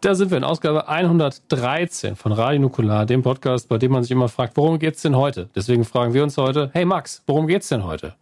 [0.00, 4.10] Da sind wir in Ausgabe 113 von Radio Nukular, dem Podcast, bei dem man sich
[4.12, 5.50] immer fragt, worum geht's denn heute?
[5.54, 8.14] Deswegen fragen wir uns heute, hey Max, worum geht's denn heute?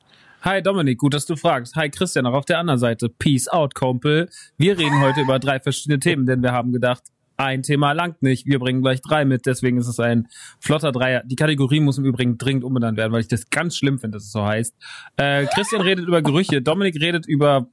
[0.43, 1.77] Hi Dominik, gut, dass du fragst.
[1.77, 3.09] Hi Christian, auch auf der anderen Seite.
[3.09, 4.29] Peace out, Kumpel.
[4.57, 7.05] Wir reden heute über drei verschiedene Themen, denn wir haben gedacht,
[7.37, 8.45] ein Thema langt nicht.
[8.47, 10.27] Wir bringen gleich drei mit, deswegen ist es ein
[10.59, 11.23] flotter Dreier.
[11.27, 14.25] Die Kategorie muss im Übrigen dringend umbenannt werden, weil ich das ganz schlimm finde, dass
[14.25, 14.75] es so heißt.
[15.17, 17.69] Äh, Christian redet über Gerüche, Dominik redet über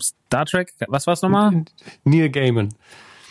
[0.00, 0.72] Star Trek.
[0.86, 1.64] Was war's nochmal?
[2.04, 2.68] Neil Gaiman.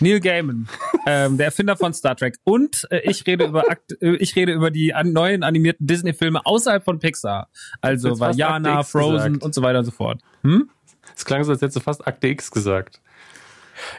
[0.02, 0.68] Neil Gaiman,
[1.08, 2.38] ähm, der Erfinder von Star Trek.
[2.44, 6.46] Und äh, ich rede über Akt, äh, ich rede über die an, neuen animierten Disney-Filme
[6.46, 7.50] außerhalb von Pixar.
[7.82, 9.44] Also Vajana, Akte Frozen gesagt.
[9.44, 10.22] und so weiter und so fort.
[10.44, 10.70] Hm?
[11.16, 13.02] Es klang so, als hättest du fast Akte X gesagt.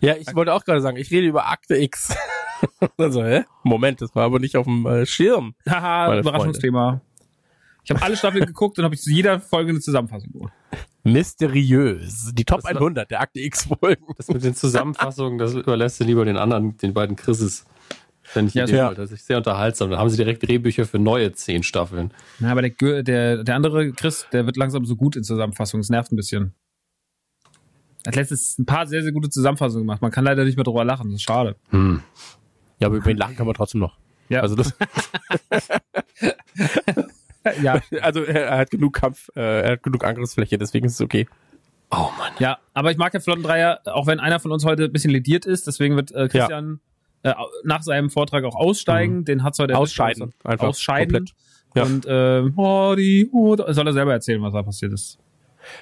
[0.01, 2.15] Ja, ich wollte auch gerade sagen, ich rede über Akte X.
[2.97, 3.45] also, hä?
[3.63, 5.55] Moment, das war aber nicht auf dem äh, Schirm.
[5.69, 7.01] Haha, Überraschungsthema.
[7.85, 10.53] Ich habe alle Staffeln geguckt und habe ich zu jeder Folge eine Zusammenfassung gemacht.
[11.05, 12.33] Mysteriös.
[12.35, 14.05] Die Top Das war- 100 der Akte X-Folgen.
[14.17, 17.65] Das mit den Zusammenfassungen, das überlässt du lieber den anderen, den beiden Chrises.
[18.23, 18.95] Fände ich Ja, ja.
[18.95, 19.91] Das ist sehr unterhaltsam.
[19.91, 22.15] Dann haben sie direkt Drehbücher für neue zehn Staffeln.
[22.39, 25.83] Na, aber der, der, der andere Chris, der wird langsam so gut in Zusammenfassungen.
[25.83, 26.55] Es nervt ein bisschen.
[28.05, 30.03] Er hat letztens ein paar sehr, sehr gute Zusammenfassungen gemacht.
[30.03, 31.11] Man kann leider nicht mehr drüber lachen.
[31.11, 31.57] Das ist schade.
[32.79, 33.99] Ja, aber über ihn lachen kann man trotzdem noch.
[34.29, 34.41] Ja.
[34.41, 34.73] Also, das,
[37.63, 41.27] Ja, also er hat genug Kampf, äh, er hat genug Angriffsfläche, deswegen ist es okay.
[41.91, 42.33] Oh Mann.
[42.39, 42.59] ja.
[42.73, 45.67] Aber ich mag ja Flottendreier, auch wenn einer von uns heute ein bisschen lediert ist.
[45.67, 46.81] Deswegen wird äh, Christian
[47.23, 49.27] äh, nach seinem Vortrag auch aussteigen.
[49.27, 49.77] Den hat's heute.
[49.77, 50.33] Ausscheiden.
[50.43, 51.27] Einfach Ausscheiden.
[51.27, 51.35] komplett.
[51.75, 51.85] Ja.
[51.85, 55.19] Und äh, oh, die, oh, soll er selber erzählen, was da passiert ist.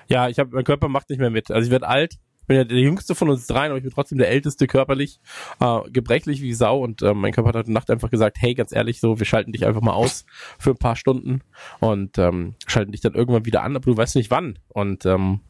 [0.08, 1.50] Ja, ich habe mein Körper macht nicht mehr mit.
[1.50, 2.16] Also ich werde alt.
[2.50, 5.20] Ich bin ja der jüngste von uns dreien, aber ich bin trotzdem der älteste körperlich,
[5.60, 8.72] äh, gebrechlich wie Sau und äh, mein Körper hat heute Nacht einfach gesagt, hey, ganz
[8.72, 10.26] ehrlich, so, wir schalten dich einfach mal aus
[10.58, 11.42] für ein paar Stunden
[11.78, 14.58] und ähm, schalten dich dann irgendwann wieder an, aber du weißt nicht wann.
[14.66, 15.42] Und ähm,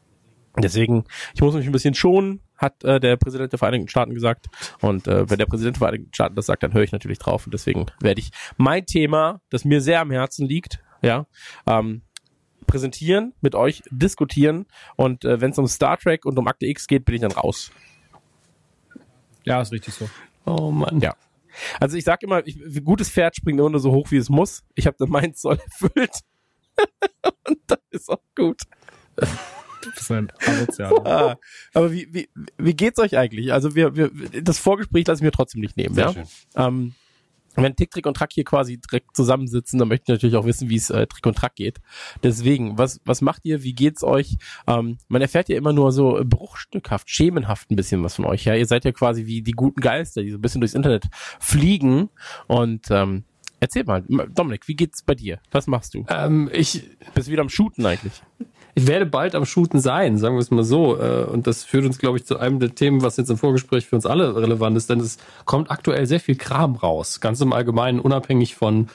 [0.58, 4.48] deswegen, ich muss mich ein bisschen schonen, hat äh, der Präsident der Vereinigten Staaten gesagt.
[4.82, 7.46] Und äh, wenn der Präsident der Vereinigten Staaten das sagt, dann höre ich natürlich drauf.
[7.46, 11.26] Und deswegen werde ich mein Thema, das mir sehr am Herzen liegt, ja,
[11.66, 12.02] ähm,
[12.66, 14.66] präsentieren, mit euch diskutieren.
[14.96, 17.32] Und äh, wenn es um Star Trek und um Akte X geht, bin ich dann
[17.32, 17.70] raus.
[19.44, 20.08] Ja, ist richtig so.
[20.44, 21.00] Oh Mann.
[21.00, 21.14] Ja.
[21.80, 24.28] Also ich sag immer, ich, ein gutes Pferd springt immer nur so hoch, wie es
[24.28, 24.62] muss.
[24.74, 26.20] Ich habe dann meinen Zoll erfüllt.
[27.48, 28.62] und das ist auch gut.
[30.46, 30.94] Asozial.
[31.04, 31.36] Ah,
[31.72, 32.28] aber wie, wie,
[32.58, 33.52] wie geht's euch eigentlich?
[33.52, 34.10] Also wir, wir,
[34.42, 35.94] das Vorgespräch lasse ich mir trotzdem nicht nehmen.
[35.94, 36.12] Sehr ja?
[36.12, 36.24] schön.
[36.56, 36.94] Ähm,
[37.56, 40.68] wenn Tick, Trick und Track hier quasi direkt zusammensitzen, dann möchte ich natürlich auch wissen,
[40.68, 41.80] wie es äh, Trick und Track geht.
[42.22, 43.62] Deswegen, was, was macht ihr?
[43.62, 44.36] Wie geht's euch?
[44.66, 48.44] Ähm, man erfährt ja immer nur so bruchstückhaft, schemenhaft ein bisschen was von euch.
[48.44, 51.04] Ja, ihr seid ja quasi wie die guten Geister, die so ein bisschen durchs Internet
[51.38, 52.10] fliegen.
[52.46, 53.24] Und ähm,
[53.58, 55.40] erzähl mal, Dominik, wie geht's bei dir?
[55.50, 56.04] Was machst du?
[56.08, 56.84] Ähm, ich,
[57.14, 58.22] Bist du wieder am Shooten eigentlich?
[58.74, 60.98] Ich werde bald am Shooten sein, sagen wir es mal so.
[60.98, 63.86] Äh, Und das führt uns, glaube ich, zu einem der Themen, was jetzt im Vorgespräch
[63.86, 67.20] für uns alle relevant ist, denn es kommt aktuell sehr viel Kram raus.
[67.20, 68.88] Ganz im Allgemeinen, unabhängig von,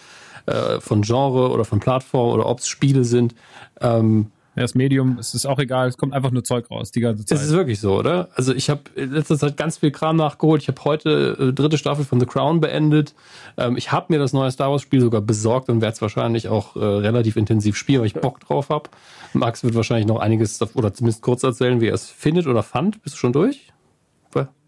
[0.45, 3.35] äh, von Genre oder von Plattform oder ob es Spiele sind.
[3.81, 7.01] Ähm, Ja, das Medium, es ist auch egal, es kommt einfach nur Zeug raus, die
[7.01, 7.37] ganze Zeit.
[7.37, 8.29] Es ist wirklich so, oder?
[8.35, 10.61] Also ich habe letzter Zeit ganz viel Kram nachgeholt.
[10.61, 13.13] Ich habe heute äh, dritte Staffel von The Crown beendet.
[13.57, 16.47] Ähm, ich habe mir das neue Star Wars Spiel sogar besorgt und werde es wahrscheinlich
[16.47, 18.89] auch äh, relativ intensiv spielen, weil ich Bock drauf habe.
[19.33, 23.03] Max wird wahrscheinlich noch einiges oder zumindest kurz erzählen, wie er es findet oder fand.
[23.03, 23.73] Bist du schon durch?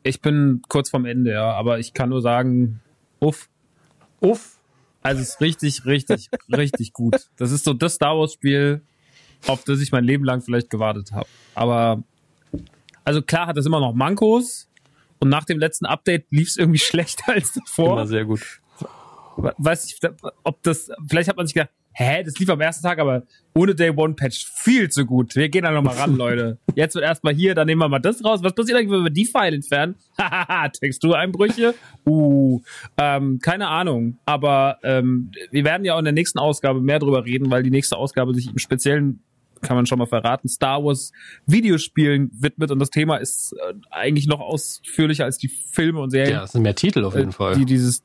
[0.07, 2.81] ich bin kurz vorm Ende, ja, aber ich kann nur sagen,
[3.19, 3.49] uff.
[4.19, 4.57] Uff.
[5.01, 7.29] Also es ist richtig, richtig, richtig gut.
[7.37, 8.81] Das ist so das Star Wars Spiel,
[9.45, 11.27] auf das ich mein Leben lang vielleicht gewartet habe.
[11.55, 12.03] Aber
[13.03, 14.67] also klar hat das immer noch Mankos
[15.19, 17.93] und nach dem letzten Update lief es irgendwie schlechter als davor.
[17.93, 18.41] Immer sehr gut.
[19.37, 19.99] weiß ich,
[20.43, 23.23] ob das, vielleicht hat man sich gedacht, hä, das lief am ersten Tag, aber
[23.55, 25.35] ohne Day One Patch viel zu gut.
[25.35, 26.59] Wir gehen da nochmal ran, Leute.
[26.75, 28.41] Jetzt wird erstmal hier, dann nehmen wir mal das raus.
[28.43, 29.95] Was passiert eigentlich, wenn wir die File entfernen?
[30.17, 31.73] Hahaha, Textureinbrüche?
[32.05, 32.61] Uh,
[32.97, 34.19] ähm, keine Ahnung.
[34.25, 37.71] Aber ähm, wir werden ja auch in der nächsten Ausgabe mehr drüber reden, weil die
[37.71, 39.23] nächste Ausgabe sich im Speziellen
[39.61, 41.11] kann man schon mal verraten, Star Wars
[41.47, 46.33] Videospielen widmet und das Thema ist äh, eigentlich noch ausführlicher als die Filme und Serien.
[46.33, 47.55] Ja, es sind mehr Titel auf jeden äh, Fall.
[47.55, 48.03] Die dieses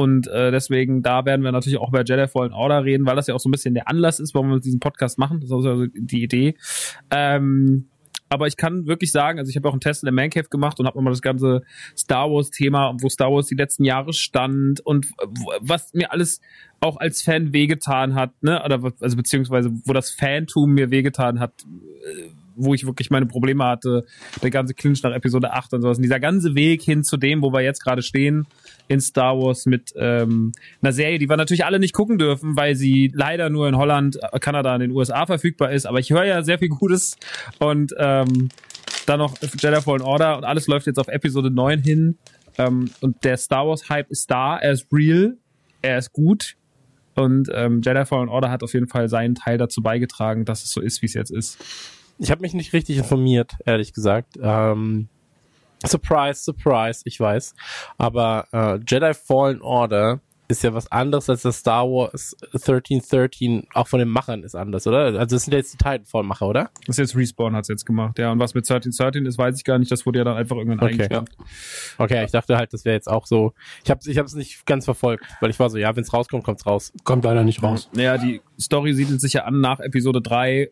[0.00, 3.26] und äh, deswegen, da werden wir natürlich auch bei Jedi Fallen Order reden, weil das
[3.26, 5.40] ja auch so ein bisschen der Anlass ist, warum wir diesen Podcast machen.
[5.40, 6.54] Das ist also die Idee.
[7.10, 7.90] Ähm,
[8.30, 10.48] aber ich kann wirklich sagen, also ich habe auch einen Test in der Man Cave
[10.48, 11.62] gemacht und habe nochmal das ganze
[11.94, 15.08] Star Wars Thema, wo Star Wars die letzten Jahre stand und
[15.60, 16.40] was mir alles
[16.80, 21.52] auch als Fan wehgetan hat, ne, oder also beziehungsweise wo das Fantum mir wehgetan hat,
[21.60, 24.04] äh, wo ich wirklich meine Probleme hatte,
[24.42, 25.98] der ganze Clinch nach Episode 8 und sowas.
[25.98, 28.46] Und dieser ganze Weg hin zu dem, wo wir jetzt gerade stehen
[28.88, 30.52] in Star Wars mit ähm,
[30.82, 34.18] einer Serie, die wir natürlich alle nicht gucken dürfen, weil sie leider nur in Holland,
[34.40, 35.86] Kanada und den USA verfügbar ist.
[35.86, 37.16] Aber ich höre ja sehr viel Gutes
[37.58, 38.48] und ähm,
[39.06, 42.18] dann noch Jedi Fallen Order und alles läuft jetzt auf Episode 9 hin.
[42.58, 45.36] Ähm, und der Star Wars Hype ist da, er ist real,
[45.82, 46.56] er ist gut.
[47.14, 50.70] Und ähm, Jedi Fallen Order hat auf jeden Fall seinen Teil dazu beigetragen, dass es
[50.70, 51.58] so ist, wie es jetzt ist.
[52.20, 54.38] Ich habe mich nicht richtig informiert, ehrlich gesagt.
[54.40, 55.08] Ähm,
[55.86, 57.54] surprise, surprise, ich weiß.
[57.96, 63.88] Aber äh, Jedi Fallen Order ist ja was anderes als das Star Wars 1313, auch
[63.88, 65.04] von den Machern ist anders, oder?
[65.18, 66.70] Also das sind jetzt die Titanfall-Macher, oder?
[66.86, 68.32] Das ist jetzt Respawn hat's jetzt gemacht, ja.
[68.32, 69.90] Und was mit 1313 ist, weiß ich gar nicht.
[69.90, 70.92] Das wurde ja dann einfach irgendwann okay.
[70.92, 71.30] eingestellt.
[71.96, 73.54] Okay, ich dachte halt, das wäre jetzt auch so.
[73.84, 76.44] Ich habe ich es nicht ganz verfolgt, weil ich war so, ja, wenn es rauskommt,
[76.44, 76.92] kommt's raus.
[77.04, 77.88] Kommt leider nicht raus.
[77.94, 80.70] Naja, die Story siedelt sich ja an nach Episode 3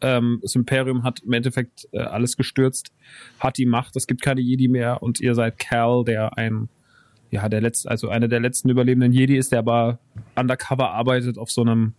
[0.00, 2.92] ähm, das Imperium hat im Endeffekt äh, alles gestürzt,
[3.38, 6.68] hat die Macht, es gibt keine Jedi mehr und ihr seid Cal, der ein,
[7.30, 9.98] ja, der letzte, also einer der letzten überlebenden Jedi ist, der aber
[10.36, 11.94] undercover arbeitet auf so einem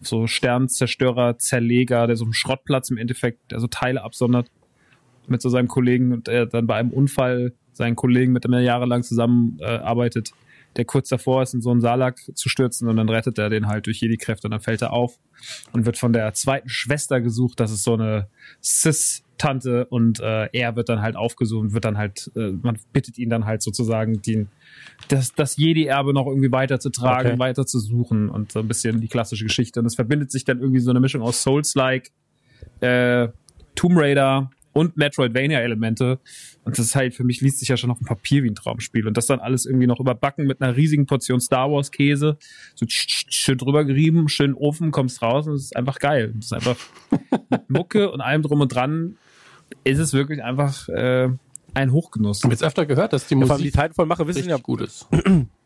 [0.00, 4.50] so Sternzerstörer, Zerleger, der so einem Schrottplatz im Endeffekt, der so Teile absondert
[5.26, 8.60] mit so seinem Kollegen und der dann bei einem Unfall seinen Kollegen, mit dem er
[8.60, 13.08] jahrelang zusammenarbeitet, äh, der kurz davor ist, in so einen Salak zu stürzen und dann
[13.08, 15.18] rettet er den halt durch Jedi-Kräfte und dann fällt er auf
[15.72, 17.58] und wird von der zweiten Schwester gesucht.
[17.60, 18.28] Das ist so eine
[18.62, 23.30] Cis-Tante und äh, er wird dann halt aufgesucht wird dann halt, äh, man bittet ihn
[23.30, 24.48] dann halt sozusagen, den,
[25.08, 27.38] das, das Jedi-Erbe noch irgendwie weiterzutragen, okay.
[27.40, 29.80] weiter zu suchen und so ein bisschen die klassische Geschichte.
[29.80, 32.10] Und es verbindet sich dann irgendwie so eine Mischung aus Souls-like,
[32.80, 33.28] äh,
[33.74, 36.18] Tomb Raider, und Metroidvania-Elemente.
[36.64, 38.54] Und das ist halt, für mich liest sich ja schon auf dem Papier wie ein
[38.54, 39.06] Traumspiel.
[39.06, 42.36] Und das dann alles irgendwie noch überbacken mit einer riesigen Portion Star Wars-Käse.
[42.74, 46.34] So schön drüber gerieben, schön Ofen, kommst raus und es ist einfach geil.
[46.38, 46.76] Es ist einfach
[47.50, 49.16] mit Mucke und allem drum und dran
[49.84, 51.28] ist es wirklich einfach äh,
[51.74, 52.38] ein Hochgenuss.
[52.38, 55.06] Ich habe jetzt öfter gehört, dass die Musik ja, die Titanfall-Macher wissen ja gut ist.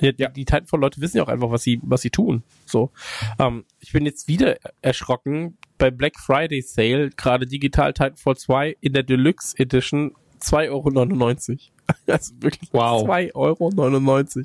[0.00, 2.42] Ja, die, die Titanfall-Leute wissen ja auch einfach, was sie, was sie tun.
[2.66, 2.90] So,
[3.38, 8.92] ähm, ich bin jetzt wieder erschrocken bei Black Friday Sale, gerade digital Titanfall 2 in
[8.92, 11.58] der Deluxe Edition 2,99 Euro.
[12.08, 13.08] Also wirklich wow.
[13.08, 13.70] 2,99 Euro.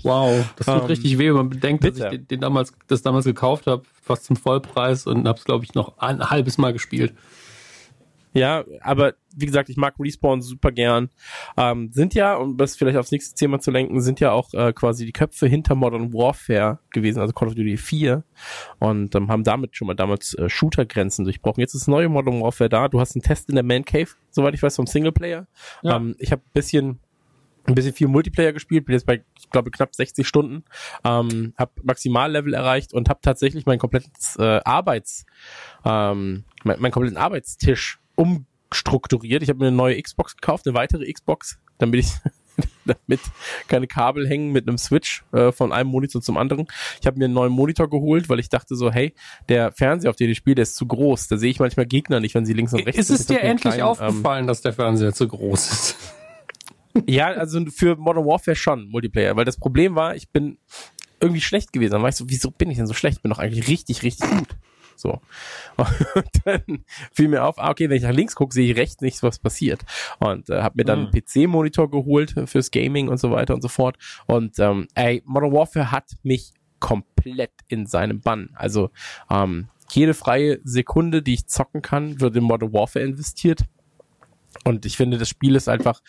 [0.03, 3.01] Wow, das tut um, richtig weh, wenn man bedenkt, dass ich den, den, damals, das
[3.01, 6.71] damals gekauft habe, fast zum Vollpreis und habe es, glaube ich, noch ein halbes Mal
[6.71, 7.15] gespielt.
[8.33, 11.09] Ja, aber wie gesagt, ich mag Respawn super gern.
[11.57, 14.73] Ähm, sind ja, um das vielleicht aufs nächste Thema zu lenken, sind ja auch äh,
[14.73, 18.23] quasi die Köpfe hinter Modern Warfare gewesen, also Call of Duty 4
[18.79, 21.61] und ähm, haben damit schon mal damals äh, Shooter-Grenzen durchbrochen.
[21.61, 22.87] Jetzt ist das neue Modern Warfare da.
[22.87, 25.47] Du hast einen Test in der Man Cave, soweit ich weiß, vom Singleplayer.
[25.81, 25.97] Ja.
[25.97, 26.99] Ähm, ich habe ein bisschen
[27.67, 30.63] ein bisschen viel Multiplayer gespielt, bin jetzt bei, ich glaube, knapp 60 Stunden,
[31.03, 35.25] ähm, habe Maximallevel erreicht und habe tatsächlich mein komplettes äh, Arbeits,
[35.85, 39.43] ähm, mein, mein kompletten Arbeitstisch umstrukturiert.
[39.43, 42.11] Ich habe mir eine neue Xbox gekauft, eine weitere Xbox, damit ich
[42.85, 43.21] damit
[43.67, 46.67] keine Kabel hängen mit einem Switch äh, von einem Monitor zum anderen.
[46.99, 49.13] Ich habe mir einen neuen Monitor geholt, weil ich dachte so, hey,
[49.49, 51.27] der Fernseher, auf den ich spiele, der ist zu groß.
[51.27, 53.15] Da sehe ich manchmal Gegner nicht, wenn sie links und rechts ist sind.
[53.15, 55.97] Ist es dir endlich kleinen, aufgefallen, ähm, dass der Fernseher zu groß ist?
[57.07, 60.57] ja, also für Modern Warfare schon Multiplayer, weil das Problem war, ich bin
[61.19, 61.91] irgendwie schlecht gewesen.
[61.91, 63.17] Dann war ich so, wieso bin ich denn so schlecht?
[63.17, 64.47] Ich bin doch eigentlich richtig, richtig gut.
[65.01, 65.19] So.
[65.77, 69.01] Und dann fiel mir auf, ah, okay, wenn ich nach links gucke, sehe ich rechts
[69.01, 69.81] nichts, was passiert.
[70.19, 71.05] Und äh, habe mir dann mhm.
[71.07, 73.97] einen PC-Monitor geholt fürs Gaming und so weiter und so fort.
[74.27, 78.49] Und ähm, ey, Modern Warfare hat mich komplett in seinem Bann.
[78.53, 78.89] Also
[79.29, 83.63] ähm, jede freie Sekunde, die ich zocken kann, wird in Modern Warfare investiert.
[84.63, 86.01] Und ich finde, das Spiel ist einfach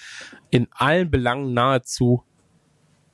[0.50, 2.24] in allen Belangen nahezu,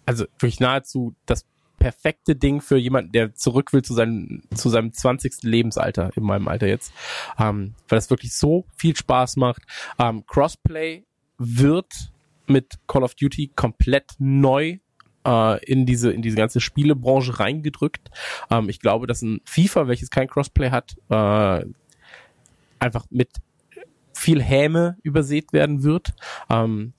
[0.06, 1.46] also wirklich nahezu das
[1.78, 5.42] perfekte Ding für jemanden, der zurück will zu seinem, zu seinem 20.
[5.42, 6.92] Lebensalter, in meinem Alter jetzt.
[7.38, 9.62] Ähm, weil das wirklich so viel Spaß macht.
[9.98, 11.04] Ähm, Crossplay
[11.38, 11.92] wird
[12.46, 14.78] mit Call of Duty komplett neu
[15.26, 18.10] äh, in diese in diese ganze Spielebranche reingedrückt.
[18.50, 21.64] Ähm, ich glaube, dass ein FIFA, welches kein Crossplay hat, äh,
[22.80, 23.30] einfach mit
[24.14, 26.12] viel Häme übersät werden wird.
[26.50, 26.92] Ähm,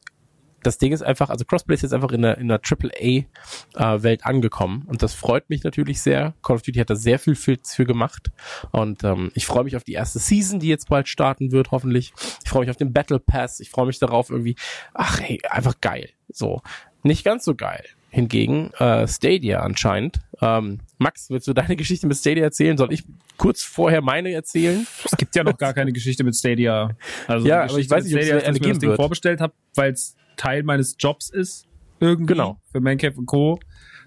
[0.63, 4.23] das Ding ist einfach, also Crossplay ist jetzt einfach in der, in der AAA-Welt äh,
[4.23, 6.33] angekommen und das freut mich natürlich sehr.
[6.43, 8.31] Call of Duty hat da sehr viel für, für gemacht
[8.71, 12.13] und ähm, ich freue mich auf die erste Season, die jetzt bald starten wird, hoffentlich.
[12.43, 14.55] Ich freue mich auf den Battle Pass, ich freue mich darauf irgendwie,
[14.93, 16.09] ach hey, einfach geil.
[16.29, 16.61] So,
[17.03, 17.83] nicht ganz so geil.
[18.11, 20.19] Hingegen äh, Stadia anscheinend.
[20.41, 22.75] Ähm, Max, willst du deine Geschichte mit Stadia erzählen?
[22.77, 23.03] Soll ich
[23.37, 24.87] kurz vorher meine erzählen?
[25.05, 26.95] Es gibt ja noch gar keine Geschichte mit Stadia.
[27.27, 28.95] Also ja, aber ich weiß nicht, ob es eine geben wird.
[28.95, 31.67] vorbestellt habe, weil es Teil meines Jobs ist.
[31.99, 32.33] Irgendwie.
[32.33, 32.59] Genau.
[32.71, 33.59] Für Mancave und Co.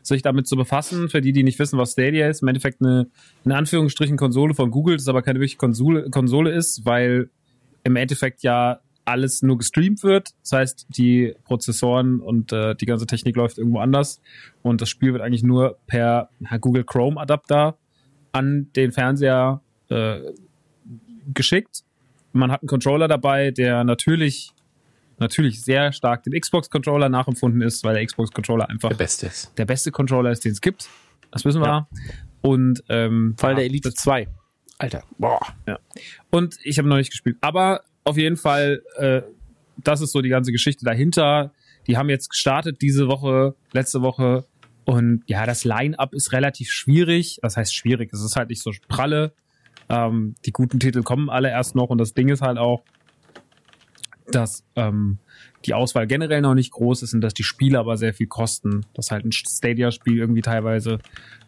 [0.03, 1.09] sich damit zu befassen.
[1.09, 3.09] Für die, die nicht wissen, was Stadia ist, im Endeffekt eine,
[3.45, 7.31] in Anführungsstrichen, Konsole von Google, das aber keine wirkliche Konsole, Konsole ist, weil
[7.85, 10.31] im Endeffekt ja alles nur gestreamt wird.
[10.43, 14.21] Das heißt, die Prozessoren und äh, die ganze Technik läuft irgendwo anders
[14.63, 17.77] und das Spiel wird eigentlich nur per Google Chrome Adapter
[18.31, 20.21] an den Fernseher äh,
[21.35, 21.83] geschickt.
[22.33, 24.52] Man hat einen Controller dabei, der natürlich
[25.23, 29.27] natürlich sehr stark dem Xbox Controller nachempfunden ist, weil der Xbox Controller einfach der beste
[29.27, 29.57] ist.
[29.57, 30.89] Der beste Controller ist, den es gibt.
[31.31, 31.67] Das wissen wir.
[31.67, 31.89] Ja.
[32.43, 34.29] Und ähm, Vor allem der Elite 2.
[34.79, 35.05] Alter.
[35.19, 35.41] Boah.
[35.67, 35.79] Ja.
[36.31, 37.37] Und ich habe noch nicht gespielt.
[37.41, 39.23] Aber auf jeden Fall, äh,
[39.77, 41.53] das ist so die ganze Geschichte dahinter.
[41.87, 44.45] Die haben jetzt gestartet diese Woche, letzte Woche.
[44.85, 47.39] Und ja, das Line-up ist relativ schwierig.
[47.43, 49.33] Das heißt schwierig, es ist halt nicht so pralle.
[49.89, 51.91] Ähm, die guten Titel kommen alle erst noch.
[51.91, 52.83] Und das Ding ist halt auch,
[54.31, 55.19] dass ähm,
[55.65, 58.87] die Auswahl generell noch nicht groß ist und dass die Spiele aber sehr viel kosten.
[58.95, 60.99] Dass halt ein Stadia-Spiel irgendwie teilweise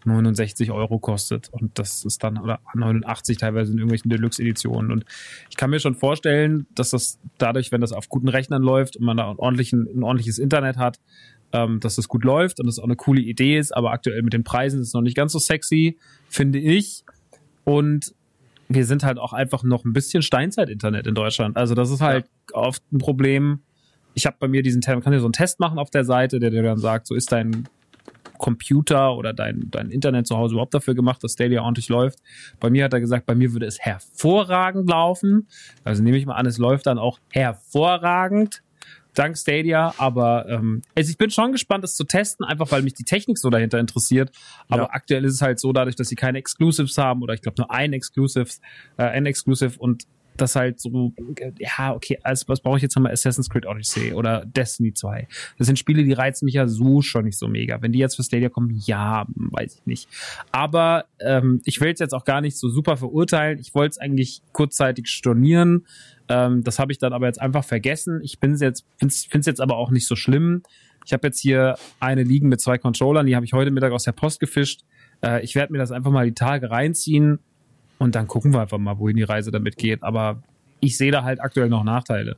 [0.04, 4.92] 69 Euro kostet und das ist dann oder 89 teilweise in irgendwelchen Deluxe-Editionen.
[4.92, 5.04] Und
[5.50, 9.04] ich kann mir schon vorstellen, dass das dadurch, wenn das auf guten Rechnern läuft und
[9.04, 10.98] man da ein, ein ordentliches Internet hat,
[11.52, 14.32] ähm, dass das gut läuft und das auch eine coole Idee ist, aber aktuell mit
[14.32, 17.04] den Preisen ist es noch nicht ganz so sexy, finde ich.
[17.64, 18.14] Und
[18.68, 21.56] wir sind halt auch einfach noch ein bisschen Steinzeit-Internet in Deutschland.
[21.56, 22.56] Also das ist halt ja.
[22.56, 23.60] oft ein Problem.
[24.14, 26.38] Ich habe bei mir diesen, man kann ja so einen Test machen auf der Seite,
[26.38, 27.68] der dir dann sagt, so ist dein
[28.38, 32.18] Computer oder dein, dein Internet zu Hause überhaupt dafür gemacht, dass Stadia ordentlich läuft.
[32.60, 35.46] Bei mir hat er gesagt, bei mir würde es hervorragend laufen.
[35.84, 38.63] Also nehme ich mal an, es läuft dann auch hervorragend
[39.14, 42.94] dank Stadia, aber ähm, also ich bin schon gespannt, das zu testen, einfach weil mich
[42.94, 44.30] die Technik so dahinter interessiert.
[44.68, 44.90] Aber ja.
[44.90, 47.70] aktuell ist es halt so, dadurch, dass sie keine Exclusives haben oder ich glaube nur
[47.70, 48.60] ein Exclusives,
[48.96, 50.04] äh, ein Exclusive und
[50.36, 51.12] das halt so,
[51.58, 55.28] ja, okay, also was brauche ich jetzt nochmal Assassin's Creed Odyssey oder Destiny 2.
[55.58, 57.80] Das sind Spiele, die reizen mich ja so schon nicht so mega.
[57.80, 60.08] Wenn die jetzt für Stadia kommen, ja, weiß ich nicht.
[60.52, 63.58] Aber ähm, ich will es jetzt auch gar nicht so super verurteilen.
[63.58, 65.86] Ich wollte es eigentlich kurzzeitig stornieren.
[66.28, 68.20] Ähm, das habe ich dann aber jetzt einfach vergessen.
[68.22, 70.62] Ich bin jetzt, finde es jetzt aber auch nicht so schlimm.
[71.06, 74.04] Ich habe jetzt hier eine liegen mit zwei Controllern, die habe ich heute Mittag aus
[74.04, 74.84] der Post gefischt.
[75.22, 77.40] Äh, ich werde mir das einfach mal die Tage reinziehen
[78.04, 80.02] und dann gucken wir einfach mal, wohin die Reise damit geht.
[80.02, 80.42] Aber
[80.80, 82.36] ich sehe da halt aktuell noch Nachteile.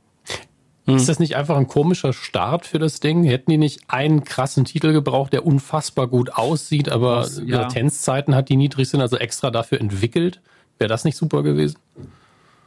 [0.85, 0.95] Hm.
[0.95, 3.25] Ist das nicht einfach ein komischer Start für das Ding?
[3.25, 7.63] Hätten die nicht einen krassen Titel gebraucht, der unfassbar gut aussieht, aber das, ja.
[7.63, 10.39] Latenzzeiten hat, die niedrig sind, also extra dafür entwickelt?
[10.77, 11.77] Wäre das nicht super gewesen?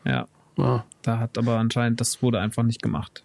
[0.04, 0.26] Ja.
[0.58, 0.84] ja.
[1.00, 3.24] Da hat aber anscheinend, das wurde einfach nicht gemacht.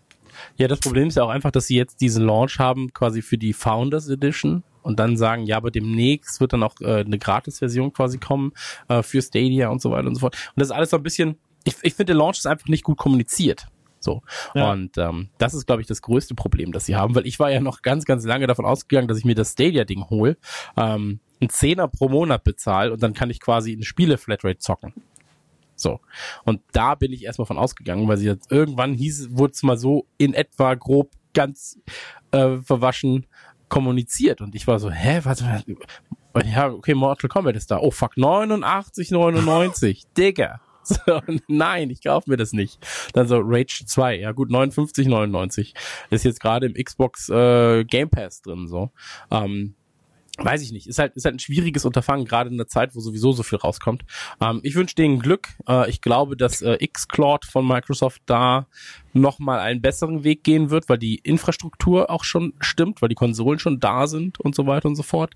[0.56, 3.38] Ja, das Problem ist ja auch einfach, dass sie jetzt diesen Launch haben, quasi für
[3.38, 7.92] die Founders Edition und dann sagen, ja, aber demnächst wird dann auch äh, eine Gratis-Version
[7.92, 8.54] quasi kommen
[8.88, 10.36] äh, für Stadia und so weiter und so fort.
[10.36, 12.84] Und das ist alles so ein bisschen, ich, ich finde, der Launch ist einfach nicht
[12.84, 13.66] gut kommuniziert.
[14.00, 14.22] So.
[14.54, 14.72] Ja.
[14.72, 17.50] Und ähm, das ist, glaube ich, das größte Problem, das sie haben, weil ich war
[17.50, 20.38] ja noch ganz, ganz lange davon ausgegangen, dass ich mir das Stadia-Ding hole,
[20.78, 24.94] ähm, einen Zehner pro Monat bezahle und dann kann ich quasi eine Spiele-Flatrate zocken.
[25.76, 26.00] So.
[26.44, 29.78] Und da bin ich erstmal von ausgegangen, weil sie jetzt irgendwann hieß, wurde es mal
[29.78, 31.80] so in etwa grob ganz
[32.32, 33.26] äh, verwaschen,
[33.70, 35.44] kommuniziert und ich war so, hä, was?
[36.46, 37.80] Ja, okay, Mortal Kombat ist da.
[37.80, 40.04] Oh fuck, 89,99.
[40.18, 40.62] Digga.
[40.84, 42.78] So, nein, ich kaufe mir das nicht.
[43.14, 45.74] Dann so Rage 2, ja gut, 59,99.
[46.12, 48.92] Ist jetzt gerade im Xbox äh, Game Pass drin so.
[49.32, 49.74] Ähm,
[50.38, 53.00] weiß ich nicht, ist halt, ist halt ein schwieriges Unterfangen, gerade in der Zeit, wo
[53.00, 54.04] sowieso so viel rauskommt.
[54.42, 55.50] Ähm, ich wünsche denen Glück.
[55.68, 58.68] Äh, ich glaube, dass äh, X-Cloud von Microsoft da
[59.14, 63.60] nochmal einen besseren Weg gehen wird, weil die Infrastruktur auch schon stimmt, weil die Konsolen
[63.60, 65.34] schon da sind und so weiter und so fort.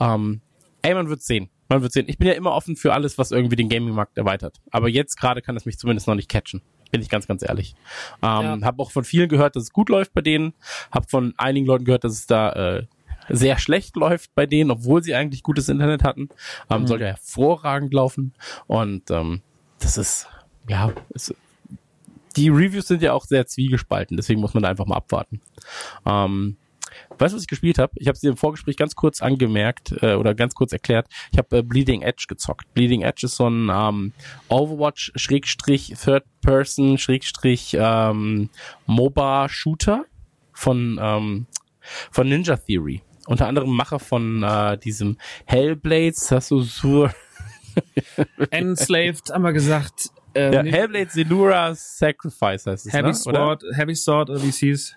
[0.00, 0.40] Ähm,
[0.82, 1.48] ey, man wird sehen.
[1.68, 2.06] Man wird sehen.
[2.08, 4.56] Ich bin ja immer offen für alles, was irgendwie den Gaming-Markt erweitert.
[4.72, 7.74] Aber jetzt gerade kann es mich zumindest noch nicht catchen bin ich ganz, ganz ehrlich.
[8.22, 8.58] Ähm, ja.
[8.62, 10.54] Habe auch von vielen gehört, dass es gut läuft bei denen.
[10.90, 12.86] Habe von einigen Leuten gehört, dass es da äh,
[13.30, 16.28] sehr schlecht läuft bei denen, obwohl sie eigentlich gutes Internet hatten.
[16.68, 16.86] Ähm, mhm.
[16.86, 18.34] Soll ja hervorragend laufen.
[18.66, 19.42] Und ähm,
[19.78, 20.28] das ist,
[20.68, 21.34] ja, es,
[22.36, 25.40] die Reviews sind ja auch sehr zwiegespalten, deswegen muss man da einfach mal abwarten.
[26.06, 26.56] Ähm,
[27.18, 27.92] weißt du, was ich gespielt habe?
[27.96, 31.08] Ich habe es dir im Vorgespräch ganz kurz angemerkt äh, oder ganz kurz erklärt.
[31.32, 32.72] Ich habe äh, Bleeding Edge gezockt.
[32.74, 34.12] Bleeding Edge ist so ein ähm,
[34.48, 38.50] Overwatch Schrägstrich Third Person Schrägstrich ähm,
[38.86, 40.04] MOBA Shooter
[40.52, 41.46] von, ähm,
[42.10, 43.02] von Ninja Theory.
[43.30, 47.14] Unter anderem Macher von äh, diesem Hellblade, Sassusur.
[48.50, 50.10] Enslaved, haben wir gesagt.
[50.34, 53.08] Äh, Ja, Hellblade Senua Sacrifice heißt es, Heavy ne?
[53.08, 53.14] oder?
[53.14, 54.96] Sword, Heavy Sword, oder wie es hieß.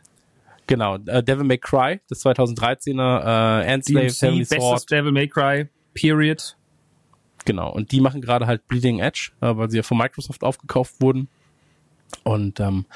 [0.65, 4.91] Genau, äh, Devil May Cry, das 2013er, äh, Enslave, DMC, Heavenly bestes Sword.
[4.91, 6.57] Devil May Cry, period.
[7.45, 10.95] Genau, und die machen gerade halt Bleeding Edge, äh, weil sie ja von Microsoft aufgekauft
[11.01, 11.29] wurden.
[12.23, 12.87] Und ähm,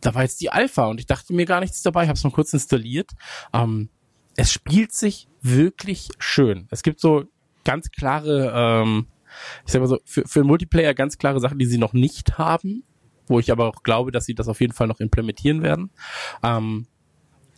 [0.00, 2.30] da war jetzt die Alpha und ich dachte mir gar nichts dabei, habe es mal
[2.30, 3.10] kurz installiert.
[3.52, 3.90] Ähm,
[4.38, 6.68] es spielt sich wirklich schön.
[6.70, 7.24] Es gibt so
[7.64, 9.08] ganz klare, ähm,
[9.66, 12.84] ich sag mal so, für, für Multiplayer ganz klare Sachen, die sie noch nicht haben,
[13.26, 15.90] wo ich aber auch glaube, dass sie das auf jeden Fall noch implementieren werden.
[16.44, 16.86] Ähm,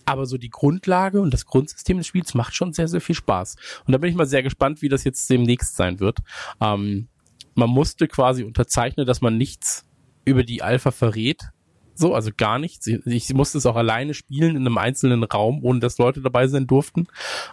[0.07, 3.57] aber so die Grundlage und das Grundsystem des Spiels macht schon sehr, sehr viel Spaß.
[3.87, 6.21] Und da bin ich mal sehr gespannt, wie das jetzt demnächst sein wird.
[6.63, 7.09] Ähm,
[7.55, 9.85] man musste quasi unterzeichnen, dass man nichts
[10.25, 11.51] über die Alpha verrät.
[12.00, 12.87] So, also gar nichts.
[12.87, 16.66] Ich, musste es auch alleine spielen in einem einzelnen Raum, ohne dass Leute dabei sein
[16.66, 17.09] durften.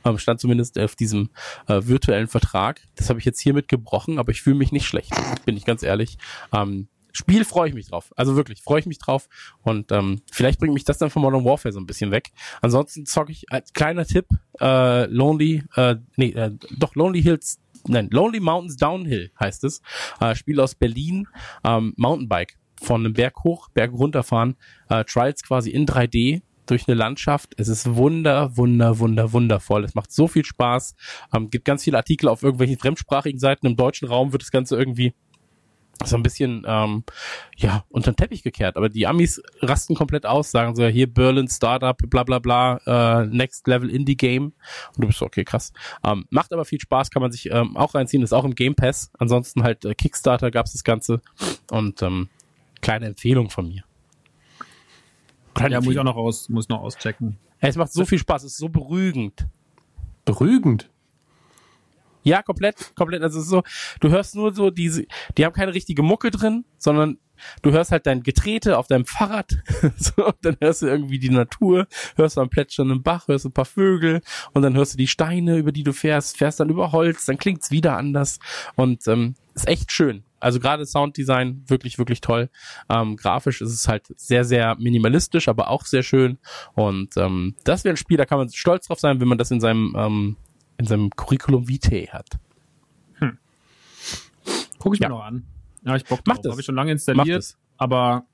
[0.06, 1.32] Ähm, stand zumindest auf diesem
[1.68, 2.80] äh, virtuellen Vertrag.
[2.96, 5.12] Das habe ich jetzt hiermit gebrochen, aber ich fühle mich nicht schlecht,
[5.44, 6.18] bin ich ganz ehrlich.
[6.54, 8.14] Ähm, Spiel freue ich mich drauf.
[8.16, 9.28] Also wirklich, freue ich mich drauf.
[9.64, 12.30] Und ähm, vielleicht bringt mich das dann von Modern Warfare so ein bisschen weg.
[12.62, 14.28] Ansonsten zocke ich als kleiner Tipp,
[14.62, 19.82] äh, Lonely, äh, nee, äh, doch Lonely Hills, nein, Lonely Mountains Downhill heißt es.
[20.22, 21.28] Äh, Spiel aus Berlin,
[21.66, 22.56] ähm, Mountainbike.
[22.82, 24.56] Von einem Berg hoch, Berg runterfahren,
[24.90, 27.54] äh, Trials quasi in 3D durch eine Landschaft.
[27.58, 29.84] Es ist wunder, wunder, wunder, wundervoll.
[29.84, 30.96] Es macht so viel Spaß.
[31.34, 33.66] Ähm, gibt ganz viele Artikel auf irgendwelchen fremdsprachigen Seiten.
[33.66, 35.14] Im deutschen Raum wird das Ganze irgendwie
[36.06, 37.04] so ein bisschen ähm,
[37.56, 38.78] ja unter den Teppich gekehrt.
[38.78, 43.26] Aber die Amis rasten komplett aus, sagen so hier Berlin Startup, bla bla bla, äh,
[43.26, 44.54] Next Level Indie Game.
[44.96, 45.74] Und du bist so okay, krass.
[46.06, 48.76] Ähm, macht aber viel Spaß, kann man sich ähm, auch reinziehen, ist auch im Game
[48.76, 49.12] Pass.
[49.18, 51.22] Ansonsten halt äh, Kickstarter gab's das Ganze
[51.72, 52.30] und ähm,
[52.88, 53.84] kleine Empfehlung von mir.
[55.54, 57.38] Kleine Ja, muss ich auch noch aus, muss noch auschecken.
[57.60, 59.46] Es macht so viel Spaß, es ist so beruhigend.
[60.24, 60.90] Beruhigend.
[62.24, 63.24] Ja, komplett, komplett.
[63.24, 63.64] Also es ist so,
[64.00, 65.06] du hörst nur so diese,
[65.38, 67.18] die haben keine richtige Mucke drin, sondern
[67.62, 69.58] du hörst halt dein Getrete auf deinem Fahrrad,
[69.98, 73.52] so, und dann hörst du irgendwie die Natur, hörst du am plätschernden Bach, hörst ein
[73.52, 74.22] paar Vögel
[74.54, 77.38] und dann hörst du die Steine, über die du fährst, fährst dann über Holz, dann
[77.38, 78.40] klingt's wieder anders
[78.76, 80.24] und ähm, ist echt schön.
[80.40, 82.50] Also gerade Sounddesign wirklich, wirklich toll.
[82.90, 86.38] Ähm, grafisch ist es halt sehr, sehr minimalistisch, aber auch sehr schön.
[86.76, 89.50] Und ähm, das wäre ein Spiel, da kann man stolz drauf sein, wenn man das
[89.52, 90.38] in seinem ähm,
[90.78, 92.38] in seinem Curriculum vitae hat.
[94.80, 95.10] Guck ich Ja.
[95.10, 95.44] mir noch an.
[95.84, 96.44] Ja, ich Bock Mach drauf.
[96.44, 96.52] das.
[96.52, 97.58] Habe ich schon lange Mach installiert, das.
[97.78, 98.26] aber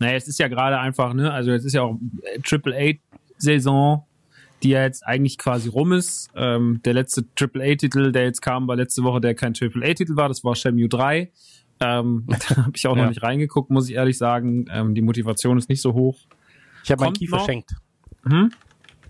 [0.00, 1.96] naja, es ist ja gerade einfach, ne, also jetzt ist ja auch
[2.44, 2.92] Triple A
[3.36, 4.04] Saison,
[4.62, 6.30] die ja jetzt eigentlich quasi rum ist.
[6.34, 9.86] Ähm, der letzte Triple A Titel, der jetzt kam, war letzte Woche, der kein Triple
[9.88, 11.30] A Titel war, das war Shenmue 3.
[11.80, 13.08] Ähm, da habe ich auch noch Ja.
[13.08, 14.66] nicht reingeguckt, muss ich ehrlich sagen.
[14.70, 16.18] Ähm, die Motivation ist nicht so hoch.
[16.84, 17.38] Ich habe meinen Key noch?
[17.38, 17.70] verschenkt.
[18.24, 18.50] Hm?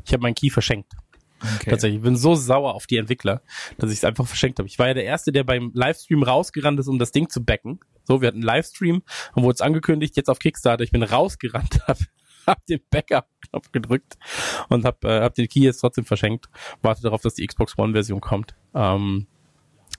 [0.05, 0.93] Ich habe meinen Key verschenkt.
[1.41, 1.71] Okay.
[1.71, 1.99] Tatsächlich.
[1.99, 3.43] Ich bin so sauer auf die Entwickler,
[3.79, 4.67] dass ich es einfach verschenkt habe.
[4.69, 7.79] Ich war ja der Erste, der beim Livestream rausgerannt ist, um das Ding zu backen.
[8.05, 9.03] So, wir hatten einen Livestream
[9.35, 10.83] und wurde es angekündigt, jetzt auf Kickstarter.
[10.83, 11.99] Ich bin rausgerannt, hab,
[12.49, 14.19] hab den Backup-Knopf gedrückt
[14.69, 16.49] und hab, äh, hab den Key jetzt trotzdem verschenkt.
[16.83, 18.55] Warte darauf, dass die Xbox One-Version kommt.
[18.75, 19.27] Ähm,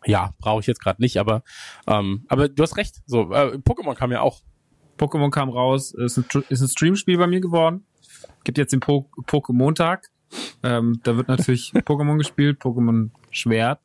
[0.06, 1.44] ja, brauche ich jetzt gerade nicht, aber
[1.88, 3.02] ähm, aber du hast recht.
[3.06, 4.42] So, äh, Pokémon kam ja auch.
[4.98, 7.86] Pokémon kam raus, ist ein, ist ein Streamspiel bei mir geworden.
[8.44, 10.10] Gibt jetzt den po Pokémon-Tag.
[10.62, 13.80] Ähm, da wird natürlich Pokémon gespielt, Pokémon Schwert.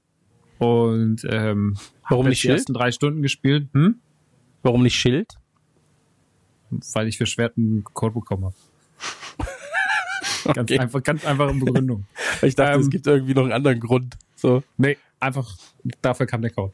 [0.58, 1.76] Und ähm,
[2.08, 2.58] Warum nicht die Schild?
[2.58, 4.00] ersten drei Stunden gespielt, hm?
[4.62, 5.34] Warum nicht Schild?
[6.92, 8.54] Weil ich für Schwert einen Code bekommen habe.
[10.54, 10.78] Ganz Okay.
[10.78, 12.06] einfach, ganz einfache Begründung.
[12.42, 14.16] Ich dachte, Ähm, es gibt irgendwie noch einen anderen Grund.
[14.36, 14.62] So.
[14.76, 15.56] Nee, einfach
[16.02, 16.72] dafür kam der Code.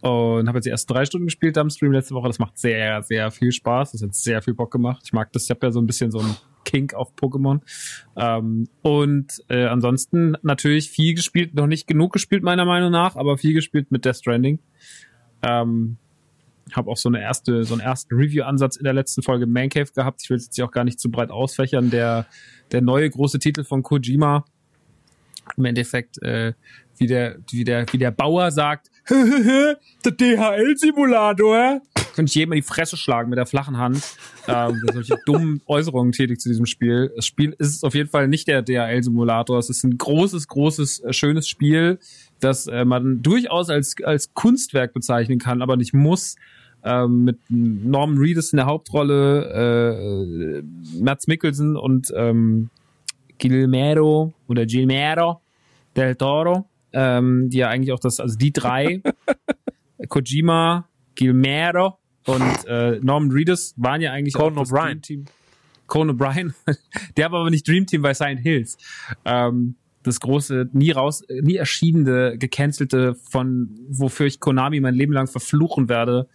[0.00, 2.26] Und habe jetzt die ersten drei Stunden gespielt am Stream letzte Woche.
[2.26, 3.92] Das macht sehr, sehr viel Spaß.
[3.92, 5.02] Das hat sehr viel Bock gemacht.
[5.04, 5.44] Ich mag das.
[5.44, 7.60] Ich habe ja so ein bisschen so ein Kink auf Pokémon.
[8.16, 13.38] Ähm, und äh, ansonsten natürlich viel gespielt, noch nicht genug gespielt meiner Meinung nach, aber
[13.38, 14.58] viel gespielt mit Death Stranding.
[15.42, 15.96] Ähm,
[16.72, 19.90] habe auch so eine erste, so einen ersten Review-Ansatz in der letzten Folge Man Cave
[19.94, 20.22] gehabt.
[20.22, 21.90] Ich will es jetzt hier auch gar nicht zu breit ausfächern.
[21.90, 22.26] Der,
[22.72, 24.44] der neue große Titel von Kojima.
[25.56, 26.54] Im Endeffekt, äh,
[26.96, 31.80] wie der, wie der, wie der Bauer sagt, der DHL-Simulator.
[32.14, 34.02] Könnte ich jedem in die Fresse schlagen mit der flachen Hand,
[34.48, 37.12] ähm, solche dummen Äußerungen tätigt zu diesem Spiel.
[37.14, 39.58] Das Spiel ist auf jeden Fall nicht der DHL-Simulator.
[39.58, 41.98] Es ist ein großes, großes, äh, schönes Spiel,
[42.40, 46.36] das äh, man durchaus als, als Kunstwerk bezeichnen kann, aber nicht muss.
[46.84, 50.62] Ähm, mit Norman Reedus in der Hauptrolle, äh,
[51.02, 52.70] Mats Mikkelsen und ähm,
[53.40, 55.40] Guillermo oder Gilmero
[55.96, 59.02] del Toro, ähm, die ja eigentlich auch das, also die drei,
[60.08, 60.86] Kojima,
[61.18, 64.84] Guillermo und äh, Norman Reedus waren ja eigentlich Conan auch das O'Brien.
[64.86, 65.24] Dream Team.
[65.86, 66.54] Conan O'Brien,
[67.16, 68.76] der war aber nicht Dream Team bei Silent Hills.
[69.24, 75.26] Ähm, das große, nie raus, nie erschienene, gecancelte von, wofür ich Konami mein Leben lang
[75.26, 76.28] verfluchen werde,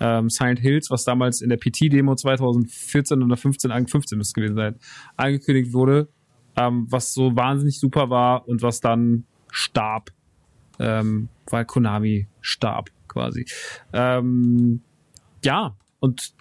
[0.00, 4.76] ähm, Silent Hills, was damals in der PT-Demo 2014 oder 15, 15 müsste gewesen sein,
[5.16, 6.08] angekündigt wurde,
[6.56, 10.10] ähm, was so wahnsinnig super war und was dann starb,
[10.78, 13.46] ähm, weil Konami starb quasi.
[13.92, 14.82] Ähm,
[15.44, 16.34] ja, und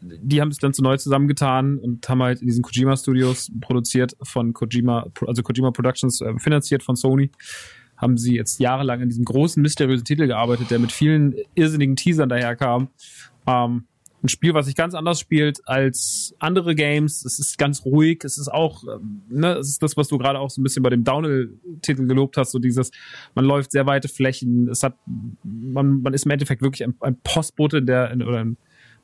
[0.00, 4.16] die haben es dann zu neu zusammengetan und haben halt in diesen Kojima Studios produziert
[4.22, 7.30] von Kojima, also Kojima Productions äh, finanziert von Sony.
[7.96, 12.28] Haben sie jetzt jahrelang in diesem großen mysteriösen Titel gearbeitet, der mit vielen irrsinnigen Teasern
[12.28, 12.88] daherkam.
[13.46, 13.84] Ähm,
[14.22, 17.24] ein Spiel, was sich ganz anders spielt als andere Games.
[17.24, 18.24] Es ist ganz ruhig.
[18.24, 20.82] Es ist auch, ähm, ne, es ist das, was du gerade auch so ein bisschen
[20.82, 22.90] bei dem Downhill-Titel gelobt hast, so dieses,
[23.34, 24.68] man läuft sehr weite Flächen.
[24.68, 24.96] Es hat,
[25.44, 28.56] man, man ist im Endeffekt wirklich ein, ein Postbote der, oder ein,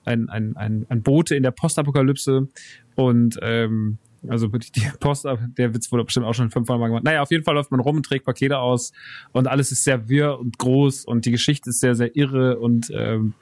[0.04, 2.48] ein, ein, ein, ein Bote in der Postapokalypse
[2.94, 7.04] und ähm, also die Post, der Witz wurde bestimmt auch schon fünfmal mal gemacht.
[7.04, 8.92] Naja, auf jeden Fall läuft man rum und trägt Pakete aus
[9.32, 12.90] und alles ist sehr wirr und groß und die Geschichte ist sehr, sehr irre und
[12.94, 13.34] ähm,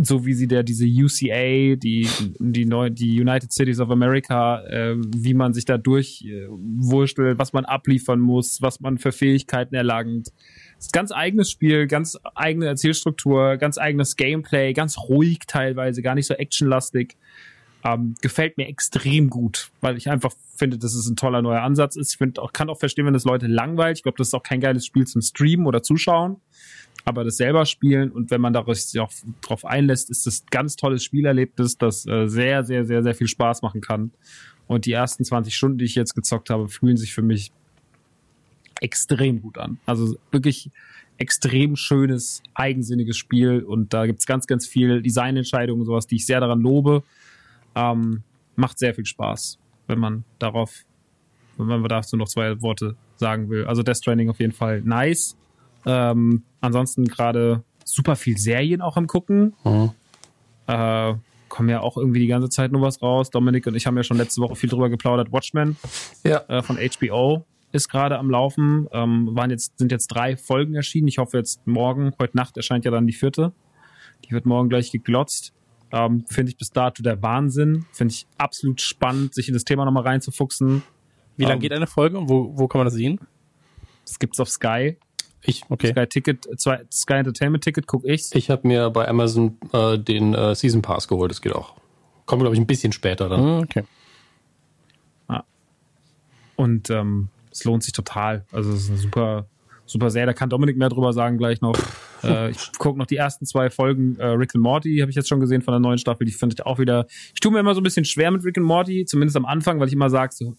[0.00, 4.94] so wie sie der diese UCA, die die neu, die United Cities of America, äh,
[4.96, 10.32] wie man sich da durchwurstelt, äh, was man abliefern muss, was man für Fähigkeiten erlangt.
[10.92, 16.34] Ganz eigenes Spiel, ganz eigene Erzählstruktur, ganz eigenes Gameplay, ganz ruhig teilweise, gar nicht so
[16.34, 17.16] actionlastig.
[17.84, 21.96] Ähm, gefällt mir extrem gut, weil ich einfach finde, dass es ein toller neuer Ansatz
[21.96, 22.12] ist.
[22.12, 23.98] Ich finde auch, kann auch verstehen, wenn das Leute langweilt.
[23.98, 26.40] Ich glaube, das ist auch kein geiles Spiel zum Streamen oder Zuschauen.
[27.04, 31.04] Aber das selber spielen und wenn man sich auch drauf einlässt, ist das ganz tolles
[31.04, 34.10] Spielerlebnis, das äh, sehr, sehr, sehr, sehr viel Spaß machen kann.
[34.66, 37.52] Und die ersten 20 Stunden, die ich jetzt gezockt habe, fühlen sich für mich
[38.80, 39.78] extrem gut an.
[39.86, 40.70] Also wirklich
[41.18, 46.40] extrem schönes, eigensinniges Spiel und da gibt's ganz, ganz viel Designentscheidungen, sowas, die ich sehr
[46.40, 47.02] daran lobe.
[47.74, 48.22] Ähm,
[48.54, 50.84] macht sehr viel Spaß, wenn man darauf,
[51.56, 53.66] wenn man dazu noch zwei Worte sagen will.
[53.66, 55.36] Also Death Stranding auf jeden Fall nice.
[55.84, 59.54] Ähm, ansonsten gerade super viel Serien auch am gucken.
[59.64, 59.90] Mhm.
[60.66, 61.14] Äh,
[61.48, 63.30] kommen ja auch irgendwie die ganze Zeit nur was raus.
[63.30, 65.32] Dominik und ich haben ja schon letzte Woche viel drüber geplaudert.
[65.32, 65.76] Watchmen
[66.24, 66.42] ja.
[66.48, 68.88] äh, von HBO ist gerade am Laufen.
[68.92, 71.08] Ähm, waren jetzt, sind jetzt drei Folgen erschienen.
[71.08, 73.52] Ich hoffe jetzt morgen, heute Nacht erscheint ja dann die vierte.
[74.24, 75.52] Die wird morgen gleich geglotzt.
[75.92, 77.86] Ähm, Finde ich bis dato der Wahnsinn.
[77.92, 80.82] Finde ich absolut spannend, sich in das Thema nochmal reinzufuchsen.
[81.36, 83.20] Wie lange ähm, geht eine Folge und wo, wo kann man das sehen?
[84.04, 84.96] Das gibt's auf Sky.
[85.42, 85.92] Ich, okay.
[85.92, 88.34] Sky Ticket, zwei, Sky Entertainment Ticket guck ich.
[88.34, 91.30] Ich habe mir bei Amazon äh, den äh, Season Pass geholt.
[91.30, 91.74] Das geht auch.
[92.24, 93.40] Kommt glaube ich ein bisschen später dann.
[93.40, 93.84] Hm, okay.
[95.28, 95.44] Ah.
[96.56, 98.44] Und ähm, es lohnt sich total.
[98.52, 99.46] Also es ist eine super,
[99.86, 100.26] super Serie.
[100.26, 101.74] Da kann Dominik mehr drüber sagen gleich noch.
[102.22, 105.28] äh, ich gucke noch die ersten zwei Folgen äh, Rick and Morty, habe ich jetzt
[105.28, 106.26] schon gesehen von der neuen Staffel.
[106.26, 107.06] Die finde ich auch wieder.
[107.34, 109.80] Ich tue mir immer so ein bisschen schwer mit Rick and Morty, zumindest am Anfang,
[109.80, 110.56] weil ich immer sage, so,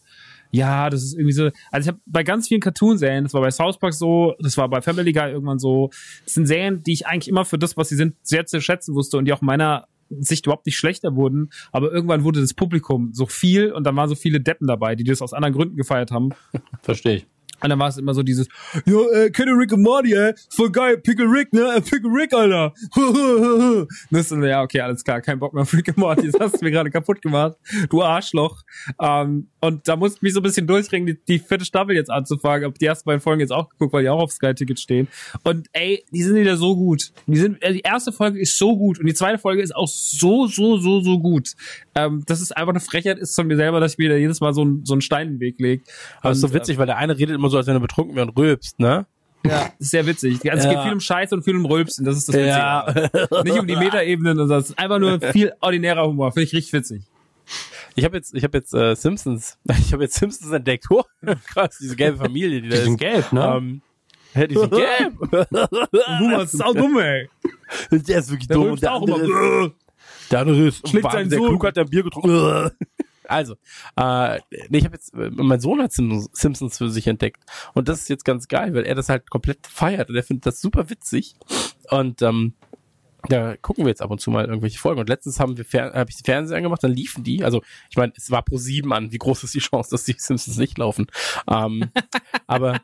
[0.52, 1.50] ja, das ist irgendwie so.
[1.72, 4.68] Also ich habe bei ganz vielen Cartoon-Serien, das war bei South Park so, das war
[4.70, 5.90] bei Family Guy irgendwann so.
[6.24, 8.96] Das sind Serien, die ich eigentlich immer für das, was sie sind, sehr zu schätzen
[8.96, 13.12] wusste und die auch meiner Sicht überhaupt nicht schlechter wurden, aber irgendwann wurde das Publikum
[13.13, 16.12] so viel und dann waren so viele Deppen dabei, die das aus anderen Gründen gefeiert
[16.12, 16.30] haben.
[16.82, 17.28] Verstehe ich.
[17.62, 18.48] Und dann war es immer so dieses,
[18.86, 22.34] ja, äh, kenne Rick und Morty, ey, voll geil, Pickle Rick, ne, äh, Pickle Rick,
[22.34, 22.74] Alter.
[24.12, 26.62] das ist, ja, okay, alles klar, kein Bock mehr auf Rick und Morty, das hast
[26.62, 27.58] du mir gerade kaputt gemacht,
[27.89, 28.62] du Arschloch.
[29.02, 32.12] Ähm, und da musste ich mich so ein bisschen durchringen, die, die vierte Staffel jetzt
[32.12, 34.80] anzufangen, ob die ersten beiden Folgen jetzt auch geguckt, weil die auch auf Sky Ticket
[34.80, 35.08] stehen.
[35.43, 37.12] Und ey, die sind wieder so gut.
[37.26, 39.88] Die sind, äh, die erste Folge ist so gut und die zweite Folge ist auch
[39.88, 41.54] so, so, so, so gut.
[41.96, 44.41] Ähm, das ist einfach eine Frechheit ist von mir selber, dass ich mir da jedes
[44.41, 45.84] Mal so, ein, so einen Stein in den Weg lege.
[46.22, 48.28] Aber ist so witzig, weil der eine redet immer so, als wenn er betrunken wäre
[48.28, 49.06] und rülpst, ne?
[49.46, 50.52] Ja, ist sehr witzig.
[50.52, 50.74] Also es ja.
[50.74, 52.50] geht viel um Scheiße und viel um Rülpsen, das ist das Witzige.
[52.50, 53.44] Ja.
[53.44, 56.32] Nicht um die Metaebenen, sondern es ist einfach nur viel ordinärer Humor.
[56.32, 57.04] Finde ich richtig witzig.
[57.96, 60.86] Ich habe jetzt, ich habe jetzt äh, Simpsons, ich habe jetzt Simpsons entdeckt.
[60.90, 61.04] Oh,
[61.46, 63.56] krass, diese gelbe Familie, die da die sind gelb, ne?
[63.58, 63.82] Ähm,
[64.36, 65.14] die sind gelb.
[66.20, 67.30] Humor ist sau dumm, ey.
[67.92, 68.76] Der ist wirklich der dumm.
[68.76, 69.74] Der andere, ist,
[70.32, 71.48] der andere ist, Schlägt seinen der Sohn.
[71.50, 72.72] Klug hat ein Bier getrunken.
[73.30, 73.56] Also,
[74.00, 78.10] äh, ich habe jetzt, äh, mein Sohn hat Simpsons für sich entdeckt und das ist
[78.10, 81.36] jetzt ganz geil, weil er das halt komplett feiert und er findet das super witzig
[81.90, 82.54] und ähm,
[83.30, 85.00] da gucken wir jetzt ab und zu mal irgendwelche Folgen.
[85.00, 87.44] Und letztens haben wir habe ich die Fernseher angemacht, dann liefen die.
[87.44, 89.12] Also ich meine, es war pro sieben an.
[89.12, 91.08] Wie groß ist die Chance, dass die Simpsons nicht laufen?
[91.50, 91.92] Ähm,
[92.48, 92.80] aber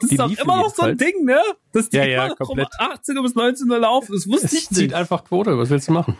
[0.00, 1.40] das ist doch immer noch so ein Ding, ne?
[1.72, 2.68] Dass die ja, ja, komplett.
[2.78, 4.12] Um 18 bis 19 Uhr laufen.
[4.12, 4.78] Das wusste es ich nicht.
[4.78, 5.56] Zieht einfach Quote.
[5.56, 6.16] Was willst du machen?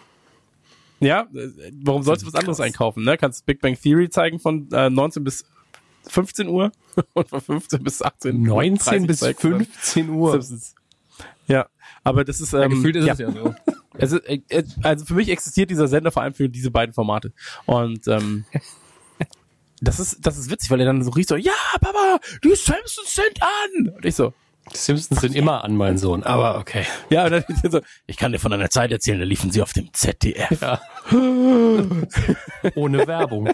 [1.01, 3.05] Ja, äh, warum sollst du was anderes einkaufen?
[3.05, 3.17] Ne?
[3.17, 5.45] Kannst Big Bang Theory zeigen von äh, 19 bis
[6.09, 6.73] 15 Uhr
[7.15, 10.41] und von 15 bis 18 19 bis 15 Uhr.
[11.47, 11.67] Ja,
[12.05, 13.13] aber das ist ähm, ja, gefühlt ist ja.
[13.13, 13.55] es ja so.
[14.01, 17.33] Also, äh, äh, also für mich existiert dieser Sender vor allem für diese beiden Formate.
[17.67, 18.45] Und ähm,
[19.81, 23.13] das ist das ist witzig, weil er dann so riecht so, ja, Papa, die Simpsons
[23.13, 23.89] sind an.
[23.97, 24.35] Und ich so,
[24.73, 26.85] Simpsons sind immer an, mein Sohn, aber okay.
[27.11, 29.73] ja, und dann so, ich kann dir von einer Zeit erzählen, da liefen sie auf
[29.73, 30.61] dem ZDF.
[30.61, 30.81] Ja.
[32.75, 33.49] Ohne Werbung.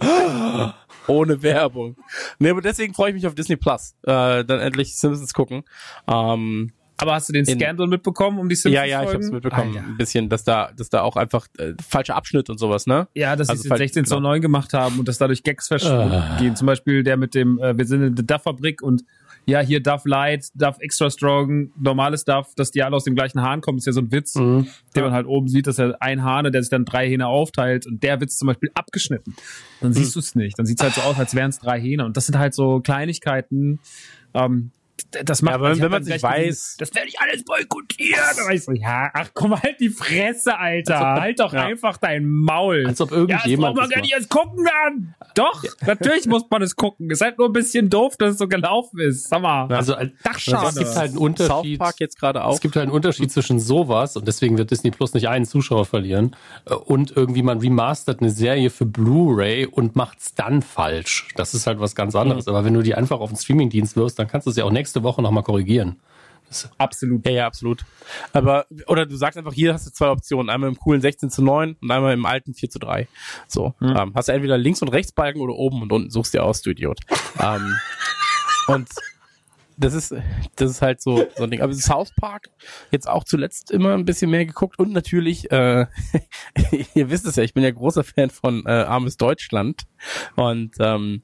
[1.07, 1.95] Ohne Werbung.
[2.39, 3.95] Nee, aber deswegen freue ich mich auf Disney Plus.
[4.03, 5.63] Äh, dann endlich Simpsons gucken.
[6.07, 8.75] Ähm, Aber hast du den In- Scandal mitbekommen um die Simpsons?
[8.75, 9.77] ja, ja, ich hab's mitbekommen.
[9.77, 13.07] Ein bisschen, dass da, dass da auch einfach äh, falscher Abschnitt und sowas, ne?
[13.13, 15.67] Ja, dass Also sie es falls- 16 zu 9 gemacht haben und dass dadurch Gags
[15.67, 16.55] verschwinden.
[16.55, 19.03] Zum Beispiel der mit dem, äh, wir sind in der Duff-Fabrik und
[19.45, 23.41] ja, hier Duff Light, Duff Extra Strong, normales Duff, dass die alle aus dem gleichen
[23.41, 26.23] Hahn kommen, ist ja so ein Witz, den man halt oben sieht, dass er ein
[26.23, 29.35] Hahn, der sich dann drei Hähne aufteilt und der Witz zum Beispiel abgeschnitten.
[29.81, 30.57] Dann siehst du es nicht.
[30.57, 32.05] Dann sieht es halt so aus, als wären es drei Hähne.
[32.05, 33.79] Und das sind halt so Kleinigkeiten,
[34.33, 34.71] ähm,
[35.23, 38.19] das macht Ja, aber wenn man sich weiß- das werde ich alles boykottieren.
[38.51, 40.99] Ich so, ja, ach komm, halt die Fresse, Alter.
[40.99, 41.65] Ob- halt doch ja.
[41.65, 42.85] einfach dein Maul.
[42.87, 43.75] Als ob Ja, das irgendjemand.
[43.75, 45.15] braucht man das gar nicht erst gucken dann.
[45.35, 47.09] Doch, natürlich muss man es gucken.
[47.09, 49.29] Ist halt nur ein bisschen doof, dass es so gelaufen ist.
[49.29, 49.67] Sag mal.
[49.73, 50.67] Also als- Dachschade.
[50.69, 51.79] es gibt halt einen South Unterschied.
[51.79, 52.53] Park jetzt gerade auch.
[52.55, 55.85] Es gibt halt einen Unterschied zwischen sowas und deswegen wird Disney Plus nicht einen Zuschauer
[55.85, 56.35] verlieren
[56.69, 61.27] äh, und irgendwie man remastert eine Serie für Blu-ray und macht's dann falsch.
[61.35, 62.47] Das ist halt was ganz anderes.
[62.47, 64.71] Aber wenn du die einfach auf den Streamingdienst wirst, dann kannst du es ja auch
[64.85, 65.99] nächste Woche nochmal korrigieren.
[66.77, 67.25] Absolut.
[67.25, 67.83] Ja, ja, absolut.
[68.31, 70.51] Aber, oder du sagst einfach, hier hast du zwei Optionen.
[70.51, 73.07] Einmal im coolen 16 zu 9 und einmal im alten 4 zu 3.
[73.47, 73.73] So.
[73.81, 76.61] Ähm, hast du entweder links und rechts Balken oder oben und unten suchst dir aus,
[76.61, 76.99] du Idiot.
[77.41, 77.73] ähm,
[78.67, 78.87] und
[79.77, 80.13] das ist,
[80.55, 81.61] das ist halt so, so ein Ding.
[81.61, 82.51] Aber South Park
[82.91, 85.87] jetzt auch zuletzt immer ein bisschen mehr geguckt und natürlich, äh,
[86.93, 89.81] ihr wisst es ja, ich bin ja großer Fan von äh, Armes Deutschland
[90.35, 91.23] und ähm,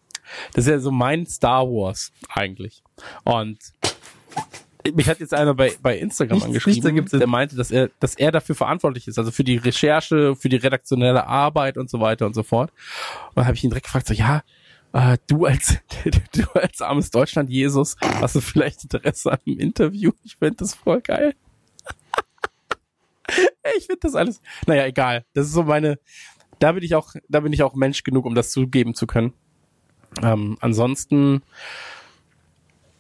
[0.54, 2.84] das ist ja so mein Star Wars eigentlich.
[3.24, 3.60] Und
[4.96, 7.20] mich hat jetzt einer bei, bei Instagram Nichts- nichts angeschrieben, Sinn.
[7.20, 10.56] der meinte, dass er, dass er dafür verantwortlich ist, also für die Recherche, für die
[10.56, 12.72] redaktionelle Arbeit und so weiter und so fort.
[13.30, 14.44] Und dann habe ich ihn direkt gefragt, so, ja,
[14.94, 15.78] äh, du als
[16.34, 20.12] du als armes Deutschland Jesus, hast du vielleicht Interesse an einem Interview?
[20.24, 21.36] Ich finde das voll geil.
[23.78, 24.42] ich finde das alles.
[24.68, 25.26] Naja, egal.
[25.34, 26.00] Das ist so meine.
[26.60, 29.34] Da bin ich auch, da bin ich auch Mensch genug, um das zugeben zu können.
[30.22, 31.42] Ähm, ansonsten,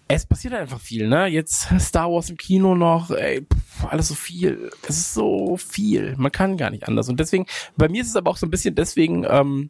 [0.07, 1.27] es passiert halt einfach viel, ne?
[1.27, 4.69] Jetzt Star Wars im Kino noch, ey, pff, alles so viel.
[4.83, 6.15] Es ist so viel.
[6.17, 7.09] Man kann gar nicht anders.
[7.09, 7.45] Und deswegen,
[7.77, 9.69] bei mir ist es aber auch so ein bisschen deswegen, ähm,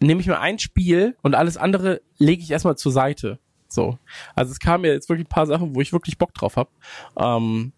[0.00, 3.38] nehme ich mir ein Spiel und alles andere lege ich erstmal zur Seite.
[3.68, 3.98] So.
[4.34, 6.70] Also es kamen ja jetzt wirklich ein paar Sachen, wo ich wirklich Bock drauf habe.
[7.18, 7.72] Ähm,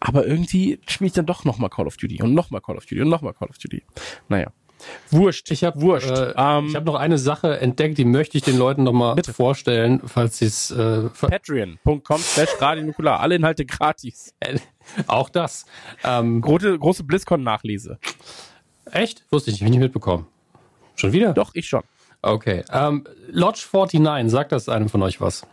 [0.00, 3.02] aber irgendwie spiele ich dann doch nochmal Call of Duty und nochmal Call of Duty
[3.02, 3.82] und nochmal Call of Duty.
[4.28, 4.52] Naja.
[5.10, 5.50] Wurscht.
[5.50, 6.10] Ich habe Wurscht.
[6.10, 9.14] Äh, Ähm, ich habe noch eine Sache entdeckt, die möchte ich den Leuten noch mal
[9.14, 9.32] Bitte.
[9.32, 13.20] vorstellen, falls sie es äh, ver- Patreon.com slash Radio Nukular.
[13.20, 14.34] Alle Inhalte gratis.
[15.06, 15.66] auch das.
[16.04, 17.98] Ähm, Große, große BlizzCon-Nachlese.
[18.90, 19.24] echt?
[19.30, 20.26] Wusste ich ich nicht mitbekommen.
[20.96, 21.32] Schon wieder?
[21.32, 21.82] Doch, ich schon.
[22.22, 22.64] Okay.
[22.72, 25.46] Ähm, Lodge 49, sagt das einem von euch was?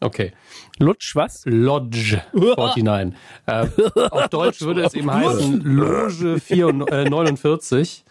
[0.00, 0.32] Okay.
[0.78, 1.42] Lutsch, was?
[1.44, 3.14] Lodge 49.
[3.46, 3.66] äh,
[4.10, 8.04] auf Deutsch würde es eben heißen Loge 4, äh, 49.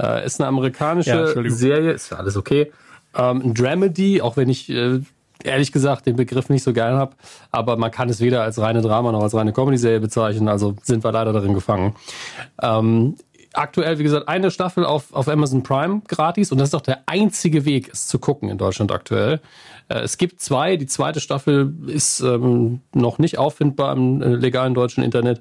[0.00, 1.58] Äh, ist eine Ja, amerikanische Entschuldigung.
[1.58, 2.72] Serie, ist ja alles okay.
[3.14, 5.00] Ähm, ein Dramedy, auch wenn ich äh,
[5.44, 7.14] ehrlich gesagt den Begriff nicht so gern habe,
[7.50, 11.04] aber man kann es weder als reine Drama noch als reine Comedy-Serie bezeichnen, also sind
[11.04, 11.94] wir leider darin gefangen.
[12.62, 13.16] Ähm,
[13.54, 17.02] aktuell, wie gesagt, eine Staffel auf, auf Amazon Prime gratis und das ist auch der
[17.06, 19.40] einzige Weg, es zu gucken in Deutschland aktuell.
[19.88, 24.74] Äh, es gibt zwei, die zweite Staffel ist ähm, noch nicht auffindbar im äh, legalen
[24.74, 25.40] deutschen Internet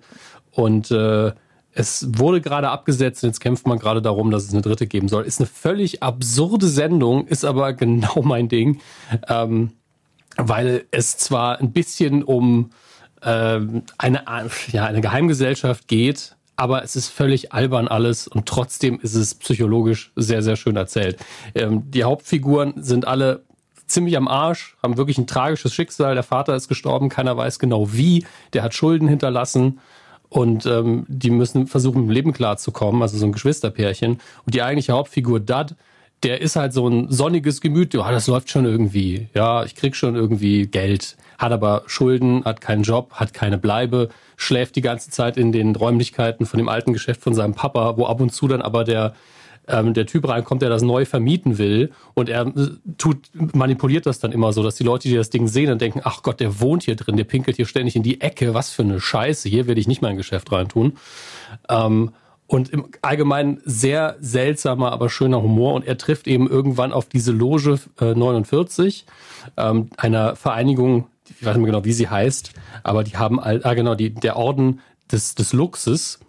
[0.51, 1.31] und äh,
[1.73, 5.07] es wurde gerade abgesetzt und jetzt kämpft man gerade darum, dass es eine dritte geben
[5.07, 5.23] soll.
[5.23, 8.81] Ist eine völlig absurde Sendung, ist aber genau mein Ding,
[9.27, 9.71] ähm,
[10.37, 12.71] weil es zwar ein bisschen um
[13.23, 14.23] ähm, eine,
[14.71, 20.11] ja, eine Geheimgesellschaft geht, aber es ist völlig albern alles und trotzdem ist es psychologisch
[20.15, 21.17] sehr, sehr schön erzählt.
[21.55, 23.41] Ähm, die Hauptfiguren sind alle
[23.87, 26.13] ziemlich am Arsch, haben wirklich ein tragisches Schicksal.
[26.13, 28.27] Der Vater ist gestorben, keiner weiß genau wie.
[28.53, 29.79] Der hat Schulden hinterlassen
[30.29, 34.19] und ähm, die müssen versuchen, im Leben klarzukommen, also so ein Geschwisterpärchen.
[34.45, 35.73] Und die eigentliche Hauptfigur Dad,
[36.21, 39.29] der ist halt so ein sonniges Gemüt, ja, das läuft schon irgendwie.
[39.33, 44.09] Ja, ich krieg schon irgendwie Geld, hat aber Schulden, hat keinen Job, hat keine Bleibe,
[44.37, 48.05] schläft die ganze Zeit in den Räumlichkeiten von dem alten Geschäft von seinem Papa, wo
[48.05, 49.13] ab und zu dann aber der
[49.67, 54.19] ähm, der Typ reinkommt, der das neu vermieten will und er äh, tut, manipuliert das
[54.19, 56.59] dann immer so, dass die Leute, die das Ding sehen, dann denken, ach Gott, der
[56.59, 59.67] wohnt hier drin, der pinkelt hier ständig in die Ecke, was für eine Scheiße, hier
[59.67, 60.93] werde ich nicht mein Geschäft reintun.
[61.69, 62.11] Ähm,
[62.47, 65.73] und im Allgemeinen sehr seltsamer, aber schöner Humor.
[65.73, 69.05] Und er trifft eben irgendwann auf diese Loge äh, 49,
[69.55, 71.07] ähm, einer Vereinigung,
[71.39, 72.51] ich weiß nicht mehr genau, wie sie heißt,
[72.83, 76.19] aber die haben, all, ah genau, die, der Orden des, des Luxus.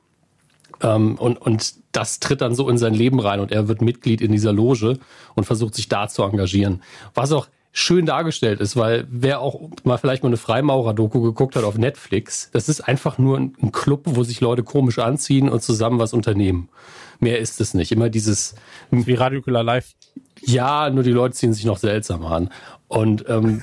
[0.83, 4.21] Ähm, und, und das tritt dann so in sein Leben rein und er wird Mitglied
[4.21, 4.99] in dieser Loge
[5.35, 6.83] und versucht sich da zu engagieren.
[7.15, 11.65] Was auch schön dargestellt ist, weil wer auch mal vielleicht mal eine Freimaurer-Doku geguckt hat
[11.65, 15.99] auf Netflix, das ist einfach nur ein, Club, wo sich Leute komisch anziehen und zusammen
[15.99, 16.69] was unternehmen.
[17.19, 17.93] Mehr ist es nicht.
[17.93, 18.55] Immer dieses.
[18.91, 19.93] Wie Radiokular Live.
[20.45, 22.51] Ja, nur die Leute ziehen sich noch seltsamer an.
[22.89, 23.63] Und ähm,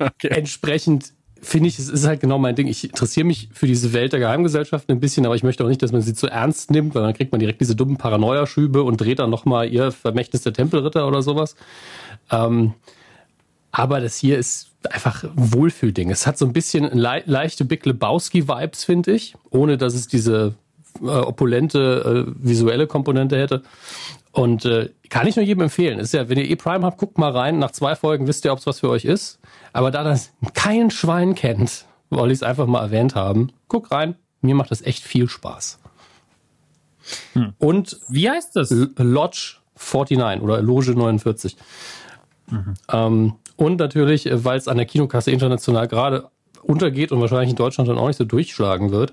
[0.00, 0.28] okay.
[0.28, 1.12] entsprechend
[1.42, 2.66] finde ich, es ist halt genau mein Ding.
[2.66, 5.82] Ich interessiere mich für diese Welt der Geheimgesellschaften ein bisschen, aber ich möchte auch nicht,
[5.82, 9.00] dass man sie zu ernst nimmt, weil dann kriegt man direkt diese dummen Paranoia-Schübe und
[9.00, 11.56] dreht dann nochmal ihr Vermächtnis der Tempelritter oder sowas.
[12.30, 12.74] Ähm,
[13.72, 16.10] aber das hier ist einfach ein Wohlfühlding.
[16.10, 20.54] Es hat so ein bisschen le leichte Big Lebowski-Vibes, finde ich, ohne dass es diese
[21.02, 23.62] äh, opulente äh, visuelle Komponente hätte.
[24.32, 25.98] Und äh, kann ich nur jedem empfehlen.
[25.98, 27.58] Ist ja, wenn ihr E-Prime habt, guckt mal rein.
[27.58, 29.39] Nach zwei Folgen wisst ihr, ob es was für euch ist.
[29.72, 33.52] Aber da das kein Schwein kennt, wollte ich es einfach mal erwähnt haben.
[33.68, 34.16] Guck rein.
[34.42, 35.78] Mir macht das echt viel Spaß.
[37.34, 37.52] Hm.
[37.58, 38.70] Und wie heißt das?
[38.70, 41.56] Lodge 49 oder Loge 49.
[42.50, 42.74] Mhm.
[42.90, 46.28] Ähm, und natürlich, äh, weil es an der Kinokasse international gerade
[46.62, 49.12] untergeht und wahrscheinlich in Deutschland dann auch nicht so durchschlagen wird,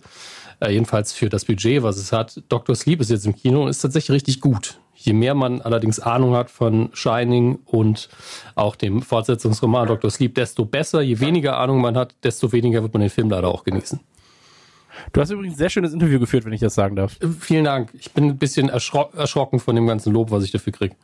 [0.60, 2.42] äh, jedenfalls für das Budget, was es hat.
[2.50, 2.76] Dr.
[2.76, 4.80] Sleep ist jetzt im Kino und ist tatsächlich richtig gut.
[5.08, 8.10] Je mehr man allerdings Ahnung hat von Shining und
[8.56, 10.12] auch dem Fortsetzungsroman Dr.
[10.12, 11.00] Sleep, desto besser.
[11.00, 14.02] Je weniger Ahnung man hat, desto weniger wird man den Film leider auch genießen.
[15.14, 17.16] Du hast übrigens ein sehr schönes Interview geführt, wenn ich das sagen darf.
[17.22, 17.92] Äh, vielen Dank.
[17.94, 20.98] Ich bin ein bisschen erschro erschrocken von dem ganzen Lob, was ich dafür kriege.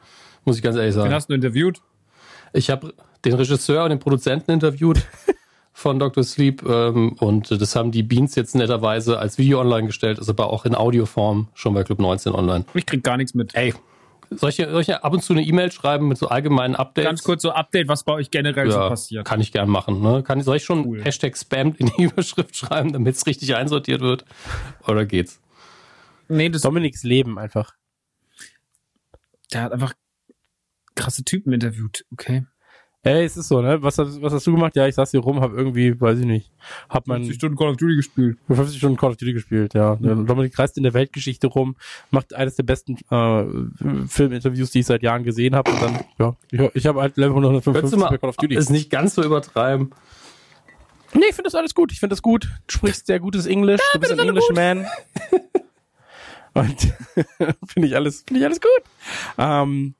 [0.43, 1.07] Muss ich ganz ehrlich sagen.
[1.07, 1.81] Wen hast du interviewt?
[2.51, 5.01] Ich habe den Regisseur und den Produzenten interviewt.
[5.71, 6.23] von Dr.
[6.23, 10.51] Sleep ähm, und das haben die Beans jetzt netterweise als Video online gestellt, ist aber
[10.51, 12.65] auch in Audioform schon bei Club 19 online.
[12.75, 13.55] Ich krieg gar nichts mit.
[13.55, 13.73] Ey,
[14.37, 17.07] soll ich, soll ich ab und zu eine E-Mail schreiben mit so allgemeinen Updates?
[17.07, 19.25] Ganz kurz so Update, was bei euch generell ja, so passiert.
[19.25, 20.01] Kann ich gern machen.
[20.01, 20.23] Ne?
[20.23, 21.03] Kann, soll ich schon cool.
[21.03, 24.25] Hashtag Spam in die Überschrift schreiben, damit es richtig einsortiert wird?
[24.87, 25.41] Oder geht's?
[26.27, 27.75] Nee, das Dominiks Leben einfach.
[29.51, 29.93] Der hat einfach
[30.95, 32.45] krasse Typen interviewt, okay.
[33.05, 33.81] Ey, es ist so, ne?
[33.83, 34.77] Was, was hast du gemacht?
[34.77, 36.51] Ja, ich saß hier rum, hab irgendwie, weiß ich nicht,
[36.89, 38.37] hab mein 50 Stunden Call of Duty gespielt.
[38.47, 39.97] 50 Stunden Call of Duty gespielt, ja.
[39.99, 40.25] Mhm.
[40.25, 41.75] Dominik reist in der Weltgeschichte rum,
[42.11, 45.69] macht eines der besten äh, Filminterviews, die ich seit Jahren gesehen habe.
[45.69, 48.55] Und dann, ja, ich, ich habe halt Level 155 bei Call of Duty.
[48.55, 49.91] Ist nicht ganz so übertreiben.
[51.13, 51.91] Nee, ich finde das alles gut.
[51.91, 52.45] Ich finde das gut.
[52.67, 53.81] Du sprichst sehr gutes Englisch.
[53.81, 54.87] Ja, du bist ein Englishman.
[56.53, 56.93] Und
[57.67, 58.83] finde ich alles, finde ich alles gut.
[59.37, 59.95] Ähm,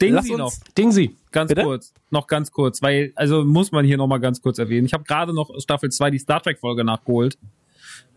[0.00, 0.52] Dingsy noch.
[0.76, 1.16] Dingsy.
[1.30, 1.62] Ganz Bitte?
[1.62, 1.92] kurz.
[2.10, 4.86] Noch ganz kurz, weil, also muss man hier nochmal ganz kurz erwähnen.
[4.86, 7.38] Ich habe gerade noch Staffel 2 die Star Trek Folge nachgeholt.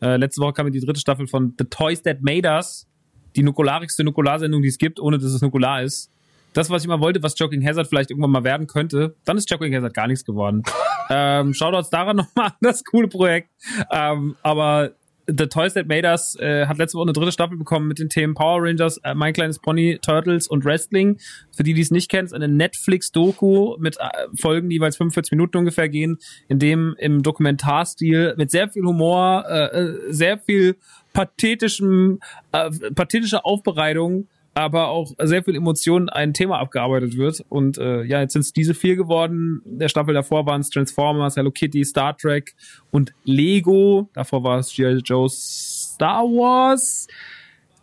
[0.01, 2.87] Äh, letzte Woche kam mir die dritte Staffel von The Toys That Made Us.
[3.35, 6.11] Die nukularigste Nukularsendung, die es gibt, ohne dass es nukular ist.
[6.53, 9.49] Das, was ich mal wollte, was Joking Hazard vielleicht irgendwann mal werden könnte, dann ist
[9.49, 10.63] Joking Hazard gar nichts geworden.
[11.09, 13.49] ähm, Shoutouts daran nochmal an das coole Projekt.
[13.89, 14.91] Ähm, aber
[15.27, 18.09] The Toys That Made Us äh, hat letzte Woche eine dritte Staffel bekommen mit den
[18.09, 21.17] Themen Power Rangers, äh, Mein kleines Pony, Turtles und Wrestling.
[21.55, 25.31] Für die, die es nicht kennen, ist eine Netflix-Doku mit äh, Folgen, die jeweils 45
[25.31, 30.75] Minuten ungefähr gehen, in dem im Dokumentarstil mit sehr viel Humor, äh, äh sehr viel
[31.13, 32.19] pathetischem,
[32.51, 37.43] äh, pathetischer Aufbereitung aber auch sehr viel Emotionen ein Thema abgearbeitet wird.
[37.47, 39.61] Und äh, ja, jetzt sind es diese vier geworden.
[39.65, 42.53] Der Staffel davor waren es Transformers, Hello Kitty, Star Trek
[42.91, 44.09] und Lego.
[44.13, 45.01] Davor war es G.I.
[45.05, 47.07] Joe, Star Wars,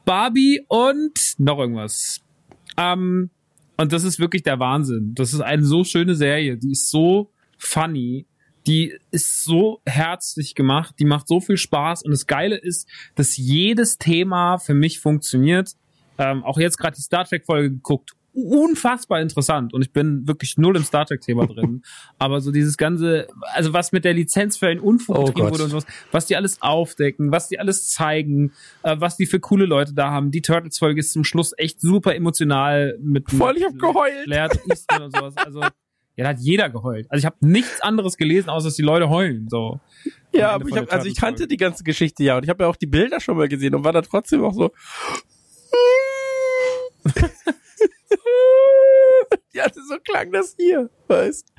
[0.05, 2.21] Barbie und noch irgendwas.
[2.77, 3.31] Ähm,
[3.79, 5.15] und das ist wirklich der Wahnsinn.
[5.15, 6.59] Das ist eine so schöne Serie.
[6.59, 8.27] Die ist so funny.
[8.67, 10.97] Die ist so herzlich gemacht.
[10.99, 12.03] Die macht so viel Spaß.
[12.03, 15.71] Und das Geile ist, dass jedes Thema für mich funktioniert
[16.19, 20.59] ähm, auch jetzt gerade die Star Trek Folge geguckt, unfassbar interessant und ich bin wirklich
[20.59, 21.83] null im Star Trek Thema drin.
[22.19, 25.71] Aber so dieses ganze, also was mit der Lizenz für ein Unfug oh wurde und
[25.71, 28.53] sowas, was die alles aufdecken, was die alles zeigen,
[28.83, 30.31] äh, was die für coole Leute da haben.
[30.31, 33.31] Die Turtles Folge ist zum Schluss echt super emotional mit.
[33.31, 34.27] Voll, ich hab geheult.
[34.27, 35.37] Laird Easton und sowas.
[35.37, 37.07] Also ja, da hat jeder geheult.
[37.11, 39.47] Also ich habe nichts anderes gelesen, außer dass die Leute heulen.
[39.49, 39.81] So.
[40.33, 42.69] Ja, aber ich hab, also ich kannte die ganze Geschichte ja und ich habe ja
[42.69, 44.73] auch die Bilder schon mal gesehen und war da trotzdem auch so.
[49.53, 51.53] ja, so klang das hier, weißt.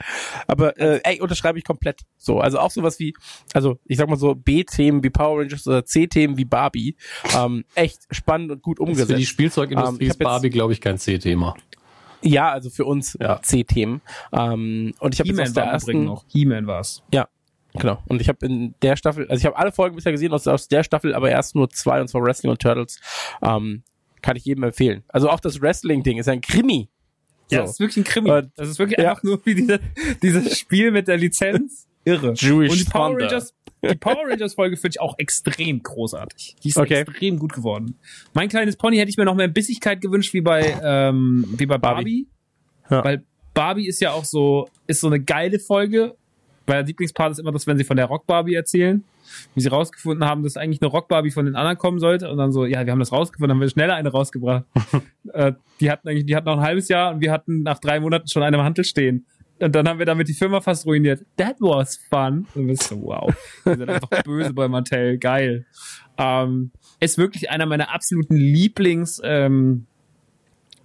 [0.48, 2.02] Aber äh, ey, unterschreibe ich komplett.
[2.18, 3.14] So, also auch sowas wie,
[3.54, 6.96] also ich sag mal so B-Themen wie Power Rangers oder C-Themen wie Barbie,
[7.36, 9.12] ähm, echt spannend und gut umgesetzt.
[9.12, 11.56] Für die Spielzeugindustrie ähm, ist Barbie, glaube ich, kein C-Thema.
[12.22, 13.42] Ja, also für uns ja.
[13.42, 14.02] C-Themen.
[14.34, 16.26] Ähm, und ich habe jetzt aus der ersten noch.
[16.28, 17.04] He-Man war's.
[17.14, 17.30] Ja,
[17.74, 18.02] Genau.
[18.08, 20.68] Und ich habe in der Staffel, also ich habe alle Folgen bisher gesehen aus, aus
[20.68, 23.00] der Staffel, aber erst nur zwei, und zwar Wrestling und Turtles.
[23.42, 23.84] Ähm,
[24.22, 25.04] kann ich jedem empfehlen.
[25.08, 26.90] Also auch das Wrestling-Ding ist ein Krimi.
[27.48, 27.56] So.
[27.56, 28.32] Ja, das ist wirklich ein Krimi.
[28.32, 29.10] Und, das ist wirklich ja.
[29.12, 29.80] einfach nur wie diese,
[30.22, 31.88] dieses Spiel mit der Lizenz.
[32.06, 32.34] Irre.
[32.34, 36.56] Jewish Und die Power Rangers die Power Rangers Folge finde ich auch extrem großartig.
[36.64, 36.96] Die ist Okay.
[36.96, 37.96] extrem gut geworden.
[38.34, 41.78] Mein kleines Pony hätte ich mir noch mehr Bissigkeit gewünscht wie bei ähm, wie bei
[41.78, 42.28] Barbie,
[42.90, 43.04] Ja.
[43.04, 46.16] weil Barbie ist ja auch so ist so eine geile Folge.
[46.70, 49.04] Mein Lieblingspart ist immer das, wenn sie von der Rock Barbie erzählen,
[49.56, 52.38] wie sie rausgefunden haben, dass eigentlich eine Rock Barbie von den anderen kommen sollte und
[52.38, 54.66] dann so, ja, wir haben das rausgefunden, haben wir schneller eine rausgebracht.
[55.34, 58.00] äh, die hatten eigentlich, die hatten noch ein halbes Jahr und wir hatten nach drei
[58.00, 59.26] Monaten schon eine im Handel stehen.
[59.60, 61.26] Und dann haben wir damit die Firma fast ruiniert.
[61.38, 62.48] That was fun.
[62.56, 63.34] Und wir so, wow.
[63.66, 65.18] Wir sind einfach böse bei Mattel.
[65.18, 65.66] Geil.
[66.18, 69.86] Ähm, ist wirklich einer meiner absoluten Lieblings ähm,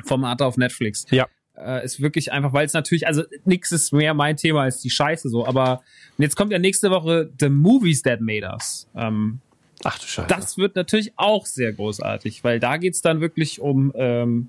[0.03, 1.07] Formate auf Netflix.
[1.11, 1.29] Ja.
[1.57, 4.91] Äh, ist wirklich einfach, weil es natürlich, also nichts ist mehr mein Thema als die
[4.91, 5.47] Scheiße so.
[5.47, 5.83] Aber
[6.19, 8.89] jetzt kommt ja nächste Woche The Movies That Made Us.
[8.97, 9.41] Ähm,
[9.85, 10.29] Ach du Scheiße.
[10.29, 14.49] das wird natürlich auch sehr großartig, weil da geht's dann wirklich um, ähm,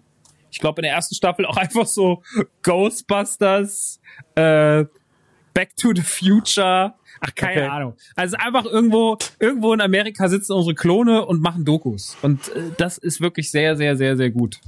[0.52, 2.24] ich glaube in der ersten Staffel auch einfach so
[2.64, 4.00] Ghostbusters,
[4.36, 4.86] äh,
[5.54, 6.94] Back to the Future.
[7.22, 7.70] Ach, keine Okay.
[7.70, 7.94] Ahnung.
[8.16, 12.18] Also einfach irgendwo, irgendwo in Amerika sitzen unsere Klone und machen Dokus.
[12.22, 14.60] Und äh, das ist wirklich sehr, sehr, sehr, sehr gut.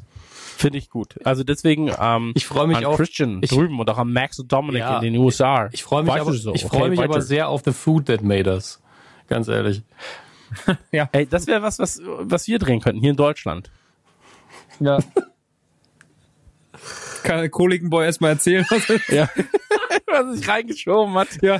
[0.57, 1.15] Finde ich gut.
[1.23, 4.39] Also deswegen ähm, Ich freue mich an auf- Christian ich- drüben und auch an Max
[4.39, 5.69] und Dominic Ja, in den USA.
[5.71, 6.53] Ich freue mich, aber, so?
[6.55, 8.81] ich Okay, freue mich aber sehr auf The Food That Made Us.
[9.27, 9.83] Ganz ehrlich.
[11.11, 13.69] Ey, das wäre was, was, was wir drehen könnten hier in Deutschland.
[14.79, 14.97] Ja.
[17.23, 19.29] Kann der Kolikenboy erstmal erzählen, was er Ja.
[20.07, 21.27] was sich reingeschoben hat.
[21.41, 21.59] Ja.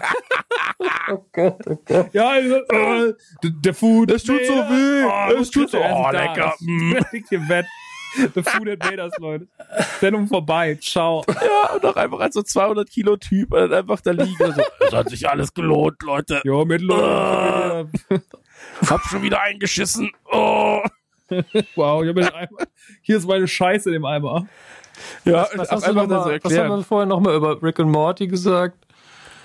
[2.14, 4.12] Ja, also, äh, der- Food.
[4.12, 5.04] Es tut so weh.
[5.06, 6.54] Oh, Es tut so- oh, lecker.
[6.60, 6.98] Mm.
[7.12, 7.66] Liegt im Bett.
[8.34, 9.48] The Food and Made Us, Leute.
[10.00, 10.78] Sendung vorbei.
[10.82, 11.24] Ciao.
[11.28, 14.44] Ja, und auch einfach als so 200 Kilo Typ und dann einfach da liegen.
[14.44, 16.42] und So, es hat sich alles gelohnt, Leute.
[16.44, 17.86] Jo, mit Ah.
[18.90, 20.12] Hab schon wieder eingeschissen.
[20.32, 20.82] Oh.
[21.76, 22.58] Wow, ich hab den Eimer.
[23.02, 24.48] Hier ist meine Scheiße in dem Eimer.
[25.26, 27.36] Ja, Was auch hast, du einfach noch das so mal, was haben wir vorher nochmal
[27.36, 28.87] über Rick und Morty gesagt?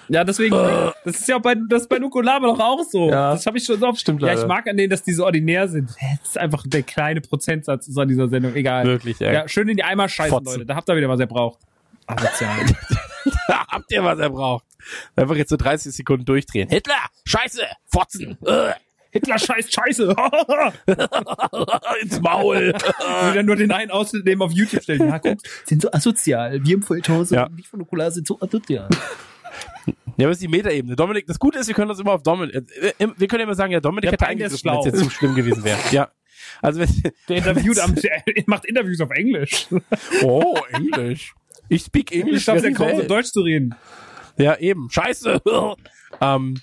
[0.08, 3.08] Ja, deswegen, das ist ja bei, das bei Nukolama doch auch so.
[3.10, 3.32] Ja.
[3.32, 4.00] Das habe ich schon so oft.
[4.00, 4.48] Stimmt Ja, ich leider.
[4.48, 5.90] mag an denen, dass die so ordinär sind.
[6.20, 8.54] Das ist einfach der kleine Prozentsatz ist an dieser Sendung.
[8.54, 8.84] Egal.
[8.84, 9.32] Wirklich, ey.
[9.32, 10.52] Ja, schön in die Eimer scheißen, Fotzen.
[10.54, 10.66] Leute.
[10.66, 11.60] Da habt ihr wieder, was ihr braucht.
[12.06, 12.56] Asozial.
[13.46, 14.64] Da habt ihr, was er braucht.
[15.14, 16.68] Einfach jetzt so 30 Sekunden durchdrehen.
[16.68, 16.94] Hitler!
[17.24, 17.62] Scheiße!
[17.86, 18.36] Fotzen!
[18.44, 18.72] Äh,
[19.10, 20.14] Hitler scheißt Scheiße.
[22.02, 22.72] ins Maul!
[22.74, 25.08] Und dann nur den einen Ausschnitt nehmen auf YouTube stellen.
[25.08, 26.64] Ja, guck, sind so asozial.
[26.64, 27.48] Wir im Feuilleton Ja.
[27.48, 28.88] nicht von Nukular sind so asozial.
[30.22, 30.94] Ja, aber es ist die Metaebene.
[30.94, 33.56] Dominik, das Gute ist, wir können uns immer auf Dominik, äh, äh, wir können immer
[33.56, 35.80] sagen, ja, Dominik Der hätte ist eingegriffen, wenn es jetzt zu schlimm gewesen wäre.
[35.90, 36.12] Ja.
[36.60, 36.88] Also wenn,
[37.28, 39.66] Der interviewt am, der macht Interviews auf Englisch.
[40.22, 41.34] oh, Englisch.
[41.68, 42.44] Ich speak Ich English.
[42.44, 43.08] schaff's ja very kaum so.
[43.08, 43.74] Deutsch zu reden.
[44.36, 44.88] Ja, eben.
[44.90, 45.42] Scheiße.
[46.20, 46.60] ähm,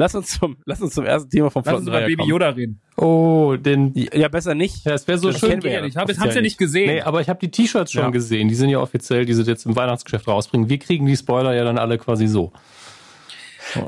[0.00, 2.24] lass uns zum, lass uns zum ersten Thema vom Lass uns über Baby.
[2.24, 2.80] Yoda reden.
[2.96, 3.92] Oh, den.
[3.94, 4.84] Ja, besser nicht.
[4.84, 5.62] Ja, es wäre so Das schön.
[5.62, 5.84] wir ja.
[5.84, 6.86] Ich hab, offiziell hab's ja nicht gesehen.
[6.86, 8.10] Nee, aber ich habe die T-Shirts schon Ja.
[8.10, 8.48] gesehen.
[8.48, 10.68] Die sind ja offiziell, die sie jetzt im Weihnachtsgeschäft rausbringen.
[10.68, 12.52] Wir kriegen die Spoiler ja dann alle quasi so.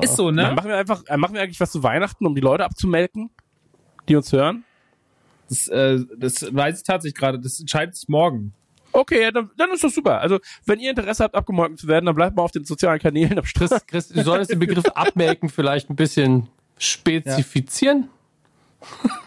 [0.00, 0.54] ist so, Dann ne?
[0.54, 3.30] machen wir einfach, äh, machen wir eigentlich was zu Weihnachten, um die Leute abzumelken,
[4.08, 4.64] die uns hören.
[5.48, 7.38] Das, äh, das weiß ich tatsächlich gerade.
[7.40, 8.52] Das entscheidet sich morgen.
[8.92, 10.20] Okay, ja, dann, dann ist das super.
[10.20, 13.38] Also, wenn ihr Interesse habt, abgemolken zu werden, dann bleibt mal auf den sozialen Kanälen
[13.38, 13.70] am Stress.
[13.86, 18.08] Chris, du solltest den Begriff abmelken vielleicht ein bisschen spezifizieren.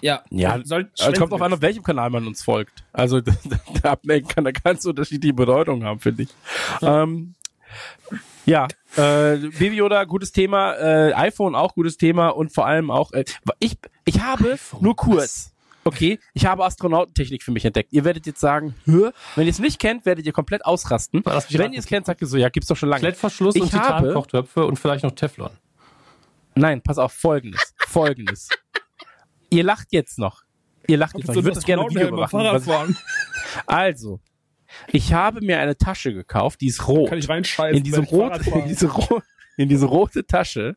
[0.02, 0.24] Ja.
[0.30, 2.84] Ja, soll, also kommt auch an, auf welchem Kanal man uns folgt.
[2.92, 6.30] Also der Abmelden kann da ganz unterschiedliche Bedeutungen haben, finde ich.
[6.82, 7.36] Ähm,
[8.46, 13.14] ja, äh, Baby Yoda, gutes Thema, äh, iPhone auch gutes Thema und vor allem auch,
[13.14, 13.24] äh,
[13.60, 15.55] ich, ich habe iPhone, nur kurz,
[15.86, 17.94] okay, ich habe Astronautentechnik für mich entdeckt.
[17.94, 19.12] Ihr werdet jetzt sagen, Hö?
[19.36, 21.24] wenn ihr es nicht kennt, werdet ihr komplett ausrasten.
[21.24, 23.02] Wenn ihr es kennt, sagt ihr so, ja, gibt's doch schon lange.
[23.02, 25.52] Klettverschluss Ich und Titankochtöpfe und vielleicht noch Teflon.
[26.56, 28.50] Nein, pass auf, folgendes, folgendes.
[29.50, 30.44] ihr lacht jetzt noch.
[30.88, 31.36] Ihr lacht jetzt noch.
[31.36, 32.62] Ich würde das gerne Video überwachen.
[32.62, 32.98] Fahren.
[33.68, 34.20] Also,
[34.88, 37.10] ich habe mir eine Tasche gekauft, die ist rot.
[37.10, 37.78] Kann ich reinscheißen.
[37.78, 38.60] in diese, wenn ich rot, Fahrrad fahre.
[38.60, 39.22] in, diese ro
[39.58, 40.76] in diese rote Tasche.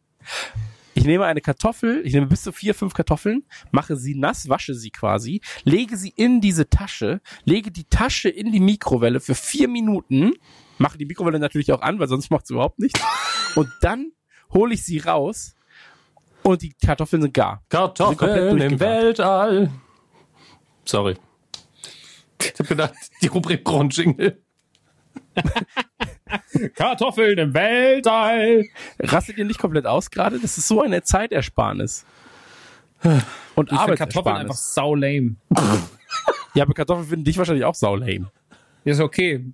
[0.98, 4.74] Ich nehme eine Kartoffel, ich nehme bis zu vier, fünf Kartoffeln, mache sie nass, wasche
[4.74, 9.68] sie quasi, lege sie in diese Tasche, lege die Tasche in die Mikrowelle für vier
[9.68, 10.32] Minuten,
[10.76, 13.00] mache die Mikrowelle natürlich auch an, weil sonst macht es überhaupt nichts.
[13.54, 14.10] Und dann
[14.52, 15.54] hole ich sie raus
[16.42, 17.62] und die Kartoffeln sind gar.
[17.68, 18.80] Kartoffeln im.
[18.80, 19.70] Weltall.
[20.84, 21.14] Sorry.
[22.42, 24.42] Ich hab gedacht, die Rubrik Grundjingle.
[26.74, 28.64] Kartoffeln im Weltall.
[29.00, 30.38] Rastet ihr nicht komplett aus gerade?
[30.38, 32.04] Das ist so eine Zeitersparnis.
[33.54, 34.74] Und Ich finde Kartoffeln einfach Arbeitsersparnis.
[34.74, 35.36] sau lame.
[36.54, 38.30] Ja, aber Kartoffeln finden dich wahrscheinlich auch sau lame.
[38.84, 39.44] Ist okay.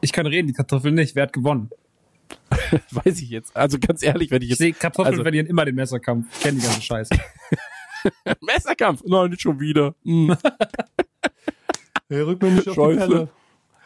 [0.00, 1.14] Ich kann reden, die Kartoffeln nicht.
[1.16, 1.70] Wer hat gewonnen?
[2.90, 3.56] Weiß ich jetzt.
[3.56, 6.26] Also ganz ehrlich, wenn ich Ich jetzt sehe, Kartoffeln also- verlieren immer den Messerkampf.
[6.36, 7.14] Ich kenne die ganze Scheiße.
[8.42, 9.02] Messerkampf.
[9.04, 9.94] Nein, nicht schon wieder.
[10.04, 10.36] Hm.
[12.08, 12.98] Hey, rück mir nicht auf die Scheiße.
[13.08, 13.28] Pelle.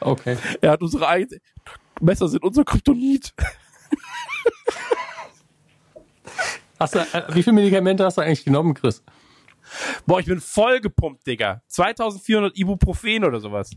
[0.01, 0.37] Okay.
[0.61, 1.41] Er hat unsere eigene
[2.03, 3.33] Messer sind unser Kryptonit.
[6.79, 9.03] Hast du, äh, wie viele Medikamente hast du eigentlich genommen, Chris?
[10.07, 11.63] Boah, ich bin voll gepumpt, Digga.
[11.69, 13.71] 2400 Ibuprofen oder sowas.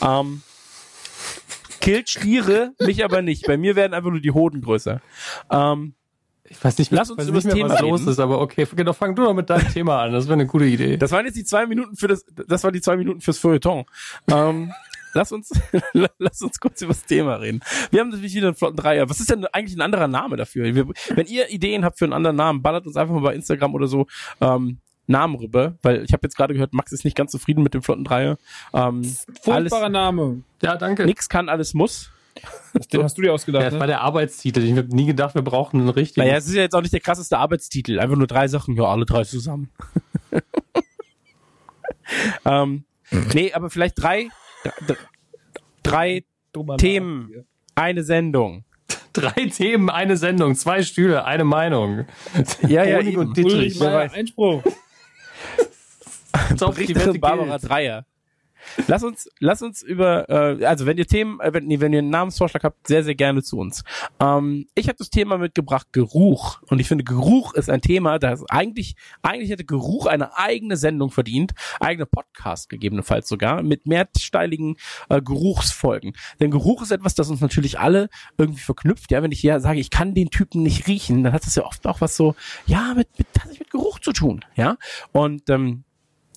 [0.00, 0.42] Ähm,
[1.80, 3.46] killt Stiere, mich aber nicht.
[3.46, 5.00] Bei mir werden einfach nur die Hoden größer.
[5.50, 5.94] Ähm,
[6.44, 8.10] Ich weiß nicht, Lass uns über das mehr, was Thema los reden.
[8.12, 10.12] ist, aber okay, genau, fang du doch mit deinem Thema an.
[10.12, 10.98] Das wäre eine gute Idee.
[10.98, 13.86] das waren jetzt die zwei Minuten für das, das waren die zwei Minuten fürs Feuilleton.
[14.30, 14.72] Ähm,
[15.14, 15.50] lass uns,
[16.18, 17.60] lass uns kurz über das Thema reden.
[17.90, 19.08] Wir haben natürlich wieder einen flotten Dreier.
[19.08, 20.74] Was ist denn eigentlich ein anderer Name dafür?
[20.74, 23.74] Wir, wenn ihr Ideen habt für einen anderen Namen, ballert uns einfach mal bei Instagram
[23.74, 24.06] oder so,
[24.40, 27.74] ähm, Namen rüber, weil ich habe jetzt gerade gehört, Max ist nicht ganz zufrieden mit
[27.74, 28.38] dem flotten Dreier.
[28.72, 30.42] Ähm, alles, Furchtbarer Name.
[30.62, 31.04] ja, danke.
[31.04, 32.12] nix kann, alles muss.
[32.92, 33.64] Den hast du dir ausgedacht.
[33.64, 33.94] Ja, das war ne?
[33.94, 34.62] der Arbeitstitel.
[34.62, 36.24] Ich habe nie gedacht, wir brauchen einen richtigen.
[36.24, 37.98] Naja, es ist ja jetzt auch nicht der krasseste Arbeitstitel.
[37.98, 39.70] Einfach nur drei Sachen, ja, alle drei zusammen.
[42.44, 42.84] ähm,
[43.34, 44.28] nee, aber vielleicht drei,
[45.82, 47.46] drei Dummer Themen.
[47.74, 48.64] Eine Sendung.
[49.12, 52.06] Drei Themen, eine Sendung, zwei Stühle, eine Meinung.
[52.66, 53.16] Ja, ja, eben.
[53.16, 53.80] und Dittrich.
[53.80, 54.12] Ulrich.
[54.12, 54.62] Einspruch.
[56.50, 57.58] Wette Barbara.
[57.58, 58.04] Dreier.
[58.86, 62.00] Lass uns, lass uns über, äh, also wenn ihr Themen, äh, wenn, nee, wenn ihr
[62.00, 63.82] einen Namensvorschlag habt, sehr, sehr gerne zu uns.
[64.20, 66.60] Ähm, ich habe das Thema mitgebracht, Geruch.
[66.68, 71.10] Und ich finde, Geruch ist ein Thema, das eigentlich, eigentlich hätte Geruch eine eigene Sendung
[71.10, 74.76] verdient, eigene Podcast gegebenenfalls sogar, mit mehrsteiligen
[75.08, 76.14] äh, Geruchsfolgen.
[76.40, 78.08] Denn Geruch ist etwas, das uns natürlich alle
[78.38, 79.10] irgendwie verknüpft.
[79.10, 81.64] Ja, wenn ich hier sage, ich kann den Typen nicht riechen, dann hat das ja
[81.64, 82.34] oft auch was so,
[82.66, 84.44] ja, mit, mit, hat mit Geruch zu tun.
[84.56, 84.76] Ja,
[85.12, 85.84] und ähm,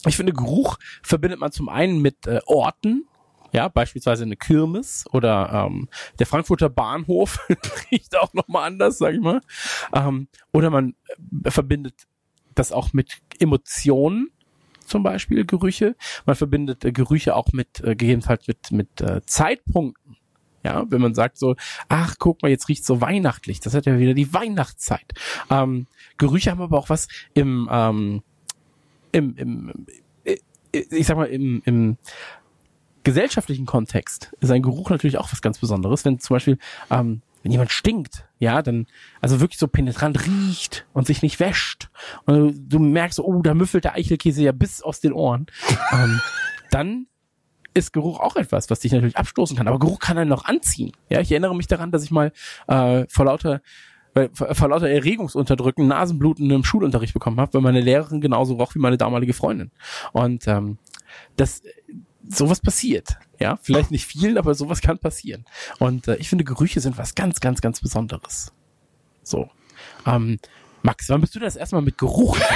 [0.05, 3.05] ich finde, Geruch verbindet man zum einen mit äh, Orten,
[3.53, 5.87] ja, beispielsweise eine Kirmes oder ähm,
[6.17, 7.39] der Frankfurter Bahnhof
[7.91, 9.41] riecht auch nochmal anders, sag ich mal.
[9.93, 10.95] Ähm, oder man
[11.43, 12.07] äh, verbindet
[12.55, 14.31] das auch mit Emotionen,
[14.85, 15.95] zum Beispiel Gerüche.
[16.25, 20.17] Man verbindet äh, Gerüche auch mit, äh, gegebenenfalls mit, mit äh, Zeitpunkten.
[20.63, 21.55] Ja, wenn man sagt so,
[21.89, 23.59] ach, guck mal, jetzt riecht so weihnachtlich.
[23.59, 25.13] Das hat ja wieder die Weihnachtszeit.
[25.49, 25.87] Ähm,
[26.17, 28.23] Gerüche haben aber auch was im, ähm,
[29.13, 29.85] im, im,
[30.25, 30.37] äh,
[30.71, 31.97] ich sag mal, im, im
[33.03, 36.03] gesellschaftlichen Kontext ist ein Geruch natürlich auch was ganz Besonderes.
[36.03, 36.57] Wenn zum Beispiel,
[36.89, 38.87] ähm, wenn jemand stinkt, ja, dann,
[39.21, 41.89] also wirklich so penetrant riecht und sich nicht wäscht
[42.25, 45.45] und du, merkst, oh, da müffelt der Eichelkäse ja bis aus den Ohren,
[45.91, 46.19] ähm,
[46.71, 47.07] dann
[47.73, 49.67] ist Geruch auch etwas, was dich natürlich abstoßen kann.
[49.67, 50.91] Aber Geruch kann einen auch anziehen.
[51.09, 52.31] Ja, ich erinnere mich daran, dass ich mal
[52.67, 53.61] äh, vor lauter
[54.13, 58.75] weil- vor vor lauter Erregungsunterdrücken Nasenbluten im Schulunterricht bekommen habe, weil meine Lehrerin genauso roch
[58.75, 59.71] wie meine damalige Freundin.
[60.11, 60.77] Und ähm,
[61.35, 61.61] das
[62.27, 63.17] sowas passiert.
[63.39, 65.45] Ja, vielleicht nicht viel, aber sowas kann passieren.
[65.79, 68.53] Und äh, ich finde, Gerüche sind was ganz, ganz, ganz Besonderes.
[69.23, 69.49] So.
[70.05, 70.39] Ähm,
[70.81, 72.37] Max, wann bist du das erstmal mit Geruch?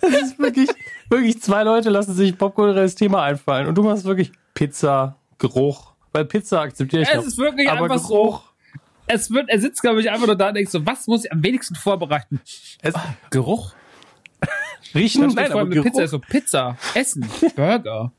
[0.00, 0.70] Das ist wirklich,
[1.10, 5.92] wirklich zwei Leute lassen sich popkulturelles Thema einfallen und du machst wirklich Pizza, Geruch.
[6.18, 7.24] Weil Pizza akzeptiere ich Es noch.
[7.26, 8.42] ist wirklich aber einfach Geruch.
[9.06, 11.30] Es wird, er sitzt, glaube ich, einfach nur da und denkt so, was muss ich
[11.30, 12.40] am wenigsten vorbereiten?
[12.82, 12.92] Es,
[13.30, 13.72] Geruch.
[14.96, 15.84] riechen, nein, aber Geruch.
[15.84, 18.10] Pizza, ist so Pizza, Essen, Burger,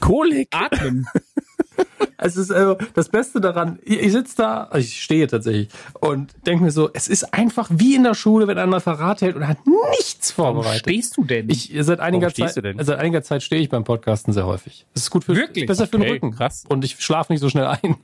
[0.00, 0.50] Kolik.
[0.52, 1.04] Atmen.
[2.24, 5.68] Es ist also das Beste daran, ich, ich sitze da, also ich stehe tatsächlich
[6.00, 9.34] und denke mir so, es ist einfach wie in der Schule, wenn ein Referat hält
[9.34, 10.82] und hat nichts Warum vorbereitet.
[10.82, 11.50] stehst du denn?
[11.50, 14.86] Ich seit einiger Warum Zeit, seit einiger Zeit stehe ich beim Podcasten sehr häufig.
[14.94, 15.66] Das ist gut für Wirklich?
[15.66, 16.30] besser für den Okay, Rücken.
[16.30, 16.62] krass.
[16.68, 17.96] Und ich schlafe nicht so schnell ein.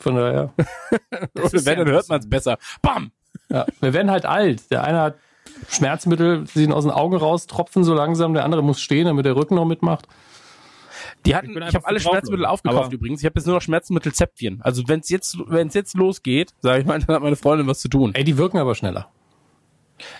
[0.00, 0.52] Von daher.
[1.36, 2.58] Oder wenn, dann hört man es besser.
[2.82, 3.12] Bam!
[3.48, 4.70] Ja, wir werden halt alt.
[4.72, 5.18] Der eine hat
[5.68, 9.24] Schmerzmittel, die ihn aus den Augen raus, tropfen so langsam, der andere muss stehen, damit
[9.24, 10.08] der Rücken noch mitmacht.
[11.26, 13.20] Die hatten, Ich ich, habe alle Schmerzmittel aufgekauft übrigens.
[13.20, 14.60] Ich habe jetzt nur noch Schmerzmittel Zäpfchen.
[14.62, 17.66] Also wenn es jetzt, wenn es jetzt losgeht, sage ich mal, dann hat meine Freundin
[17.66, 18.14] was zu tun.
[18.14, 19.08] Ey, die wirken aber schneller.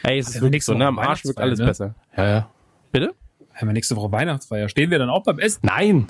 [0.03, 0.87] Ey, es ist wirklich so, ne?
[0.87, 1.67] Am Arsch wirkt alles ne?
[1.67, 1.95] besser.
[2.17, 2.51] Ja, ja.
[2.93, 3.15] Bitte?
[3.55, 4.69] Haben wir nächste Woche Weihnachtsfeier.
[4.69, 5.61] Stehen wir dann auch beim Essen?
[5.63, 6.09] Nein!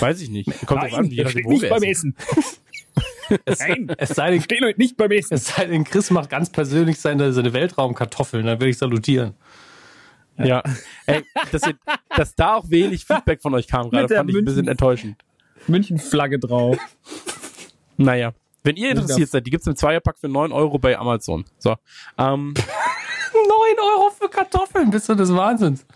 [0.00, 0.48] Weiß ich nicht.
[0.66, 2.16] Kommt drauf an, wir stehen nicht beim essen.
[2.16, 2.58] Essen.
[3.86, 5.34] Nein, Es sei denn, stehen heute nicht beim Essen.
[5.34, 9.34] es sei denn, Chris macht ganz persönlich seine, seine Weltraumkartoffeln, dann will ich salutieren.
[10.38, 10.62] Ja.
[11.06, 11.74] Ey, dass, ihr,
[12.16, 15.16] dass da auch wenig Feedback von euch kam gerade, fand ich ein bisschen München- enttäuschend.
[15.68, 16.76] München-Flagge drauf.
[17.96, 18.32] Naja.
[18.62, 21.44] Wenn ihr interessiert seid, die gibt's im Zweierpack für 9 Euro bei Amazon.
[21.58, 21.76] So.
[22.18, 22.54] Ähm,
[23.32, 23.44] 9
[23.78, 25.86] Euro für Kartoffeln, bist du des Wahnsinns.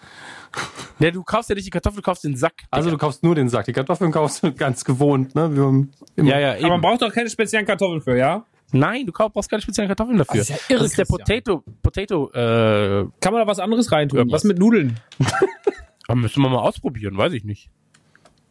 [0.98, 2.54] ja, du kaufst ja nicht die Kartoffel, du kaufst den Sack.
[2.70, 3.64] Also du kaufst nur den Sack.
[3.66, 5.88] Die Kartoffeln kaufst du ganz gewohnt, ne?
[6.16, 6.80] Ja, ja, Aber man eben.
[6.82, 8.44] braucht doch keine speziellen Kartoffeln für, ja?
[8.72, 10.40] Nein, du kaufst, brauchst keine speziellen Kartoffeln dafür.
[10.40, 11.04] Das ist ja irre, das ist der.
[11.06, 14.18] Potato, Potato, äh, Kann man da was anderes reintun?
[14.18, 14.40] Irgendwas.
[14.40, 15.00] Was mit Nudeln?
[16.08, 17.70] aber müssen wir mal ausprobieren, weiß ich nicht.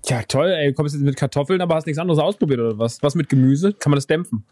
[0.05, 0.69] Ja, toll, ey.
[0.69, 3.03] Du kommst jetzt mit Kartoffeln, aber hast nichts anderes ausprobiert oder was?
[3.03, 3.73] Was mit Gemüse?
[3.73, 4.45] Kann man das dämpfen?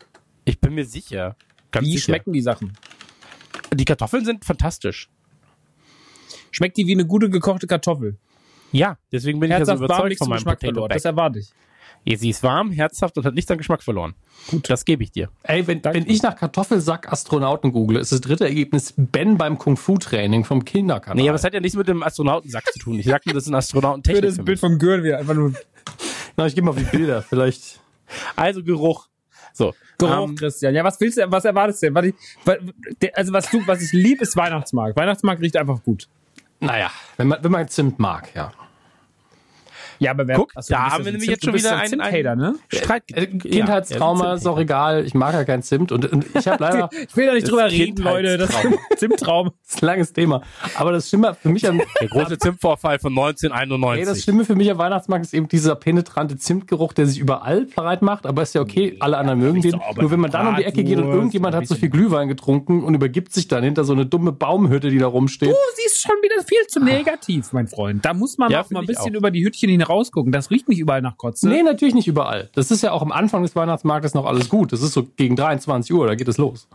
[0.44, 1.36] Ich bin mir sicher.
[1.72, 2.06] Ganz Wie sicher.
[2.06, 2.74] schmecken die Sachen?
[3.74, 5.10] Die Kartoffeln sind fantastisch.
[6.52, 8.18] Schmeckt die wie eine gute gekochte Kartoffel?
[8.72, 10.90] Ja, deswegen bin ich ja so Herzhaft überzeugt von meinem Geschmack Potato verloren.
[10.90, 10.96] Bag.
[10.96, 11.52] Das erwarte ich.
[12.08, 14.14] Ja, sie ist warm, herzhaft und hat nichts an Geschmack verloren.
[14.48, 15.30] Gut, das gebe ich dir.
[15.42, 20.44] Ey, wenn, wenn ich nach Kartoffelsack Astronauten google, ist das dritte Ergebnis Ben beim Kung-Fu-Training
[20.44, 21.22] vom Kinderkanal.
[21.22, 23.00] Nee, aber es hat ja nichts mit dem Astronautensack zu tun.
[23.00, 24.24] Ich sagte, das ist ein Astronautentechnik.
[24.24, 25.54] Für das Bild vom Gürtel wieder einfach nur
[26.38, 27.80] Na, ich gebe mal auf die Bilder, vielleicht.
[28.36, 29.08] Also Geruch.
[29.54, 29.74] So.
[29.98, 30.76] Geruch, ähm, Christian.
[30.76, 31.96] Ja, was willst du, was erwartest du denn?
[31.96, 32.58] Was ich, was,
[33.14, 34.98] also was du, was ich lieb, ist Weihnachtsmarkt.
[34.98, 36.08] Weihnachtsmarkt riecht einfach gut.
[36.60, 38.52] Naja, wenn man, wenn man Zimt mag, ja.
[40.00, 41.90] Ja, aber wer, Guck, Achso, da haben wir nämlich jetzt schon wieder so ein einen-
[41.90, 42.56] Zimt-Hater, ne?
[42.70, 43.04] Streit.
[43.14, 45.06] Äh, Kindheitstrauma, Ja, ist auch egal.
[45.06, 47.50] Ich mag ja kein Zimt und, und ich habe leider Ich will da nicht Das
[47.50, 48.38] drüber reden, Leute.
[48.38, 49.52] Das ist ein Zimttraum.
[49.64, 50.42] das ist ein langes Thema.
[50.76, 54.24] Aber das Schlimme für mich am Der große Zimtvorfall von Ey, das 1991.
[54.24, 58.26] Schlimme für mich am Weihnachtsmarkt ist eben dieser penetrante Zimtgeruch, der sich überall bereit macht,
[58.26, 59.80] aber ist ja okay, alle anderen mögen den.
[59.96, 62.84] Nur wenn man dann um die Ecke geht und irgendjemand hat so viel Glühwein getrunken
[62.84, 65.50] und übergibt sich dann hinter so eine dumme Baumhütte, die da rumsteht.
[65.50, 68.04] Du siehst schon wieder viel zu negativ, mein Freund.
[68.04, 69.20] Da muss man Ja, auch mal ein bisschen auch.
[69.20, 70.32] über die Hütchen hinaus gucken.
[70.32, 71.48] Das riecht nicht überall nach Kotze.
[71.50, 72.50] Nee, natürlich nicht überall.
[72.54, 74.72] Das ist ja auch am Anfang des Weihnachtsmarktes noch alles gut.
[74.74, 76.68] Das ist so gegen 23 Uhr, da geht es los.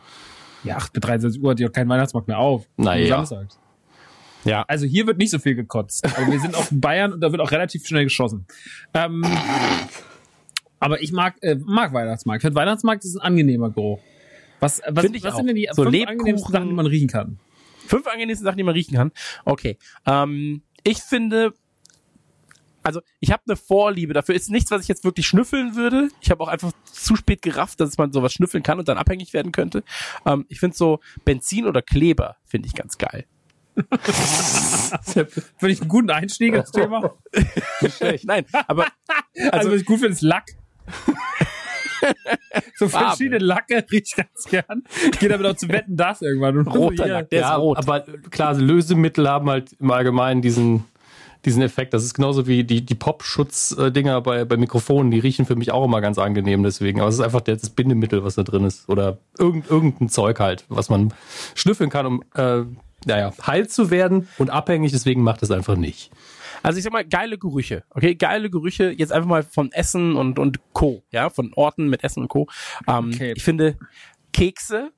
[0.65, 2.67] Ja, ach, bis 23 Uhr hat ja kein Weihnachtsmarkt mehr auf.
[2.77, 3.25] Naja.
[4.45, 4.65] Ja.
[4.69, 6.05] Also hier wird nicht so viel gekotzt.
[6.17, 8.47] Aber wir sind auf Bayern und da wird auch relativ schnell geschossen.
[8.95, 9.25] Ähm,
[10.79, 12.43] aber ich mag, äh, mag Weihnachtsmarkt.
[12.43, 14.01] Finde, Weihnachtsmarkt ist ein angenehmer Geruch.
[14.61, 15.39] Was, was, Find ich was auch.
[15.39, 16.19] sind denn die So fünf Lebkuchen.
[16.19, 17.39] angenehmsten Sachen, die man riechen kann?
[17.87, 19.13] Fünf angenehmste Sachen, die man riechen kann.
[19.45, 19.79] Okay.
[20.07, 21.53] Ähm, ich finde,
[22.83, 24.35] also ich habe eine Vorliebe dafür.
[24.35, 26.09] Ist nichts, was ich jetzt wirklich schnüffeln würde.
[26.21, 29.33] Ich habe auch einfach zu spät gerafft, dass man sowas schnüffeln kann und dann abhängig
[29.33, 29.83] werden könnte.
[30.27, 33.27] Ähm, ich finde so Benzin oder Kleber finde ich ganz geil.
[35.07, 37.15] Finde ich einen guten Einstieg ins Thema.
[38.25, 38.87] Nein, aber
[39.37, 40.47] Also, also was ich gut finde, ist Lack.
[42.77, 43.07] so Farbe.
[43.09, 44.83] verschiedene Lacke riech ich ganz gern.
[45.19, 46.59] Geht aber auch zu wetten, das irgendwann.
[46.59, 47.79] Und Roter Lack, der ja, ist rot.
[47.79, 48.01] aber
[48.31, 50.85] klar, Lösemittel haben halt im Allgemeinen diesen,
[51.45, 51.95] diesen Effekt.
[51.95, 55.85] Das ist genauso wie die, die Pop-Schutz-Dinger bei, bei Mikrofonen, die riechen für mich auch
[55.85, 57.01] immer ganz angenehm deswegen.
[57.01, 58.89] Aber es ist einfach der- das Bindemittel, was da drin ist.
[58.89, 61.13] Oder irgend, irgendein Zeug halt, was man
[61.55, 62.63] schnüffeln kann, um äh,
[63.07, 66.11] naja, heil zu werden und abhängig, deswegen macht es einfach nicht.
[66.63, 68.15] Also ich sag mal, geile Gerüche, okay?
[68.15, 71.31] Geile Gerüche, jetzt einfach mal von Essen und, und Co., ja?
[71.31, 72.47] Von Orten mit Essen und Co.
[72.87, 73.33] Ähm, Okay.
[73.35, 73.79] Ich finde,
[74.35, 74.91] Kekse,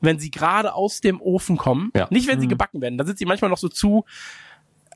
[0.00, 2.06] wenn sie gerade aus dem Ofen kommen, Ja.
[2.10, 4.04] nicht wenn sie gebacken werden, da sind sie manchmal noch so zu,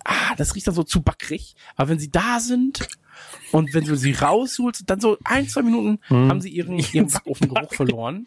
[0.04, 2.86] ah, das riecht dann so zu backrig, aber wenn sie da sind
[3.52, 7.72] und wenn du sie rausholst, dann so ein, zwei Minuten haben sie ihren, ihren Backofengeruch
[7.74, 8.26] verloren.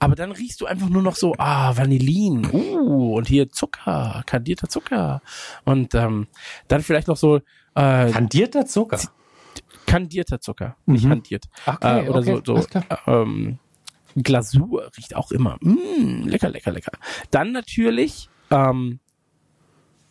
[0.00, 4.68] Aber dann riechst du einfach nur noch so, ah, Vanillin, uh, und hier Zucker, kandierter
[4.68, 5.22] Zucker.
[5.64, 6.26] Und ähm,
[6.66, 7.36] dann vielleicht noch so
[7.76, 8.98] äh, Kandierter Zucker.
[9.86, 11.08] kandierter Zucker, nicht Mhm.
[11.10, 11.44] kandiert.
[11.64, 12.66] Okay, äh, oder okay, so, so
[13.06, 13.58] ähm,
[14.16, 15.58] Glasur riecht auch immer.
[15.60, 16.92] Mm, lecker, lecker, lecker.
[17.30, 18.98] Dann natürlich, ähm,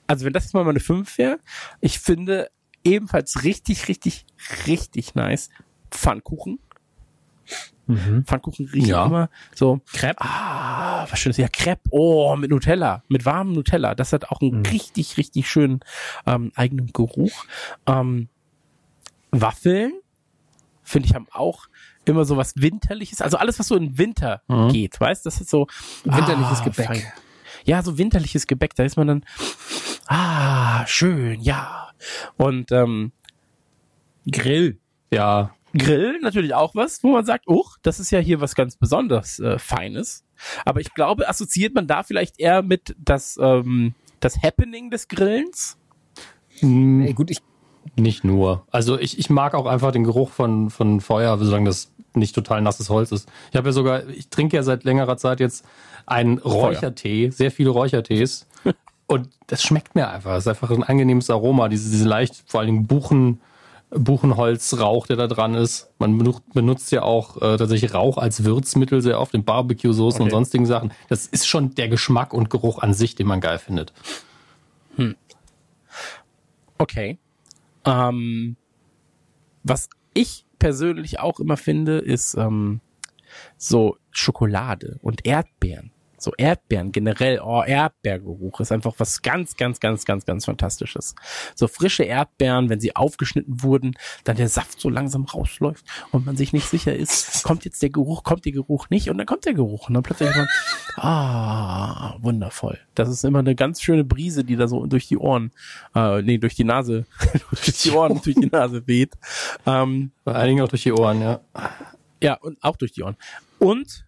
[0.07, 1.39] also wenn das jetzt mal meine 5 wäre,
[1.81, 2.49] ich finde
[2.83, 4.25] ebenfalls richtig, richtig,
[4.65, 5.49] richtig nice
[5.91, 6.59] Pfannkuchen.
[8.25, 9.05] Pfannkuchen riechen Ja.
[9.05, 9.79] immer so.
[9.93, 10.19] Crepe?
[10.19, 11.37] Ah, was schönes.
[11.37, 11.81] Ja, Crepe.
[11.91, 13.03] Oh, mit Nutella.
[13.07, 13.95] Mit warmem Nutella.
[13.95, 15.79] Das hat auch einen richtig, richtig schönen
[16.25, 17.45] ähm, eigenen Geruch.
[17.85, 18.27] Ähm,
[19.31, 19.93] Waffeln,
[20.83, 21.67] finde ich, haben auch
[22.03, 23.21] immer so was Winterliches.
[23.21, 24.41] Also alles, was so in Winter
[24.71, 25.67] geht, weißt Das ist so
[26.03, 26.85] Winterliches ah, Gebäck.
[26.87, 27.03] fein.
[27.63, 28.75] Ja, so winterliches Gebäck.
[28.75, 29.25] Da ist man dann,
[30.07, 31.89] ah, schön, ja.
[32.37, 33.11] Und ähm,
[34.29, 34.79] Grill.
[35.11, 38.75] Ja, Grill natürlich auch was, wo man sagt, oh, das ist ja hier was ganz
[38.77, 40.23] besonders äh, Feines.
[40.65, 45.77] Aber ich glaube, assoziiert man da vielleicht eher mit das, ähm, das Happening des Grillens?
[46.61, 47.39] mh, Ey, gut, ich,
[47.95, 48.65] nicht nur.
[48.71, 52.61] Also ich, ich mag auch einfach den Geruch von, von Feuer, solange das nicht total
[52.61, 53.29] nasses Holz ist.
[53.51, 55.65] Ich habe ja sogar, ich trinke ja seit längerer Zeit jetzt
[56.05, 58.47] einen Räuchertee, sehr viele Räuchertees.
[59.07, 60.31] Und das schmeckt mir einfach.
[60.33, 63.39] Es ist einfach ein angenehmes Aroma, diese, diese leicht, vor allen Dingen Buchen,
[63.89, 65.89] Buchenholzrauch, der da dran ist.
[65.97, 70.27] Man benu- benutzt ja auch äh, tatsächlich Rauch als Würzmittel sehr oft in Barbecue-Soßen und
[70.27, 70.35] Okay.
[70.35, 70.91] sonstigen Sachen.
[71.07, 73.93] Das ist schon der Geschmack und Geruch an sich, den man geil findet.
[76.77, 77.17] Okay.
[77.85, 78.57] Ähm,
[79.63, 82.81] was ich persönlich auch immer finde, ist ähm,
[83.57, 85.91] so Schokolade und Erdbeeren.
[86.17, 91.15] So Erdbeeren generell, oh, Erdbeergeruch ist einfach was ganz, ganz, ganz, ganz, ganz Fantastisches.
[91.55, 96.35] So frische Erdbeeren, wenn sie aufgeschnitten wurden, dann der Saft so langsam rausläuft und man
[96.37, 99.45] sich nicht sicher ist, kommt jetzt der Geruch, kommt der Geruch nicht und dann kommt
[99.45, 100.47] der Geruch und dann plötzlich man,
[100.95, 102.79] ah, wundervoll.
[102.95, 105.51] Das ist immer eine ganz schöne Brise, die da so durch die Ohren,
[105.95, 107.05] äh, nee, durch die Nase,
[107.51, 109.13] durch die Ohren, durch die Nase weht.
[109.65, 111.39] Ähm, Vor allen Dingen auch durch die Ohren, ja.
[112.21, 113.17] ja, und auch durch die Ohren.
[113.59, 114.05] Und,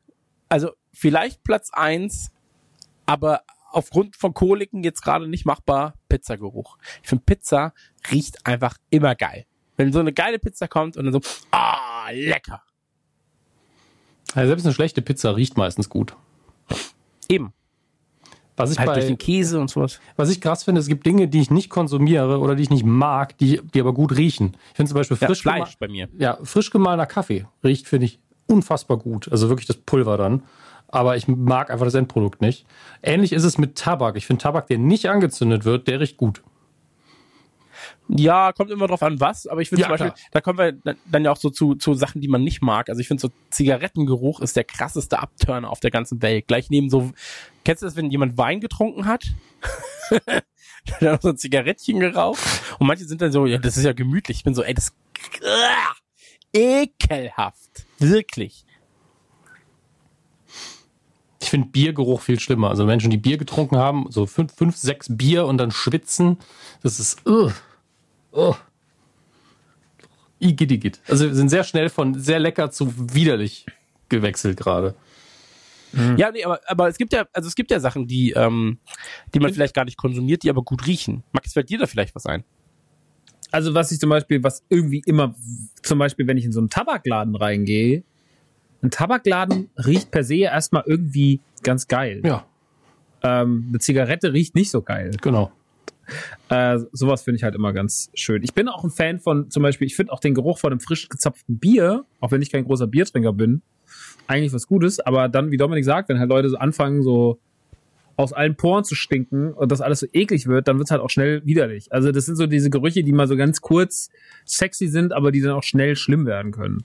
[0.48, 2.32] also vielleicht Platz eins,
[3.06, 3.42] aber
[3.72, 6.78] aufgrund von Koliken jetzt gerade nicht machbar, Pizzageruch.
[7.04, 7.74] Ich finde, Pizza
[8.12, 9.46] riecht einfach immer geil.
[9.78, 11.22] Wenn so eine geile Pizza kommt und dann so,
[11.52, 12.62] ah, lecker.
[14.36, 16.16] Ja, selbst eine schlechte Pizza riecht meistens gut.
[17.28, 17.54] Eben.
[18.58, 20.02] Was ich, Halt durch bei, den Käse und sowas.
[20.18, 22.84] was ich krass finde, es gibt Dinge, die ich nicht konsumiere oder die ich nicht
[22.84, 24.58] mag, die, die aber gut riechen.
[24.72, 26.10] Ich finde zum Beispiel Ja, frisch, Fleisch gema- bei mir.
[26.18, 29.32] ja, frisch gemahlener Kaffee riecht, finde ich, unfassbar gut.
[29.32, 30.44] Also wirklich das Pulver dann.
[30.92, 32.66] Aber ich mag einfach das Endprodukt nicht.
[33.04, 34.16] Ähnlich ist es mit Tabak.
[34.16, 36.42] Ich finde Tabak, der nicht angezündet wird, der riecht gut.
[38.08, 40.28] Ja, kommt immer drauf an, was, aber ich finde Ja, zum Beispiel, klar.
[40.32, 42.90] da kommen wir dann- ja auch so zu, zu Sachen, die man nicht mag.
[42.90, 46.48] Also ich finde so Zigarettengeruch ist der krasseste Abturner auf der ganzen Welt.
[46.48, 47.12] Gleich neben so,
[47.64, 49.26] kennst du das, wenn jemand Wein getrunken hat?
[51.00, 52.40] dann noch so ein Zigarettchen geraucht.
[52.80, 54.38] Und manche sind dann so, ja, das ist ja gemütlich.
[54.38, 54.92] Ich bin so, ey, das
[55.46, 55.94] ah,
[56.52, 57.86] ekelhaft.
[58.00, 58.66] Wirklich.
[61.50, 62.70] Ich finde Biergeruch viel schlimmer.
[62.70, 66.38] Also Menschen, die Bier getrunken haben, so fünf, fünf sechs Bier und dann schwitzen,
[66.84, 67.50] das ist, uh,
[68.32, 68.54] uh.
[70.38, 71.00] Igidigit.
[71.08, 73.66] Also wir sind sehr schnell von sehr lecker zu widerlich
[74.10, 74.94] gewechselt gerade.
[76.18, 78.78] Ja, nee, aber, aber es gibt ja, also es gibt ja Sachen, die, ähm,
[79.34, 81.24] die man vielleicht gar nicht konsumiert, die aber gut riechen.
[81.32, 82.44] Max, fällt dir da vielleicht was ein?
[83.50, 85.34] Also was ich zum Beispiel, was irgendwie immer,
[85.82, 88.04] zum Beispiel, wenn ich in so einen Tabakladen reingehe,
[88.82, 92.22] ein Tabakladen riecht per se erstmal irgendwie ganz geil.
[92.24, 92.46] Ja,
[93.24, 95.12] Ähm, eine Zigarette riecht nicht so geil.
[95.22, 95.52] genau.
[96.50, 98.42] Äh, sowas finde ich halt immer ganz schön.
[98.42, 100.80] Ich bin auch ein Fan von, zum Beispiel, ich finde auch den Geruch von einem
[100.80, 103.62] frisch gezapften Bier, auch wenn ich kein großer Biertrinker bin,
[104.26, 105.00] eigentlich was Gutes.
[105.00, 107.40] Aber dann, wie Dominik sagt, wenn halt Leute so anfangen, so
[108.16, 111.10] aus allen Poren zu stinken und das alles so eklig wird, dann wird's halt auch
[111.12, 111.92] schnell widerlich.
[111.92, 114.10] Also das sind so diese Gerüche, die mal so ganz kurz
[114.46, 116.84] sexy sind, aber die dann auch schnell schlimm werden können.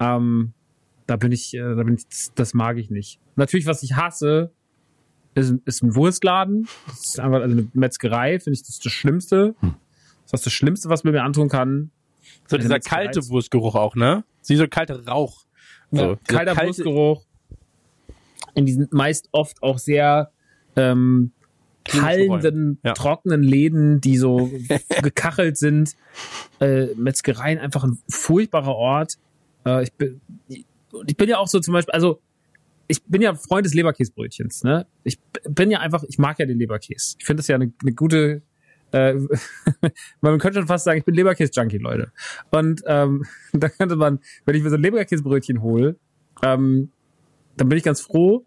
[0.00, 0.52] Ähm,
[1.06, 2.04] da bin ich, äh, da bin ich,
[2.34, 3.18] das, mag ich nicht.
[3.36, 4.50] Natürlich, was ich hasse,
[5.34, 6.66] ist, ist ein Wurstladen.
[6.86, 9.54] Das ist einfach also eine Metzgerei, finde ich das das Schlimmste.
[10.30, 11.90] Das ist das Schlimmste, was man mir antun kann.
[12.48, 14.24] So dieser Metzgerei kalte ist- Wurstgeruch auch, ne?
[14.46, 15.44] Wie so kalter Rauch.
[15.92, 17.24] So, Ja, kalter kalte- Wurstgeruch.
[18.54, 20.30] In diesen meist oft auch sehr
[20.76, 21.32] ähm,
[21.92, 22.94] hallenden, Ja.
[22.94, 24.50] trockenen Läden, die so
[25.02, 25.94] gekachelt sind.
[26.60, 29.18] Äh, Metzgereien einfach ein furchtbarer Ort.
[29.66, 30.20] Äh, ich, bin,
[31.06, 32.20] ich bin ja auch so zum Beispiel, also
[32.88, 34.64] ich bin ja Freund des Leberkäsebrötchens.
[34.64, 34.86] Ne?
[35.02, 35.18] Ich
[35.48, 37.16] bin ja einfach, ich mag ja den Leberkäse.
[37.18, 38.42] Ich finde das ja eine, eine gute,
[38.92, 39.14] äh,
[40.20, 42.12] man könnte schon fast sagen, ich bin Leberkäse-Junkie, Leute.
[42.50, 45.96] Und ähm, da könnte man, wenn ich mir so ein Leberkäsebrötchen hole,
[46.42, 46.92] ähm,
[47.56, 48.44] dann bin ich ganz froh,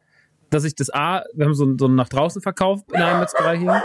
[0.50, 3.58] dass ich das A, wir haben so, so einen nach draußen Verkauf in einer Metzgerei
[3.58, 3.84] hier.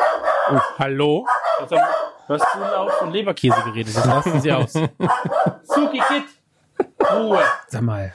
[0.51, 1.27] Oh, hallo?
[1.61, 1.81] Was haben,
[2.29, 3.97] du hast zu laut von Leberkäse geredet.
[3.97, 4.73] Das lassen Sie aus.
[5.63, 6.25] Suki Kid.
[7.13, 7.43] Ruhe.
[7.69, 8.13] Sag mal.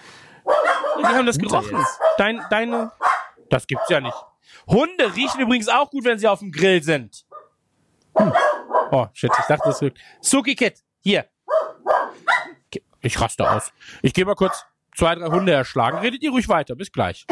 [1.01, 1.85] Die haben das gerochen.
[2.17, 2.91] Dein, deine.
[3.49, 4.15] Das gibt's ja nicht.
[4.67, 7.25] Hunde riechen übrigens auch gut, wenn sie auf dem Grill sind.
[8.17, 8.33] Hm.
[8.91, 9.99] Oh, shit, ich dachte, das wirkt.
[10.21, 11.25] Suki Kid, hier.
[13.01, 13.71] Ich raste aus.
[14.01, 15.99] Ich gehe mal kurz zwei, drei Hunde erschlagen.
[15.99, 16.75] Redet ihr ruhig weiter.
[16.75, 17.25] Bis gleich.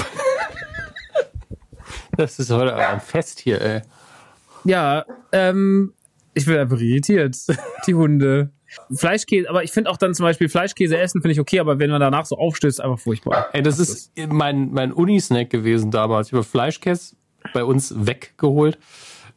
[2.15, 3.81] Das ist heute ein Fest hier, ey.
[4.63, 5.93] Ja, ähm,
[6.33, 7.35] ich bin einfach irritiert.
[7.85, 8.51] Die Hunde.
[8.93, 11.89] Fleischkäse, aber ich finde auch dann zum Beispiel Fleischkäse essen finde ich okay, aber wenn
[11.89, 13.47] man danach so aufstößt, einfach furchtbar.
[13.53, 16.27] Ey, das ist mein, mein Uni-Snack gewesen damals.
[16.27, 17.15] Ich habe Fleischkäse
[17.53, 18.77] bei uns weggeholt.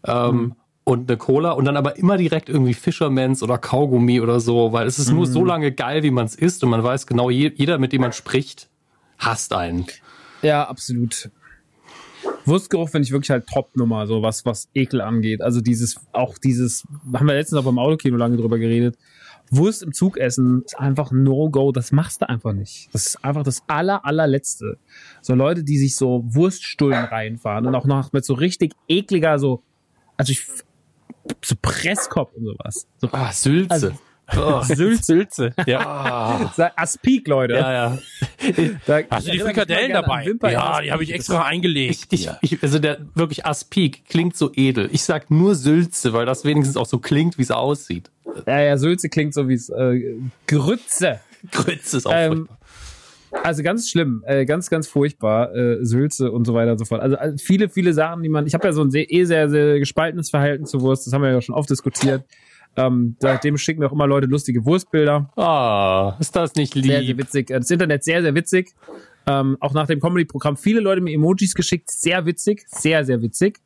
[0.06, 4.72] Ähm, Und eine Cola und dann aber immer direkt irgendwie Fishermans oder Kaugummi oder so,
[4.72, 7.30] weil es ist nur so lange geil, wie man es isst und man weiß genau,
[7.30, 8.68] je, jeder, mit dem man spricht,
[9.18, 9.86] hasst einen.
[10.42, 11.30] Ja, absolut.
[12.44, 15.42] Wurstgeruch finde ich wirklich halt Top-Nummer, so was, was Ekel angeht.
[15.42, 18.96] Also dieses, auch dieses, haben wir letztens auch beim Autokino lange drüber geredet.
[19.50, 22.88] Wurst im Zug essen ist einfach ein No-Go, das machst du einfach nicht.
[22.92, 24.78] Das ist einfach das aller, allerletzte.
[25.22, 29.62] So Leute, die sich so Wurststullen reinfahren und auch noch mit so richtig ekliger, so,
[30.16, 30.46] also ich,
[31.44, 32.86] so Presskopf und sowas.
[32.98, 33.70] So Ah, Sülze.
[33.70, 33.90] Also-
[34.36, 34.62] oh.
[34.62, 35.02] Sülze.
[35.02, 35.52] Sülze.
[35.66, 36.52] Ja.
[36.76, 37.54] Aspik, Leute.
[37.54, 37.98] Ja, ja.
[38.86, 40.24] Da- Hast du die Frikadellen dabei?
[40.52, 42.06] Ja, die habe ich extra eingelegt.
[42.12, 44.88] Ich, ich, ich, also der wirklich Aspik klingt so edel.
[44.92, 48.10] Ich sag nur Sülze, weil das wenigstens auch so klingt, wie es aussieht.
[48.46, 50.14] Ja, ja, Sülze klingt so wie es äh,
[50.46, 51.20] Grütze.
[51.50, 52.58] Grütze ist auch Ähm, furchtbar.
[53.44, 57.00] Also ganz schlimm, äh, ganz, ganz furchtbar, äh, Sülze und so weiter und so fort.
[57.00, 58.46] Also, also viele, viele Sachen, die man.
[58.46, 61.22] Ich habe ja so ein sehr, eh sehr, sehr gespaltenes Verhalten zu Wurst, das haben
[61.22, 62.24] wir ja schon oft diskutiert.
[62.76, 65.30] Ähm, seitdem schicken mir auch immer Leute lustige Wurstbilder.
[65.36, 67.18] Ah, ist das nicht Sehr, sehr lieb?
[67.18, 67.50] witzig.
[67.50, 68.74] Äh, Das Internet sehr, sehr witzig.
[69.26, 71.90] Ähm, auch nach dem Comedy-Programm viele Leute mir Emojis geschickt.
[71.90, 73.58] Sehr witzig, sehr, sehr witzig.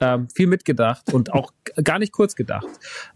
[0.00, 1.52] Ähm, viel mitgedacht und auch
[1.82, 2.66] gar nicht kurz gedacht.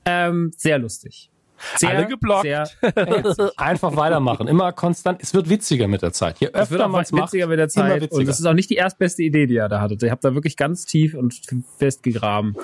[0.07, 1.31] Ähm, sehr lustig.
[1.77, 2.43] Sehr, Alle geblockt.
[2.43, 2.67] Sehr,
[3.57, 4.49] Einfach weitermachen.
[4.49, 5.23] Immer konstant.
[5.23, 6.41] Es wird witziger mit der Zeit.
[6.41, 8.01] Je Es wird öfter auch man es macht, witziger mit der Zeit.
[8.01, 8.21] witziger.
[8.21, 10.03] Und das ist auch nicht die erstbeste Idee, die ihr da hattet.
[10.03, 11.39] Ihr habt da wirklich ganz tief und
[11.79, 12.57] fest gegraben.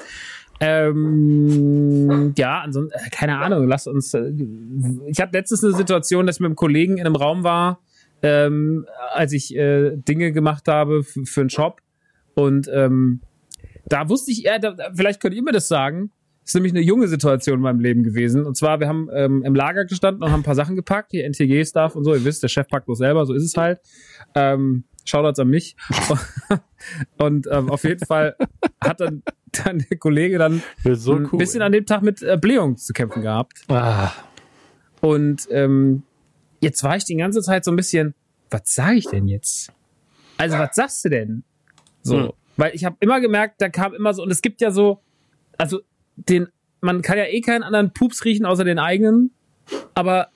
[0.60, 4.14] Ähm, ja, ansonsten, äh, keine Ahnung, lass uns.
[4.14, 4.32] Äh,
[5.06, 7.80] ich hatte letztens eine Situation, dass ich mit einem Kollegen in einem Raum war,
[8.22, 11.82] ähm, als ich äh, Dinge gemacht habe für einen Shop.
[12.34, 13.20] Und ähm,
[13.88, 16.10] da wusste ich eher, da, vielleicht könnt ihr mir das sagen.
[16.42, 18.44] Das ist nämlich eine junge Situation in meinem Leben gewesen.
[18.46, 21.24] Und zwar, wir haben ähm, im Lager gestanden und haben ein paar Sachen gepackt, hier
[21.24, 22.14] NTG-Stuff und so.
[22.14, 23.80] Ihr wisst, der Chef packt bloß selber, so ist es halt.
[24.36, 25.76] Ähm, Shoutouts an mich.
[27.18, 28.36] und ähm, auf jeden Fall
[28.80, 29.22] hat dann,
[29.64, 30.62] dann der Kollege dann
[30.94, 31.38] So ein cool.
[31.38, 33.62] bisschen an dem Tag mit äh, Blähung zu kämpfen gehabt.
[33.68, 34.12] Ah,
[35.00, 36.02] Und ähm,
[36.60, 38.14] jetzt war ich die ganze Zeit so ein bisschen,
[38.50, 39.72] was sage ich denn jetzt?
[40.38, 41.42] Also, was sagst du denn?
[42.02, 42.32] So, Hm.
[42.56, 45.00] Weil ich habe immer gemerkt, da kam immer so, und es gibt ja so,
[45.58, 45.80] also
[46.16, 46.48] den,
[46.80, 49.32] man kann ja eh keinen anderen Pups riechen außer den eigenen,
[49.94, 50.28] aber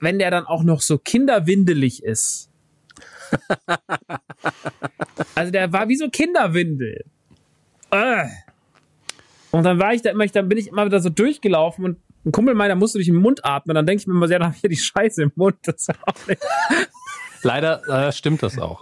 [0.00, 2.50] wenn der dann auch noch so kinderwindelig ist.
[5.34, 7.04] also der war wie so Kinderwindel.
[9.50, 11.98] Und dann war ich da immer, ich, dann bin ich immer wieder so durchgelaufen und
[12.26, 13.74] ein Kumpel meiner musste durch den Mund atmen.
[13.74, 15.56] Dann denke ich mir immer sehr, da habe ich ja die Scheiße im Mund.
[15.62, 16.42] Das ist auch nicht.
[17.42, 18.80] leider äh, stimmt das auch.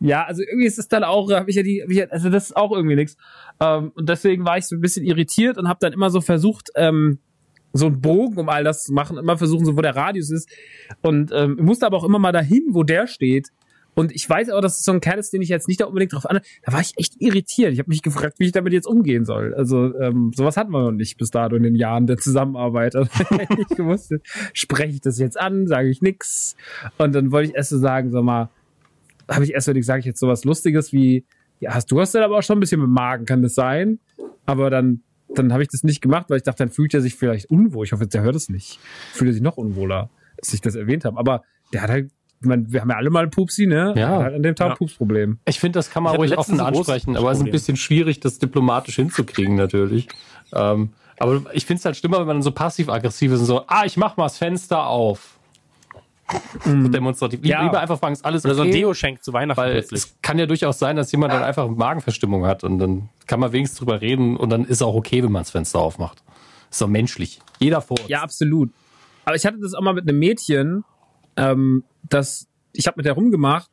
[0.00, 2.46] Ja, also irgendwie ist es dann auch, habe ich ja die, hab ich also das
[2.46, 3.16] ist auch irgendwie nichts.
[3.60, 6.70] Ähm, und deswegen war ich so ein bisschen irritiert und habe dann immer so versucht,
[6.74, 7.18] ähm,
[7.72, 10.48] so einen Bogen um all das zu machen, immer versuchen, so wo der Radius ist.
[11.02, 13.48] Und ähm, musste aber auch immer mal dahin, wo der steht.
[13.94, 15.84] Und ich weiß aber, dass es so ein Kerl ist, den ich jetzt nicht da
[15.84, 16.40] unbedingt drauf an.
[16.64, 17.72] Da war ich echt irritiert.
[17.72, 19.52] Ich habe mich gefragt, wie ich damit jetzt umgehen soll.
[19.54, 22.94] Also ähm, sowas hatten wir noch nicht bis dato in den Jahren der Zusammenarbeit.
[23.00, 23.10] Also,
[23.58, 24.14] ich gewusst,
[24.52, 26.56] spreche ich das jetzt an, sage ich nix.
[26.98, 28.50] Und dann wollte ich erst so sagen, sag mal,
[29.30, 31.24] habe ich erst überlegt, sage ich jetzt sowas Lustiges wie,
[31.60, 33.98] ja, hast du hast dann aber auch schon ein bisschen mit Magen, kann das sein?
[34.46, 35.02] Aber dann,
[35.34, 37.84] dann habe ich das nicht gemacht, weil ich dachte, dann fühlt er sich vielleicht unwohl.
[37.84, 38.78] Ich hoffe, der hört es nicht.
[39.12, 41.18] Fühlt er sich noch unwohler, dass ich das erwähnt habe.
[41.18, 42.10] Aber der hat halt,
[42.40, 43.88] ich meine, wir haben ja alle mal ein Pupsi, ne?
[43.88, 43.94] Ja.
[43.94, 44.74] Der hat halt an dem Tag Ja.
[44.76, 45.38] Pupsproblem.
[45.46, 48.38] Ich finde, das kann man ruhig offen ansprechen, aber es ist ein bisschen schwierig, das
[48.38, 50.08] diplomatisch hinzukriegen natürlich.
[50.52, 53.82] Ähm, aber ich finde es halt schlimmer, wenn man so passiv-aggressiv ist und so, ah,
[53.84, 55.38] ich mach mal das Fenster auf.
[56.64, 57.40] So demonstrativ.
[57.42, 57.62] Lieber, Ja.
[57.64, 58.78] lieber einfach fragen, ist alles Oder so ein okay?
[58.78, 60.00] Deo schenkt zu Weihnachten Weil plötzlich.
[60.02, 63.52] es kann ja durchaus sein, dass jemand dann einfach Magenverstimmung hat und dann kann man
[63.52, 66.22] wenigstens drüber reden und dann ist es auch okay, wenn man das Fenster aufmacht.
[66.70, 67.40] Ist doch menschlich.
[67.58, 67.98] Jeder vor.
[68.06, 68.70] Ja, absolut.
[69.24, 70.84] Aber ich hatte das auch mal mit einem Mädchen,
[71.36, 73.70] ähm, das, ich habe mit der rumgemacht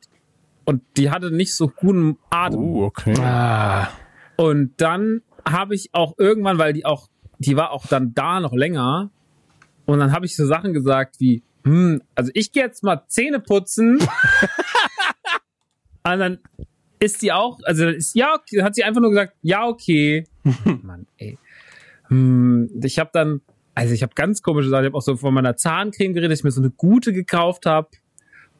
[0.64, 2.60] und die hatte nicht so guten Atem.
[2.60, 3.14] Uh, okay.
[3.20, 3.88] Ah,
[4.36, 8.52] Und dann habe ich auch irgendwann, weil die auch, die war auch dann da noch
[8.52, 9.10] länger,
[9.86, 13.40] und dann habe ich so Sachen gesagt wie, hm, also ich gehe jetzt mal Zähne
[13.40, 13.98] putzen.
[16.02, 16.38] und dann
[16.98, 20.24] ist sie auch, also ist ja, okay, hat sie einfach nur gesagt, ja okay.
[20.82, 21.38] Mann, ey.
[22.08, 23.42] Hm, ich habe dann,
[23.74, 26.40] also ich habe ganz komische Sachen, ich habe auch so von meiner Zahncreme geredet, dass
[26.40, 27.88] ich mir so eine gute gekauft habe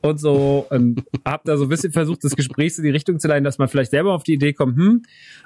[0.03, 3.27] und so und habe da so ein bisschen versucht, das Gespräch in die Richtung zu
[3.27, 5.03] leiten, dass man vielleicht selber auf die Idee kommt, hm.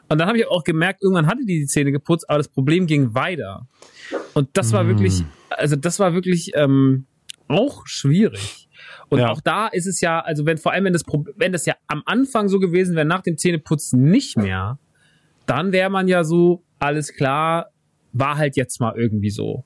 [0.08, 2.86] Und dann habe ich auch gemerkt, irgendwann hatte die die Zähne geputzt, aber das Problem
[2.86, 3.68] ging weiter.
[4.34, 7.06] Und das war wirklich, also das war wirklich ähm,
[7.53, 8.68] auch schwierig.
[9.09, 9.28] Und Ja.
[9.30, 11.05] auch da ist es ja, also wenn vor allem wenn das
[11.36, 14.78] wenn das ja am Anfang so gewesen wäre, nach dem Zähneputzen nicht mehr,
[15.46, 17.70] dann wäre man ja so, alles klar,
[18.12, 19.64] war halt jetzt mal irgendwie so.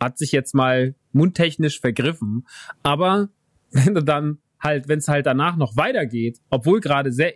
[0.00, 2.46] Hat sich jetzt mal mundtechnisch vergriffen.
[2.82, 3.28] Aber
[3.70, 7.34] wenn du dann halt, wenn es halt danach noch weitergeht, obwohl gerade sehr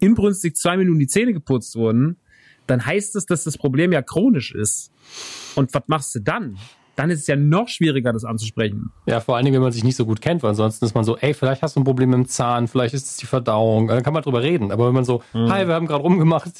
[0.00, 2.18] inbrünstig zwei Minuten die Zähne geputzt wurden,
[2.66, 4.92] dann heißt es, dass das Problem ja chronisch ist.
[5.54, 6.58] Und was machst du dann?
[6.96, 8.90] Dann ist es ja noch schwieriger, das anzusprechen.
[9.06, 11.04] Ja, vor allen Dingen, wenn man sich nicht so gut kennt, weil ansonsten ist man
[11.04, 14.02] so, ey, vielleicht hast du ein Problem im Zahn, vielleicht ist es die Verdauung, dann
[14.02, 14.72] kann man drüber reden.
[14.72, 16.50] Aber wenn man so, hi, wir haben gerade rumgemacht,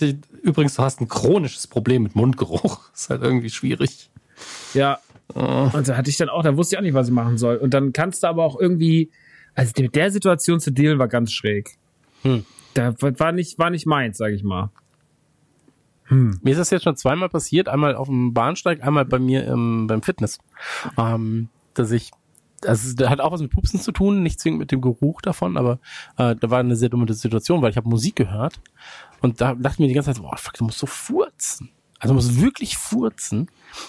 [0.43, 4.11] übrigens, du hast ein chronisches Problem mit Mundgeruch, ist halt irgendwie schwierig.
[4.74, 4.99] Ja.
[5.34, 7.57] Und da hatte ich dann auch, da wusste ich auch nicht, was ich machen soll.
[7.57, 9.11] Und dann kannst du aber auch irgendwie,
[9.55, 11.76] also mit der Situation zu dealen war ganz schräg.
[12.22, 12.45] Hm.
[12.74, 14.70] Da war nicht, war nicht meins, sag ich mal.
[16.42, 19.86] Mir ist das jetzt schon zweimal passiert, einmal auf dem Bahnsteig, einmal bei mir im,
[19.86, 20.38] beim Fitness.
[20.96, 22.11] Ähm, dass ich,
[22.64, 25.57] also das hat auch was mit Pupsen zu tun, nicht zwingend mit dem Geruch davon,
[25.57, 25.78] aber
[26.16, 28.61] äh, da war eine sehr dumme Situation, weil ich habe Musik gehört
[29.20, 31.70] und da dachte ich mir die ganze Zeit, boah, fuck, du musst so furzen.
[31.98, 33.48] Also du musst wirklich furzen.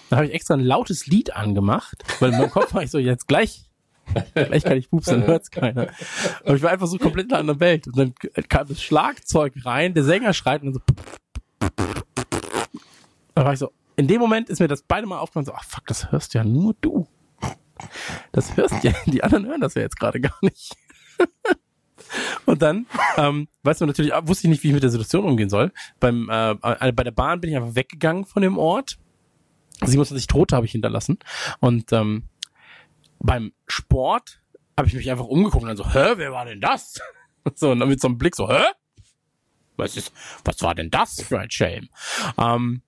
[0.10, 3.00] Da habe ich extra ein lautes Lied angemacht, weil in meinem Kopf war ich so,
[3.00, 3.68] jetzt gleich
[4.34, 5.88] Gleich kann ich pupsen, hört's keiner.
[6.46, 7.88] Aber ich war einfach so komplett in einer anderen Welt.
[7.88, 8.14] Und dann
[8.48, 11.04] kam das Schlagzeug rein, der Sänger schreit und dann so
[13.38, 15.64] da war ich so, in dem Moment ist mir das beide Mal aufgefallen, so, ach
[15.64, 17.08] fuck, das hörst ja nur du.
[18.32, 20.76] Das hörst ja, die anderen hören das ja jetzt gerade gar nicht.
[22.48, 25.50] Und dann, ähm, weiß man natürlich, wusste ich nicht, wie ich mit der Situation umgehen
[25.50, 25.72] soll.
[26.00, 28.98] Beim, äh, äh, bei der Bahn bin ich einfach weggegangen von dem Ort.
[29.84, 31.20] 27 Tote habe ich hinterlassen.
[31.60, 32.24] Und ähm,
[33.20, 34.42] beim Sport
[34.76, 37.00] habe ich mich einfach umgeguckt und dann so, hä, wer war denn das?
[37.56, 38.66] So, und dann mit so einem Blick so, hä?
[39.78, 40.12] Was ist,
[40.44, 41.88] was war denn das für ein Shame?
[42.38, 42.82] Ähm,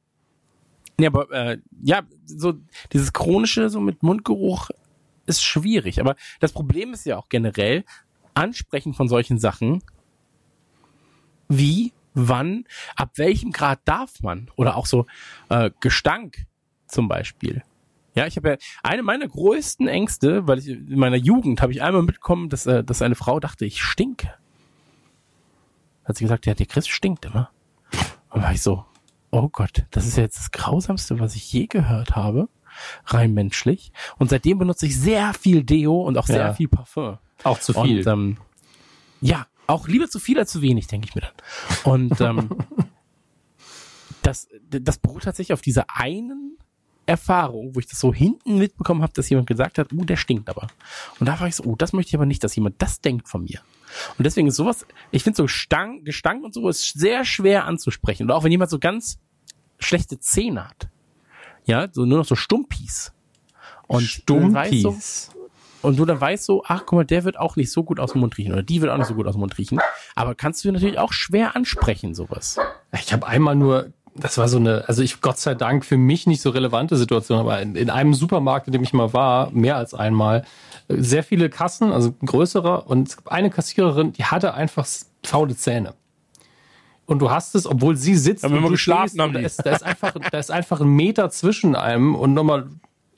[0.99, 2.53] Ja, aber äh, ja, so
[2.93, 4.69] dieses chronische so mit Mundgeruch
[5.25, 5.99] ist schwierig.
[5.99, 7.85] Aber das Problem ist ja auch generell
[8.33, 9.83] Ansprechen von solchen Sachen.
[11.47, 14.49] Wie, wann, ab welchem Grad darf man?
[14.55, 15.05] Oder auch so
[15.49, 16.45] äh, Gestank
[16.87, 17.63] zum Beispiel.
[18.15, 21.81] Ja, ich habe ja eine meiner größten Ängste, weil ich in meiner Jugend habe ich
[21.81, 24.33] einmal mitbekommen, dass, äh, dass eine Frau dachte, ich stinke.
[26.03, 27.51] Hat sie gesagt, ja, der Chris stinkt immer.
[28.29, 28.85] Und war ich so,
[29.32, 32.49] oh Gott, das ist ja jetzt das Grausamste, was ich je gehört habe,
[33.05, 33.91] rein menschlich.
[34.17, 36.53] Und seitdem benutze ich sehr viel Deo und auch sehr Ja.
[36.53, 37.17] viel Parfum.
[37.43, 37.99] Auch zu viel.
[37.99, 38.38] Und, ähm,
[39.21, 41.93] ja, auch lieber zu viel als zu wenig, denke ich mir dann.
[41.93, 42.49] Und ähm,
[44.21, 46.57] das, das beruht tatsächlich auf dieser einen
[47.05, 50.49] Erfahrung, wo ich das so hinten mitbekommen habe, dass jemand gesagt hat, uh, der stinkt
[50.49, 50.67] aber.
[51.19, 53.27] Und da war ich so, oh, das möchte ich aber nicht, dass jemand das denkt
[53.27, 53.61] von mir.
[54.17, 58.23] Und deswegen ist sowas, ich finde so Gestank, Gestank und so ist sehr schwer anzusprechen.
[58.25, 59.19] Oder auch wenn jemand so ganz
[59.79, 60.89] schlechte Zähne hat.
[61.65, 63.13] Ja, so nur noch so Stumpis.
[63.87, 64.97] Und du dann weißt so,
[65.81, 68.11] und du dann weißt so, ach guck mal, der wird auch nicht so gut aus
[68.11, 69.79] dem Mund riechen oder die wird auch nicht so gut aus dem Mund riechen.
[70.15, 72.57] Aber kannst du natürlich auch schwer ansprechen, sowas.
[72.91, 76.28] Ich habe einmal nur, das war so eine, also ich Gott sei Dank für mich
[76.28, 79.78] nicht so relevante Situation, aber in, in einem Supermarkt, in dem ich mal war, mehr
[79.78, 80.43] als einmal,
[80.88, 84.88] äh, sehr viele Kassen, also größere, und es gab eine Kassiererin, die hatte einfach
[85.26, 85.93] faule Zähne.
[87.05, 89.72] Und du hast es, obwohl sie sitzt, und wir du geschlafen haben da ist, da
[89.72, 92.68] ist einfach, da ist einfach ein Meter zwischen einem und nochmal,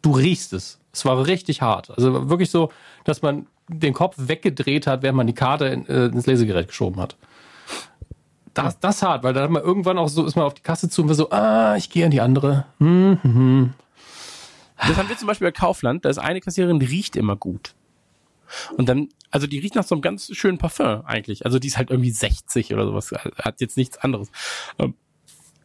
[0.01, 0.79] du riechst es.
[0.93, 1.91] Es war richtig hart.
[1.91, 2.71] Also wirklich so,
[3.03, 7.01] dass man den Kopf weggedreht hat, während man die Karte in, äh, ins Lesegerät geschoben
[7.01, 7.17] hat.
[8.53, 10.89] Das, das hart, weil dann hat man irgendwann auch so, ist man auf die Kasse
[10.89, 12.65] zu und war so, ah, ich gehe an die andere.
[14.77, 16.03] Das haben wir zum Beispiel bei Kaufland.
[16.05, 17.75] Da ist eine Kassiererin, die riecht immer gut.
[18.77, 21.45] Und dann, also die riecht nach so einem ganz schönen Parfum eigentlich.
[21.45, 23.11] Also die ist halt irgendwie 60 oder sowas.
[23.11, 24.29] Hat jetzt nichts anderes.
[24.79, 24.95] Ähm,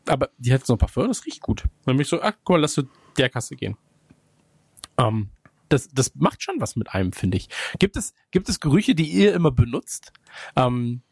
[0.07, 1.65] Aber die hat so ein Parfum, das riecht gut.
[1.87, 2.85] Dann bin ich so, ach, guck mal, lass zu
[3.19, 3.77] der Kasse gehen.
[4.99, 5.31] Ähm,
[5.69, 7.49] das, das macht schon was mit einem, finde ich.
[7.81, 10.13] Gibt es, gibt es Gerüche, die ihr immer benutzt?
[10.55, 11.06] Ähm, we-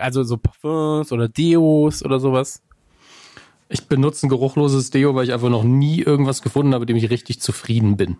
[0.00, 2.62] also so Parfums oder Deos oder sowas?
[3.68, 6.96] Ich benutze ein geruchloses Deo, weil ich einfach noch nie irgendwas gefunden habe, mit dem
[6.96, 8.16] ich richtig zufrieden bin.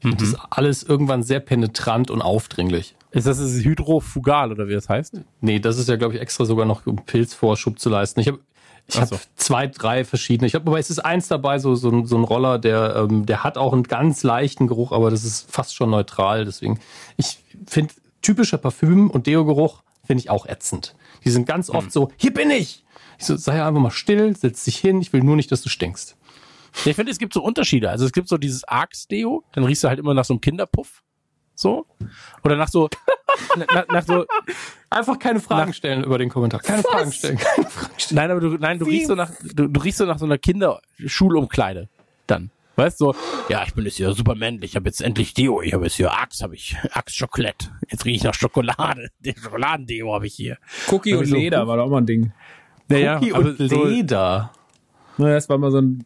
[0.00, 2.96] Finde das alles irgendwann sehr penetrant und aufdringlich.
[3.10, 5.20] Ist das das Hydrofugal oder wie das heißt?
[5.40, 8.20] Nee, das ist ja, glaube ich, extra sogar noch, um Pilzvorschub zu leisten.
[8.20, 8.38] Ich habe
[8.86, 9.18] ich so.
[9.36, 10.46] zwei, drei verschiedene.
[10.46, 13.26] Ich habe, aber es ist eins dabei, so, so, ein- so ein Roller, der, ähm,
[13.26, 16.44] der hat auch einen ganz leichten Geruch, aber das ist fast schon neutral.
[16.44, 16.80] Deswegen,
[17.16, 17.38] ich
[17.68, 17.92] finde,
[18.22, 20.96] typischer Parfüm- und Deo-Geruch finde ich auch ätzend.
[21.24, 22.84] Die sind ganz oft so, hier bin ich!
[23.16, 25.68] Ich so, sei einfach mal still, setz dich hin, ich will nur nicht, dass du
[25.68, 26.16] stinkst.
[26.84, 27.90] Ich finde, es gibt so Unterschiede.
[27.90, 31.04] Also es gibt so dieses Arx-Deo, dann riechst du halt immer nach so einem Kinderpuff.
[31.54, 31.86] So.
[32.42, 32.88] Oder nach so,
[33.56, 34.26] nach, nach so,
[34.88, 36.58] Einfach keine Fragen stellen über den Kommentar.
[36.58, 37.38] Keine Fragen stellen.
[37.54, 38.16] Keine Fragen stellen.
[38.16, 40.38] nein, aber du, nein, du riechst so nach, du, du riechst so nach so einer
[40.38, 41.88] Kinderschulumkleide.
[42.26, 42.50] Dann.
[42.80, 43.14] Weißt du, so,
[43.48, 45.94] ja, ich bin jetzt hier super männlich, ich habe jetzt endlich Deo, ich habe jetzt
[45.96, 47.56] hier Axe, habe ich, Axe Schokolade.
[47.90, 49.08] Jetzt riech ich nach Schokolade.
[49.20, 50.56] Den Schokoladendeo habe ich hier.
[50.90, 52.32] Cookie und so- Leder war doch auch mal ein Ding.
[52.88, 54.52] Naja, Cookie und so, Leder.
[55.20, 56.04] Naja, das war mal so ein.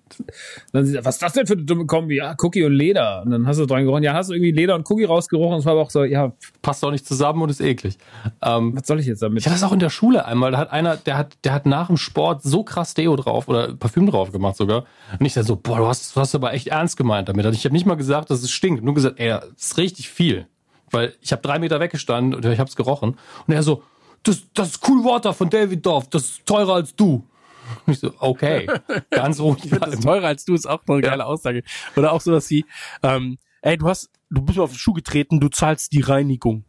[0.72, 2.16] Dann sieht er, was ist das denn für eine dumme Kombi?
[2.16, 3.22] Ja, Cookie und Leder.
[3.24, 4.02] Und dann hast du dran gerochen.
[4.02, 5.54] Ja, hast du irgendwie Leder und Cookie rausgerochen.
[5.54, 7.98] Und es war aber auch so, ja, Passt auch nicht zusammen und ist eklig.
[8.42, 9.38] Ähm, was soll ich jetzt damit?
[9.38, 10.50] Ich hatte das auch in der Schule einmal.
[10.50, 13.74] Da hat einer, der hat, der hat nach dem Sport so krass Deo drauf oder
[13.74, 14.84] Parfüm drauf gemacht sogar.
[15.18, 17.44] Und ich dachte so, boah, du hast, du hast aber echt ernst gemeint damit.
[17.44, 18.82] Also ich habe nicht mal gesagt, dass es stinkt.
[18.82, 20.46] Nur gesagt, ey, das ist richtig viel.
[20.90, 23.16] Weil ich habe drei Meter weggestanden und ich habe es gerochen.
[23.46, 23.82] Und er so,
[24.22, 26.08] das, das ist Cool Water von David Dorf.
[26.08, 27.24] Das ist teurer als du.
[27.86, 28.66] Ich so, okay,
[29.10, 29.64] ganz ruhig.
[29.64, 31.62] Ich finde das teurer als du ist auch noch eine geile Aussage.
[31.96, 32.64] Oder auch sowas wie,
[33.02, 36.64] ähm, ey, du hast, du bist auf den Schuh getreten, du zahlst die Reinigung.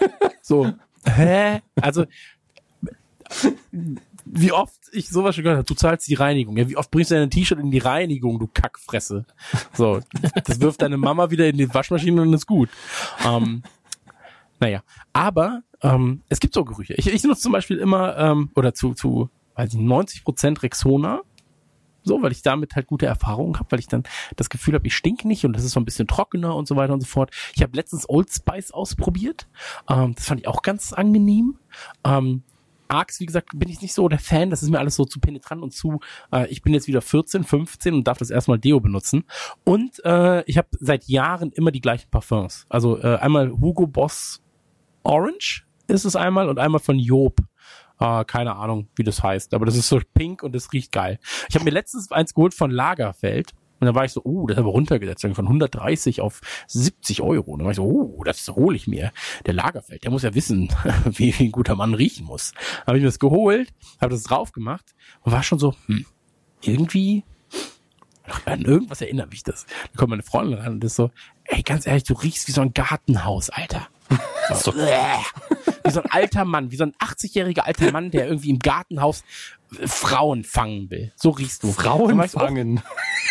[0.42, 0.72] so,
[1.04, 1.60] hä?
[1.80, 2.04] Also,
[4.24, 6.56] wie oft ich sowas schon gehört habe, du zahlst die Reinigung.
[6.56, 9.24] Ja, wie oft bringst du dein T-Shirt in die Reinigung, du Kackfresse?
[9.72, 10.00] So,
[10.44, 12.68] das wirft deine Mama wieder in die Waschmaschine und ist gut.
[13.26, 13.62] Ähm,
[14.60, 14.82] naja,
[15.12, 16.94] aber ähm, es gibt so Gerüche.
[16.94, 21.22] Ich, ich nutze zum Beispiel immer, ähm, oder zu, zu weiß ich, 90 Prozent Rexona,
[22.04, 24.04] so, weil ich damit halt gute Erfahrungen habe, weil ich dann
[24.36, 26.76] das Gefühl habe, ich stink nicht und das ist so ein bisschen trockener und so
[26.76, 27.30] weiter und so fort.
[27.54, 29.48] Ich habe letztens Old Spice ausprobiert.
[29.90, 31.58] Ähm, das fand ich auch ganz angenehm.
[32.04, 32.44] Ähm,
[32.86, 34.48] Arx, wie gesagt, bin ich nicht so der Fan.
[34.48, 36.00] Das ist mir alles so zu penetrant und zu.
[36.32, 39.24] Äh, ich bin jetzt wieder 14, 15 und darf das erstmal Deo benutzen.
[39.64, 42.64] Und äh, ich habe seit Jahren immer die gleichen Parfums.
[42.70, 44.40] Also äh, einmal Hugo Boss
[45.02, 47.40] Orange ist es einmal und einmal von Job.
[48.00, 51.18] Äh, keine Ahnung, wie das heißt, aber das ist so pink und das riecht geil.
[51.48, 54.56] Ich habe mir letztens eins geholt von Lagerfeld und da war ich so, oh, das
[54.56, 57.52] haben wir runtergesetzt, von 130 auf 70 Euro.
[57.52, 59.12] Und dann war ich so, oh, das hole ich mir.
[59.46, 60.68] Der Lagerfeld, der muss ja wissen,
[61.04, 62.52] wie, wie ein guter Mann riechen muss.
[62.86, 66.06] Habe ich mir das geholt, habe das drauf gemacht und war schon so, hm,
[66.60, 67.24] irgendwie
[68.44, 69.64] an irgendwas erinnert mich das.
[69.64, 71.10] Dann kommt meine Freundin ran und ist so,
[71.44, 73.88] ey, ganz ehrlich, du riechst wie so ein Gartenhaus, Alter.
[74.54, 74.72] So,
[75.88, 79.24] wie so ein alter Mann, wie so ein 80-jähriger alter Mann, der irgendwie im Gartenhaus
[79.78, 81.12] äh, Frauen fangen will.
[81.16, 81.68] So riechst du.
[81.68, 82.82] Dann Frauen oh, fangen.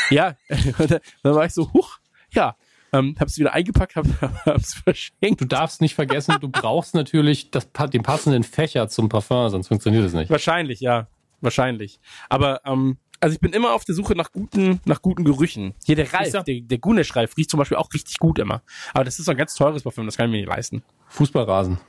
[0.09, 0.35] ja,
[0.79, 0.91] Und
[1.23, 1.99] dann war ich so, huch,
[2.31, 2.55] ja,
[2.93, 4.05] ähm, hab's wieder eingepackt, hab,
[4.45, 5.41] hab's verschenkt.
[5.41, 10.05] Du darfst nicht vergessen, du brauchst natürlich das, den passenden Fächer zum Parfum, sonst funktioniert
[10.05, 10.29] es nicht.
[10.29, 11.07] Wahrscheinlich, ja.
[11.41, 11.99] Wahrscheinlich.
[12.29, 15.73] Aber, ähm, also ich bin immer auf der Suche nach guten, nach guten Gerüchen.
[15.85, 18.61] Hier der Ralf, der, der Gunesch-Ralf riecht zum Beispiel auch richtig gut immer.
[18.93, 20.83] Aber das ist so ein ganz teures Parfüm, das kann ich mir nicht leisten.
[21.07, 21.79] Fußballrasen.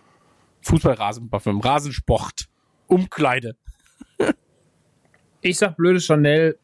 [0.63, 2.49] Fußballrasenparfüm, Rasensport,
[2.87, 3.57] Umkleide.
[5.41, 6.59] Ich sag blöde Chanel.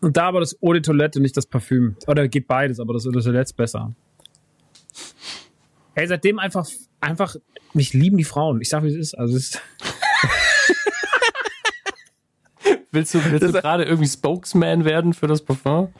[0.00, 1.96] Und da aber das Eau de Toilette, nicht das Parfüm.
[2.06, 3.94] Oder geht beides, aber das Eau de Toilette ist besser.
[5.94, 6.66] Hey, seitdem einfach,
[7.00, 7.34] einfach,
[7.74, 8.60] mich lieben die Frauen.
[8.60, 9.14] Ich sag, wie es ist.
[9.14, 9.62] Also, es ist
[12.92, 15.92] Willst du, willst du gerade irgendwie Spokesman werden für das Parfum?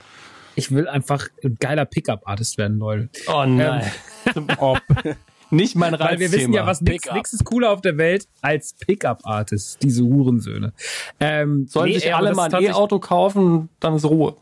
[0.59, 3.09] ich will einfach ein geiler Pickup-Artist werden, Leute.
[3.29, 3.89] Oh nein.
[4.59, 4.83] Ob,
[5.51, 6.11] nicht mein Reizthema.
[6.11, 10.05] Weil wir wissen ja, was nix, nix ist cooler auf der Welt als Pickup-Artists, diese
[10.05, 10.73] Hurensöhne.
[11.21, 14.37] Ähm, Sollen nee, sich alle mal ein E-Auto kaufen, dann ist Ruhe.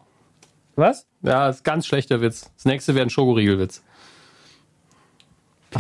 [0.75, 1.07] Was?
[1.23, 2.51] Ja, ist ganz schlechter Witz.
[2.55, 3.83] Das nächste wäre ein Schokoriegelwitz.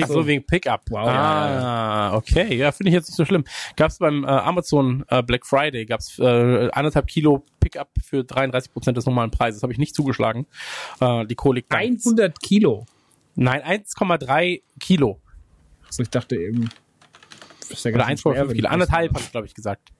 [0.02, 0.82] Ach so, wegen Pickup.
[0.90, 1.06] Wow.
[1.08, 2.54] Ah, okay.
[2.56, 3.44] Ja, finde ich jetzt nicht so schlimm.
[3.76, 8.96] Gab's beim äh, Amazon äh, Black Friday, gab's äh, anderthalb Kilo Pickup für 33 Prozent
[8.96, 9.62] des normalen Preises.
[9.62, 10.46] Habe ich nicht zugeschlagen.
[11.00, 12.86] Äh, die Kohle liegt ganz- 100 Kilo.
[13.36, 15.20] Nein, 1,3 Kilo.
[15.86, 16.68] Also ich dachte eben.
[17.60, 18.66] das ist ja Oder ganz schön schwer, 1,5 wenn Kilo.
[18.66, 19.92] ich Anderthalb, habe ich glaube ich, gesagt.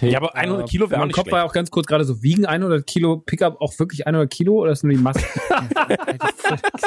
[0.00, 1.50] Ja, aber 100 Kilo wäre auch Mein nicht Kopf war schlecht.
[1.50, 4.84] auch ganz kurz gerade so, wiegen 100 Kilo Pickup auch wirklich 100 Kilo oder ist
[4.84, 5.20] nur die Masse?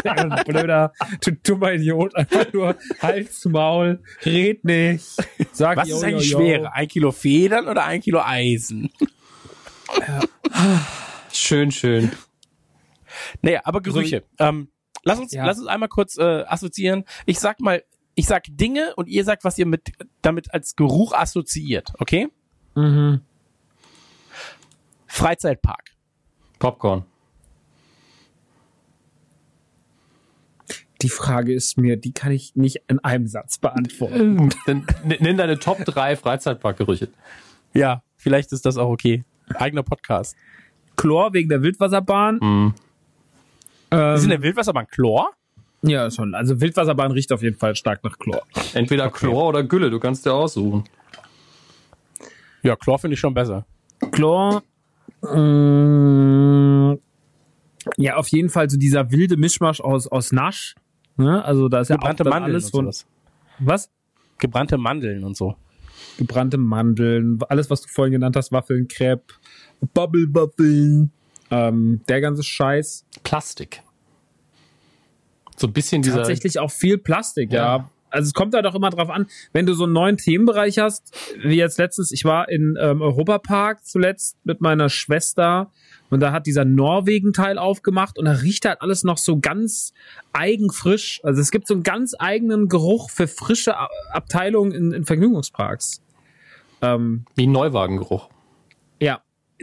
[0.46, 0.94] Blöder,
[1.24, 5.06] du dummer Idiot, einfach nur Hals, Maul, red nicht,
[5.52, 6.38] sag Was yo, ist yo, eigentlich yo.
[6.40, 6.74] schwerer?
[6.76, 8.90] Ein Kilo Federn oder ein Kilo Eisen?
[11.34, 12.12] Schön, schön.
[13.42, 14.24] Naja, aber Gerüche.
[14.40, 14.70] ähm,
[15.04, 15.46] lass uns, Ja.
[15.46, 17.06] lass uns einmal kurz äh, assoziieren.
[17.26, 17.84] Ich sag mal,
[18.16, 19.92] ich sag Dinge und ihr sagt, was ihr mit
[20.22, 22.28] damit als Geruch assoziiert, okay?
[22.76, 23.22] Mhm.
[25.08, 25.92] Freizeitpark.
[26.60, 27.06] Popcorn.
[31.02, 34.50] Die Frage ist mir, die kann ich nicht in einem Satz beantworten.
[34.68, 37.10] Dann n- nenn deine Top 3 Freizeitparkgerüche.
[37.74, 39.24] Ja, vielleicht ist das auch okay.
[39.56, 40.36] Eigener Podcast.
[40.98, 42.38] Chlor wegen der Wildwasserbahn.
[42.42, 42.74] Mhm.
[43.92, 45.32] Ähm, ist in der Wildwasserbahn Chlor?
[45.84, 46.36] ja, schon.
[46.36, 48.44] Also Wildwasserbahn riecht auf jeden Fall stark nach Chlor.
[48.74, 50.84] Entweder Chlor oder Gülle, du kannst dir aussuchen.
[52.64, 53.66] Ja, Chlor finde ich schon besser.
[54.12, 54.64] Chlor.
[55.24, 56.98] Äh,
[57.98, 60.76] ja, auf jeden Fall so dieser wilde Mischmasch aus, aus Nasch.
[61.18, 61.44] Ne?
[61.44, 63.08] Also da ist ja Gebrannte auch dann Mandeln alles und von, sowas.
[63.60, 63.92] was?
[64.38, 65.56] Gebrannte Mandeln und so.
[66.18, 69.34] Gebrannte Mandeln, alles, was du vorhin genannt hast, Waffeln, Crepe,
[69.94, 71.12] Bubble-Waffeln,
[71.52, 73.06] ähm, der ganze Scheiß.
[73.24, 73.84] Plastik.
[75.58, 76.18] So ein bisschen dieser.
[76.18, 77.78] Tatsächlich auch viel Plastik, ja.
[77.78, 77.90] Ja.
[78.10, 81.18] Also es kommt da doch immer drauf an, wenn du so einen neuen Themenbereich hast,
[81.44, 85.72] wie jetzt letztens, ich war in ähm, Europapark zuletzt mit meiner Schwester
[86.10, 89.94] und da hat dieser Norwegen-Teil aufgemacht und da riecht halt alles noch so ganz
[90.34, 91.22] eigenfrisch.
[91.24, 93.76] Also es gibt so einen ganz eigenen Geruch für frische
[94.12, 96.02] Abteilungen in, in Vergnügungsparks.
[96.82, 98.28] Ähm, Wie ein Neuwagengeruch.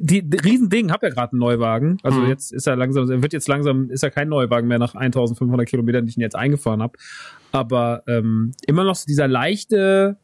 [0.00, 1.98] Die, die Riesending, hab ja gerade einen Neuwagen.
[2.02, 2.28] Also Mhm.
[2.28, 5.66] jetzt ist er langsam, er wird jetzt langsam, ist er kein Neuwagen mehr nach 1500
[5.68, 6.98] Kilometern, die ich ihn jetzt eingefahren habe.
[7.52, 10.16] Aber ähm, immer noch so dieser leichte,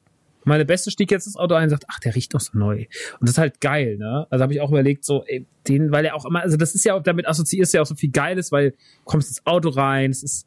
[0.45, 2.85] meine Beste stieg jetzt das Auto ein und sagt, ach, der riecht doch so neu.
[3.19, 4.27] Und das ist halt geil, ne?
[4.29, 6.85] Also habe ich auch überlegt, so, ey, den, weil er auch immer, also das ist
[6.85, 9.71] ja auch, damit assoziierst du ja auch so viel Geiles, weil du kommst ins Auto
[9.71, 10.47] rein, es ist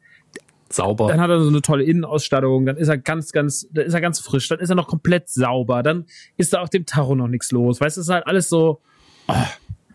[0.70, 1.08] Sauber.
[1.08, 4.00] dann hat er so eine tolle Innenausstattung, dann ist er ganz, ganz, dann ist er
[4.02, 6.04] ganz frisch, dann ist er noch komplett sauber, dann
[6.36, 7.80] ist da auf dem Tacho noch nichts los.
[7.80, 8.80] Weißt du, es ist halt alles so,
[9.28, 9.46] ah,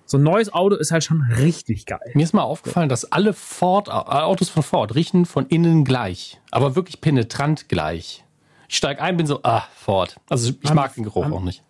[0.06, 2.12] so ein neues Auto ist halt schon richtig geil.
[2.14, 6.40] Mir ist mal aufgefallen, dass alle Ford, äh, Autos von Ford riechen von innen gleich.
[6.52, 8.24] Aber wirklich penetrant gleich.
[8.70, 10.18] Ich steig ein, bin so, ah, Ford.
[10.30, 11.64] Also ich Haben- mag den Geruch haben- auch nicht.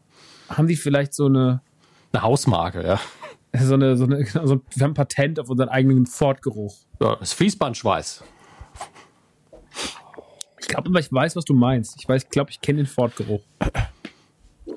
[0.50, 1.62] Haben die vielleicht so eine,
[2.12, 3.00] Eine Hausmarke, ja.
[3.60, 6.76] so eine, so eine, so, wir haben ein Patent auf unseren eigenen Ford-Geruch.
[7.02, 8.24] ja das Fließbandschweiß.
[10.60, 11.96] Ich glaube aber, ich weiß, was du meinst.
[12.00, 13.42] Ich weiß, glaube, ich kenne den Ford-Geruch.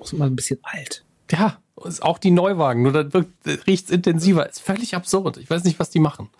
[0.00, 1.04] Ist immer ein bisschen alt.
[1.30, 4.48] Ja, ist auch die Neuwagen, nur da wirkt, riecht's intensiver.
[4.48, 5.36] Ist völlig absurd.
[5.36, 6.30] Ich weiß nicht, was die machen.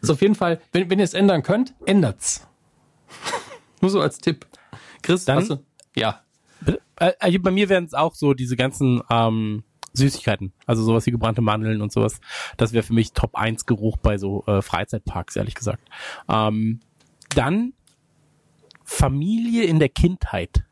[0.00, 2.46] Ist auf jeden Fall, wenn, wenn ihr es ändern könnt, ändert's.
[3.80, 4.46] nur so als Tipp.
[5.02, 5.64] Chris, Dann- du?
[5.94, 6.22] Ja.
[6.96, 11.10] Äh, also bei mir wären es auch so diese ganzen ähm, Süßigkeiten, also sowas wie
[11.10, 12.20] gebrannte Mandeln und sowas.
[12.56, 15.86] Das wäre für mich Top 1 Geruch bei so äh, Freizeitparks, ehrlich gesagt.
[16.28, 16.80] Ähm,
[17.34, 17.74] dann
[18.84, 20.64] Familie in der Kindheit.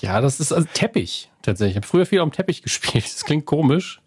[0.00, 1.72] Ja, das ist also Teppich tatsächlich.
[1.72, 3.04] Ich habe früher viel am Teppich gespielt.
[3.04, 4.00] Das klingt komisch.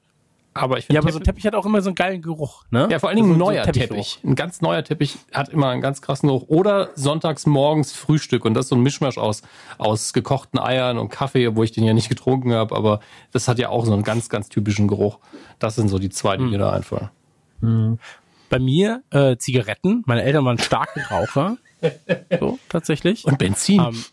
[0.53, 2.87] Aber ich Ja, aber so ein Teppich hat auch immer so einen geilen Geruch, ne?
[2.89, 3.95] Ja, vor allen Dingen So ein so neuer Teppichgeruch.
[3.95, 4.19] Teppich.
[4.23, 6.45] Ein ganz neuer Teppich hat immer einen ganz krassen Geruch.
[6.47, 9.43] Oder sonntags morgens Frühstück und das ist so ein Mischmasch aus,
[9.77, 12.99] aus gekochten Eiern und Kaffee, obwohl ich den ja nicht getrunken habe, aber
[13.31, 15.19] das hat ja auch so einen ganz, ganz typischen Geruch.
[15.59, 17.09] Das sind so die zwei, die mir da einfallen.
[18.49, 20.03] Bei mir äh, Zigaretten.
[20.07, 21.57] Meine Eltern waren starke Raucher.
[22.39, 23.25] so, tatsächlich.
[23.25, 23.79] Und Benzin.
[23.79, 24.03] Ähm,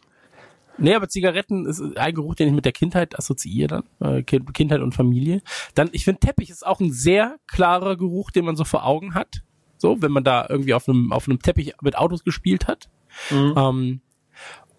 [0.78, 4.16] nee, aber Zigaretten ist ein Geruch, den ich mit der Kindheit assoziiere dann.
[4.18, 5.42] Äh, Kind, Kindheit und Familie.
[5.74, 9.14] Dann, ich finde, Teppich ist auch ein sehr klarer Geruch, den man so vor Augen
[9.14, 9.42] hat.
[9.78, 12.88] So, wenn man da irgendwie auf einem, auf einem Teppich mit Autos gespielt hat.
[13.30, 14.00] Ähm,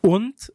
[0.02, 0.54] und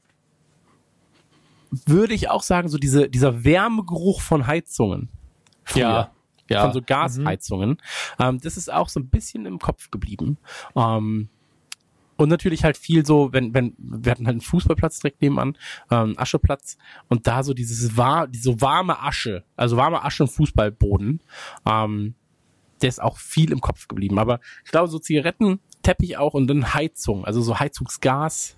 [1.86, 5.09] würde ich auch sagen, so diese, dieser Wärmegeruch von Heizungen.
[5.64, 6.12] Früher ja.
[6.48, 6.64] Ja.
[6.64, 7.78] von so Gasheizungen.
[8.19, 10.39] Ähm, das ist auch so ein bisschen im Kopf geblieben.
[10.77, 11.28] Ähm,
[12.23, 15.57] und natürlich halt viel so, wenn, wenn, wir hatten halt einen Fußballplatz direkt nebenan,
[15.90, 16.77] ähm, Ascheplatz,
[17.09, 21.20] und da so dieses war, so warme Asche, also warme Asche im Fußballboden,
[21.66, 22.15] ähm,
[22.81, 24.19] der ist auch viel im Kopf geblieben.
[24.19, 28.57] Aber ich glaube, so Zigaretten, Teppich auch und dann Heizung, also so Heizungsgas.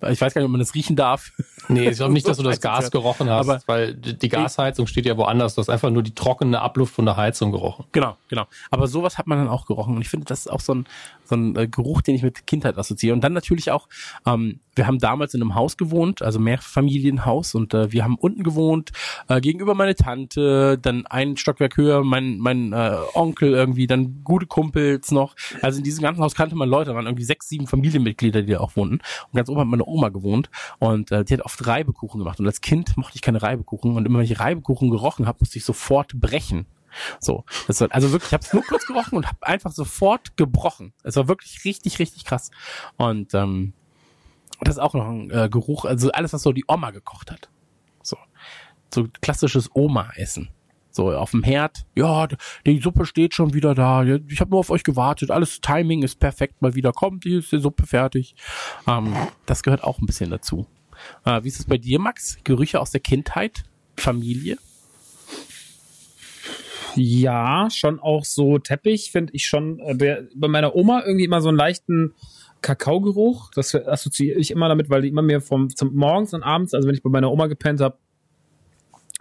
[0.00, 1.32] Ich weiß gar nicht, ob man das riechen darf.
[1.68, 4.86] Nee, ich glaube nicht, dass du das Gas gerochen hast, Aber- weil die die Gasheizung
[4.86, 5.56] steht ja woanders.
[5.56, 7.84] Du hast einfach nur die trockene Abluft von der Heizung gerochen.
[7.90, 8.46] Genau, genau.
[8.70, 9.96] Aber sowas hat man dann auch gerochen.
[9.96, 10.86] Und ich finde, das ist auch so ein,
[11.28, 13.14] so ein äh, Geruch, den ich mit Kindheit assoziiere.
[13.14, 13.88] Und dann natürlich auch,
[14.26, 18.42] ähm, wir haben damals in einem Haus gewohnt, also Mehrfamilienhaus, und äh, wir haben unten
[18.42, 18.92] gewohnt,
[19.28, 24.46] äh, gegenüber meine Tante, dann ein Stockwerk höher, mein, mein äh, Onkel irgendwie, dann gute
[24.46, 25.34] Kumpels noch.
[25.62, 28.52] Also in diesem ganzen Haus kannte man Leute, da waren irgendwie sechs, sieben Familienmitglieder, die
[28.52, 28.94] da auch wohnten.
[28.96, 32.38] Und ganz oben hat meine Oma gewohnt und äh, die hat oft Reibekuchen gemacht.
[32.40, 33.96] Und als Kind mochte ich keine Reibekuchen.
[33.96, 36.66] Und immer wenn ich Reibekuchen gerochen habe, musste ich sofort brechen.
[37.20, 40.36] So, das war, also wirklich, ich habe es nur kurz gerochen und habe einfach sofort
[40.36, 40.92] gebrochen.
[41.02, 42.50] Es war wirklich richtig, richtig krass.
[42.96, 43.72] Und ähm,
[44.60, 47.48] das ist auch noch ein äh, Geruch, also alles, was so die Oma gekocht hat.
[48.02, 48.16] So,
[48.92, 50.50] so klassisches Oma-Essen.
[50.90, 52.26] So auf dem Herd, ja,
[52.66, 54.02] die Suppe steht schon wieder da.
[54.02, 55.30] Ich habe nur auf euch gewartet.
[55.30, 56.60] Alles Timing ist perfekt.
[56.60, 58.34] Mal wieder kommt, hier ist die Suppe fertig.
[58.86, 59.14] Ähm,
[59.46, 60.66] das gehört auch ein bisschen dazu.
[61.24, 62.38] Äh, wie ist es bei dir, Max?
[62.42, 63.62] Gerüche aus der Kindheit,
[63.96, 64.58] Familie?
[66.94, 69.78] Ja, schon auch so Teppich finde ich schon.
[69.80, 72.14] Äh, bei meiner Oma irgendwie immer so einen leichten
[72.62, 73.50] Kakaogeruch.
[73.54, 76.88] Das assoziiere ich immer damit, weil die immer mir vom zum morgens und abends, also
[76.88, 77.98] wenn ich bei meiner Oma gepennt habe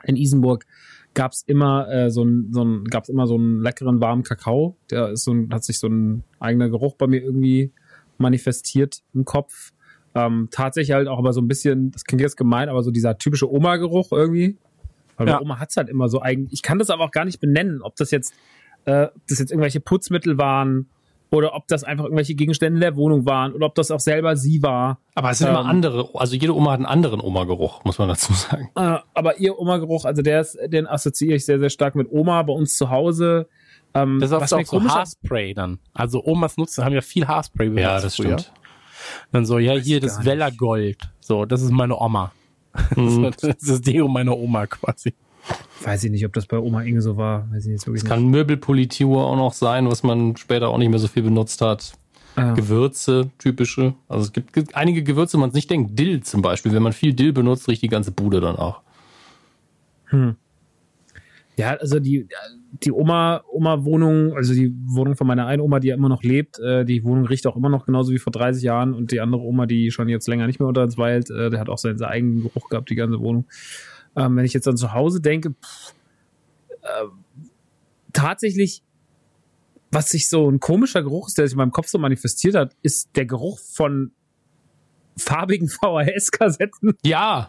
[0.03, 0.65] in Isenburg,
[1.14, 2.61] gab's immer äh, so ein, so
[3.07, 4.77] immer so einen leckeren warmen Kakao.
[4.91, 7.72] Der ist so ein, hat sich so ein eigener Geruch bei mir irgendwie
[8.18, 9.72] manifestiert im Kopf.
[10.15, 13.18] Ähm, tatsächlich halt auch aber so ein bisschen, das klingt jetzt gemein, aber so dieser
[13.18, 14.57] typische Oma-Geruch irgendwie.
[15.18, 15.38] Weil Ja.
[15.38, 16.48] bei Oma hat's halt immer so eigen.
[16.52, 18.34] Ich kann das aber auch gar nicht benennen, ob das jetzt,
[18.85, 20.89] äh, ob das jetzt irgendwelche Putzmittel waren
[21.30, 24.38] oder ob das einfach irgendwelche Gegenstände in der Wohnung waren oder ob das auch selber
[24.38, 24.99] sie war.
[25.15, 25.65] Aber es sind immer Ähm.
[25.68, 28.69] andere, also jede Oma hat einen anderen Oma-Geruch, muss man dazu sagen.
[28.76, 32.41] Äh, aber ihr Oma-Geruch, also der ist, den assoziiere ich sehr, sehr stark mit Oma
[32.44, 33.49] bei uns zu Hause.
[33.94, 35.80] Ähm, Das ist oft auch so Haarspray dann.
[35.94, 38.39] Also Omas nutzen, haben ja viel Haarspray benutzt Ja, das früher.
[38.39, 38.53] stimmt.
[39.31, 40.98] Dann so, ja, hier das gar Weller Gold.
[41.19, 42.31] So, das ist meine Oma.
[42.95, 43.24] Mhm.
[43.40, 45.14] das ist das Deo meiner Oma quasi.
[45.84, 47.48] Weiß ich nicht, ob das bei Oma Inge so war.
[47.52, 50.99] Weiß ich jetzt wirklich Kann Möbelpolitur auch noch sein, was man später auch nicht mehr
[50.99, 51.94] so viel benutzt hat.
[52.36, 52.54] Ah.
[52.54, 53.94] Gewürze, typische.
[54.08, 55.98] Also es gibt ge- einige Gewürze, wo man es nicht denkt.
[55.98, 56.72] Dill zum Beispiel.
[56.74, 58.82] Wenn man viel Dill benutzt, riecht die ganze Bude dann auch.
[61.56, 62.28] Ja, also die,
[62.72, 66.60] die Oma, Oma-Wohnung, also die Wohnung von meiner einen Oma, die ja immer noch lebt,
[66.60, 69.41] äh, die Wohnung riecht auch immer noch genauso wie vor 30 Jahren und die andere
[69.41, 71.98] Oma, die schon jetzt länger nicht mehr unter uns weilt, äh, der hat auch seinen,
[71.98, 73.45] seinen eigenen Geruch gehabt, die ganze Wohnung.
[74.15, 75.94] Ähm, wenn ich jetzt an zu Hause denke, pff,
[76.81, 77.06] äh,
[78.14, 78.84] tatsächlich,
[79.91, 82.76] was sich so ein komischer Geruch ist, der sich in meinem Kopf so manifestiert hat,
[82.81, 84.11] ist der Geruch von
[85.18, 86.98] farbigen VHS-Kassetten.
[87.03, 87.48] Ja,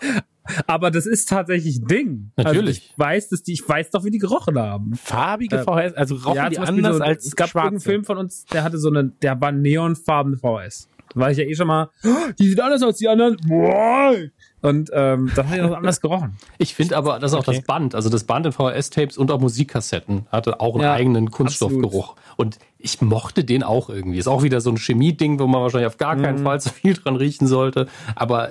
[0.67, 2.31] Aber das ist tatsächlich ein Ding.
[2.37, 2.79] Also Natürlich.
[2.91, 4.95] ich weiß, dass die, ich weiß doch, wie die gerochen haben.
[4.95, 7.67] Farbige Äh, VHS, also rauchen die zum Beispiel anders so, als es gab schwarze.
[7.67, 10.89] irgendeinen Film von uns, der hatte so eine, der war neonfarbene VHS.
[11.15, 12.09] Da war ich ja eh schon mal, "Oh,
[12.39, 13.37] die sieht anders als die anderen.
[13.47, 14.15] Boah.
[14.61, 16.37] Und ähm, dann hat ich noch anders gerochen.
[16.59, 17.57] ich finde aber, dass auch Okay.
[17.57, 21.31] das Band, also das Band in VHS-Tapes und auch Musikkassetten hatte auch einen Ja, eigenen
[21.31, 22.17] Kunststoffgeruch.
[22.37, 24.19] Und ich mochte den auch irgendwie.
[24.19, 26.23] Ist auch wieder so ein Chemie-Ding, wo man wahrscheinlich auf gar Mhm.
[26.23, 27.87] keinen Fall zu viel dran riechen sollte.
[28.17, 28.51] Aber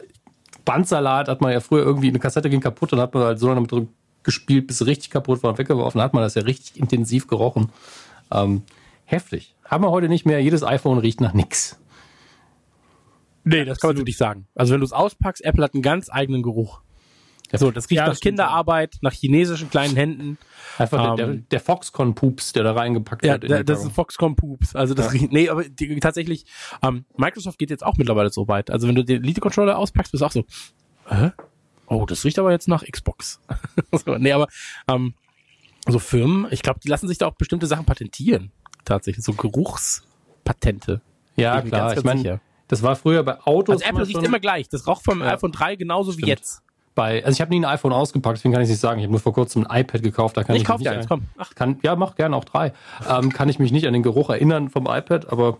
[0.67, 3.47] Bandsalat hat man ja früher irgendwie, eine Kassette ging kaputt und hat man halt so
[3.47, 3.87] lange mit drin
[4.23, 6.01] gespielt, bis sie richtig kaputt war und weggeworfen.
[6.01, 7.69] hat man das ja richtig intensiv gerochen.
[8.29, 8.63] Ähm,
[9.05, 9.55] heftig.
[9.63, 10.41] Haben wir heute nicht mehr.
[10.41, 11.79] Jedes iPhone riecht nach nix.
[13.45, 14.45] Nee, das kann man wirklich sagen.
[14.55, 16.81] Also wenn du es auspackst, Apple hat einen ganz eigenen Geruch.
[17.53, 20.37] So, das riecht Ja, nach Kinderarbeit, nach chinesischen kleinen Händen.
[20.77, 23.43] Einfach der, Ähm, der, der Foxconn-Pups, der da reingepackt Ja, wird.
[23.43, 23.93] die das ist Packung.
[23.93, 24.75] Foxconn Poops.
[24.75, 26.45] Also das riecht, nee, aber die, tatsächlich,
[26.83, 28.69] ähm, Microsoft geht jetzt auch mittlerweile so weit.
[28.69, 30.43] Also wenn du den Elite Controller auspackst, bist du auch so,
[31.09, 31.31] hä?
[31.87, 33.39] Oh, das riecht aber jetzt nach Xbox.
[34.05, 34.47] so, nee, aber
[34.89, 35.13] ähm,
[35.87, 38.51] so Firmen, ich glaube, die lassen sich da auch bestimmte Sachen patentieren.
[38.83, 41.01] Tatsächlich, so Geruchspatente.
[41.37, 41.71] Ja, klar.
[41.81, 42.41] ganz, ich ganz meine, sicher.
[42.67, 43.81] das war früher bei Autos.
[43.81, 44.67] Also Apple riecht immer gleich.
[44.69, 45.33] Das raucht vom Ja.
[45.33, 46.27] iPhone 3 genauso wie Stimmt.
[46.27, 46.61] jetzt.
[46.97, 48.99] Bei, also ich habe nie ein iPhone ausgepackt, deswegen kann ich nicht sagen.
[48.99, 50.97] Ich habe nur vor kurzem ein iPad gekauft, da kann ich, Ich kauf mich nicht
[50.97, 51.25] eins, komm.
[51.37, 52.73] Ach, Kann, ja, mach gerne auch drei.
[53.07, 55.59] Ähm, kann ich mich nicht an den Geruch erinnern vom iPad, aber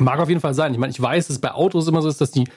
[0.00, 0.72] mag auf jeden Fall sein.
[0.72, 2.48] Ich meine, ich weiß, dass bei Autos immer so ist, dass die,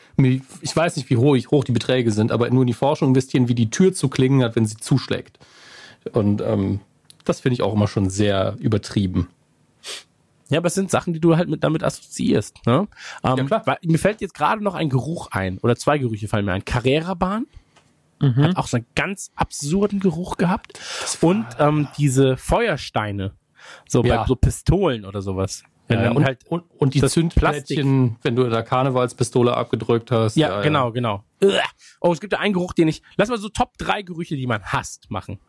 [0.61, 3.49] ich weiß nicht, wie hoch, hoch die Beträge sind, aber nur in die Forschung investieren,
[3.49, 5.37] wie die Tür zu klingen hat, wenn sie zuschlägt.
[6.13, 6.79] Und ähm,
[7.25, 9.27] das finde ich auch immer schon sehr übertrieben.
[10.49, 12.65] Ja, aber es sind Sachen, die du halt mit damit assoziierst.
[12.65, 12.87] Ne?
[13.21, 13.61] Ähm, Ja, klar.
[13.65, 16.63] Weil, mir fällt jetzt gerade noch ein Geruch ein, oder zwei Gerüche fallen mir ein.
[16.63, 17.47] Carrera-Bahn
[18.21, 20.79] hat auch so einen ganz absurden Geruch gehabt.
[21.21, 23.33] Und ähm, diese Feuersteine,
[23.87, 24.21] so Ja.
[24.21, 25.63] bei so Pistolen oder sowas.
[25.87, 30.35] Wenn Ja, und, halt, und, und die Zündplättchen, wenn du da Karnevalspistole abgedrückt hast.
[30.35, 31.23] ja, genau, genau.
[31.41, 31.61] Uah.
[32.01, 34.47] Oh, es gibt da einen Geruch, den ich, lass mal so Top drei Gerüche, die
[34.47, 35.39] man hasst, machen.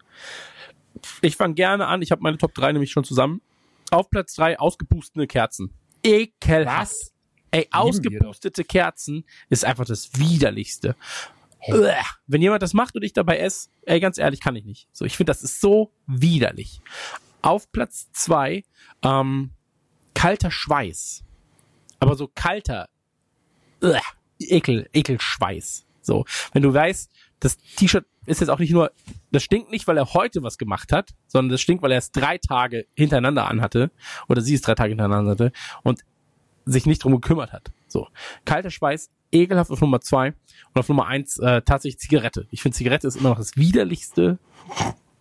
[1.22, 3.40] Ich fange gerne an, ich habe meine Top drei nämlich schon zusammen.
[3.90, 5.72] Auf Platz drei ausgepustete Kerzen.
[6.04, 6.92] Ekelhaft.
[6.92, 7.12] Was?
[7.50, 10.94] Ey, ausgepustete Kerzen ist einfach das widerlichste.
[12.26, 14.88] Wenn jemand das macht und ich dabei esse, ey, ganz ehrlich, kann ich nicht.
[14.92, 16.80] So, ich finde, das ist so widerlich.
[17.42, 18.64] Auf Platz zwei
[19.02, 19.50] ähm,
[20.14, 21.24] kalter Schweiß.
[22.00, 22.88] Aber so kalter,
[23.82, 24.00] uah,
[24.38, 25.84] Ekel, Ekelschweiß.
[26.00, 27.10] So, wenn du weißt,
[27.40, 28.92] das T-Shirt ist jetzt auch nicht nur,
[29.30, 32.10] das stinkt nicht, weil er heute was gemacht hat, sondern das stinkt, weil er es
[32.10, 33.90] drei Tage hintereinander anhatte
[34.28, 35.52] oder sie es drei Tage hintereinander hatte
[35.82, 36.04] und
[36.64, 37.70] sich nicht drum gekümmert hat.
[37.86, 38.08] So,
[38.44, 42.46] kalter Schweiß, ekelhaft auf Nummer zwei und auf Nummer eins äh, tatsächlich Zigarette.
[42.50, 44.38] Ich finde Zigarette ist immer noch das widerlichste.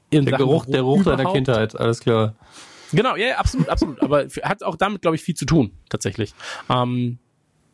[0.09, 1.31] in Der Sachen Geruch, der Geruch deiner.
[1.31, 2.35] Kindheit, alles klar.
[2.93, 4.01] Genau, ja, ja, absolut, absolut.
[4.01, 6.33] Aber hat auch damit, glaube ich, viel zu tun, tatsächlich.
[6.69, 7.19] Ähm,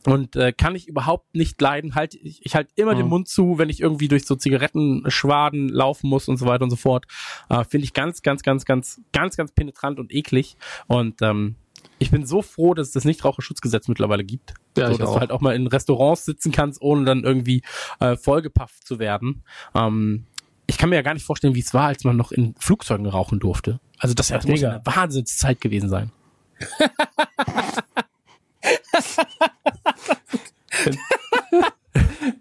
[0.06, 1.96] und äh, kann ich überhaupt nicht leiden.
[1.96, 3.10] Halt, ich, ich halte immer den Mhm.
[3.10, 6.76] Mund zu, wenn ich irgendwie durch so Zigarettenschwaden laufen muss und so weiter und so
[6.76, 7.06] fort.
[7.50, 10.58] Äh, Finde ich ganz, ganz, ganz, ganz, ganz, ganz penetrant und eklig.
[10.88, 11.56] Und ähm,
[12.00, 14.54] ich bin so froh, dass es das Nichtraucherschutzgesetz mittlerweile gibt.
[14.78, 15.16] Ja, so, dass auch.
[15.16, 17.62] du halt auch mal in Restaurants sitzen kannst, ohne dann irgendwie
[18.00, 19.44] äh, vollgepafft zu werden.
[19.74, 20.26] Ähm,
[20.68, 23.06] ich kann mir ja gar nicht vorstellen, wie es war, als man noch in Flugzeugen
[23.06, 23.80] rauchen durfte.
[23.98, 26.12] Also das, das muss eine Wahnsinnszeit gewesen sein.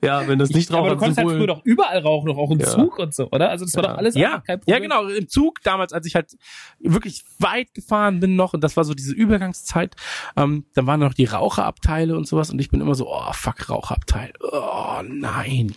[0.03, 2.51] Ja, wenn das nicht aber drauf du konntest halt früher doch überall rauchen, doch auch
[2.51, 2.67] im Ja.
[2.67, 3.51] Zug und so, oder?
[3.51, 3.91] Also das war Ja.
[3.91, 4.75] doch alles Ja, kein Problem.
[4.75, 5.07] ja, genau.
[5.09, 6.37] Im Zug damals, als ich halt
[6.81, 9.95] wirklich weit gefahren bin noch, und das war so diese Übergangszeit,
[10.37, 13.69] ähm, dann waren noch die Raucherabteile und sowas, und ich bin immer so, oh fuck,
[13.71, 14.33] Raucherabteil.
[14.41, 15.75] Oh nein.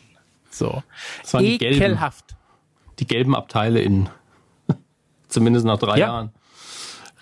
[0.49, 0.84] So.
[1.22, 2.36] Das waren die gelben, Ekelhaft.
[2.99, 4.10] die gelben Abteile in
[5.27, 6.07] zumindest nach drei Ja.
[6.07, 6.32] Jahren.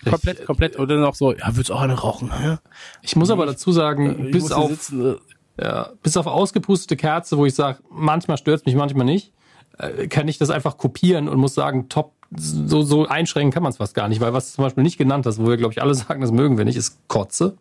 [0.04, 0.76] Komplett, komplett.
[0.76, 2.30] Und dann auch so, ja, willst du auch eine rauchen?
[2.38, 2.58] Hä?
[3.00, 5.16] Ich muss aber dazu sagen, Ich bis auf, sitzen,
[5.56, 9.32] äh, bis auf ausgepustete Kerze, wo ich sage, manchmal stört mich, manchmal nicht,
[9.78, 13.70] äh, kann ich das einfach kopieren und muss sagen, top, so, so einschränken kann man
[13.70, 15.72] es fast gar nicht, weil was du zum Beispiel nicht genannt hast, wo wir, glaube
[15.72, 17.56] ich, alle sagen, das mögen wir nicht, ist Kotze.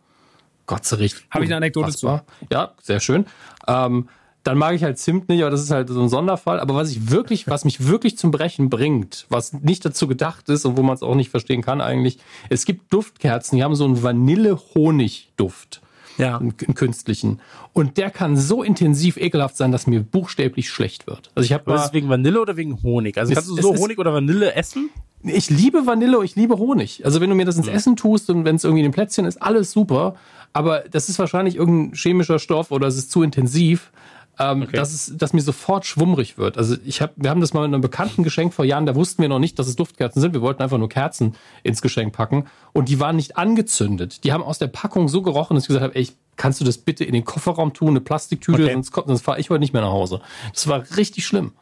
[0.65, 1.25] Kotze riecht.
[1.29, 2.23] Habe ich eine Anekdote unfassbar.
[2.49, 3.25] Ja, sehr schön.
[3.67, 4.07] Ähm,
[4.43, 6.59] dann mag ich halt Zimt nicht, aber das ist halt so ein Sonderfall.
[6.59, 10.65] Aber was ich wirklich, was mich wirklich zum Brechen bringt, was nicht dazu gedacht ist
[10.65, 13.85] und wo man es auch nicht verstehen kann eigentlich, es gibt Duftkerzen, die haben so
[13.85, 15.81] einen Vanille-Honig-Duft
[16.17, 16.37] ja.
[16.37, 17.39] einen, einen künstlichen.
[17.73, 21.31] Und der kann so intensiv ekelhaft sein, dass mir buchstäblich schlecht wird.
[21.35, 23.17] Also ich habe ist es wegen Vanille oder wegen Honig?
[23.17, 24.89] Also Es- kannst du so ist- Honig oder Vanille essen?
[25.25, 27.05] ich liebe Vanille und ich liebe Honig.
[27.05, 29.25] Also wenn du mir das ins Essen tust und wenn es irgendwie in den Plätzchen
[29.25, 30.15] ist, alles super.
[30.51, 33.91] Aber das ist wahrscheinlich irgendein chemischer Stoff oder es ist zu intensiv,
[34.39, 36.57] ähm, dass, es, dass mir sofort schwummrig wird.
[36.57, 39.21] Also ich hab, wir haben das mal mit einem Bekannten geschenkt vor Jahren, da wussten
[39.21, 40.33] wir noch nicht, dass es Duftkerzen sind.
[40.33, 44.23] Wir wollten einfach nur Kerzen ins Geschenk packen und die waren nicht angezündet.
[44.23, 46.79] Die haben aus der Packung so gerochen, dass ich gesagt habe, ey, kannst du das
[46.79, 48.73] bitte in den Kofferraum tun, eine Plastiktüte, Okay.
[48.73, 50.21] sonst, sonst fahre ich heute nicht mehr nach Hause.
[50.51, 51.53] Das war richtig schlimm.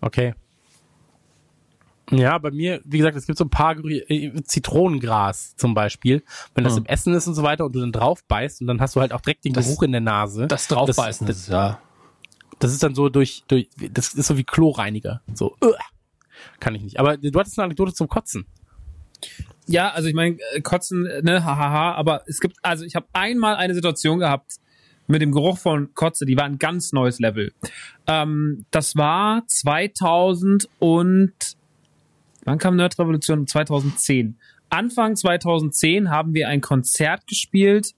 [0.00, 0.34] Okay.
[2.10, 6.22] Ja, bei mir, wie gesagt, es gibt so ein paar äh, Zitronengras zum Beispiel,
[6.54, 6.84] wenn das Hm.
[6.84, 9.00] im Essen ist und so weiter und du dann drauf beißt und dann hast du
[9.00, 10.46] halt auch direkt den Das- Geruch in der Nase.
[10.46, 11.80] Das draufbeißen Das, ist, ja.
[12.60, 15.20] das ist dann so durch, durch, das ist so wie Kloreiniger.
[15.34, 15.72] So, uh,
[16.60, 16.98] kann ich nicht.
[16.98, 18.46] Aber du hattest eine Anekdote zum Kotzen.
[19.66, 23.56] Ja, also ich meine, äh, Kotzen, ne, hahaha, aber es gibt, also ich habe einmal
[23.56, 24.54] eine Situation gehabt
[25.08, 27.52] mit dem Geruch von Kotze, die war ein ganz neues Level.
[28.06, 31.32] Ähm, das war 2000 und
[32.48, 33.46] wann kam Nerd Revolution?
[33.46, 34.36] 2010.
[34.70, 37.94] Anfang 2010 haben wir ein Konzert gespielt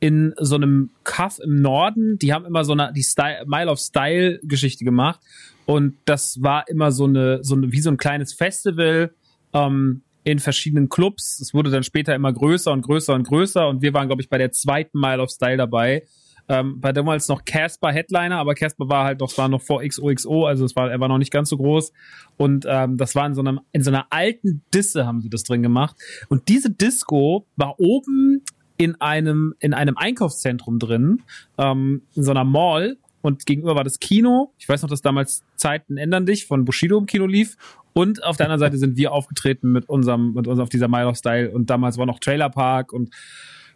[0.00, 2.18] in so einem Kaff im Norden.
[2.18, 5.20] Die haben immer so eine die Style, Mile of Style Geschichte gemacht
[5.66, 9.14] und das war immer so eine so eine wie so ein kleines Festival
[9.52, 11.40] ähm, in verschiedenen Clubs.
[11.40, 14.28] Es wurde dann später immer größer und größer und größer und wir waren glaube ich
[14.28, 16.06] bei der zweiten Mile of Style dabei.
[16.50, 20.46] Ähm, bei damals noch Casper Headliner, aber Casper war halt noch, war noch vor XOXO,
[20.46, 21.92] also es war, er war noch nicht ganz so groß.
[22.36, 25.44] Und ähm, das war in so einem, in so einer alten Disse haben sie das
[25.44, 25.94] drin gemacht.
[26.28, 28.42] Und diese Disco war oben
[28.76, 31.22] in einem, in einem Einkaufszentrum drin,
[31.56, 32.96] ähm, in so einer Mall.
[33.22, 34.52] Und gegenüber war das Kino.
[34.58, 37.56] Ich weiß noch, dass damals Zeiten ändern dich von Bushido im Kino lief.
[37.92, 41.06] Und auf der anderen Seite sind wir aufgetreten mit unserem, mit uns auf dieser Mile
[41.06, 41.52] of Style.
[41.52, 43.10] Und damals war noch Trailer Park und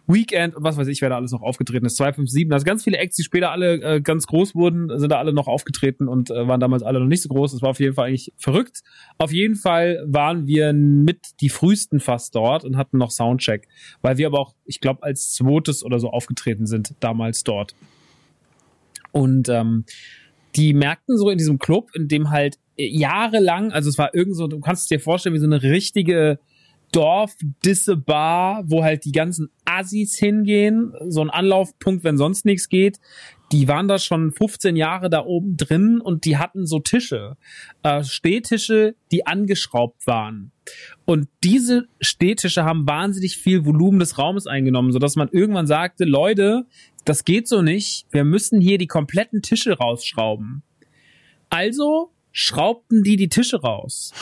[0.07, 1.97] Weekend und was weiß ich, wer da alles noch aufgetreten ist.
[1.97, 5.33] 257, also ganz viele Acts, die später alle äh, ganz groß wurden, sind da alle
[5.33, 7.53] noch aufgetreten und äh, waren damals alle noch nicht so groß.
[7.53, 8.83] Das war auf jeden Fall eigentlich verrückt.
[9.19, 13.67] Auf jeden Fall waren wir mit die frühesten fast dort und hatten noch Soundcheck,
[14.03, 17.75] weil wir aber auch, ich glaube, als zweites oder so aufgetreten sind damals dort.
[19.13, 19.85] Und ähm,
[20.57, 24.49] die merkten so in diesem Club, in dem halt jahrelang, also es war irgend so,
[24.49, 26.39] du kannst es dir vorstellen, wie so eine richtige
[26.95, 33.01] Dorf-Disse-Bar, wo halt die ganzen Assis hingehen, so ein Anlaufpunkt, wenn sonst nichts geht.
[33.51, 37.37] Die waren da schon 15 Jahre da oben drin und die hatten so Tische,
[37.83, 40.53] äh, Stehtische, die angeschraubt waren.
[41.05, 46.67] Und diese Stehtische haben wahnsinnig viel Volumen des Raumes eingenommen, sodass man irgendwann sagte, Leute,
[47.05, 50.63] das geht so nicht, wir müssen hier die kompletten Tische rausschrauben.
[51.51, 54.13] Also schraubten die die Tische raus.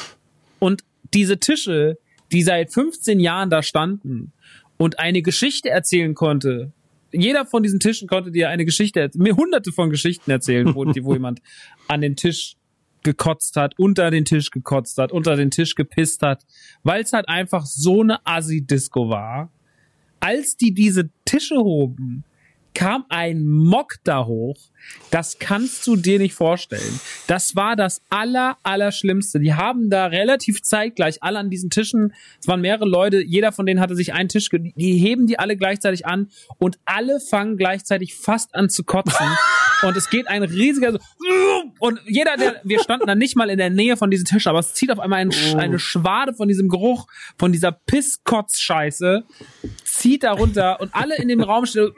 [0.59, 0.85] Und
[1.15, 1.99] diese Tische,
[2.33, 4.33] die seit 15 Jahren da standen
[4.77, 6.73] und eine Geschichte erzählen konnte.
[7.13, 11.13] Jeder von diesen Tischen konnte dir eine Geschichte, mir hunderte von Geschichten erzählen, wo, wo
[11.13, 11.41] jemand
[11.89, 12.57] an den Tisch
[13.03, 16.47] gekotzt hat, unter den Tisch gekotzt hat, unter den Tisch gepisst hat,
[16.83, 19.51] weil es halt einfach so eine Assi-Disco war.
[20.21, 22.25] Als die diese Tische hoben,
[22.75, 24.57] kam ein Mock da hoch.
[25.11, 27.01] Das kannst du dir nicht vorstellen.
[27.27, 29.39] Das war das aller, aller Schlimmste.
[29.39, 33.67] Die haben da relativ zeitgleich alle an diesen Tischen, es waren mehrere Leute, jeder von
[33.67, 38.15] denen hatte sich einen Tisch, die heben die alle gleichzeitig an und alle fangen gleichzeitig
[38.15, 39.27] fast an zu kotzen.
[39.83, 40.99] und es geht ein riesiger,
[41.79, 44.61] und jeder, der, wir standen dann nicht mal in der Nähe von diesen Tischen, aber
[44.61, 45.57] es zieht auf einmal ein, oh.
[45.57, 47.07] eine Schwade von diesem Geruch,
[47.39, 49.25] von dieser Pisskotz-Scheiße,
[49.85, 51.91] zieht da runter und alle in dem Raum stehen,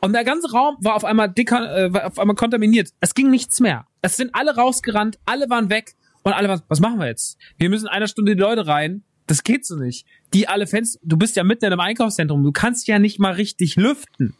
[0.00, 2.90] und der ganze Raum war auf einmal dicker, äh, war auf einmal kontaminiert.
[3.00, 3.86] Es ging nichts mehr.
[4.02, 7.38] Es sind alle rausgerannt, alle waren weg und alle waren, was machen wir jetzt?
[7.56, 9.04] Wir müssen in einer Stunde die Leute rein.
[9.26, 10.06] Das geht so nicht.
[10.34, 13.32] Die alle Fenster, du bist ja mitten in einem Einkaufszentrum, du kannst ja nicht mal
[13.32, 14.34] richtig lüften.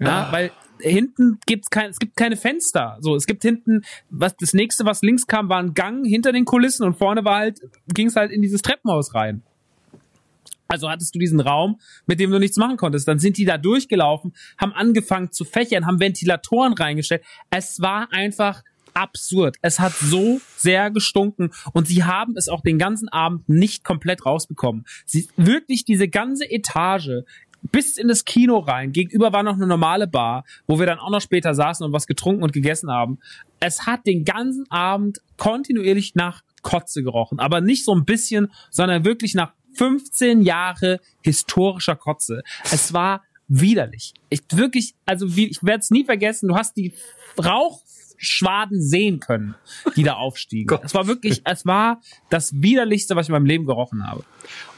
[0.00, 0.32] Ja, ah.
[0.32, 0.50] weil
[0.80, 2.98] hinten gibt's kein, es gibt keine Fenster.
[3.00, 6.44] So, es gibt hinten, was das nächste, was links kam, war ein Gang hinter den
[6.44, 7.60] Kulissen und vorne war halt,
[7.94, 9.42] ging's halt in dieses Treppenhaus rein.
[10.72, 13.06] Also hattest du diesen Raum, mit dem du nichts machen konntest.
[13.06, 17.22] Dann sind die da durchgelaufen, haben angefangen zu fächern, haben Ventilatoren reingestellt.
[17.50, 18.62] Es war einfach
[18.94, 19.56] absurd.
[19.60, 24.24] Es hat so sehr gestunken und sie haben es auch den ganzen Abend nicht komplett
[24.24, 24.86] rausbekommen.
[25.04, 27.24] Sie wirklich diese ganze Etage
[27.70, 28.92] bis in das Kino rein.
[28.92, 32.06] Gegenüber war noch eine normale Bar, wo wir dann auch noch später saßen und was
[32.06, 33.18] getrunken und gegessen haben.
[33.60, 39.04] Es hat den ganzen Abend kontinuierlich nach Kotze gerochen, aber nicht so ein bisschen, sondern
[39.04, 42.42] wirklich nach 15 Jahre historischer Kotze.
[42.70, 44.14] Es war widerlich.
[44.30, 46.94] Ich wirklich, also wie, ich werde es nie vergessen, du hast die
[47.42, 49.54] Rauchschwaden sehen können,
[49.96, 50.78] die da aufstiegen.
[50.82, 52.00] es war wirklich, es war
[52.30, 54.24] das widerlichste, was ich in meinem Leben gerochen habe.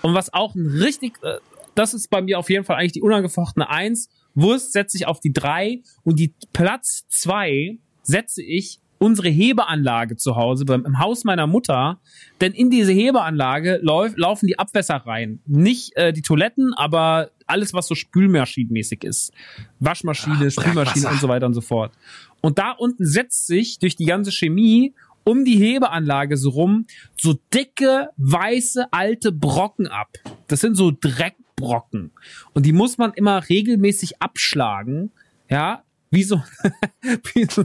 [0.03, 1.39] Und was auch ein richtig, äh,
[1.75, 4.09] das ist bei mir auf jeden Fall eigentlich die unangefochtene Eins.
[4.35, 10.37] Wurst setze ich auf die drei und die Platz zwei setze ich unsere Hebeanlage zu
[10.37, 12.01] Hause beim, im Haus meiner Mutter,
[12.41, 15.41] denn in diese Hebeanlage lauf, laufen die Abwässer rein.
[15.47, 19.33] Nicht äh, die Toiletten, aber alles, was so spülmaschinenmäßig ist.
[19.79, 21.93] Waschmaschine, Ach, Spülmaschine und so weiter und so fort.
[22.41, 24.95] Und da unten setzt sich durch die ganze Chemie
[25.25, 26.87] um die Hebeanlage so rum
[27.17, 30.09] so dicke, weiße, alte Brocken ab.
[30.47, 32.13] Das sind so Dreckbrocken.
[32.53, 35.13] Und die muss man immer regelmäßig abschlagen.
[35.51, 35.84] Ja,
[36.15, 36.43] wie so,
[37.35, 37.65] wie so,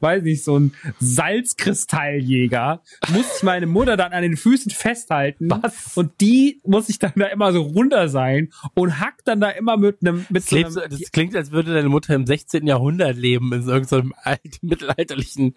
[0.00, 2.82] weiß nicht, so ein Salzkristalljäger,
[3.12, 5.48] muss ich meine Mutter dann an den Füßen festhalten.
[5.50, 5.96] Was?
[5.96, 9.76] Und die muss ich dann da immer so runter sein und hackt dann da immer
[9.76, 12.66] mit einem, mit das, so einem, so, das klingt, als würde deine Mutter im 16.
[12.66, 15.54] Jahrhundert leben, in irgendeinem alten, mittelalterlichen,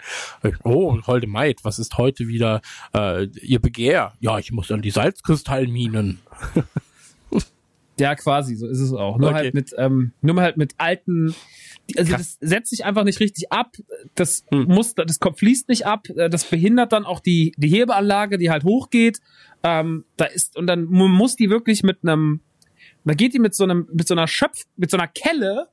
[0.64, 2.62] oh, holde Maid, was ist heute wieder,
[2.94, 4.14] äh, ihr Begehr?
[4.20, 6.20] Ja, ich muss an die Salzkristallminen.
[8.00, 9.18] Ja, quasi, so ist es auch.
[9.18, 9.38] Nur okay.
[9.38, 11.36] halt mit, ähm, nur halt mit alten,
[11.98, 12.38] also Krass.
[12.40, 13.76] das setzt sich einfach nicht richtig ab.
[14.16, 14.66] Das hm.
[14.66, 16.08] muss, das fließt nicht ab.
[16.10, 19.20] Äh, das behindert dann auch die, die Hebeanlage, die halt hochgeht.
[19.64, 22.42] Ähm, da ist, und dann muss die wirklich mit einem,
[23.06, 25.68] da geht die mit so einem, mit so einer Schöpf, mit so einer Kelle,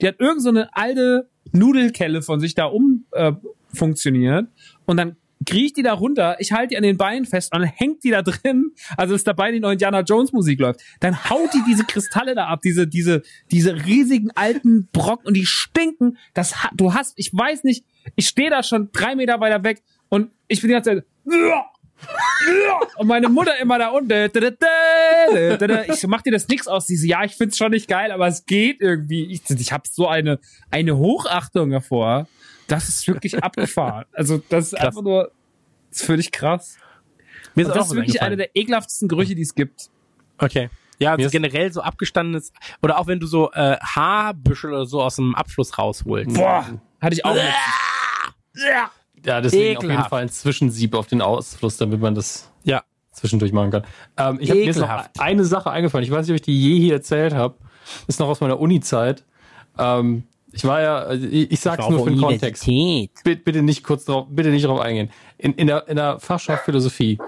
[0.00, 3.32] die hat irgend so eine alte Nudelkelle von sich da um, äh,
[3.72, 4.48] funktioniert.
[4.86, 7.68] Und dann kriecht die da runter, ich halte die an den Beinen fest und dann
[7.68, 10.80] hängt die da drin, also ist dabei die neue Indiana Jones Musik läuft.
[11.00, 15.46] Dann haut die diese Kristalle da ab, diese, diese, diese riesigen alten Brocken und die
[15.46, 16.18] stinken.
[16.34, 17.84] Das, du hast, ich weiß nicht,
[18.16, 21.04] ich stehe da schon drei Meter weiter weg und ich bin die ganze Zeit,
[22.96, 24.30] und meine Mutter immer da unten.
[25.92, 26.86] Ich mach dir das nix aus.
[26.86, 29.30] Sie so, ja, ich find's schon nicht geil, aber es geht irgendwie.
[29.30, 30.38] Ich, ich habe so eine,
[30.70, 32.26] eine Hochachtung davor.
[32.70, 34.04] Das ist wirklich abgefahren.
[34.12, 34.86] Also, das ist Krass.
[34.86, 35.30] einfach nur,
[35.90, 36.76] das ist völlig krass.
[37.54, 38.50] Mir auch das ist wirklich einer eingefallen.
[38.54, 39.90] der ekelhaftesten Gerüche, die es gibt.
[40.38, 40.70] Okay.
[40.98, 42.52] Ja, also ist- generell so abgestandenes,
[42.82, 46.34] oder auch wenn du so äh, Haarbüschel oder so aus dem Abfluss rausholst.
[46.34, 46.64] Boah,
[47.00, 47.34] hatte ich auch.
[47.34, 47.54] letztens.
[49.24, 50.10] Ja, deswegen auf jeden Ekelhaft.
[50.10, 52.82] Fall ein Zwischensieb auf den Ausfluss, damit man das Ja.
[53.12, 53.84] zwischendurch machen kann.
[54.16, 55.20] Ähm, ich habe mir ist noch Ekelhaft.
[55.20, 56.04] eine Sache eingefallen.
[56.04, 57.56] Ich weiß nicht, ob ich die je hier erzählt habe.
[58.06, 59.24] Ist noch aus meiner Uni-Zeit.
[59.78, 62.64] Ähm, ich war ja, also ich, ich sag's nur für den Kontext.
[63.24, 65.10] Bitte, bitte nicht kurz drauf, bitte nicht drauf eingehen.
[65.38, 67.18] In, in, der, in der Fachschaft Philosophie.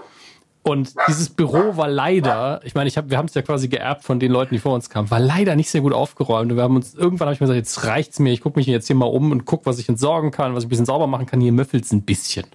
[0.64, 4.04] Und dieses Büro war leider, ich meine, ich hab, wir haben es ja quasi geerbt
[4.04, 6.52] von den Leuten, die vor uns kamen, war leider nicht sehr gut aufgeräumt.
[6.52, 8.68] Und wir haben uns, irgendwann habe ich mir gesagt, jetzt reicht's mir, ich gucke mich
[8.68, 11.08] jetzt hier mal um und guck, was ich entsorgen kann, was ich ein bisschen sauber
[11.08, 11.40] machen kann.
[11.40, 12.46] Hier müffelt's ein bisschen.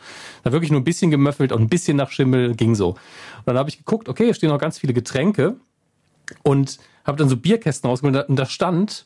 [0.43, 2.91] Da wirklich nur ein bisschen gemöffelt und ein bisschen nach Schimmel ging so.
[2.91, 2.97] Und
[3.45, 5.57] dann habe ich geguckt, okay, hier stehen noch ganz viele Getränke
[6.43, 9.05] und habe dann so Bierkästen rausgeholt und da stand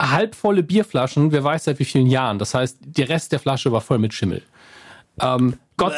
[0.00, 2.38] halbvolle Bierflaschen, wer weiß seit wie vielen Jahren.
[2.38, 4.42] Das heißt, der Rest der Flasche war voll mit Schimmel.
[5.20, 5.92] Ähm, Gott,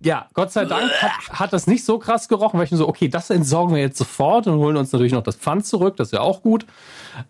[0.00, 2.88] ja, Gott sei Dank hat, hat das nicht so krass gerochen, weil ich mir so,
[2.88, 6.08] okay, das entsorgen wir jetzt sofort und holen uns natürlich noch das Pfand zurück, das
[6.08, 6.66] ist ja auch gut.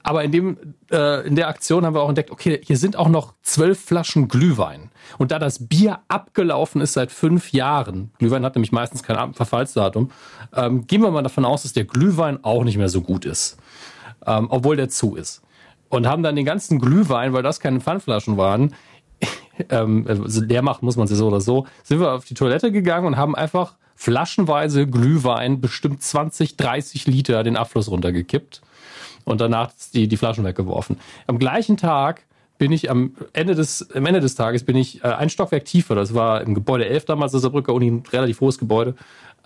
[0.02, 0.56] Aber in dem,
[0.90, 4.28] äh, in der Aktion haben wir auch entdeckt, okay, hier sind auch noch zwölf Flaschen
[4.28, 4.90] Glühwein.
[5.18, 10.10] Und da das Bier abgelaufen ist seit fünf Jahren, Glühwein hat nämlich meistens kein Verfallsdatum,
[10.54, 13.58] ähm, gehen wir mal davon aus, dass der Glühwein auch nicht mehr so gut ist.
[14.24, 15.42] Ähm, obwohl der zu ist.
[15.92, 18.74] Und haben dann den ganzen Glühwein, weil das keine Pfandflaschen waren,
[19.68, 22.72] ähm, also leer machen muss man sie so oder so, sind wir auf die Toilette
[22.72, 28.62] gegangen und haben einfach flaschenweise Glühwein, bestimmt 20, 30 Liter den Abfluss runtergekippt
[29.24, 30.96] und danach die, die Flaschen weggeworfen.
[31.26, 32.22] Am gleichen Tag
[32.56, 35.94] bin ich am Ende des, am Ende des Tages bin ich äh, ein Stockwerk tiefer,
[35.94, 38.94] das war im Gebäude 11 damals, das Saarbrücker Uni, ein relativ hohes Gebäude,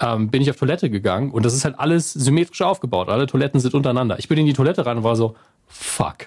[0.01, 3.09] ähm, bin ich auf Toilette gegangen und das ist halt alles symmetrisch aufgebaut.
[3.09, 4.21] Alle Toiletten sind untereinander.
[4.21, 5.35] Ich bin in die Toilette rein und war so,
[5.67, 6.27] fuck.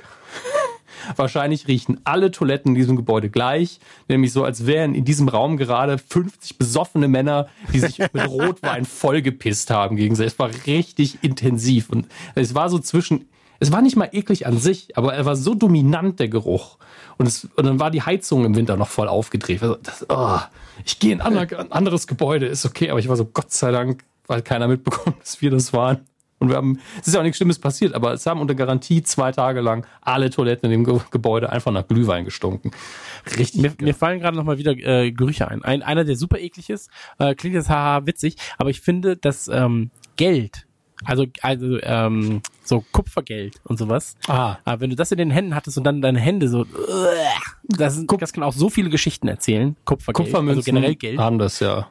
[1.15, 5.57] Wahrscheinlich riechen alle Toiletten in diesem Gebäude gleich, nämlich so, als wären in diesem Raum
[5.57, 10.33] gerade 50 besoffene Männer, die sich mit Rotwein vollgepisst haben gegenseitig.
[10.33, 13.29] Es war richtig intensiv und es war so zwischen,
[13.59, 16.77] es war nicht mal eklig an sich, aber er war so dominant, der Geruch.
[17.17, 19.63] Und, es, und dann war die Heizung im Winter noch voll aufgedreht.
[19.63, 20.39] Also das, oh,
[20.85, 23.51] ich gehe in ein ander- ein anderes Gebäude, ist okay, aber ich war so, Gott
[23.51, 26.05] sei Dank, weil keiner mitbekommen, dass wir das waren.
[26.39, 29.03] Und wir haben, es ist ja auch nichts Schlimmes passiert, aber es haben unter Garantie
[29.03, 32.71] zwei Tage lang alle Toiletten in dem Ge Gebäude einfach nach Glühwein gestunken.
[33.37, 33.61] Richtig.
[33.61, 35.63] Mir, mir fallen gerade noch mal wieder äh, Gerüche ein.
[35.63, 35.83] ein.
[35.83, 39.91] Einer, der super eklig ist, äh, klingt jetzt haha witzig, aber ich finde, dass ähm,
[40.15, 40.65] Geld,
[41.03, 45.55] also also ähm, so Kupfergeld und sowas, ah, äh, wenn du das in den Händen
[45.55, 46.65] hattest und dann deine Hände so,
[47.63, 49.75] das, das kann auch so viele Geschichten erzählen.
[49.83, 51.19] Kupfergeld, Kupfermünzen also generell Geld.
[51.19, 51.89] haben das ja.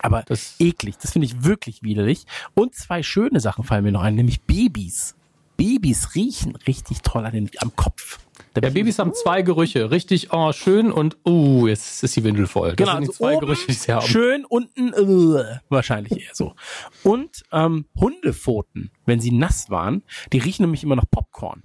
[0.00, 2.24] Aber Das- eklig, das finde ich wirklich widerlich.
[2.54, 5.14] Und zwei schöne Sachen fallen mir noch ein, nämlich Babys.
[5.56, 8.20] Babys riechen richtig toll an den, am Kopf.
[8.54, 9.90] Da Ja, Babys haben zwei Gerüche.
[9.90, 12.68] Richtig, oh, schön und, uh, jetzt ist die Windel voll.
[12.70, 14.06] Das Genau, sind die also zwei oben Gerüche, die sie haben.
[14.06, 16.54] schön, unten äh, wahrscheinlich eher so.
[17.02, 20.02] Und ähm, Hundepfoten, wenn sie nass waren,
[20.32, 21.62] die riechen nämlich immer nach Popcorn.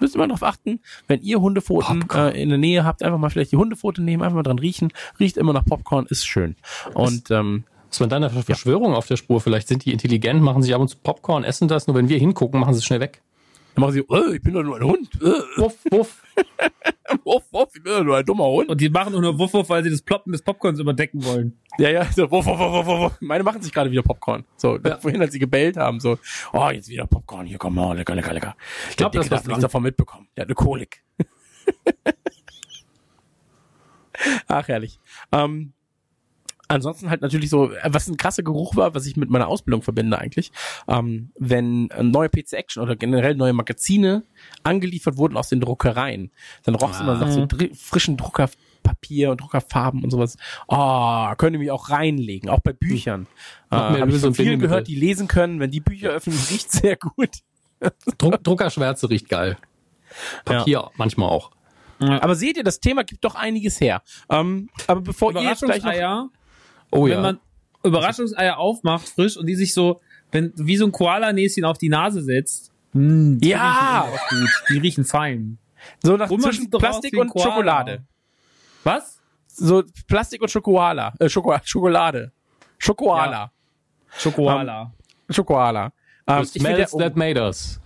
[0.00, 3.30] Müsst ihr mal drauf achten, wenn ihr Hundepfoten äh, in der Nähe habt, einfach mal
[3.30, 4.92] vielleicht die Hundepfote nehmen, einfach mal dran riechen.
[5.18, 6.56] Riecht immer nach Popcorn, ist schön.
[6.94, 9.40] Und ähm, Ist man dann eine Verschwörung auf der Spur?
[9.40, 12.18] Vielleicht sind die intelligent, machen sich ab und zu Popcorn, essen das, nur wenn wir
[12.18, 13.22] hingucken, machen sie es schnell weg.
[13.74, 15.08] Dann machen sie, äh, ich bin doch nur ein Hund.
[15.22, 16.22] Äh, Wuff, wuff.
[17.24, 18.68] wuff, wuff, ich bin doch nur ein dummer Hund.
[18.68, 21.58] Und die machen nur Wuff, Wuff, weil sie das Ploppen des Popcorns überdecken wollen.
[21.78, 23.16] Ja, ja, so, wuff, wuff, wuff, wuff, wuff.
[23.20, 24.44] Meine machen sich gerade wieder Popcorn.
[24.56, 24.96] So, Ja.
[24.98, 26.18] vorhin, als sie gebellt haben, so,
[26.52, 28.56] oh, jetzt wieder Popcorn, hier, komm mal, lecker, lecker, lecker.
[28.90, 30.28] Ich glaub, glaube, das darf nichts davon mitbekommen.
[30.36, 31.02] Der hat eine Kolik.
[34.48, 34.98] Ach, herrlich.
[35.32, 35.72] Ähm,
[36.68, 39.82] ansonsten halt natürlich so, äh, was ein krasser Geruch war, was ich mit meiner Ausbildung
[39.82, 40.52] verbinde eigentlich,
[40.86, 44.22] ähm, wenn äh, neue PC Action oder generell neue Magazine
[44.62, 46.30] angeliefert wurden aus den Druckereien,
[46.64, 50.36] dann roch es immer nach so dr frischen Druckerpapier und Druckerfarben und sowas.
[50.68, 53.22] Oh, könnt ihr mich auch reinlegen, auch bei Büchern.
[53.22, 53.26] Äh,
[53.70, 56.38] Mach mir Habe ich so von vielen gehört, die lesen können, wenn die Bücher öffnen,
[56.50, 57.30] riecht sehr gut.
[58.18, 59.56] Druck, Druckerschwärze riecht geil.
[60.44, 61.50] Papier manchmal auch.
[62.00, 64.02] Aber seht ihr, das Thema gibt doch einiges her.
[64.30, 66.30] Ähm, aber bevor ihr jetzt gleich noch,
[66.90, 67.20] Oh wenn ja.
[67.20, 67.40] man
[67.84, 70.00] Überraschungseier aufmacht, frisch, und die sich so,
[70.32, 74.00] wenn, wie so ein Koala-Näschen auf die Nase setzt, mh, die Ja.
[74.02, 74.62] riechen auch gut.
[74.70, 75.58] Die riechen fein.
[76.02, 77.50] so nach man zwischen Plastik und Koala.
[77.50, 78.04] Schokolade.
[78.84, 79.18] Was?
[79.58, 81.12] so Plastik und Schokolade.
[81.18, 82.32] Äh, Schoko Schokolade.
[82.78, 83.50] Schokolade.
[84.16, 84.92] Schokoala.
[85.28, 85.92] Schokolade.
[86.26, 87.80] Ähm, The ich finde, smells that made us.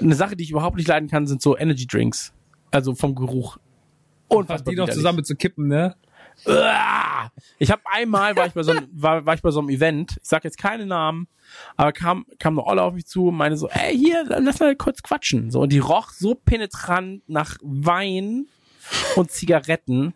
[0.00, 2.32] eine Sache, die ich überhaupt nicht leiden kann, sind so Energy Drinks.
[2.70, 3.58] Also vom Geruch.
[4.28, 5.94] Was Unfassbar die noch zusammen zu kippen, ne?
[7.58, 10.16] Ich habe einmal war ich bei so einem, war, war ich bei so einem Event.
[10.22, 11.28] Ich sag jetzt keine Namen,
[11.76, 14.76] aber kam kam eine Olle auf mich zu und meinte so, ey hier, lass mal
[14.76, 15.50] kurz quatschen.
[15.50, 18.46] So und die roch so penetrant nach Wein
[19.16, 20.14] und Zigaretten,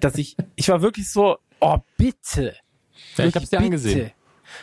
[0.00, 2.54] dass ich ich war wirklich so, oh bitte.
[3.16, 3.64] Ja, ich hab's dir Bitte.
[3.64, 4.10] angesehen.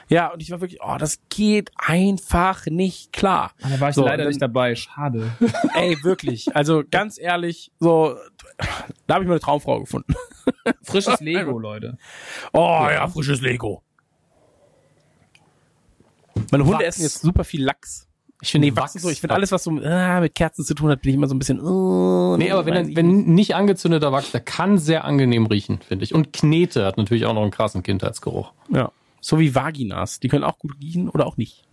[0.09, 3.53] Ja, und ich war wirklich, oh, das geht einfach nicht klar.
[3.61, 4.75] Da war ich So, leider dann- nicht dabei.
[4.75, 5.31] Schade.
[5.75, 6.53] Ey, wirklich.
[6.55, 8.17] Also ganz ehrlich, so,
[9.07, 10.13] da habe ich meine Traumfrau gefunden.
[10.84, 11.98] Frisches Lego, Leute.
[12.53, 13.82] Oh ja, frisches Lego.
[16.52, 16.88] Meine Hunde Wachs.
[16.88, 18.07] essen jetzt super viel Lachs.
[18.41, 20.76] Ich finde Nee, Wachs ist so, ich finde alles, was so äh, mit Kerzen zu
[20.76, 21.60] tun hat, bin ich immer so ein bisschen.
[21.60, 26.03] Uh, Nee, aber wenn, ich wenn nicht angezündeter Wachs, der kann sehr angenehm riechen, finde
[26.03, 26.14] ich.
[26.14, 28.53] Und Knete hat natürlich auch noch einen krassen Kindheitsgeruch.
[28.69, 28.91] Ja.
[29.22, 30.19] So wie Vaginas.
[30.19, 31.64] Die können auch gut riechen oder auch nicht.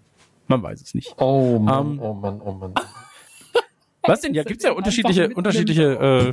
[0.46, 1.14] Man weiß es nicht.
[1.18, 2.74] Oh Mann, Ähm, oh Mann, oh Mann.
[4.02, 4.32] Was denn?
[4.34, 5.82] Ja, gibt's ja unterschiedliche, unterschiedliche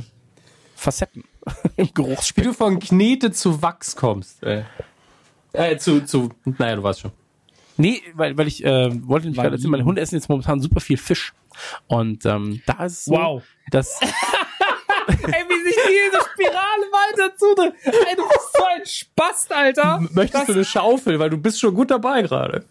[0.82, 1.24] Facetten
[1.76, 2.44] im Wie Geruchsspiel.
[2.44, 4.64] du von Knete zu Wachs kommst, ey.
[5.52, 7.12] Äh, zu, zu, naja, du weißt schon.
[7.76, 10.80] Nee, weil, weil ich äh, wollte Weil gerade erzählen, meine Hunde essen jetzt momentan super
[10.80, 11.32] viel Fisch.
[11.86, 13.42] Und ähm, da ist so, Wow.
[13.70, 13.98] dass
[15.08, 17.74] Ey, wie sich diese Spirale weiter zudreht.
[17.84, 20.00] Ey, du bist so ein Spast, Alter.
[20.12, 22.64] Möchtest du eine Schaufel, weil du bist schon gut dabei gerade.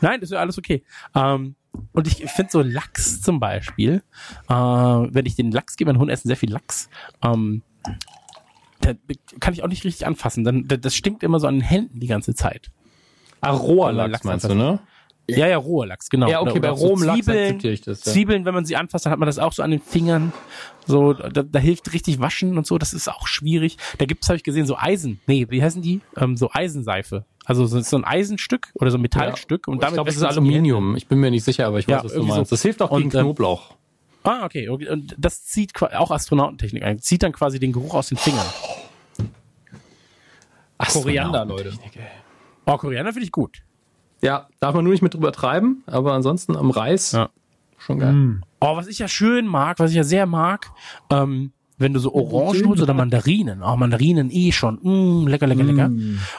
[0.00, 0.84] Nein, das ist ja alles okay.
[1.14, 1.54] Ähm,
[1.92, 4.02] und ich finde so Lachs zum Beispiel,
[4.48, 6.88] äh, wenn ich den Lachs gebe, mein Hund essen sehr viel Lachs,
[7.22, 7.62] ähm,
[9.40, 10.44] kann ich auch nicht richtig anfassen.
[10.44, 12.70] Dann, das stinkt immer so an den Händen die ganze Zeit.
[13.40, 14.80] Ah, roher Lachs Lachs meinst du, ne?
[15.36, 16.28] Ja, ja, roher Lachs, genau.
[16.28, 18.12] Ja, okay, Oder bei so rohem Lachs Zwiebeln, akzeptiere ich das, ja.
[18.12, 20.32] Zwiebeln, wenn man sie anfasst, dann hat man das auch so an den Fingern.
[20.86, 23.76] So, da, da hilft richtig waschen und so, das ist auch schwierig.
[23.98, 25.20] Da gibt's, habe ich gesehen, so Eisen.
[25.26, 26.00] Nee, wie heißen die?
[26.16, 27.24] Ähm, so Eisenseife.
[27.44, 29.66] Also so, so ein Eisenstück oder so ein Metallstück.
[29.66, 30.96] Und ich damit glaube, es ist so Aluminium.
[30.96, 32.50] Ich bin mir nicht sicher, aber ich weiß, Ja, was du meinst.
[32.50, 32.54] so.
[32.54, 33.74] Das hilft auch gegen Und, ähm, Knoblauch.
[34.22, 34.68] Ah, okay.
[34.68, 36.98] Und das zieht auch Astronautentechnik ein.
[36.98, 38.46] Zieht dann quasi den Geruch aus den Fingern.
[40.92, 41.72] Koriander, Leute.
[42.66, 43.62] Oh, Koriander finde ich gut.
[44.22, 47.30] Ja, darf man nur nicht mit drüber treiben, aber ansonsten am Reis Ja.
[47.78, 48.40] schon geil.
[48.60, 50.70] Oh, was ich ja schön mag, was ich ja sehr mag,
[51.10, 53.62] ähm, wenn du so Orangen holst oder Mandarinen.
[53.62, 54.78] Oh, Mandarinen eh schon.
[54.82, 55.90] Mm, lecker, lecker, lecker.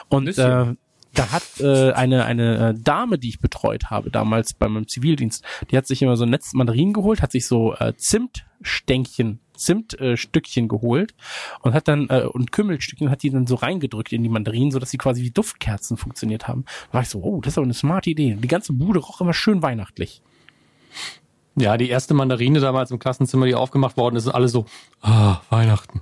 [0.08, 0.74] Und äh,
[1.14, 5.44] da hat äh, eine eine äh, Dame, die ich betreut habe damals bei meinem Zivildienst,
[5.70, 10.64] die hat sich immer so ein Netz Mandarinen geholt, hat sich so äh, Zimtstänkchen, Zimtstückchen
[10.64, 11.14] äh, geholt
[11.60, 14.78] und hat dann äh, und Kümmelstückchen hat die dann so reingedrückt in die Mandarinen, so
[14.78, 16.64] dass sie quasi wie Duftkerzen funktioniert haben.
[16.88, 18.36] Da war ich so, oh, das ist aber eine smarte Idee.
[18.40, 20.22] Die ganze Bude roch immer schön weihnachtlich.
[21.56, 24.64] Ja, die erste Mandarine damals im Klassenzimmer, die aufgemacht worden ist, ist alles so,
[25.02, 26.00] ah, Weihnachten.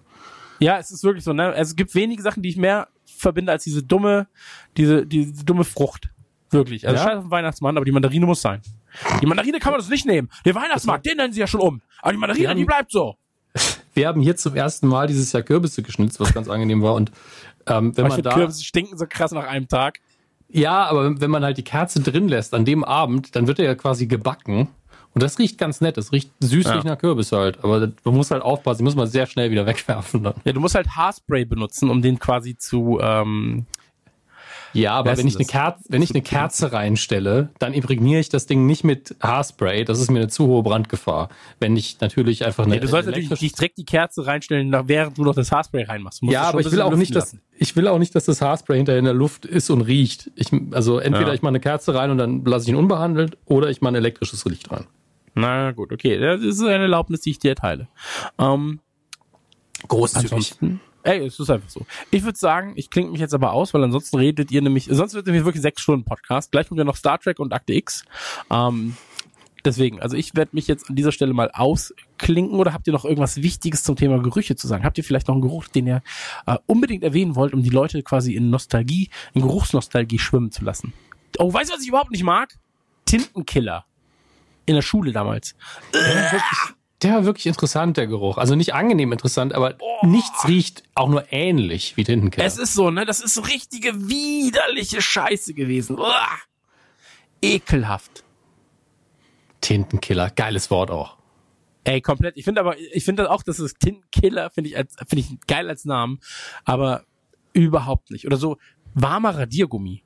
[0.60, 1.46] Ja, es ist wirklich so, ne?
[1.46, 4.28] Also es gibt wenige Sachen, die ich mehr verbinde als diese dumme,
[4.76, 6.10] diese, diese dumme Frucht.
[6.50, 6.86] Wirklich.
[6.86, 7.08] Also Ja?
[7.08, 8.60] scheiß auf den Weihnachtsmann, aber die Mandarine muss sein.
[9.22, 10.28] Die Mandarine kann man das nicht nehmen.
[10.44, 11.80] Den Weihnachtsmarkt, den nennen sie ja schon um.
[12.02, 13.16] Aber die Mandarine, haben- die bleibt so.
[13.94, 16.94] Wir haben hier zum ersten Mal dieses Jahr Kürbisse geschnitzt, was ganz angenehm war.
[16.94, 17.10] Und
[17.66, 19.98] ähm, wenn ich man da, Kürbisse stinken so krass nach einem Tag.
[20.48, 23.58] ja, aber wenn- wenn man halt die Kerze drin lässt an dem Abend, dann wird
[23.58, 24.68] er ja quasi gebacken.
[25.12, 25.96] Und das riecht ganz nett.
[25.96, 26.90] Das riecht süßlich Ja.
[26.92, 27.62] nach Kürbis halt.
[27.64, 30.34] Aber das- man muss halt aufpassen, die muss man sehr schnell wieder wegwerfen dann.
[30.44, 33.66] Ja, du musst halt Haarspray benutzen, um den quasi zu, ähm,
[34.72, 35.44] Ja, aber wenn ich, eine?
[35.44, 39.84] Kerze, wenn ich eine Kerze reinstelle, dann imprägniere ich das Ding nicht mit Haarspray.
[39.84, 41.28] Das ist mir eine zu hohe Brandgefahr.
[41.58, 42.76] Wenn ich natürlich einfach eine.
[42.76, 46.22] ja, du sollst natürlich nicht direkt die Kerze reinstellen, während du noch das Haarspray reinmachst.
[46.22, 48.98] Ja, aber ich will auch nicht, dass ich will auch nicht, dass das Haarspray hinterher
[48.98, 50.30] in der Luft ist und riecht.
[50.34, 51.34] Ich, also entweder Ja.
[51.34, 53.96] ich mache eine Kerze rein und dann lasse ich ihn unbehandelt oder ich mache ein
[53.96, 54.86] elektrisches Licht rein.
[55.34, 56.18] Na gut, okay.
[56.18, 57.88] Das ist eine Erlaubnis, die ich dir erteile.
[58.38, 58.80] Ähm,
[59.88, 61.86] Ansonsten, ey, es ist einfach so.
[62.10, 65.14] Ich würde sagen, ich klinge mich jetzt aber aus, weil ansonsten redet ihr nämlich, sonst
[65.14, 66.52] wird nämlich wirklich sechs Stunden Podcast.
[66.52, 68.04] Gleich kommt ja noch Star Trek und Akte X.
[68.50, 68.96] Ähm,
[69.64, 73.04] deswegen, also ich werde mich jetzt an dieser Stelle mal ausklinken oder habt ihr noch
[73.04, 74.84] irgendwas Wichtiges zum Thema Gerüche zu sagen?
[74.84, 76.02] Habt ihr vielleicht noch einen Geruch, den ihr
[76.46, 80.92] äh, unbedingt erwähnen wollt, um die Leute quasi in Nostalgie, in Geruchsnostalgie schwimmen zu lassen?
[81.38, 82.54] Oh, weißt du, was ich überhaupt nicht mag?
[83.06, 83.84] Tintenkiller.
[84.66, 85.54] In der Schule damals.
[87.02, 88.36] Der war wirklich interessant, der Geruch.
[88.36, 92.46] Also nicht angenehm interessant, aber nichts riecht auch nur ähnlich wie Tintenkiller.
[92.46, 93.06] Es ist so, ne?
[93.06, 95.98] Das ist so richtige widerliche Scheiße gewesen.
[95.98, 96.28] Uah.
[97.40, 98.22] Ekelhaft.
[99.62, 101.16] Tintenkiller, geiles Wort auch.
[101.84, 102.36] Ey, komplett.
[102.36, 105.68] Ich finde aber, ich finde auch, dass es Tintenkiller finde ich als, finde ich geil
[105.70, 106.20] als Namen,
[106.66, 107.04] aber
[107.54, 108.26] überhaupt nicht.
[108.26, 108.58] Oder so
[108.94, 110.02] warmer Radiergummi.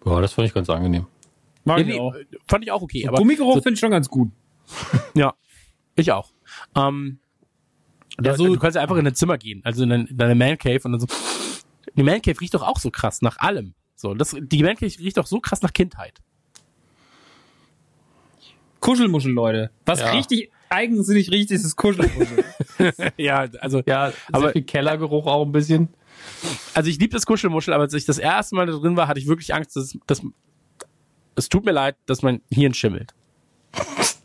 [0.00, 1.06] Boah, das fand ich ganz angenehm.
[1.64, 2.14] Mag Ja, ich nee, auch.
[2.46, 3.08] fand ich auch okay.
[3.08, 4.30] Aber Gummigeruch so, finde ich schon ganz gut.
[5.14, 5.34] Ja,
[5.96, 6.30] ich auch.
[6.76, 7.18] Ähm,
[8.22, 10.34] Ja, so, du kannst ja einfach in dein Zimmer gehen, also in, dein, in deine
[10.34, 11.06] Man Cave und dann so.
[11.96, 13.74] Die Man Cave riecht doch auch so krass nach allem.
[13.96, 16.20] So, das, die Man Cave riecht doch so krass nach Kindheit.
[18.80, 19.70] Kuschelmuschel, Leute.
[19.86, 20.10] Was Ja.
[20.12, 22.44] richtig eigensinnig riecht, ist das Kuschelmuschel.
[23.16, 25.88] ja, also, Ja, Aber- sehr viel Kellergeruch auch ein bisschen.
[26.74, 29.18] also ich liebe das Kuschelmuschel, aber als ich das erste Mal da drin war, hatte
[29.20, 30.22] ich wirklich Angst, dass, dass
[31.34, 33.14] es tut mir leid, dass mein Hirn schimmelt.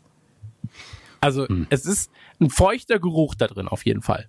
[1.24, 4.28] Also, es ist ein feuchter Geruch da drin, auf jeden Fall.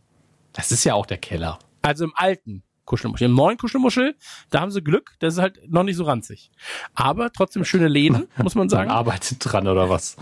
[0.54, 1.60] Das ist ja auch der Keller.
[1.82, 3.26] Also im alten Kuschelmuschel.
[3.26, 4.16] Im neuen Kuschelmuschel,
[4.50, 6.52] da haben sie Glück, das ist halt noch nicht so ranzig.
[6.94, 8.92] Aber trotzdem schöne Läden, muss man Man sagen.
[8.92, 10.16] arbeitet dran oder was?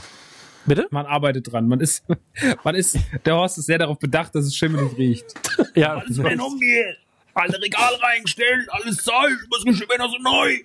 [0.66, 0.88] Bitte?
[0.90, 1.68] Man arbeitet dran.
[1.68, 2.06] Man ist,
[2.64, 5.26] man ist, der Horst ist sehr darauf bedacht, dass es schimmelig riecht.
[5.76, 6.98] Ja, umgeht.
[7.36, 10.58] Alle Regal reinstellen, alles Zeug, was riecht immer noch so neu.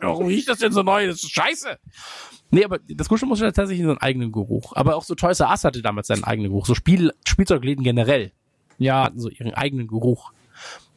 [0.00, 1.06] warum riecht das denn so neu?
[1.06, 1.78] Das ist scheiße.
[2.54, 4.72] Nee, aber das Kuschelmuschel hat tatsächlich seinen eigenen Geruch.
[4.74, 6.66] Aber auch so Toys R Us hatte damals seinen eigenen Geruch.
[6.66, 8.32] So Spiel Spielzeugläden generell
[8.78, 9.04] Ja.
[9.04, 10.32] hatten so ihren eigenen Geruch.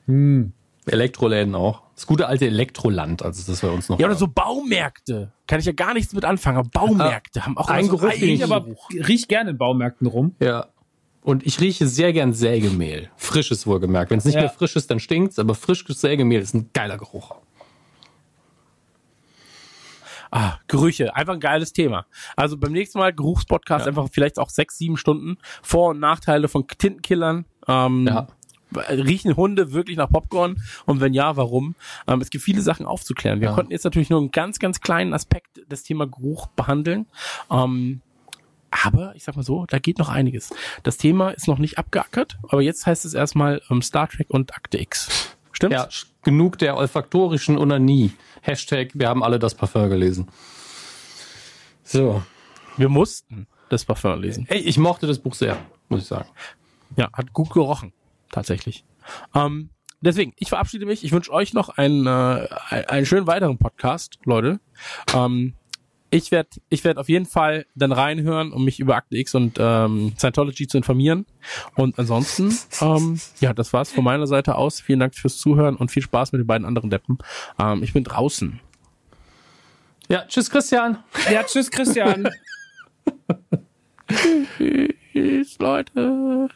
[0.06, 0.54] Hm.
[0.86, 1.82] Elektroläden auch.
[1.96, 4.00] Das gute alte Elektroland, also das wir uns noch.
[4.00, 5.32] Ja, oder so Baumärkte.
[5.48, 6.58] Kann ich ja gar nichts mit anfangen.
[6.60, 9.58] Aber Baumärkte haben auch ein immer so Geruch, einen ich Ich aber riech gerne in
[9.58, 10.36] Baumärkten rum.
[10.40, 10.68] Ja.
[11.24, 13.10] Und ich rieche sehr gern Sägemehl.
[13.18, 14.12] Frisches wohlgemerkt.
[14.12, 14.42] Wenn es nicht Ja.
[14.42, 17.36] mehr frisch ist, dann stinkt's, aber frisches Sägemehl ist ein geiler Geruch.
[20.32, 22.06] Ah, Gerüche, einfach ein geiles Thema.
[22.36, 23.90] Also beim nächsten Mal Geruchspodcast Ja.
[23.90, 27.46] einfach vielleicht auch sechs, sieben Stunden Vor- und Nachteile von Tintenkillern.
[27.68, 28.28] Ähm, Ja.
[28.90, 30.62] Riechen Hunde wirklich nach Popcorn?
[30.86, 31.76] Und wenn ja, warum?
[32.06, 33.40] Ähm, es gibt viele Sachen aufzuklären.
[33.40, 33.56] Wir Ja.
[33.56, 37.06] konnten jetzt natürlich nur einen ganz, ganz kleinen Aspekt des Thema Geruch behandeln.
[37.50, 38.02] Ähm,
[38.70, 40.54] aber ich sag mal so, da geht noch einiges.
[40.84, 44.54] Das Thema ist noch nicht abgeackert, aber jetzt heißt es erstmal ähm, Star Trek und
[44.54, 45.36] Akte X.
[45.54, 45.74] Stimmt's?
[45.76, 45.88] Ja,
[46.28, 48.12] genug der olfaktorischen Onanie.
[48.42, 50.28] Hashtag, wir haben alle das Parfum gelesen.
[51.84, 52.22] So.
[52.76, 54.46] Wir mussten das Parfum lesen.
[54.50, 56.28] Ey, ich mochte das Buch sehr, muss ich sagen.
[56.98, 57.94] Ja, hat gut gerochen,
[58.30, 58.84] tatsächlich.
[59.34, 59.70] Ähm,
[60.02, 61.06] deswegen, ich verabschiede mich.
[61.06, 62.50] Ich wünsche euch noch einen, äh,
[62.90, 64.60] einen schönen weiteren Podcast, Leute.
[65.14, 65.54] Ähm,
[66.10, 69.58] ich werde ich werd auf jeden Fall dann reinhören, um mich über Akte X und
[69.60, 71.26] ähm, Scientology zu informieren.
[71.76, 74.80] Und ansonsten, ähm, ja, das war's von meiner Seite aus.
[74.80, 77.18] Vielen Dank fürs Zuhören und viel Spaß mit den beiden anderen Deppen.
[77.60, 78.60] Ähm, ich bin draußen.
[80.10, 81.04] Ja, tschüss Christian.
[81.30, 82.30] Ja, tschüss, Christian.
[84.58, 86.50] Tschüss, Leute.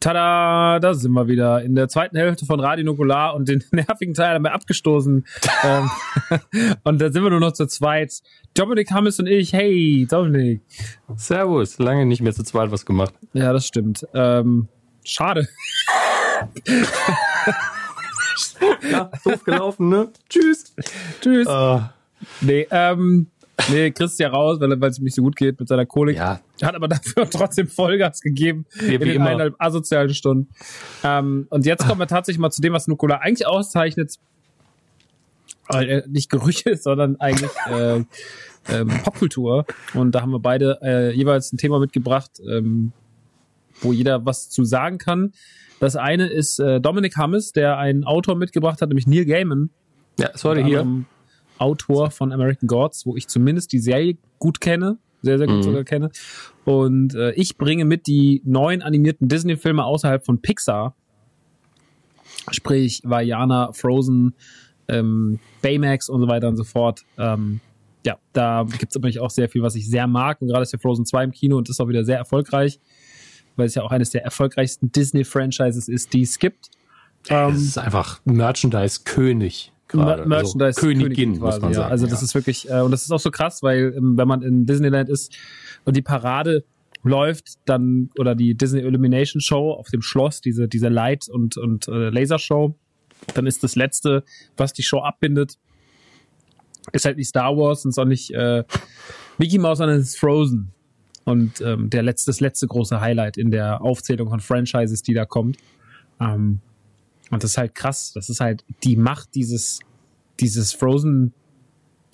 [0.00, 4.14] Tada, da sind wir wieder in der zweiten Hälfte von Radio Nukular und den nervigen
[4.14, 5.26] Teil haben wir abgestoßen.
[5.64, 5.90] ähm,
[6.84, 8.20] und da sind wir nur noch zu zweit.
[8.54, 9.52] Dominik Hammes und ich.
[9.52, 10.62] Hey, Dominik.
[11.16, 11.78] Servus.
[11.78, 13.14] Lange nicht mehr zu zweit was gemacht.
[13.32, 14.06] Ja, das stimmt.
[14.14, 14.68] Ähm,
[15.04, 15.48] schade.
[18.90, 20.08] Ja, doof gelaufen, ne?
[20.28, 20.74] Tschüss.
[21.20, 21.46] Tschüss.
[21.46, 21.80] Äh,
[22.40, 23.28] Nee, ähm,
[23.70, 26.16] nee, Chris ist ja raus, weil es ihm nicht so gut geht mit seiner Kolik.
[26.16, 29.26] ja, Hat aber dafür trotzdem Vollgas gegeben Wie- in wie den immer.
[29.26, 30.48] eineinhalb asozialen Stunden.
[31.04, 34.14] Ähm, und jetzt kommen wir tatsächlich mal zu dem, was Nukola eigentlich auszeichnet.
[35.70, 38.04] Äh, nicht Gerüche, sondern eigentlich äh,
[38.70, 39.66] ähm, Popkultur.
[39.94, 42.92] Und da haben wir beide äh, jeweils ein Thema mitgebracht, ähm,
[43.80, 45.32] wo jeder was zu sagen kann.
[45.80, 49.70] Das eine ist äh, Dominic Hammes, der einen Autor mitgebracht hat, nämlich Neil Gaiman.
[50.18, 51.04] ja, heute Unter hier.
[51.58, 55.62] Autor von American Gods, wo ich zumindest die Serie gut kenne, sehr, sehr gut Mhm.
[55.62, 56.10] sogar kenne.
[56.64, 60.94] Und äh, ich bringe mit die neuen animierten Disney-Filme außerhalb von Pixar.
[62.50, 64.34] Sprich Vajana, Frozen,
[64.88, 67.04] ähm, Baymax und so weiter und so fort.
[67.18, 67.60] Ähm,
[68.06, 70.40] ja, da gibt's natürlich auch sehr viel, was ich sehr mag.
[70.40, 72.80] Und gerade ist ja Frozen 2 im Kino und ist auch wieder sehr erfolgreich,
[73.56, 76.70] weil es ja auch eines der erfolgreichsten Disney-Franchises ist, die es gibt.
[77.28, 79.72] Ähm, ist einfach Merchandise-König.
[79.88, 80.22] Gerade.
[80.22, 81.86] Mer- Merchandise also, Königin, muss quasi, man sagen.
[81.86, 81.90] Ja.
[81.90, 82.24] Also das ja.
[82.24, 85.08] ist wirklich, äh, und das ist auch so krass, weil ähm, wenn man in Disneyland
[85.08, 85.36] ist
[85.84, 86.64] und die Parade
[87.02, 91.88] läuft, dann, oder die Disney Illumination Show auf dem Schloss, diese, diese Light- und, und
[91.88, 92.74] äh, Lasershow,
[93.34, 94.24] dann ist das Letzte,
[94.56, 95.58] was die Show abbindet,
[96.92, 98.64] ist halt nicht Star Wars und ist auch nicht äh,
[99.38, 100.70] Mickey Mouse, sondern es ist Frozen.
[101.24, 105.26] Und ähm, der letzte, das letzte große Highlight in der Aufzählung von Franchises, die da
[105.26, 105.58] kommt.
[106.20, 106.60] Ähm,
[107.30, 108.12] und das ist halt krass.
[108.14, 109.80] Das ist halt die Macht dieses,
[110.40, 111.32] dieses Frozen,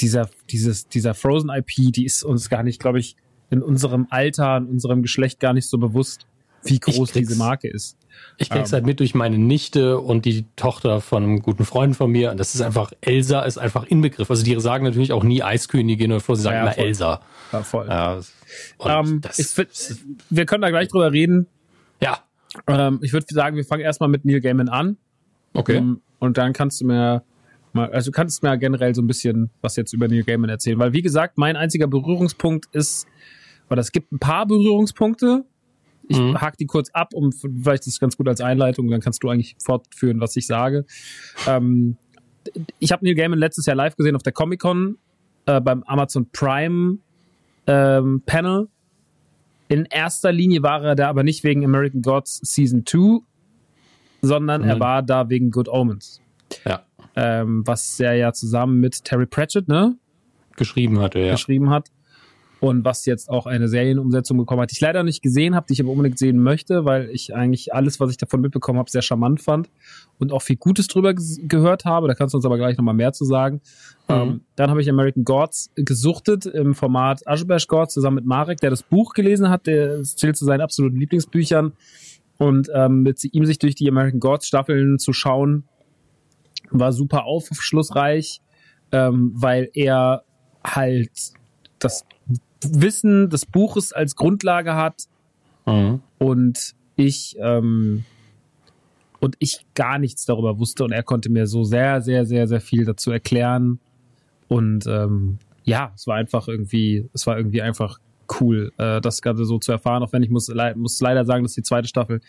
[0.00, 3.16] dieser, dieses, dieser Frozen IP, die ist uns gar nicht, glaube ich,
[3.50, 6.26] in unserem Alter, in unserem Geschlecht gar nicht so bewusst,
[6.64, 7.96] wie groß diese Marke ist.
[8.38, 8.74] Ich krieg's Ähm.
[8.76, 12.30] halt mit durch meine Nichte und die Tochter von einem guten Freund von mir.
[12.30, 14.30] Und das ist einfach, Elsa ist einfach Inbegriff.
[14.30, 16.84] Also die sagen natürlich auch nie Eiskönigin oder vor, sie sagen Ja, immer voll.
[16.84, 17.20] Elsa.
[17.52, 17.86] Ja, voll.
[17.88, 18.20] Ja,
[18.84, 19.96] ähm, das, ich
[20.30, 21.46] wir können da gleich drüber reden.
[22.66, 24.96] Ähm, ich würde sagen, wir fangen erstmal mit Neil Gaiman an.
[25.54, 25.76] okay.
[25.76, 27.22] Ähm, und dann kannst du mir
[27.72, 30.78] mal, also du kannst mir generell so ein bisschen was jetzt über Neil Gaiman erzählen.
[30.78, 33.06] Weil, wie gesagt, mein einziger Berührungspunkt ist,
[33.68, 35.44] oder es gibt ein paar Berührungspunkte,
[36.06, 36.38] Ich Mhm.
[36.38, 39.30] hake die kurz ab, um vielleicht ist es ganz gut als Einleitung, dann kannst du
[39.30, 40.84] eigentlich fortführen, was ich sage.
[41.46, 41.96] Ähm,
[42.78, 44.98] ich habe Neil Gaiman letztes Jahr live gesehen auf der Comic Con
[45.46, 46.98] äh, beim Amazon Prime
[47.66, 48.68] ähm, Panel.
[49.68, 53.20] In erster Linie war er da aber nicht wegen American Gods Season 2,
[54.22, 54.80] sondern er Mhm.
[54.80, 56.20] war da wegen Good Omens.
[56.64, 56.82] Ja.
[57.16, 59.96] Ähm, was er ja zusammen mit Terry Pratchett, ne?
[60.56, 61.32] Geschrieben hatte, ja.
[61.32, 61.90] geschrieben hat.
[62.64, 65.74] Und was jetzt auch eine Serienumsetzung bekommen hat, die ich leider nicht gesehen habe, die
[65.74, 69.02] ich aber unbedingt sehen möchte, weil ich eigentlich alles, was ich davon mitbekommen habe, sehr
[69.02, 69.68] charmant fand
[70.18, 72.08] und auch viel Gutes drüber gehört habe.
[72.08, 73.60] Da kannst du uns aber gleich nochmal mehr zu sagen.
[74.08, 74.14] Mhm.
[74.14, 78.70] Ähm, dann habe ich American Gods gesuchtet im Format Ashbash Gods zusammen mit Marek, der
[78.70, 79.66] das Buch gelesen hat.
[79.66, 81.74] Der zählt zu seinen absoluten Lieblingsbüchern.
[82.38, 85.64] Und ähm, mit ihm sich durch die American Gods Staffeln zu schauen,
[86.70, 88.40] war super aufschlussreich,
[88.90, 90.24] ähm, weil er
[90.64, 91.10] halt
[91.78, 92.06] das
[92.62, 95.06] Wissen des Buches als Grundlage hat
[95.66, 96.00] Mhm.
[96.18, 98.04] und ich ähm,
[99.20, 102.60] und ich gar nichts darüber wusste und er konnte mir so sehr, sehr, sehr, sehr
[102.60, 103.78] viel dazu erklären
[104.48, 107.98] und ähm, ja, es war einfach irgendwie, es war irgendwie einfach
[108.40, 111.42] cool, äh, das Ganze so zu erfahren, auch wenn ich muss, lei- muss leider sagen,
[111.44, 112.20] dass die zweite Staffel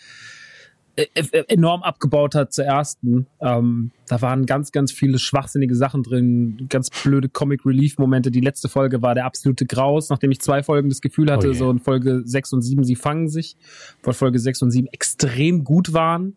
[1.47, 3.27] enorm abgebaut hat zur ersten.
[3.41, 8.31] Ähm, da waren ganz, ganz viele schwachsinnige Sachen drin, ganz blöde Comic-Relief-Momente.
[8.31, 11.51] Die letzte Folge war der absolute Graus, nachdem ich zwei Folgen das Gefühl hatte, Oh
[11.51, 11.57] je.
[11.57, 13.57] so in Folge 6 und 7, sie fangen sich,
[14.03, 16.35] weil Folge 6 und 7 extrem gut waren.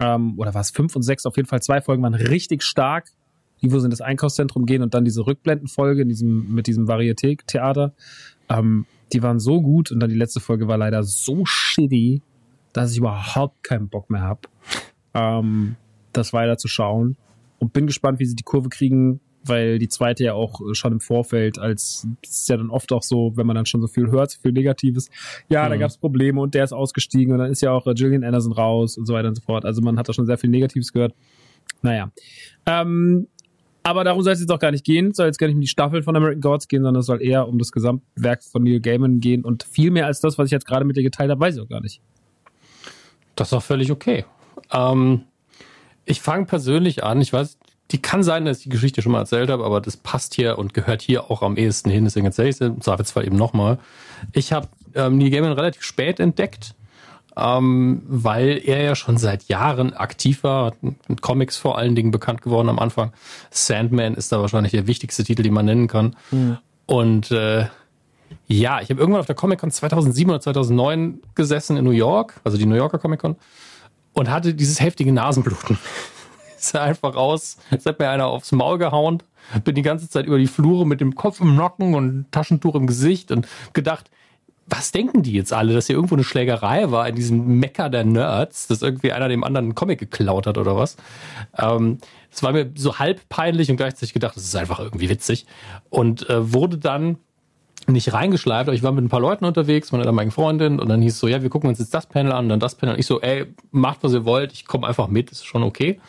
[0.00, 1.26] Ähm, oder war es 5 und 6?
[1.26, 3.08] Auf jeden Fall zwei Folgen waren richtig stark.
[3.64, 6.88] Die, wo sie in das Einkaufszentrum gehen und dann diese Rückblendenfolge in diesem, mit diesem
[6.88, 7.92] Varieté-Theater.
[8.48, 12.22] Ähm, die waren so gut und dann die letzte Folge war leider so shitty,
[12.72, 14.48] dass ich überhaupt keinen Bock mehr hab,
[15.14, 15.76] ähm,
[16.12, 17.16] das weiter zu schauen.
[17.58, 21.00] Und bin gespannt, wie sie die Kurve kriegen, weil die zweite ja auch schon im
[21.00, 24.30] Vorfeld als, ist ja dann oft auch so, wenn man dann schon so viel hört,
[24.30, 25.10] so viel Negatives,
[25.48, 25.80] ja, da Mhm.
[25.80, 28.96] gab's Probleme und der ist ausgestiegen und dann ist ja auch äh, Gillian Anderson raus
[28.98, 29.64] und so weiter und so fort.
[29.64, 31.14] Also man hat da schon sehr viel Negatives gehört.
[31.82, 32.10] Naja.
[32.66, 33.26] Ähm,
[33.84, 35.08] aber darum soll es jetzt auch gar nicht gehen.
[35.08, 37.20] Es soll jetzt gar nicht um die Staffel von American Gods gehen, sondern es soll
[37.20, 40.52] eher um das Gesamtwerk von Neil Gaiman gehen und viel mehr als das, was ich
[40.52, 42.00] jetzt gerade mit dir geteilt habe, weiß ich auch gar nicht.
[43.36, 44.24] Das ist auch völlig okay.
[44.70, 45.22] Ähm,
[46.04, 47.20] ich fange persönlich an.
[47.20, 47.58] Ich weiß,
[47.90, 50.58] die kann sein, dass ich die Geschichte schon mal erzählt habe, aber das passt hier
[50.58, 52.04] und gehört hier auch am ehesten hin.
[52.04, 53.78] Deswegen erzähle ich es im Zweifelsfall eben nochmal.
[54.32, 56.74] Ich habe ähm, Neil Gaiman relativ spät entdeckt,
[57.36, 62.42] ähm, weil er ja schon seit Jahren aktiv war, mit Comics vor allen Dingen bekannt
[62.42, 63.12] geworden am Anfang.
[63.50, 66.16] Sandman ist da wahrscheinlich der wichtigste Titel, den man nennen kann.
[66.86, 67.66] Und äh,
[68.46, 72.56] ja, ich habe irgendwann auf der Comic-Con 2007 oder 2009 gesessen in New York, also
[72.58, 73.36] die New Yorker Comic-Con,
[74.12, 75.78] und hatte dieses heftige Nasenbluten.
[76.58, 79.22] Ist einfach raus, es hat mir einer aufs Maul gehauen,
[79.64, 82.86] bin die ganze Zeit über die Flure mit dem Kopf im Nacken und Taschentuch im
[82.86, 84.10] Gesicht und gedacht,
[84.66, 88.04] was denken die jetzt alle, dass hier irgendwo eine Schlägerei war in diesem Mecker der
[88.04, 90.96] Nerds, dass irgendwie einer dem anderen einen Comic geklaut hat oder was?
[91.58, 91.98] Ähm,
[92.30, 95.46] es war mir so halb peinlich und gleichzeitig gedacht, das ist einfach irgendwie witzig.
[95.90, 97.18] Und äh, wurde dann
[97.88, 101.02] nicht reingeschleift, aber ich war mit ein paar Leuten unterwegs, meine damaligen Freundin, und dann
[101.02, 102.98] hieß es so, ja, wir gucken uns jetzt das Panel an, dann das Panel.
[102.98, 106.00] Ich so, ey, macht, was ihr wollt, ich komme einfach mit, ist schon okay.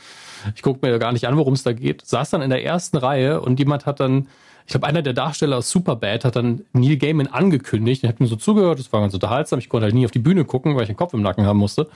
[0.56, 2.06] Ich gucke mir gar nicht an, worum es da geht.
[2.06, 4.28] Saß dann in der ersten Reihe und jemand hat dann,
[4.66, 8.04] ich glaube, einer der Darsteller aus Superbad hat dann Neil Gaiman angekündigt.
[8.04, 9.60] Ich habe mir so zugehört, das war ganz unterhaltsam.
[9.60, 11.60] Ich konnte halt nie auf die Bühne gucken, weil ich den Kopf im Nacken haben
[11.60, 11.90] musste.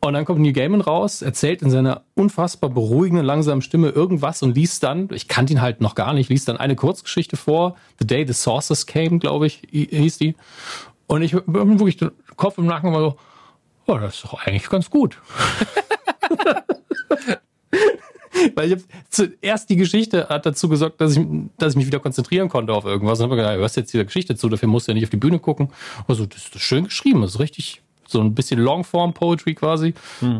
[0.00, 4.54] Und dann kommt Neil Gaiman raus, erzählt in seiner unfassbar beruhigenden, langsamen Stimme irgendwas und
[4.54, 8.06] liest dann, ich kannte ihn halt noch gar nicht, liest dann eine Kurzgeschichte vor, The
[8.06, 10.36] Day the Saucers Came, glaube ich, hi- hieß die.
[11.08, 13.16] Und ich bin wirklich den Kopf im Nacken war so,
[13.86, 15.20] oh, das ist doch eigentlich ganz gut.
[18.54, 21.26] Weil ich zuerst die Geschichte hat dazu gesorgt, dass ich,
[21.56, 23.18] dass ich mich wieder konzentrieren konnte auf irgendwas.
[23.18, 25.10] Und habe gedacht, ja, hörst jetzt dieser Geschichte zu, dafür musst du ja nicht auf
[25.10, 25.70] die Bühne gucken.
[26.06, 29.94] Also, das ist schön geschrieben, das ist richtig, so ein bisschen Longform-Poetry quasi.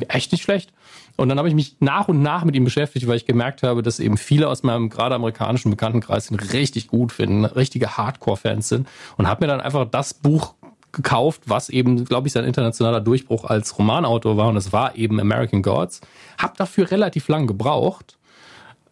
[0.09, 0.73] Echt nicht schlecht.
[1.17, 3.83] Und dann habe ich mich nach und nach mit ihm beschäftigt, weil ich gemerkt habe,
[3.83, 8.89] dass eben viele aus meinem gerade amerikanischen Bekanntenkreis ihn richtig gut finden, richtige Hardcore-Fans sind.
[9.17, 10.55] Und habe mir dann einfach das Buch
[10.93, 14.49] gekauft, was eben, glaube ich, sein internationaler Durchbruch als Romanautor war.
[14.49, 16.01] Und das war eben American Gods.
[16.39, 18.17] Hab dafür relativ lang gebraucht,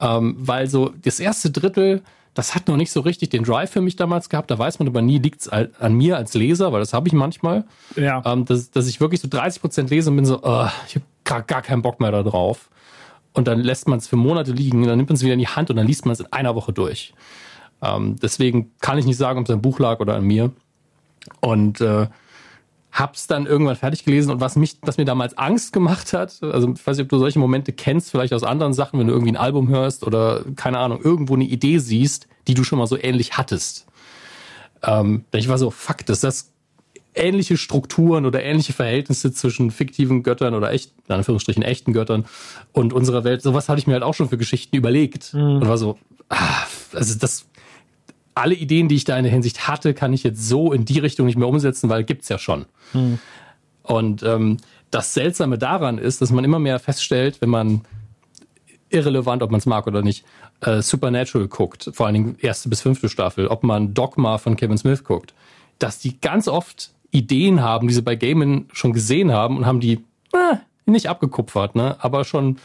[0.00, 2.02] ähm, weil so das erste Drittel,
[2.36, 4.50] das hat noch nicht so richtig den Drive für mich damals gehabt.
[4.50, 7.14] Da weiß man aber nie, liegt's al- an mir als Leser, weil das habe ich
[7.14, 7.64] manchmal,
[7.96, 8.22] Ja.
[8.24, 11.04] ähm, dass, dass ich wirklich so 30 Prozent lese und bin so, uh, ich habe
[11.24, 12.70] gar, gar keinen Bock mehr da drauf.
[13.32, 15.48] Und dann lässt man es für Monate liegen, dann nimmt man es wieder in die
[15.48, 17.12] Hand und dann liest man es in einer Woche durch.
[17.82, 20.52] Ähm, deswegen kann ich nicht sagen, ob es an Buch lag oder an mir.
[21.40, 22.06] Und äh,
[22.97, 26.73] hab's dann irgendwann fertig gelesen und was mich, was mir damals Angst gemacht hat, also
[26.73, 29.32] ich weiß nicht, ob du solche Momente kennst, vielleicht aus anderen Sachen, wenn du irgendwie
[29.32, 32.98] ein Album hörst oder keine Ahnung, irgendwo eine Idee siehst, die du schon mal so
[32.98, 33.86] ähnlich hattest.
[34.82, 36.52] Ähm, ich war so, fuck, das ist das
[37.14, 42.27] ähnliche Strukturen oder ähnliche Verhältnisse zwischen fiktiven Göttern oder echt, in Anführungsstrichen echten Göttern
[42.73, 43.43] und unserer Welt.
[43.43, 45.35] Sowas hatte ich mir halt auch schon für Geschichten überlegt.
[45.35, 45.56] Mhm.
[45.56, 45.98] Und war so,
[46.28, 47.47] ah, also das,
[48.36, 50.98] alle Ideen, die ich da in der Hinsicht hatte, kann ich jetzt so in die
[50.98, 52.66] Richtung nicht mehr umsetzen, weil gibt's ja schon.
[52.92, 53.18] Mhm.
[53.82, 54.58] Und ähm,
[54.90, 57.80] das Seltsame daran ist, dass man immer mehr feststellt, wenn man
[58.90, 60.24] irrelevant, ob man es mag oder nicht,
[60.60, 64.78] äh, Supernatural guckt, vor allen Dingen erste bis fünfte Staffel, ob man Dogma von Kevin
[64.78, 65.34] Smith guckt,
[65.78, 69.80] dass die ganz oft Ideen haben, die sie bei Gaiman schon gesehen haben und haben
[69.80, 70.56] die äh,
[70.86, 72.58] nicht abgekupfert, ne, aber schon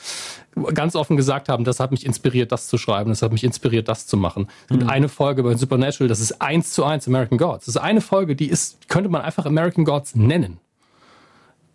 [0.73, 3.87] ganz offen gesagt haben, das hat mich inspiriert, das zu schreiben, das hat mich inspiriert,
[3.87, 4.47] das zu machen.
[4.63, 4.89] Es gibt mhm.
[4.89, 7.65] eine Folge bei Supernatural, das ist eins zu eins American Gods.
[7.65, 10.59] Das ist eine Folge, die ist, könnte man einfach American Gods nennen.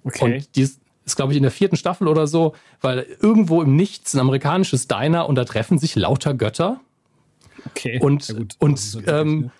[0.05, 0.25] Okay.
[0.25, 3.75] Und die ist, ist glaube ich, in der vierten Staffel oder so, weil irgendwo im
[3.75, 6.81] Nichts ein amerikanisches Diner und da treffen sich lauter Götter.
[7.71, 7.99] Okay.
[8.01, 9.51] Und, ja, und ähm,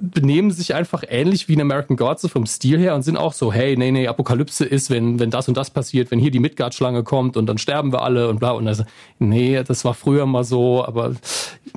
[0.00, 3.32] benehmen sich einfach ähnlich wie in American Gods so vom Stil her und sind auch
[3.32, 6.38] so, hey, nee, nee, Apokalypse ist, wenn, wenn das und das passiert, wenn hier die
[6.38, 8.52] Midgard-Schlange kommt und dann sterben wir alle und bla.
[8.52, 8.84] Und also,
[9.18, 11.14] nee, das war früher mal so, aber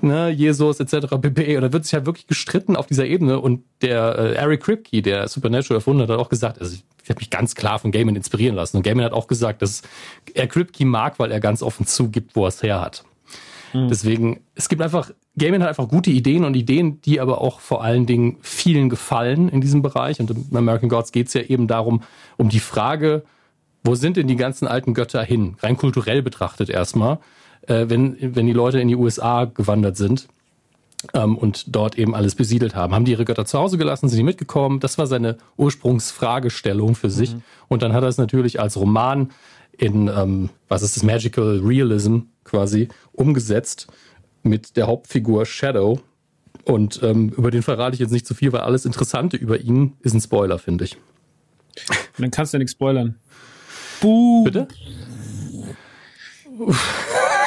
[0.02, 1.08] ne, Jesus etc.
[1.22, 1.58] pp.
[1.58, 5.02] Und da wird sich halt wirklich gestritten auf dieser Ebene und der äh, Eric Kripke,
[5.02, 8.16] der Supernatural erfunden hat, hat auch gesagt, also ich habe mich ganz klar von Gaiman
[8.16, 8.78] inspirieren lassen.
[8.78, 9.82] Und Gaiman hat auch gesagt, dass
[10.34, 13.04] er Kripke mag, weil er ganz offen zugibt, wo er es her hat.
[13.74, 13.90] Mhm.
[13.90, 17.84] Deswegen, es gibt einfach, Gaiman hat einfach gute Ideen und Ideen, die aber auch vor
[17.84, 20.20] allen Dingen vielen gefallen in diesem Bereich.
[20.20, 22.04] Und im American Gods geht es ja eben darum,
[22.38, 23.24] um die Frage,
[23.84, 25.56] wo sind denn die ganzen alten Götter hin?
[25.62, 27.18] Rein kulturell betrachtet erstmal,
[27.68, 30.28] äh, wenn, wenn die Leute in die USA gewandert sind
[31.14, 32.94] ähm, und dort eben alles besiedelt haben.
[32.94, 34.80] Haben die ihre Götter zu Hause gelassen, sind die mitgekommen?
[34.80, 37.34] Das war seine Ursprungsfragestellung für sich.
[37.34, 37.44] Mhm.
[37.68, 39.32] Und dann hat er es natürlich als Roman
[39.78, 43.88] in, ähm, was ist das, Magical Realism quasi umgesetzt
[44.44, 46.00] mit der Hauptfigur Shadow.
[46.66, 49.94] Und ähm, über den verrate ich jetzt nicht zu viel, weil alles Interessante über ihn
[50.02, 50.98] ist ein Spoiler, finde ich.
[52.18, 53.16] dann kannst du ja nichts spoilern.
[54.02, 54.44] Buh.
[54.44, 54.68] Bitte?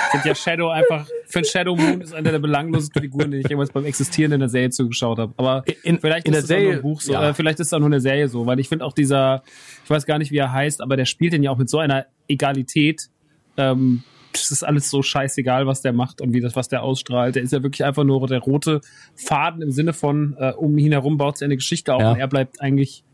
[0.06, 3.48] Ich finde ja Shadow einfach, finde Shadow Moon ist eine der belanglosesten Figuren, die ich
[3.48, 5.32] jemals beim Existieren in der Serie zugeschaut habe.
[5.36, 7.30] Aber in, vielleicht in ist der Serie, auch Buch so, ja.
[7.30, 9.42] äh, vielleicht ist es auch nur eine Serie so, weil ich finde auch dieser,
[9.84, 11.78] ich weiß gar nicht, wie er heißt, aber der spielt den ja auch mit so
[11.78, 13.08] einer Egalität.
[13.56, 14.02] Ähm,
[14.40, 17.36] das ist alles so scheißegal, was der macht und wie das, was der ausstrahlt.
[17.36, 18.80] Der ist ja wirklich einfach nur der rote
[19.14, 22.12] Faden im Sinne von, äh, um ihn herum baut sich eine Geschichte auf ja.
[22.12, 23.04] und er bleibt eigentlich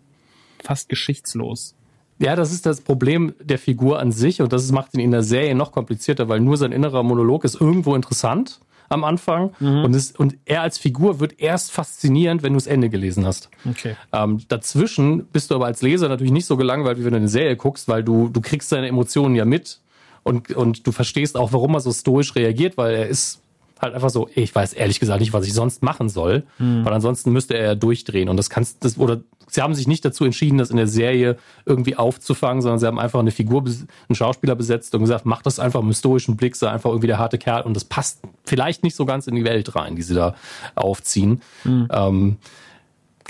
[0.62, 1.74] fast geschichtslos.
[2.19, 5.24] Ja, das ist das Problem der Figur an sich und das macht ihn in der
[5.24, 9.85] Serie noch komplizierter, weil nur sein innerer Monolog ist irgendwo interessant am Anfang mhm.
[9.85, 13.51] und, es, und er als Figur wird erst faszinierend, wenn du das Ende gelesen hast.
[13.69, 13.97] Okay.
[14.12, 17.28] Ähm, dazwischen bist du aber als Leser natürlich nicht so gelangweilt, wie wenn du eine
[17.28, 19.81] Serie guckst, weil du, du kriegst seine Emotionen ja mit
[20.23, 23.40] und, und du verstehst auch, warum er so stoisch reagiert, weil er ist
[23.81, 26.85] halt einfach so, ich weiß ehrlich gesagt nicht, was ich sonst machen soll, mhm.
[26.85, 30.05] weil ansonsten müsste er ja durchdrehen und das kannst das oder sie haben sich nicht
[30.05, 31.36] dazu entschieden, das in der Serie
[31.66, 35.59] irgendwie aufzufangen, sondern sie haben einfach eine Figur, einen Schauspieler besetzt und gesagt, mach das
[35.59, 38.94] einfach mit stoischen Blick, sei einfach irgendwie der harte Kerl und das passt vielleicht nicht
[38.94, 40.36] so ganz in die Welt rein, die sie da
[40.77, 41.43] aufziehen.
[41.65, 41.89] Mhm.
[41.90, 42.36] Ähm,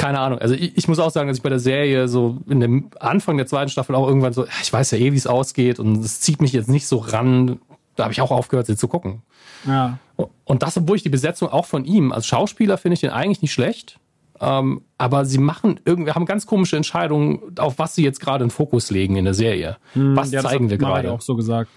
[0.02, 0.40] keine Ahnung.
[0.40, 3.36] Also ich, ich, muss auch sagen, dass ich bei der Serie so in dem Anfang
[3.36, 6.20] der zweiten Staffel auch irgendwann so, ich weiß ja eh, wie es ausgeht und es
[6.20, 7.60] zieht mich jetzt nicht so ran.
[7.94, 9.22] Da habe ich auch aufgehört, sie zu gucken.
[9.64, 9.98] Ja.
[10.16, 13.42] Und das, obwohl ich die Besetzung auch von ihm als Schauspieler finde ich den eigentlich
[13.42, 14.00] nicht schlecht.
[14.40, 18.50] Ähm, aber sie machen irgendwie, haben ganz komische Entscheidungen, auf was sie jetzt gerade in
[18.50, 19.76] Fokus legen in der Serie.
[19.92, 21.12] Hm, was ja, zeigen wir gerade?
[21.12, 21.70] auch so gesagt.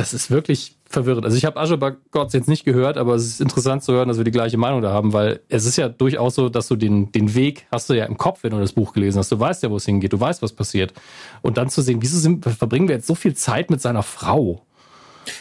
[0.00, 1.26] Das ist wirklich verwirrend.
[1.26, 4.16] Also ich habe Azure Gods jetzt nicht gehört, aber es ist interessant zu hören, dass
[4.16, 7.12] wir die gleiche Meinung da haben, weil es ist ja durchaus so, dass du den,
[7.12, 9.30] den Weg hast du ja im Kopf, wenn du das Buch gelesen hast.
[9.30, 10.94] Du weißt ja, wo es hingeht, du weißt, was passiert.
[11.42, 14.62] Und dann zu sehen, wieso sind, verbringen wir jetzt so viel Zeit mit seiner Frau?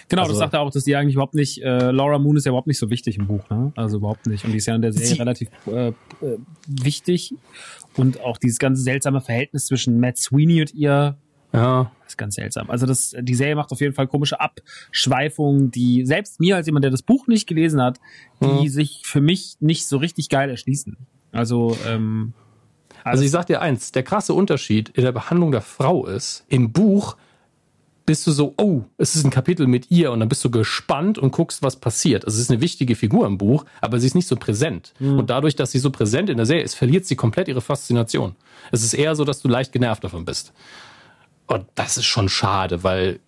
[0.10, 2.46] Genau, also, das sagt er auch, dass die eigentlich überhaupt nicht, äh, Laura Moon ist
[2.46, 3.72] ja überhaupt nicht so wichtig im Buch, ne?
[3.78, 4.44] Also überhaupt nicht.
[4.44, 5.94] Und die ist ja in der Serie relativ äh, äh,
[6.68, 7.34] wichtig.
[7.96, 11.18] Und auch dieses ganze seltsame Verhältnis zwischen Matt Sweeney und ihr.
[11.54, 11.92] Ja.
[12.10, 12.72] Ist ganz seltsam.
[12.72, 16.84] Also das, die Serie macht auf jeden Fall komische Abschweifungen, die selbst mir als jemand,
[16.84, 18.00] der das Buch nicht gelesen hat,
[18.42, 18.68] die mhm.
[18.68, 20.98] sich für mich nicht so richtig geil erschließen.
[21.32, 22.34] Also, ähm,
[23.04, 26.72] also ich sag dir eins, der krasse Unterschied in der Behandlung der Frau ist, im
[26.72, 27.16] Buch
[28.08, 31.20] bist du so, oh, es ist ein Kapitel mit ihr und dann bist du gespannt
[31.20, 32.26] und guckst, was passiert.
[32.26, 34.96] Also es ist eine wichtige Figur im Buch, aber sie ist nicht so präsent.
[34.98, 35.20] Mhm.
[35.20, 38.36] Und dadurch, dass sie so präsent in der Serie ist, verliert sie komplett ihre Faszination.
[38.72, 40.54] Es ist eher so, dass du leicht genervt davon bist.
[41.50, 43.20] Und das ist schon schade, weil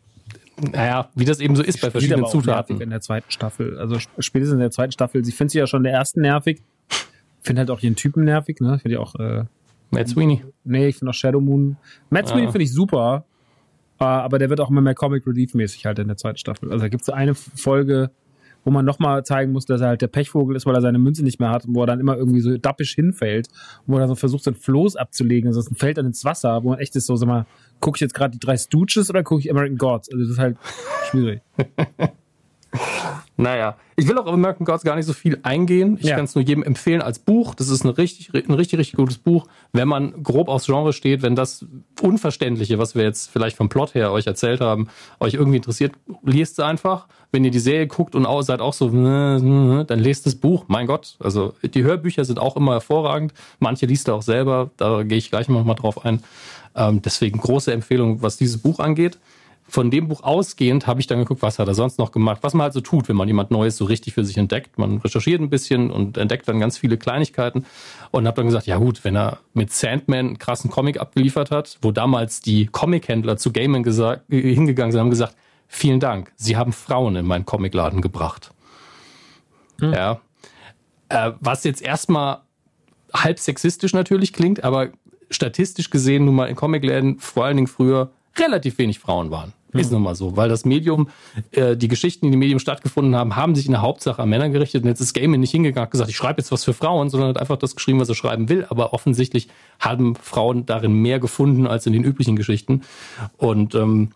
[0.61, 2.79] naja, wie das eben so ist bei verschiedenen Zutaten.
[2.79, 3.79] in der zweiten Staffel.
[3.79, 5.27] Also spätestens in der zweiten Staffel.
[5.27, 6.61] Ich finde sie ja schon in der ersten nervig.
[7.41, 8.75] Finde halt auch ihren Typen nervig, ne?
[8.75, 9.45] Ich finde ja auch, äh,
[9.89, 10.43] Matt Sweeney.
[10.63, 11.77] Nee, ich finde auch Shadow Moon.
[12.11, 12.51] Matt Sweeney ah.
[12.51, 13.25] finde ich super.
[13.99, 16.71] Äh, aber der wird auch immer mehr Comic Relief mäßig halt in der zweiten Staffel.
[16.71, 18.11] Also da gibt es eine Folge,
[18.63, 21.23] wo man nochmal zeigen muss, dass er halt der Pechvogel ist, weil er seine Münze
[21.23, 23.47] nicht mehr hat und wo er dann immer irgendwie so dappisch hinfällt
[23.85, 25.47] wo er so versucht, sein Floß abzulegen.
[25.47, 27.45] Also es fällt dann ins Wasser, wo man echt ist so, sag mal,
[27.79, 30.09] gucke ich jetzt gerade die drei Stooges oder gucke ich American Gods?
[30.11, 30.57] Also das ist halt
[31.09, 31.41] schwierig.
[33.37, 35.97] Naja, ich will auch auf American Gods gar nicht so viel eingehen.
[35.99, 36.15] Ich Ja.
[36.15, 37.55] kann es nur jedem empfehlen als Buch.
[37.55, 39.47] Das ist ein richtig, ein richtig, richtig gutes Buch.
[39.71, 41.65] Wenn man grob aufs Genre steht, wenn das
[42.01, 44.89] Unverständliche, was wir jetzt vielleicht vom Plot her euch erzählt haben,
[45.19, 45.93] euch irgendwie interessiert,
[46.23, 47.07] liest es einfach.
[47.31, 50.65] Wenn ihr die Serie guckt und auch, seid auch so, dann lest das Buch.
[50.67, 53.33] Mein Gott, also die Hörbücher sind auch immer hervorragend.
[53.59, 54.69] Manche liest ihr auch selber.
[54.77, 56.21] Da gehe ich gleich noch mal drauf ein.
[56.75, 59.17] Ähm, deswegen große Empfehlung, was dieses Buch angeht
[59.71, 62.53] von dem Buch ausgehend habe ich dann geguckt, was hat er sonst noch gemacht, was
[62.53, 64.77] man halt so tut, wenn man jemand Neues so richtig für sich entdeckt.
[64.77, 67.65] Man recherchiert ein bisschen und entdeckt dann ganz viele Kleinigkeiten
[68.11, 71.77] und habe dann gesagt, ja gut, wenn er mit Sandman einen krassen Comic abgeliefert hat,
[71.81, 75.37] wo damals die Comic-Händler zu Gaiman gesagt, hingegangen sind, haben gesagt,
[75.67, 78.51] vielen Dank, Sie haben Frauen in meinen Comicladen gebracht.
[79.79, 80.19] Ja.
[81.07, 82.41] Äh, was jetzt erstmal
[83.13, 84.89] halb sexistisch natürlich klingt, aber
[85.29, 89.53] statistisch gesehen nun mal in Comicläden vor allen Dingen früher relativ wenig Frauen waren.
[89.79, 91.09] Ist nun mal so, weil das Medium,
[91.51, 94.49] äh, die Geschichten, die im Medium stattgefunden haben, haben sich in der Hauptsache an Männer
[94.49, 94.83] gerichtet.
[94.83, 97.29] Und jetzt ist Gaiman nicht hingegangen und gesagt, ich schreibe jetzt was für Frauen, sondern
[97.29, 98.65] hat einfach das geschrieben, was er schreiben will.
[98.69, 99.47] Aber offensichtlich
[99.79, 102.81] haben Frauen darin mehr gefunden als in den üblichen Geschichten.
[103.37, 104.09] Und ähm,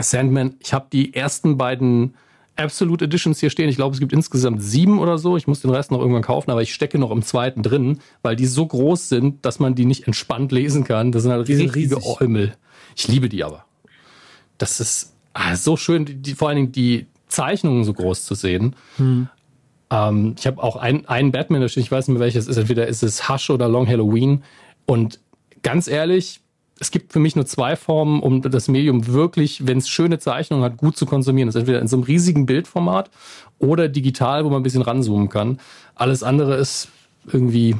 [0.00, 2.14] Sandman, ich habe die ersten beiden
[2.56, 3.68] Absolute Editions hier stehen.
[3.68, 5.36] Ich glaube, es gibt insgesamt sieben oder so.
[5.36, 8.34] Ich muss den Rest noch irgendwann kaufen, aber ich stecke noch im zweiten drin, weil
[8.34, 11.12] die so groß sind, dass man die nicht entspannt lesen kann.
[11.12, 12.20] Das sind halt Die sind richtige riesig.
[12.20, 12.54] Eumel.
[12.96, 13.64] Ich liebe die aber.
[14.58, 18.74] Das ist ah, so schön, die, vor allen Dingen die Zeichnungen so groß zu sehen.
[19.90, 22.56] Ähm, ich habe auch ein- einen Batman, ich weiß nicht mehr welches ist.
[22.56, 24.42] Entweder ist es Hush oder Long Halloween.
[24.86, 25.20] Und
[25.62, 26.40] ganz ehrlich,
[26.80, 30.64] es gibt für mich nur zwei Formen, um das Medium wirklich, wenn es schöne Zeichnungen
[30.64, 31.48] hat, gut zu konsumieren.
[31.48, 33.10] Das ist entweder in so einem riesigen Bildformat
[33.58, 35.58] oder digital, wo man ein bisschen ranzoomen kann.
[35.94, 36.88] Alles andere ist
[37.26, 37.76] irgendwie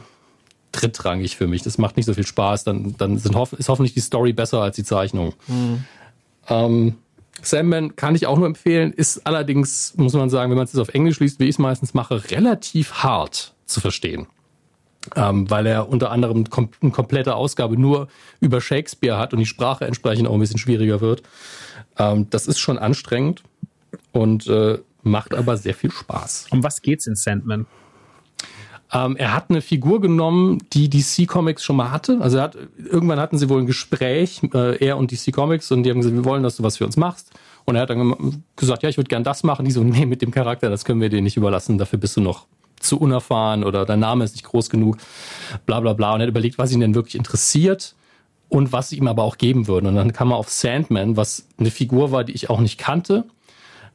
[0.73, 1.63] drittrangig für mich.
[1.63, 2.65] Das macht nicht so viel Spaß.
[2.65, 5.33] Dann, dann sind hoff ist hoffentlich die Story besser als die Zeichnung.
[6.49, 6.97] Ähm,
[7.41, 10.89] Sandman kann ich auch nur empfehlen, ist allerdings, muss man sagen, wenn man es auf
[10.89, 14.27] Englisch liest, wie ich es meistens mache, relativ hart zu verstehen.
[15.15, 18.09] Ähm, weil er unter anderem kom eine komplette Ausgabe nur
[18.41, 21.23] über Shakespeare hat und die Sprache entsprechend auch ein bisschen schwieriger wird.
[21.97, 23.43] Ähm, das ist schon anstrengend
[24.13, 26.49] und äh, macht aber sehr viel Spaß.
[26.51, 27.67] Um was geht's in Sandman?
[28.93, 32.19] Ähm, er hat eine Figur genommen, die DC Comics schon mal hatte.
[32.21, 35.83] Also er hat, irgendwann hatten sie wohl ein Gespräch, äh, er und DC Comics, und
[35.83, 37.31] die haben gesagt, wir wollen, dass du was für uns machst.
[37.67, 39.67] Und er hat dann gesagt, ja, ich würde gern das machen.
[39.67, 41.77] Die so, nee, mit dem Charakter, das können wir dir nicht überlassen.
[41.77, 42.47] Dafür bist du noch
[42.81, 44.97] zu unerfahren oder dein Name ist nicht groß genug.
[45.67, 46.15] Bla bla bla.
[46.15, 47.95] Und er hat überlegt, was ihn denn wirklich interessiert
[48.49, 49.87] und was sie ihm aber auch geben würden.
[49.87, 53.25] Und dann kam er auf Sandman, was eine Figur war, die ich auch nicht kannte.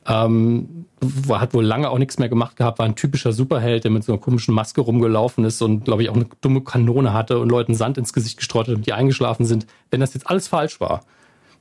[0.05, 0.85] Ähm,
[1.29, 4.11] hat wohl lange auch nichts mehr gemacht gehabt, war ein typischer Superheld, der mit so
[4.11, 7.75] einer komischen Maske rumgelaufen ist und, glaube ich, auch eine dumme Kanone hatte und Leuten
[7.75, 9.65] Sand ins Gesicht gestreut hat und die eingeschlafen sind.
[9.91, 11.01] Wenn das jetzt alles falsch war,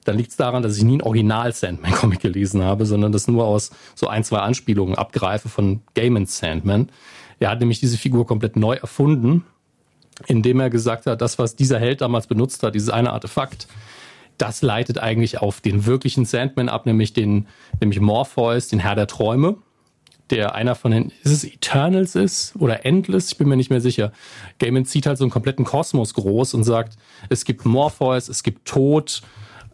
[0.05, 3.71] dann liegt es daran, dass ich nie ein Original-Sandman-Comic gelesen habe, sondern das nur aus
[3.95, 6.89] so ein, zwei Anspielungen abgreife von Gaimans Sandman.
[7.39, 9.45] Er hat nämlich diese Figur komplett neu erfunden,
[10.27, 13.67] indem er gesagt hat, das, was dieser Held damals benutzt hat, dieses eine Artefakt,
[14.39, 17.47] das leitet eigentlich auf den wirklichen Sandman ab, nämlich den,
[17.81, 19.57] nämlich Morpheus, den Herr der Träume,
[20.31, 23.81] der einer von den, ist es Eternals ist oder Endless, ich bin mir nicht mehr
[23.81, 24.13] sicher.
[24.59, 26.97] Gaiman zieht halt so einen kompletten Kosmos groß und sagt,
[27.29, 29.23] es gibt Morpheus, es gibt Tod,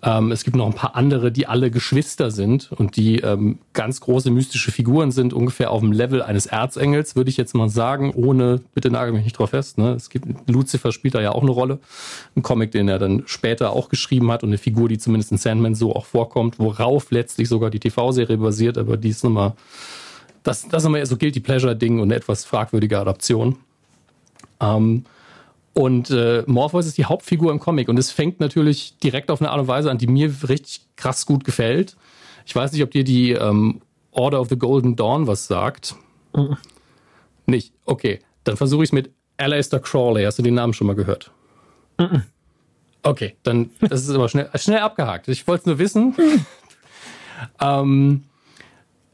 [0.02, 4.00] ähm, es gibt noch ein paar andere, die alle Geschwister sind und die ähm, ganz
[4.00, 8.12] große mystische Figuren sind, ungefähr auf dem Level eines Erzengels, würde ich jetzt mal sagen,
[8.14, 9.92] ohne, bitte nagel mich nicht drauf fest, ne?
[9.94, 11.80] Es gibt, Lucifer spielt da ja auch eine Rolle.
[12.36, 15.38] Ein Comic, den er dann später auch geschrieben hat und eine Figur, die zumindest in
[15.38, 19.54] Sandman so auch vorkommt, worauf letztlich sogar die TV-Serie basiert, aber die ist nochmal,
[20.44, 23.56] das, das ist nochmal so Guilty Pleasure-Ding und eine etwas fragwürdige Adaption.
[24.60, 25.04] Ähm,
[25.78, 29.52] und äh, Morpheus ist die Hauptfigur im Comic und es fängt natürlich direkt auf eine
[29.52, 31.96] Art und Weise an, die mir richtig krass gut gefällt.
[32.46, 33.80] Ich weiß nicht, ob dir die ähm,
[34.10, 35.94] Order of the Golden Dawn was sagt.
[37.46, 37.72] Nicht?
[37.84, 40.24] Okay, dann versuche ich es mit Aleister Crawley.
[40.24, 41.30] Hast du den Namen schon mal gehört?
[43.04, 45.28] Okay, dann das ist aber schnell, schnell abgehakt.
[45.28, 46.16] Ich wollte es nur wissen.
[47.60, 48.24] ähm,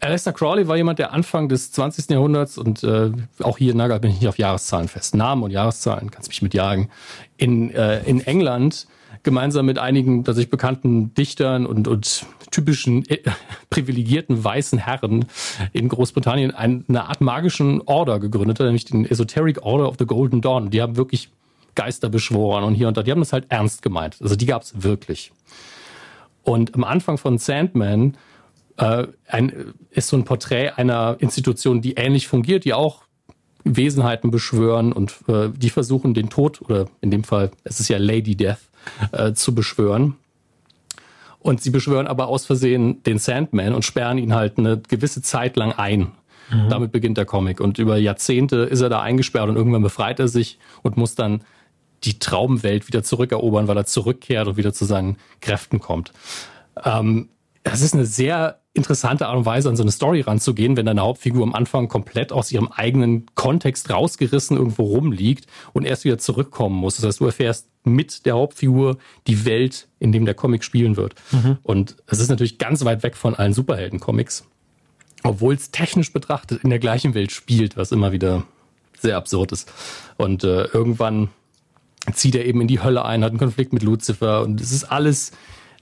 [0.05, 2.11] Aleister Crowley war jemand, der Anfang des 20.
[2.11, 3.11] Jahrhunderts und äh,
[3.43, 5.15] auch hier nagelt bin ich nicht auf Jahreszahlen fest.
[5.15, 6.91] Namen und Jahreszahlen, kannst mich mitjagen.
[7.39, 8.87] In, äh, in England
[9.23, 13.21] gemeinsam mit einigen tatsächlich bekannten Dichtern und, und typischen äh,
[13.71, 15.25] privilegierten weißen Herren
[15.73, 20.05] in Großbritannien ein, eine Art magischen Order gegründet hat, nämlich den Esoteric Order of the
[20.05, 20.69] Golden Dawn.
[20.69, 21.31] Die haben wirklich
[21.75, 23.03] Geister beschworen und hier und da.
[23.03, 24.19] Die haben das halt ernst gemeint.
[24.21, 25.33] Also die gab es wirklich.
[26.43, 28.19] Und am Anfang von Sandman
[28.77, 33.05] äh, ein, ist so ein Porträt einer Institution, die ähnlich fungiert, die auch
[33.65, 37.99] Wesenheiten beschwören und äh, die versuchen den Tod, oder in dem Fall, es ist ja
[37.99, 38.59] Lady Death,
[39.13, 40.17] äh, zu beschwören.
[41.39, 45.57] Und sie beschwören aber aus Versehen den Sandman und sperren ihn halt eine gewisse Zeit
[45.57, 46.13] lang ein.
[46.51, 46.69] Mhm.
[46.71, 47.61] Damit beginnt der Comic.
[47.61, 51.45] Und über Jahrzehnte ist er da eingesperrt und irgendwann befreit er sich und muss dann
[52.05, 56.13] die Traumwelt wieder zurückerobern, weil er zurückkehrt und wieder zu seinen Kräften kommt.
[56.83, 57.29] Ähm,
[57.63, 61.01] das ist eine sehr interessante Art und Weise, an so eine Story ranzugehen, wenn deine
[61.01, 66.75] Hauptfigur am Anfang komplett aus ihrem eigenen Kontext rausgerissen irgendwo rumliegt und erst wieder zurückkommen
[66.75, 66.97] muss.
[66.97, 68.99] Das heißt, du erfährst mit der Hauptfigur
[69.29, 71.15] die Welt, in dem der Comic spielen wird.
[71.31, 71.59] Mhm.
[71.63, 74.45] Und es ist natürlich ganz weit weg von allen Superhelden-Comics,
[75.23, 78.45] obwohl es technisch betrachtet in der gleichen Welt spielt, was immer wieder
[78.99, 79.71] sehr absurd ist.
[80.17, 81.29] Und äh, irgendwann
[82.13, 84.85] zieht er eben in die Hölle ein, hat einen Konflikt mit Lucifer und es ist
[84.85, 85.33] alles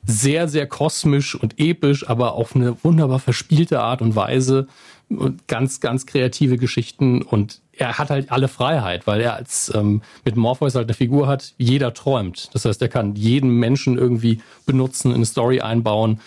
[0.04, 4.66] sehr, sehr kosmisch und episch, aber auf eine wunderbar verspielte Art und Weise
[5.08, 10.02] und ganz, ganz kreative Geschichten und er hat halt alle Freiheit, weil er als ähm,
[10.24, 12.50] mit Morpheus halt eine Figur hat, jeder träumt.
[12.52, 16.20] Das heißt, er kann jeden Menschen irgendwie benutzen, in eine Story einbauen.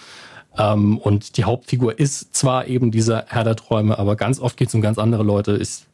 [0.58, 4.70] Ähm, und die Hauptfigur ist zwar eben dieser Herr der Träume, aber ganz oft geht
[4.70, 5.52] es um ganz andere Leute.
[5.52, 5.86] Ist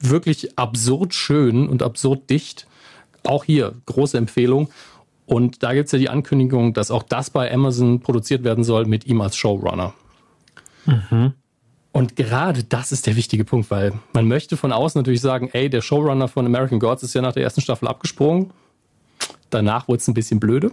[0.00, 2.66] wirklich absurd schön und absurd dicht.
[3.24, 4.70] Auch hier große Empfehlung.
[5.28, 9.06] Und da gibt's ja die Ankündigung, dass auch das bei Amazon produziert werden soll mit
[9.06, 9.92] ihm als Showrunner.
[10.86, 11.34] Mhm.
[11.92, 15.68] Und gerade das ist der wichtige Punkt, weil man möchte von außen natürlich sagen, ey,
[15.68, 18.52] der Showrunner von American Gods ist ja nach der ersten Staffel abgesprungen.
[19.50, 20.70] Danach wurde es ein bisschen blöde.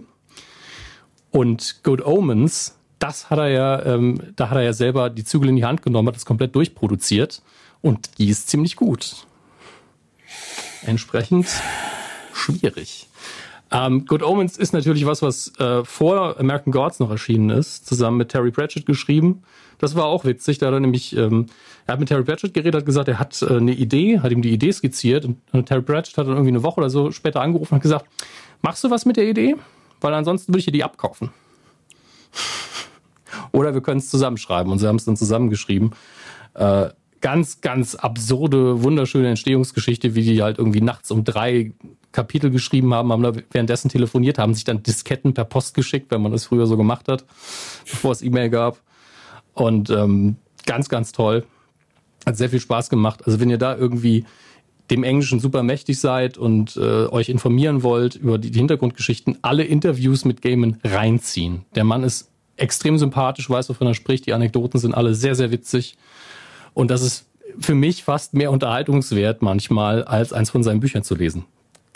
[1.30, 5.50] Und Good Omens, das hat er ja, ähm, da hat er ja selber die Zügel
[5.50, 7.42] in die Hand genommen, hat das komplett durchproduziert
[7.82, 9.26] und die ist ziemlich gut.
[10.86, 11.46] Entsprechend
[12.32, 13.06] schwierig.
[13.72, 18.18] Ähm, Good Omens ist natürlich was, was äh, vor American Gods noch erschienen ist, zusammen
[18.18, 19.42] mit Terry Pratchett geschrieben.
[19.78, 21.46] Das war auch witzig, da hat er nämlich, ähm,
[21.86, 24.40] er hat mit Terry Pratchett geredet, hat gesagt, er hat äh, eine Idee, hat ihm
[24.40, 27.40] die Idee skizziert und, und Terry Pratchett hat dann irgendwie eine Woche oder so später
[27.40, 28.06] angerufen und hat gesagt,
[28.62, 29.56] machst du was mit der Idee?
[30.00, 31.30] Weil ansonsten würde ich dir die abkaufen.
[33.52, 35.92] Oder wir können es zusammenschreiben und sie haben es dann zusammengeschrieben.
[36.54, 36.90] Äh,
[37.20, 41.72] ganz, ganz absurde, wunderschöne Entstehungsgeschichte, wie die halt irgendwie nachts um drei
[42.16, 46.32] Kapitel geschrieben haben, haben währenddessen telefoniert, haben sich dann Disketten per Post geschickt, wenn man
[46.32, 47.24] das früher so gemacht hat,
[47.84, 48.80] bevor es E-Mail gab.
[49.52, 51.44] Und ähm, ganz, ganz toll.
[52.24, 53.20] Hat sehr viel Spaß gemacht.
[53.26, 54.24] Also wenn ihr da irgendwie
[54.90, 59.64] dem Englischen super mächtig seid und äh, euch informieren wollt über die, die Hintergrundgeschichten, alle
[59.64, 61.66] Interviews mit Gaiman reinziehen.
[61.74, 64.24] Der Mann ist extrem sympathisch, weiß, wovon er spricht.
[64.26, 65.98] Die Anekdoten sind alle sehr, sehr witzig.
[66.72, 67.26] Und das ist
[67.58, 71.44] für mich fast mehr unterhaltungswert manchmal, als eins von seinen Büchern zu lesen.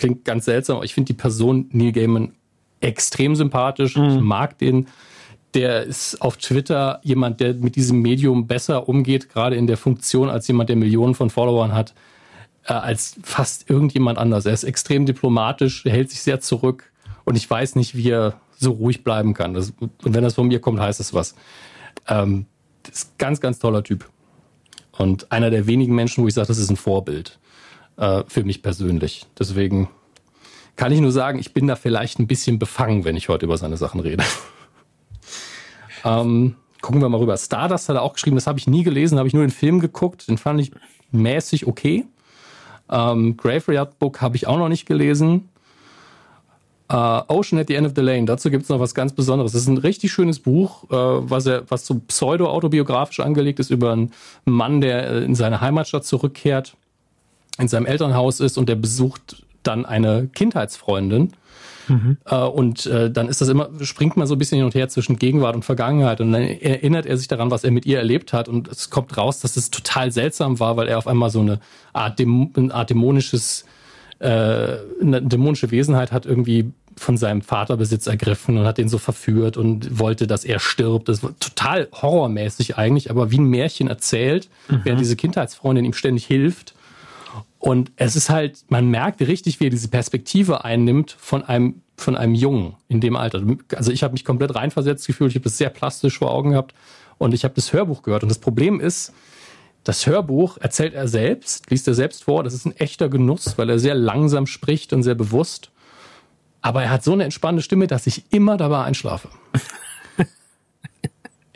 [0.00, 2.32] Klingt ganz seltsam, aber ich finde die Person Neil Gaiman
[2.80, 3.96] extrem sympathisch.
[3.96, 4.08] Mhm.
[4.08, 4.86] Ich mag den.
[5.52, 10.30] Der ist auf Twitter jemand, der mit diesem Medium besser umgeht, gerade in der Funktion
[10.30, 11.92] als jemand, der Millionen von Followern hat,
[12.64, 14.46] äh, als fast irgendjemand anders.
[14.46, 16.90] Er ist extrem diplomatisch, er hält sich sehr zurück
[17.26, 19.52] und ich weiß nicht, wie er so ruhig bleiben kann.
[19.52, 21.34] Das, und wenn das von mir kommt, heißt das was.
[22.08, 22.46] Ähm,
[22.84, 24.08] das ist ganz, ganz toller Typ.
[24.92, 27.38] Und einer der wenigen Menschen, wo ich sage, das ist ein Vorbild
[28.00, 29.26] äh, für mich persönlich.
[29.38, 29.88] Deswegen
[30.74, 33.58] kann ich nur sagen, ich bin da vielleicht ein bisschen befangen, wenn ich heute über
[33.58, 34.24] seine Sachen rede.
[36.04, 37.36] ähm, gucken wir mal rüber.
[37.36, 39.80] Stardust hat er auch geschrieben, das habe ich nie gelesen, habe ich nur den Film
[39.80, 40.72] geguckt, den fand ich
[41.12, 42.06] mäßig okay.
[42.90, 45.48] Ähm, Graveyard Book habe ich auch noch nicht gelesen.
[46.92, 49.52] Uh, Ocean at the End of the Lane, dazu gibt es noch was ganz Besonderes.
[49.52, 53.92] Das ist ein richtig schönes Buch, uh, was, er, was so pseudo-autobiografisch angelegt ist über
[53.92, 54.12] einen
[54.44, 56.76] Mann, der äh, in seine Heimatstadt zurückkehrt,
[57.60, 61.32] in seinem Elternhaus ist und der besucht dann eine Kindheitsfreundin.
[61.88, 62.18] Mhm.
[62.30, 65.18] Uh, und dann ist das immer, springt man so ein bisschen hin und her zwischen
[65.18, 66.20] Gegenwart und Vergangenheit.
[66.20, 68.48] Und dann erinnert er sich daran, was er mit ihr erlebt hat.
[68.48, 71.58] Und es kommt raus, dass es total seltsam war, weil er auf einmal so eine
[71.92, 73.64] Art, eine Art dämonisches
[74.20, 78.98] äh, eine dämonische Wesenheit hat irgendwie von seinem Vater Besitz ergriffen und hat den so
[78.98, 81.08] verführt und wollte, dass er stirbt.
[81.08, 84.80] Das war total horrormäßig eigentlich, aber wie ein Märchen erzählt, mhm.
[84.84, 86.74] während diese Kindheitsfreundin ihm ständig hilft.
[87.60, 92.16] Und es ist halt, man merkt richtig, wie er diese Perspektive einnimmt von einem, von
[92.16, 93.42] einem Jungen in dem Alter.
[93.76, 96.74] Also ich habe mich komplett reinversetzt gefühlt, ich habe das sehr plastisch vor Augen gehabt
[97.18, 98.22] und ich habe das Hörbuch gehört.
[98.22, 99.12] Und das Problem ist,
[99.84, 102.42] das Hörbuch erzählt er selbst, liest er selbst vor.
[102.44, 105.70] Das ist ein echter Genuss, weil er sehr langsam spricht und sehr bewusst.
[106.62, 109.28] Aber er hat so eine entspannte Stimme, dass ich immer dabei einschlafe.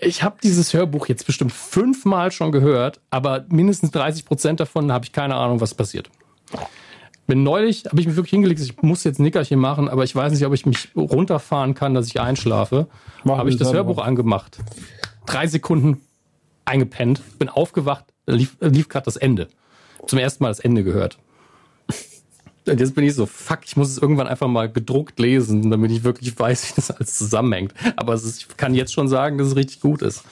[0.04, 5.04] Ich habe dieses Hörbuch jetzt bestimmt fünfmal schon gehört, aber mindestens 30 Prozent davon habe
[5.04, 6.10] ich keine Ahnung, was passiert.
[7.26, 10.14] Bin neulich, habe ich mich wirklich hingelegt, ich muss jetzt ein Nickerchen machen, aber ich
[10.14, 12.86] weiß nicht, ob ich mich runterfahren kann, dass ich einschlafe.
[13.26, 14.58] Habe ich das Hörbuch angemacht.
[15.26, 16.02] drei Sekunden
[16.66, 19.48] eingepennt, bin aufgewacht, lief, lief gerade das Ende.
[20.06, 21.18] Zum ersten Mal das Ende gehört.
[22.66, 25.90] Und jetzt bin ich so, fuck, ich muss es irgendwann einfach mal gedruckt lesen, damit
[25.90, 27.74] ich wirklich weiß, wie das alles zusammenhängt.
[27.96, 30.24] Aber ist, ich kann jetzt schon sagen, dass es richtig gut ist.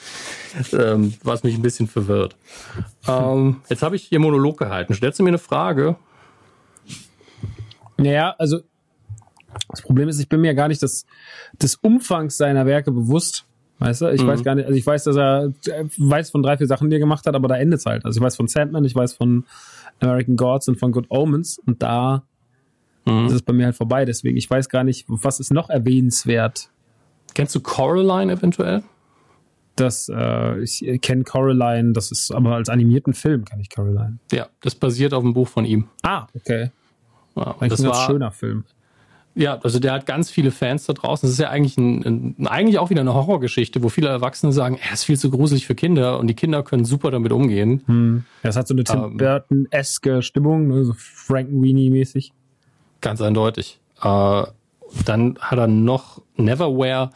[0.71, 2.35] Ähm, was mich ein bisschen verwirrt.
[3.07, 4.93] Ähm, jetzt habe ich hier Monolog gehalten.
[4.93, 5.95] Stellst du mir eine Frage?
[7.97, 8.61] Naja, also
[9.69, 11.05] das Problem ist, ich bin mir gar nicht des,
[11.61, 13.45] des Umfangs seiner Werke bewusst.
[13.79, 14.27] Weißt du, ich mhm.
[14.27, 16.95] weiß gar nicht, also ich weiß, dass er, er weiß von drei, vier Sachen, die
[16.95, 18.05] er gemacht hat, aber da endet es halt.
[18.05, 19.45] Also ich weiß von Sandman, ich weiß von
[19.99, 22.23] American Gods und von Good Omens und da
[23.05, 23.27] mhm.
[23.27, 24.05] ist es bei mir halt vorbei.
[24.05, 26.69] Deswegen, ich weiß gar nicht, was ist noch erwähnenswert.
[27.33, 28.83] Kennst du Coraline eventuell?
[29.75, 34.19] Das, äh, ich kenne Coraline, das ist aber als animierten Film kenne ich Coraline.
[34.31, 35.89] Ja, das basiert auf einem Buch von ihm.
[36.03, 36.71] Ah, okay.
[37.35, 38.65] Ja, das war ein schöner Film.
[39.35, 41.25] Ja, also der hat ganz viele Fans da draußen.
[41.27, 44.77] Das ist ja eigentlich ein, ein, eigentlich auch wieder eine Horrorgeschichte, wo viele Erwachsene sagen,
[44.81, 47.81] er ist viel zu gruselig für Kinder und die Kinder können super damit umgehen.
[47.87, 48.25] Hm.
[48.43, 50.85] Das hat so eine Tim ähm, Burton-eske Stimmung, ne?
[50.85, 52.31] so Frankenweenie-mäßig.
[53.01, 53.79] Ganz eindeutig.
[54.01, 54.43] Äh,
[55.05, 57.09] dann hat er noch Neverwhere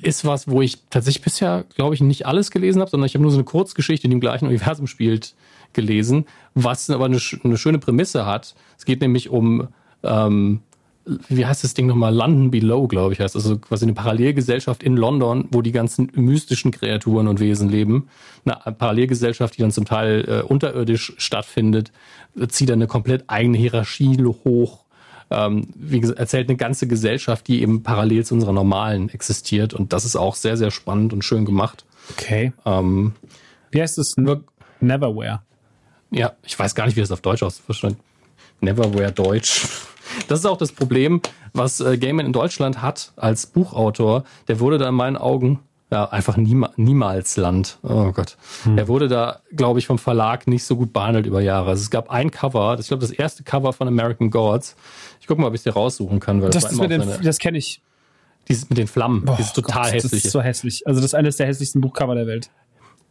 [0.00, 3.22] ist was, wo ich tatsächlich bisher, glaube ich, nicht alles gelesen habe, sondern ich habe
[3.22, 5.34] nur so eine Kurzgeschichte, die im gleichen Universum spielt,
[5.72, 8.54] gelesen, was aber eine, eine schöne Prämisse hat.
[8.78, 9.68] Es geht nämlich um
[10.02, 10.60] ähm,
[11.06, 12.14] wie heißt das Ding nochmal?
[12.14, 13.36] London Below, glaube ich, heißt.
[13.36, 18.08] Also quasi eine Parallelgesellschaft in London, wo die ganzen mystischen Kreaturen und Wesen leben.
[18.44, 21.92] Eine Parallelgesellschaft, die dann zum Teil äh, unterirdisch stattfindet,
[22.48, 24.84] zieht dann eine komplett eigene Hierarchie hoch.
[25.30, 29.74] Ähm, wie gesagt, erzählt eine ganze Gesellschaft, die eben parallel zu unserer normalen existiert.
[29.74, 31.84] Und das ist auch sehr, sehr spannend und schön gemacht.
[32.12, 32.52] Okay.
[32.64, 33.12] Ähm,
[33.70, 34.14] wie heißt es?
[34.80, 35.42] Neverwhere.
[36.10, 37.96] Ja, ich weiß gar nicht, wie das auf Deutsch ausspricht.
[38.60, 39.66] Neverwhere Deutsch.
[40.28, 41.20] Das ist auch das Problem,
[41.52, 44.24] was äh, Gaiman in Deutschland hat als Buchautor.
[44.48, 45.60] Der wurde da in meinen Augen
[45.90, 47.78] ja, einfach niema, niemals Land.
[47.82, 48.36] Oh Gott.
[48.64, 48.78] Hm.
[48.78, 51.70] Er wurde da, glaube ich, vom Verlag nicht so gut behandelt über Jahre.
[51.70, 54.74] Also es gab ein Cover, das, ich glaube, das erste Cover von American Gods.
[55.20, 56.42] Ich gucke mal, ob ich es dir raussuchen kann.
[56.42, 57.80] Weil das, das, das, das kenne ich.
[58.48, 59.24] Dieses mit den Flammen.
[59.26, 60.10] Oh, dieses total Gott, hässlich.
[60.10, 60.86] Das ist so hässlich.
[60.86, 62.50] Also das ist eines der hässlichsten Buchcover der Welt.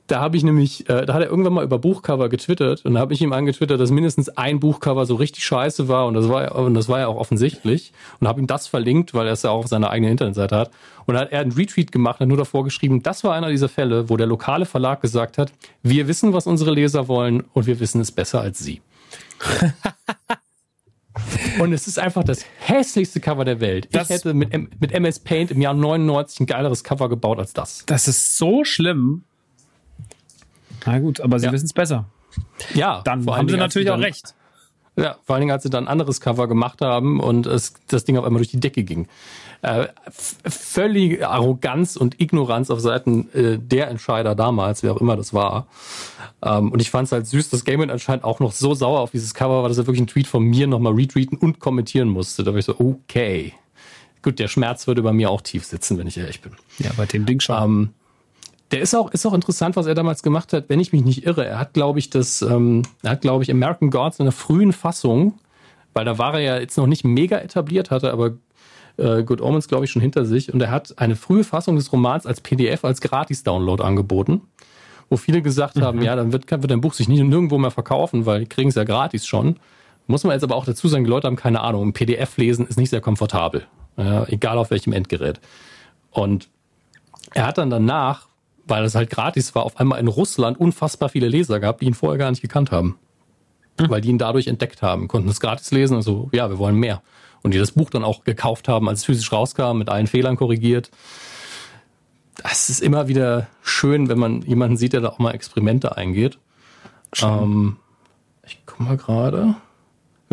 [0.07, 2.99] Da habe ich nämlich, äh, da hat er irgendwann mal über Buchcover getwittert und da
[2.99, 6.55] habe ich ihm angetwittert, dass mindestens ein Buchcover so richtig scheiße war und das war
[6.55, 9.51] und das war ja auch offensichtlich und habe ihm das verlinkt, weil er es ja
[9.51, 10.71] auch auf seiner eigenen Internetseite hat
[11.05, 13.69] und da hat er einen Retweet gemacht, hat nur davor geschrieben, das war einer dieser
[13.69, 15.53] Fälle, wo der lokale Verlag gesagt hat,
[15.83, 18.81] wir wissen, was unsere Leser wollen und wir wissen es besser als sie.
[21.59, 23.87] Und es ist einfach das hässlichste Cover der Welt.
[23.91, 24.51] Das ich hätte mit,
[24.81, 27.83] mit MS Paint im Jahr 99 ein geileres Cover gebaut als das.
[27.85, 29.23] Das ist so schlimm.
[30.85, 31.51] Na gut, aber sie ja.
[31.51, 32.05] wissen es besser.
[32.73, 34.33] Ja, dann haben sie natürlich auch recht.
[34.95, 38.05] Ja, vor allen Dingen, als sie dann ein anderes Cover gemacht haben und es, das
[38.05, 39.07] Ding auf einmal durch die Decke ging.
[39.63, 45.33] Äh, völlige Arroganz und Ignoranz auf Seiten äh, der Entscheider damals, wer auch immer das
[45.33, 45.67] war.
[46.43, 49.11] Ähm, und ich fand es halt süß, dass Gaiman anscheinend auch noch so sauer auf
[49.11, 52.43] dieses Cover war, dass er wirklich einen Tweet von mir nochmal retweeten und kommentieren musste.
[52.43, 53.53] Da war ich so, okay.
[54.21, 56.53] Gut, der Schmerz würde bei mir auch tief sitzen, wenn ich ehrlich bin.
[56.77, 57.63] Ja, bei dem Ding schon.
[57.63, 57.89] Ähm,
[58.71, 61.25] der ist auch, ist auch interessant, was er damals gemacht hat, wenn ich mich nicht
[61.25, 61.45] irre.
[61.45, 64.73] Er hat, glaube ich, das, ähm, er hat, glaube ich, American Gods in einer frühen
[64.73, 65.39] Fassung,
[65.93, 68.31] weil da war er ja jetzt noch nicht mega etabliert, hatte aber
[68.97, 70.53] äh, Good Omens, glaube ich, schon hinter sich.
[70.53, 74.41] Und er hat eine frühe Fassung des Romans als PDF, als Gratis-Download angeboten,
[75.09, 75.81] wo viele gesagt mhm.
[75.83, 78.69] haben, ja, dann wird, wird dein Buch sich nicht nirgendwo mehr verkaufen, weil die kriegen
[78.69, 79.57] es ja gratis schon.
[80.07, 81.89] Muss man jetzt aber auch dazu sagen, die Leute haben keine Ahnung.
[81.89, 83.65] Ein PDF lesen ist nicht sehr komfortabel.
[83.97, 85.39] Ja, egal auf welchem Endgerät.
[86.11, 86.49] Und
[87.33, 88.27] er hat dann danach
[88.65, 91.93] weil es halt gratis war, auf einmal in Russland unfassbar viele Leser gehabt, die ihn
[91.93, 92.97] vorher gar nicht gekannt haben.
[93.79, 93.89] Mhm.
[93.89, 96.75] Weil die ihn dadurch entdeckt haben, konnten es gratis lesen und so, ja, wir wollen
[96.75, 97.01] mehr.
[97.41, 100.37] Und die das Buch dann auch gekauft haben, als es physisch rauskam, mit allen Fehlern
[100.37, 100.91] korrigiert.
[102.41, 106.39] Das ist immer wieder schön, wenn man jemanden sieht, der da auch mal Experimente eingeht.
[107.21, 107.77] Ähm,
[108.45, 109.55] ich guck mal gerade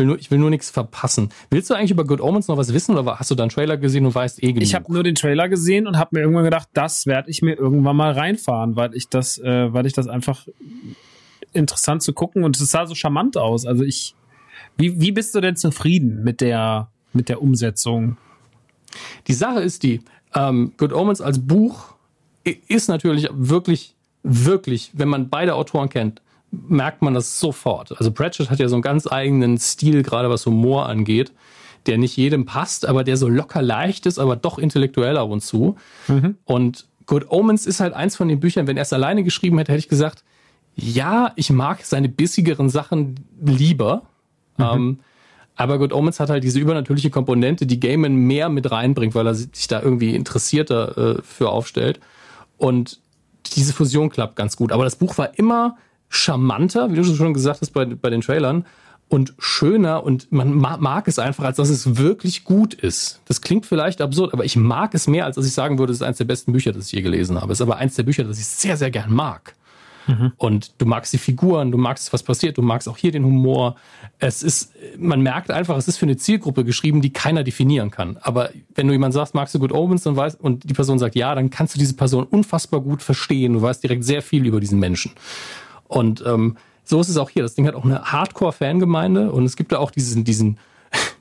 [0.01, 1.29] will nur, ich will nur nichts verpassen.
[1.51, 3.77] Willst du eigentlich über Good Omens noch was wissen oder hast du da einen Trailer
[3.77, 4.63] gesehen und weißt eh genug?
[4.63, 7.57] Ich habe nur den Trailer gesehen und habe mir irgendwann gedacht, das werde ich mir
[7.57, 10.47] irgendwann mal reinfahren, weil ich das, äh, weil ich das einfach
[11.53, 13.65] interessant zu gucken und es sah so charmant aus.
[13.65, 14.15] Also ich,
[14.77, 18.17] wie, wie bist du denn zufrieden mit der, mit der Umsetzung?
[19.27, 20.01] Die Sache ist die,
[20.33, 21.93] ähm, Good Omens als Buch
[22.43, 26.21] ist natürlich wirklich, wirklich, wenn man beide Autoren kennt,
[26.51, 27.97] merkt man das sofort.
[27.97, 31.31] Also Pratchett hat ja so einen ganz eigenen Stil, gerade was Humor angeht,
[31.85, 35.41] der nicht jedem passt, aber der so locker leicht ist, aber doch intellektuell ab und
[35.41, 35.77] zu.
[36.07, 36.35] Mhm.
[36.45, 39.71] Und Good Omens ist halt eins von den Büchern, wenn er es alleine geschrieben hätte,
[39.71, 40.23] hätte ich gesagt,
[40.75, 44.03] ja, ich mag seine bissigeren Sachen lieber.
[44.57, 44.65] Mhm.
[44.65, 44.99] Ähm,
[45.55, 49.35] aber Good Omens hat halt diese übernatürliche Komponente, die Gaiman mehr mit reinbringt, weil er
[49.35, 51.99] sich da irgendwie interessierter äh, für aufstellt.
[52.57, 52.99] Und
[53.55, 54.71] diese Fusion klappt ganz gut.
[54.71, 55.77] Aber das Buch war immer
[56.11, 58.65] charmanter, wie du schon gesagt hast bei, bei den Trailern,
[59.11, 63.19] und schöner und man mag es einfach, als dass es wirklich gut ist.
[63.25, 65.97] Das klingt vielleicht absurd, aber ich mag es mehr, als dass ich sagen würde, es
[65.97, 67.51] ist eines der besten Bücher, das ich je gelesen habe.
[67.51, 69.53] Es ist aber eins der Bücher, das ich sehr, sehr gern mag.
[70.07, 70.31] Mhm.
[70.37, 73.75] Und du magst die Figuren, du magst, was passiert, du magst auch hier den Humor.
[74.19, 78.17] Es ist, man merkt einfach, es ist für eine Zielgruppe geschrieben, die keiner definieren kann.
[78.21, 81.15] Aber wenn du jemand sagst, magst du Good Omens, dann weißt, und die Person sagt
[81.15, 83.53] ja, dann kannst du diese Person unfassbar gut verstehen.
[83.53, 85.11] Du weißt direkt sehr viel über diesen Menschen.
[85.91, 87.43] Und ähm, so ist es auch hier.
[87.43, 90.57] Das Ding hat auch eine Hardcore-Fangemeinde und es gibt da auch diesen, diesen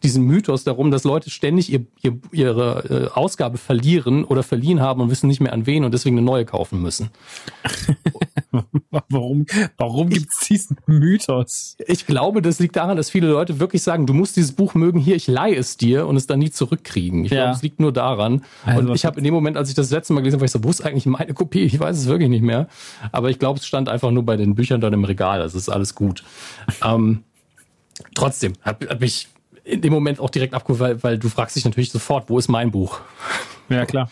[0.03, 5.01] diesen Mythos darum, dass Leute ständig ihr, ihr, ihre äh, Ausgabe verlieren oder verliehen haben
[5.01, 7.11] und wissen nicht mehr an wen und deswegen eine neue kaufen müssen.
[9.11, 11.77] warum warum gibt's diesen Mythos?
[11.87, 14.99] Ich glaube, das liegt daran, dass viele Leute wirklich sagen, du musst dieses Buch mögen,
[14.99, 17.25] hier, ich leihe es dir und es dann nie zurückkriegen.
[17.25, 17.45] Ich ja.
[17.45, 18.43] glaube, es liegt nur daran.
[18.65, 20.53] Also, und ich habe in dem Moment, als ich das letzte Mal gelesen habe, ich
[20.53, 21.63] so, wo ist eigentlich meine Kopie?
[21.63, 22.69] Ich weiß es wirklich nicht mehr.
[23.13, 25.41] Aber ich glaube, es stand einfach nur bei den Büchern dann im Regal.
[25.41, 26.25] Das ist alles gut.
[26.85, 27.23] ähm,
[28.15, 29.29] trotzdem habe hab ich
[29.71, 32.49] in dem Moment auch direkt abgeholt, weil, weil du fragst dich natürlich sofort, wo ist
[32.49, 33.01] mein Buch?
[33.69, 34.11] Ja, klar.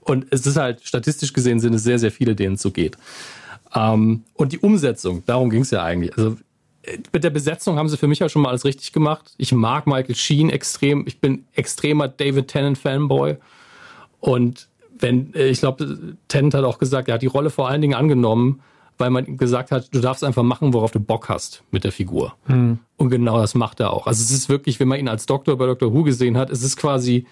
[0.00, 2.96] Und es ist halt, statistisch gesehen sind es sehr, sehr viele, denen es so geht.
[3.74, 6.16] Ähm, und die Umsetzung, darum ging es ja eigentlich.
[6.16, 6.36] Also
[7.12, 9.32] mit der Besetzung haben sie für mich ja schon mal alles richtig gemacht.
[9.38, 11.04] Ich mag Michael Sheen extrem.
[11.06, 13.36] Ich bin extremer David Tennant Fanboy.
[14.20, 14.68] Und
[14.98, 18.60] wenn, ich glaube, Tennant hat auch gesagt, er hat die Rolle vor allen Dingen angenommen,
[19.02, 22.36] weil man gesagt hat, du darfst einfach machen, worauf du Bock hast mit der Figur.
[22.46, 22.78] Hm.
[22.96, 24.06] Und genau das macht er auch.
[24.06, 25.92] Also es ist wirklich, wenn man ihn als Doktor bei Dr.
[25.92, 27.26] Who gesehen hat, es ist quasi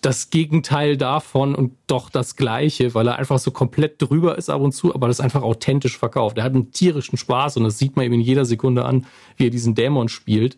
[0.00, 4.60] das Gegenteil davon und doch das Gleiche, weil er einfach so komplett drüber ist ab
[4.60, 6.38] und zu, aber das einfach authentisch verkauft.
[6.38, 9.48] Er hat einen tierischen Spaß und das sieht man ihm in jeder Sekunde an, wie
[9.48, 10.56] er diesen Dämon spielt.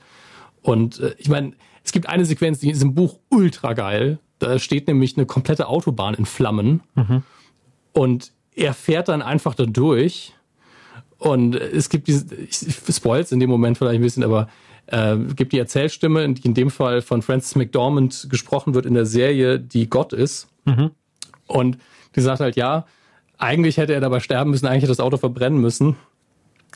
[0.60, 1.52] Und äh, ich meine,
[1.84, 4.18] es gibt eine Sequenz, die ist im Buch ultra geil.
[4.38, 6.82] Da steht nämlich eine komplette Autobahn in Flammen.
[6.94, 7.22] Mhm.
[7.94, 10.34] Und er fährt dann einfach da durch
[11.20, 12.56] und es gibt diese, ich
[12.90, 14.48] spoil's in dem Moment vielleicht ein bisschen, aber
[14.86, 19.04] äh, gibt die Erzählstimme, die in dem Fall von Francis McDormand gesprochen wird in der
[19.04, 20.48] Serie, die Gott ist.
[20.64, 20.92] Mhm.
[21.46, 21.76] Und
[22.16, 22.86] die sagt halt, ja,
[23.36, 25.96] eigentlich hätte er dabei sterben müssen, eigentlich hätte das Auto verbrennen müssen.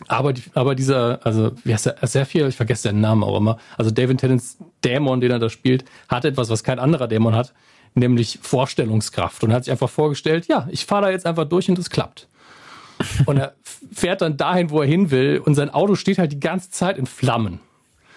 [0.08, 3.38] Aber, die, aber dieser, also wie heißt er, sehr viel, ich vergesse den Namen auch
[3.38, 7.34] immer, also David Tennants Dämon, den er da spielt, hat etwas, was kein anderer Dämon
[7.34, 7.54] hat,
[7.94, 9.42] nämlich Vorstellungskraft.
[9.42, 12.28] Und hat sich einfach vorgestellt, ja, ich fahre da jetzt einfach durch und es klappt.
[13.26, 13.54] Und er
[13.92, 15.40] fährt dann dahin, wo er hin will.
[15.44, 17.60] Und sein Auto steht halt die ganze Zeit in Flammen.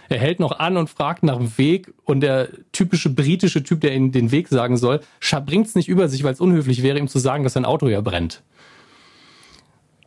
[0.09, 1.93] Er hält noch an und fragt nach dem Weg.
[2.05, 5.01] Und der typische britische Typ, der ihm den Weg sagen soll,
[5.45, 7.87] bringt es nicht über sich, weil es unhöflich wäre, ihm zu sagen, dass sein Auto
[7.87, 8.41] ja brennt.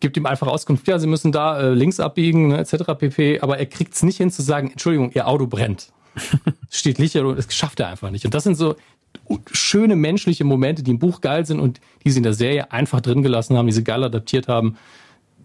[0.01, 2.95] Gibt ihm einfach Auskunft, ja, Sie müssen da äh, links abbiegen, ne, etc.
[2.99, 3.41] pp.
[3.41, 5.93] Aber er kriegt es nicht hin zu sagen, Entschuldigung, Ihr Auto brennt.
[6.71, 8.25] Steht Licht, das schafft er einfach nicht.
[8.25, 8.77] Und das sind so
[9.53, 13.01] schöne menschliche Momente, die im Buch geil sind und die sie in der Serie einfach
[13.01, 14.77] drin gelassen haben, die sie geil adaptiert haben.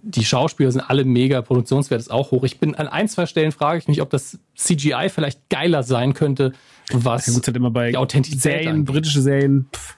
[0.01, 2.43] Die Schauspieler sind alle mega, Produktionswert ist auch hoch.
[2.43, 6.13] Ich bin an ein, zwei Stellen frage ich mich, ob das CGI vielleicht geiler sein
[6.13, 6.53] könnte,
[6.91, 8.85] was ja, gut, halt immer bei die Authentizität Serien, angeht.
[8.85, 9.67] britische Serien.
[9.73, 9.97] Pff.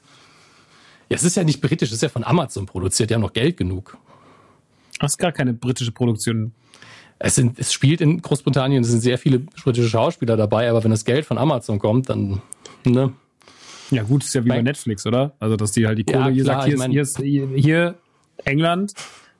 [1.09, 3.33] Ja, es ist ja nicht britisch, es ist ja von Amazon produziert, die haben noch
[3.33, 3.97] Geld genug.
[4.99, 6.53] Das ist gar keine britische Produktion.
[7.19, 10.91] Es, sind, es spielt in Großbritannien, es sind sehr viele britische Schauspieler dabei, aber wenn
[10.91, 12.41] das Geld von Amazon kommt, dann,
[12.85, 13.13] ne?
[13.91, 15.35] Ja, gut, ist ja wie bei Netflix, oder?
[15.39, 17.95] Also, dass die halt die Kohle ja, hier sagt, hier, mein, hier, ist, hier
[18.43, 18.93] England,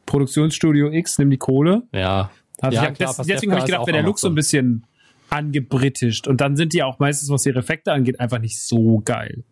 [0.06, 1.84] Produktionsstudio X, nimm die Kohle.
[1.92, 2.32] Ja.
[2.60, 4.86] Also ja, klar, das, deswegen habe ich gedacht, wäre der Look so ein bisschen
[5.30, 6.28] angebritischt.
[6.28, 9.44] Und dann sind die auch meistens, was ihre Effekte angeht, einfach nicht so geil.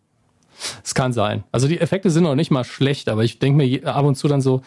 [0.82, 1.44] Es kann sein.
[1.52, 4.26] Also die Effekte sind noch nicht mal schlecht, aber ich denke mir ab und zu
[4.26, 4.62] dann so,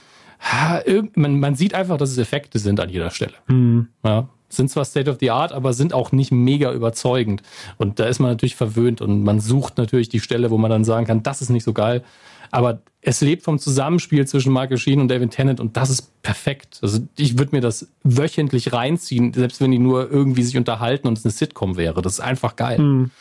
[1.15, 3.33] man, man sieht einfach, dass es Effekte sind an jeder Stelle.
[3.47, 3.87] Mhm.
[4.03, 7.43] Ja sind zwar State of the Art, aber sind auch nicht mega überzeugend.
[7.77, 10.83] Und da ist man natürlich verwöhnt und man sucht natürlich die Stelle, wo man dann
[10.83, 12.03] sagen kann, das ist nicht so geil.
[12.51, 16.79] Aber es lebt vom Zusammenspiel zwischen Michael Sheen und David Tennant und das ist perfekt.
[16.81, 21.17] Also ich würde mir das wöchentlich reinziehen, selbst wenn die nur irgendwie sich unterhalten und
[21.17, 22.01] es eine Sitcom wäre.
[22.01, 22.79] Das ist einfach geil.
[22.79, 23.11] Mhm.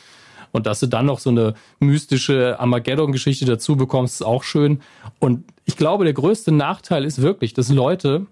[0.51, 4.81] Und dass du dann noch so eine mystische Armageddon-Geschichte dazu bekommst, ist auch schön.
[5.19, 8.25] Und ich glaube, der größte Nachteil ist wirklich, dass Leute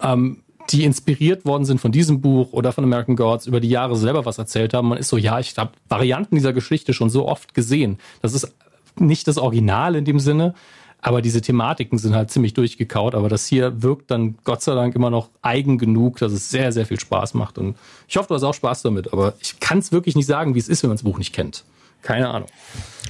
[0.00, 3.96] ähm, die inspiriert worden sind von diesem Buch oder von American Gods, über die Jahre
[3.96, 4.88] selber was erzählt haben.
[4.88, 7.98] Man ist so, ja, ich habe Varianten dieser Geschichte schon so oft gesehen.
[8.22, 8.52] Das ist
[8.98, 10.54] nicht das Original in dem Sinne,
[11.00, 13.14] aber diese Thematiken sind halt ziemlich durchgekaut.
[13.14, 16.72] Aber das hier wirkt dann Gott sei Dank immer noch eigen genug, dass es sehr,
[16.72, 17.58] sehr viel Spaß macht.
[17.58, 17.76] Und
[18.08, 19.12] ich hoffe, du hast auch Spaß damit.
[19.12, 21.32] Aber ich kann es wirklich nicht sagen, wie es ist, wenn man das Buch nicht
[21.32, 21.64] kennt.
[22.02, 22.48] Keine Ahnung.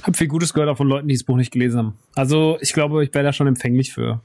[0.03, 1.97] Hab viel Gutes gehört auch von Leuten, die das Buch nicht gelesen haben.
[2.15, 4.21] Also ich glaube, ich wäre da schon empfänglich für.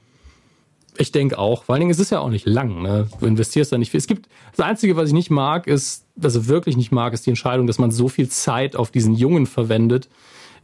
[0.97, 1.63] Ich denke auch.
[1.63, 2.81] Vor allen Dingen, es ist ja auch nicht lang.
[2.81, 3.07] Ne?
[3.19, 3.97] Du investierst da nicht viel.
[3.97, 7.25] Es gibt das Einzige, was ich nicht mag, ist, was ich wirklich nicht mag, ist
[7.25, 10.07] die Entscheidung, dass man so viel Zeit auf diesen Jungen verwendet,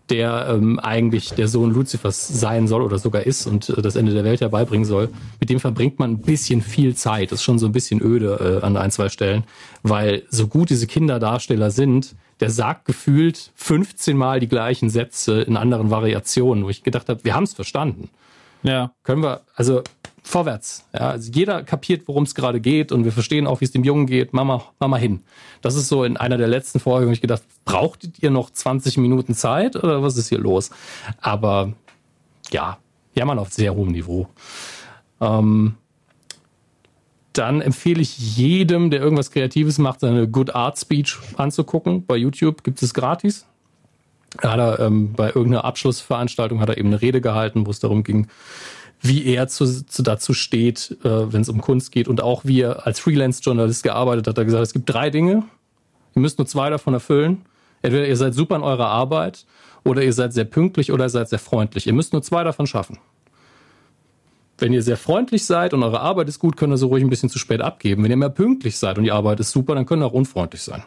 [0.09, 4.13] der ähm, eigentlich der Sohn Luzifers sein soll oder sogar ist und äh, das Ende
[4.13, 7.31] der Welt herbeibringen soll, mit dem verbringt man ein bisschen viel Zeit.
[7.31, 9.43] Das ist schon so ein bisschen öde äh, an ein, zwei Stellen,
[9.83, 15.57] weil so gut diese Kinderdarsteller sind, der sagt gefühlt 15 Mal die gleichen Sätze in
[15.57, 18.09] anderen Variationen, wo ich gedacht habe, wir haben es verstanden.
[18.63, 18.91] Ja.
[19.03, 19.83] Können wir, also
[20.29, 20.85] vorwärts.
[20.93, 23.83] Ja, also jeder kapiert, worum es gerade geht und wir verstehen auch, wie es dem
[23.83, 24.31] Jungen geht.
[24.31, 25.21] Mama, Mama hin.
[25.61, 28.97] Das ist so in einer der letzten Folgen, wo ich gedacht, brauchtet ihr noch 20
[28.97, 30.69] Minuten Zeit oder was ist hier los?
[31.19, 31.73] Aber
[32.51, 32.77] ja,
[33.15, 34.27] jammern auf sehr hohem Niveau.
[35.19, 35.75] Ähm,
[37.33, 42.05] dann empfehle ich jedem, der irgendwas Kreatives macht, seine Good Art Speech anzugucken.
[42.05, 43.47] Bei YouTube gibt es gratis.
[44.41, 47.79] Da hat er ähm, bei irgendeiner Abschlussveranstaltung hat er eben eine Rede gehalten, wo es
[47.79, 48.27] darum ging,
[49.01, 52.61] wie er zu, zu dazu steht, äh, wenn es um Kunst geht und auch wie
[52.61, 54.37] er als Freelance-Journalist gearbeitet hat.
[54.37, 55.43] Er hat gesagt, es gibt drei Dinge,
[56.15, 57.45] ihr müsst nur zwei davon erfüllen.
[57.81, 59.45] Entweder ihr seid super in eurer Arbeit
[59.85, 61.87] oder ihr seid sehr pünktlich oder ihr seid sehr freundlich.
[61.87, 62.97] Ihr müsst nur zwei davon schaffen.
[64.57, 67.09] Wenn ihr sehr freundlich seid und eure Arbeit ist gut, könnt ihr so ruhig ein
[67.09, 68.03] bisschen zu spät abgeben.
[68.03, 70.61] Wenn ihr mehr pünktlich seid und die Arbeit ist super, dann könnt ihr auch unfreundlich
[70.61, 70.83] sein.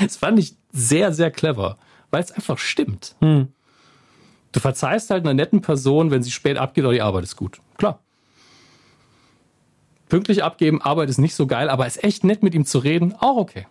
[0.00, 1.78] Das fand ich sehr, sehr clever,
[2.10, 3.14] weil es einfach stimmt.
[3.20, 3.48] Hm.
[4.56, 7.60] Du verzeihst halt einer netten Person, wenn sie spät abgeht, aber die Arbeit ist gut.
[7.76, 8.00] Klar.
[10.08, 13.14] Pünktlich abgeben, Arbeit ist nicht so geil, aber ist echt nett mit ihm zu reden,
[13.18, 13.66] auch okay.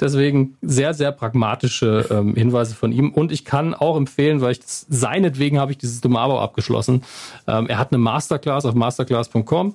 [0.00, 3.12] Deswegen sehr, sehr pragmatische ähm, Hinweise von ihm.
[3.12, 7.02] Und ich kann auch empfehlen, weil ich das, seinetwegen habe ich dieses dumme Abo abgeschlossen.
[7.46, 9.74] Ähm, er hat eine Masterclass auf masterclass.com,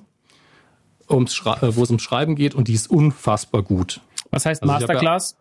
[1.10, 4.00] wo es ums Schreiben geht und die ist unfassbar gut.
[4.32, 5.36] Was heißt also Masterclass?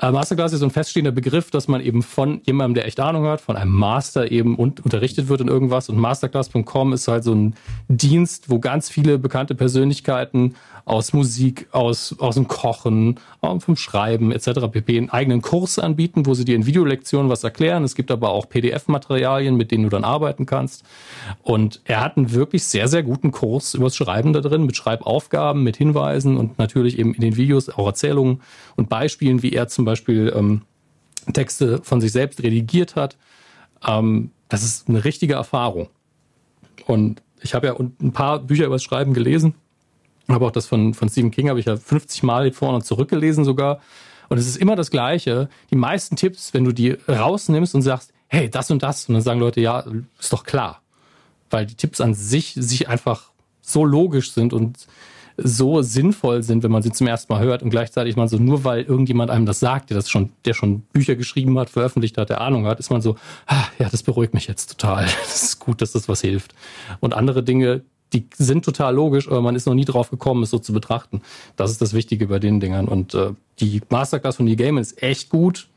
[0.00, 3.24] Äh, Masterclass ist so ein feststehender Begriff, dass man eben von jemandem, der echt Ahnung
[3.24, 5.88] hat, von einem Master eben und, unterrichtet wird in irgendwas.
[5.88, 7.54] Und Masterclass.com ist halt so ein
[7.88, 10.54] Dienst, wo ganz viele bekannte Persönlichkeiten
[10.88, 14.68] aus Musik, aus, aus dem Kochen, vom Schreiben etc.
[14.70, 14.96] pp.
[14.96, 17.84] einen eigenen Kurs anbieten, wo sie dir in Videolektionen was erklären.
[17.84, 20.84] Es gibt aber auch PDF-Materialien, mit denen du dann arbeiten kannst.
[21.42, 25.62] Und er hat einen wirklich sehr, sehr guten Kurs übers Schreiben da drin, mit Schreibaufgaben,
[25.62, 28.40] mit Hinweisen und natürlich eben in den Videos auch Erzählungen
[28.76, 30.62] und Beispielen, wie er zum Beispiel ähm,
[31.34, 33.18] Texte von sich selbst redigiert hat.
[33.86, 35.88] Ähm, das ist eine richtige Erfahrung.
[36.86, 39.54] Und ich habe ja ein paar Bücher über das Schreiben gelesen
[40.28, 43.44] aber auch das von, von Stephen King habe ich ja 50 Mal vorne und zurückgelesen
[43.44, 43.80] sogar.
[44.28, 45.48] Und es ist immer das Gleiche.
[45.70, 49.22] Die meisten Tipps, wenn du die rausnimmst und sagst, hey, das und das, und dann
[49.22, 49.84] sagen Leute, ja,
[50.18, 50.82] ist doch klar.
[51.50, 53.30] Weil die Tipps an sich sich einfach
[53.62, 54.86] so logisch sind und
[55.38, 58.64] so sinnvoll sind, wenn man sie zum ersten Mal hört und gleichzeitig man so, nur
[58.64, 62.28] weil irgendjemand einem das sagt, der das schon, der schon Bücher geschrieben hat, veröffentlicht hat,
[62.28, 65.06] der Ahnung hat, ist man so, ah, ja, das beruhigt mich jetzt total.
[65.28, 66.54] Das ist gut, dass das was hilft.
[66.98, 67.82] Und andere Dinge,
[68.12, 71.22] die sind total logisch, aber man ist noch nie drauf gekommen, es so zu betrachten.
[71.56, 72.88] Das ist das Wichtige bei den Dingern.
[72.88, 75.68] Und äh, die Masterclass von Game ist echt gut.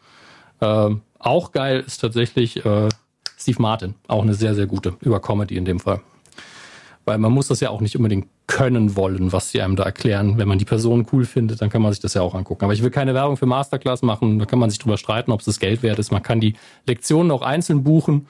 [0.59, 0.89] Äh,
[1.19, 2.89] auch geil ist tatsächlich äh,
[3.37, 3.95] Steve Martin.
[4.07, 4.95] Auch eine sehr, sehr gute.
[5.01, 6.01] Über Comedy in dem Fall.
[7.03, 10.37] Weil man muss das ja auch nicht unbedingt können wollen, was sie einem da erklären.
[10.37, 12.63] Wenn man die Person cool findet, dann kann man sich das ja auch angucken.
[12.63, 14.39] Aber ich will keine Werbung für Masterclass machen.
[14.39, 16.11] Da kann man sich drüber streiten, ob es das Geld wert ist.
[16.11, 16.55] Man kann die
[16.85, 18.27] Lektionen auch einzeln buchen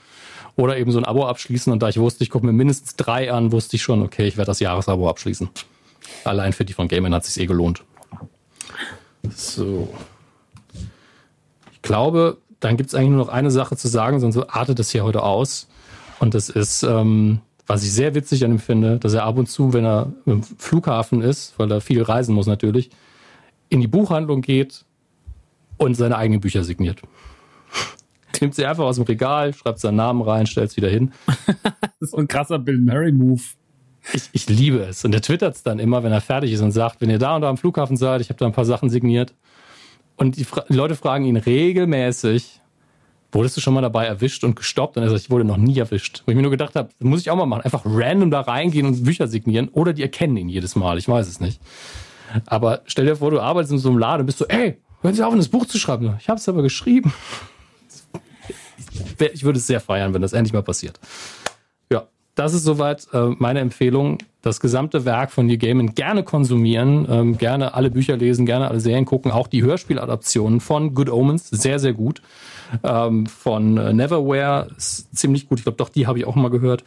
[0.56, 1.72] oder eben so ein Abo abschließen.
[1.72, 4.38] Und da ich wusste, ich gucke mir mindestens drei an, wusste ich schon, okay, ich
[4.38, 5.49] werde das Jahresabo abschließen.
[6.23, 7.84] Allein für die von Gaiman hat es sich eh gelohnt.
[9.36, 9.94] So.
[11.72, 14.91] Ich glaube, dann gibt es eigentlich nur noch eine Sache zu sagen, sonst artet das
[14.91, 15.68] hier heute aus.
[16.19, 19.48] Und das ist, ähm, was ich sehr witzig an ihm finde, dass er ab und
[19.48, 22.91] zu, wenn er im Flughafen ist, weil er viel reisen muss natürlich,
[23.69, 24.86] in die Buchhandlung geht
[25.78, 27.02] und seine eigenen Bücher signiert
[28.40, 31.12] nimmt sie einfach aus dem Regal, schreibt seinen Namen rein, stellt es wieder hin.
[31.26, 33.41] das ist so ein krasser Bill Murray-Move.
[34.14, 35.06] Ich, ich liebe es.
[35.06, 37.36] Und er twittert es dann immer, wenn er fertig ist und sagt, wenn ihr da
[37.36, 39.34] und da am Flughafen seid, ich habe da ein paar Sachen signiert.
[40.18, 42.62] Und die, die, Leute fragen ihn regelmäßig,
[43.32, 44.98] wurdest du schon mal dabei erwischt und gestoppt?
[44.98, 46.24] Und er sagt, ich wurde noch nie erwischt.
[46.26, 47.62] Wo ich mir nur gedacht habe, muss ich auch mal machen.
[47.62, 49.70] Einfach random da reingehen und Bücher signieren.
[49.70, 50.98] Oder die erkennen ihn jedes Mal.
[50.98, 51.62] Ich weiß es nicht.
[52.45, 55.14] Aber stell dir vor, du arbeitest in so einem Laden und bist so, ey, hören
[55.14, 56.16] Sie auf, das Buch zu schreiben.
[56.20, 57.14] Ich habe es aber geschrieben
[59.34, 60.99] ich würde es sehr feiern, wenn das endlich mal passiert.
[61.91, 64.18] Ja, das ist soweit äh, meine Empfehlung.
[64.41, 68.80] Das gesamte Werk von Neil Gaiman gerne konsumieren, ähm, gerne alle Bücher lesen, gerne alle
[68.80, 72.22] Serien gucken, auch die Hörspieladaptionen von Good Omens, sehr, sehr gut.
[72.84, 75.59] Ähm, von äh, Neverwhere ist ziemlich gut.
[75.59, 76.84] Ich glaube, doch, die habe ich auch mal gehört.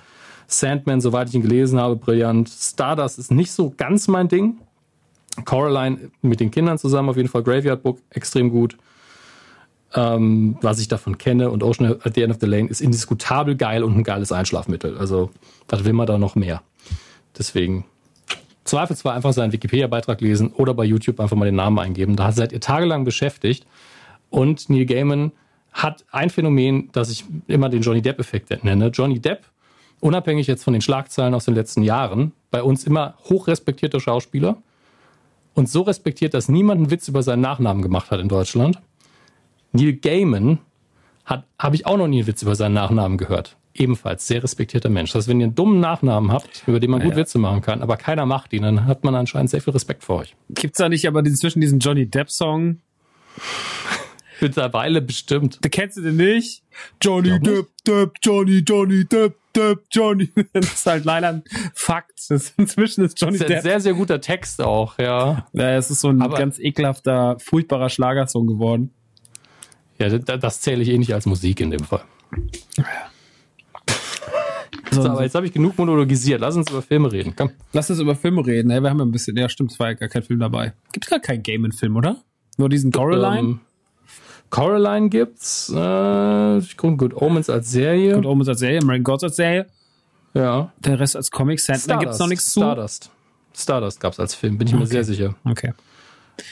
[0.46, 2.48] Sandman, soweit ich ihn gelesen habe, brillant.
[2.48, 4.58] Stardust ist nicht so ganz mein Ding.
[5.44, 7.42] Coraline mit den Kindern zusammen auf jeden Fall.
[7.42, 8.76] Graveyard Book extrem gut
[9.94, 11.50] ähm, was ich davon kenne.
[11.50, 14.98] Und Ocean at the End of the Lane ist indiskutabel geil und ein geiles Einschlafmittel.
[14.98, 15.30] Also,
[15.68, 16.62] was will man da noch mehr?
[17.38, 17.84] Deswegen
[18.64, 22.16] Zweifelsfall einfach seinen Wikipedia-Beitrag lesen oder bei YouTube einfach mal den Namen eingeben.
[22.16, 23.66] Da seid ihr tagelang beschäftigt.
[24.30, 25.32] Und Neil Gaiman
[25.72, 28.88] hat ein Phänomen, das ich immer den Johnny Depp-Effekt nenne.
[28.88, 29.44] Johnny Depp,
[30.00, 34.56] unabhängig jetzt von den Schlagzeilen aus den letzten Jahren, bei uns immer hochrespektierter Schauspieler
[35.54, 38.80] und so respektiert, dass niemand einen Witz über seinen Nachnamen gemacht hat in Deutschland.
[39.74, 40.58] Neil Gaiman
[41.26, 43.56] habe ich auch noch nie einen Witz über seinen Nachnamen gehört.
[43.74, 45.10] Ebenfalls sehr respektierter Mensch.
[45.12, 47.16] Das heißt, wenn ihr einen dummen Nachnamen habt, über den man gut Ja.
[47.16, 50.18] Witze machen kann, aber keiner macht ihn, dann hat man anscheinend sehr viel Respekt vor
[50.20, 50.36] euch.
[50.50, 52.78] Gibt's da nicht aber diesen, zwischen diesen Johnny Depp-Song?
[54.40, 55.58] Mittlerweile bestimmt.
[55.64, 56.62] Du kennst du den nicht?
[57.02, 57.38] Johnny.
[57.40, 60.28] Depp, Depp, Johnny, Johnny, Depp, Depp, Johnny.
[60.52, 61.42] Das ist halt leider ein
[61.72, 62.12] Fakt.
[62.58, 63.62] Inzwischen ist Johnny Das ist ein Depp.
[63.62, 65.46] sehr, sehr guter Text auch, ja.
[65.52, 68.92] Ja, es ist so ein Aber- ganz ekelhafter, furchtbarer Schlagersong geworden.
[70.12, 72.02] Ja, das, zähle ich eh nicht als Musik in dem Fall.
[74.90, 76.40] So, So, aber jetzt habe ich genug monologisiert.
[76.40, 77.34] Lass uns über Filme reden.
[77.36, 77.50] Komm.
[77.72, 78.70] Lass uns über Filme reden.
[78.70, 80.72] Ey, wir haben ja ein bisschen, ja stimmt, es war ja gar kein Film dabei.
[80.92, 82.16] Gibt's gar keinen Game-Film, oder?
[82.58, 83.38] Nur diesen Coraline?
[83.40, 83.60] Ähm,
[84.50, 85.72] Coraline gibt's.
[85.74, 88.16] Äh, ich gucke Good Omens als Serie.
[88.16, 89.66] und Omens als Serie, American Gods als Serie.
[90.34, 90.72] ja.
[90.78, 91.58] Der Rest als Comic.
[91.60, 92.60] Sandman gibt's noch nichts zu.
[92.60, 93.10] Stardust.
[93.56, 94.90] Stardust gab's als Film, bin ich mir Okay.
[94.90, 95.34] sehr sicher.
[95.44, 95.72] Okay.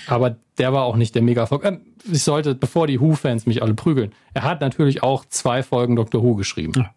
[0.07, 1.65] Aber der war auch nicht der Mega-Erfolg.
[1.65, 1.81] Ähm,
[2.11, 6.23] ich sollte, bevor die Who-Fans mich alle prügeln, er hat natürlich auch zwei Folgen Doctor
[6.23, 6.73] Who geschrieben.
[6.77, 6.95] Ja.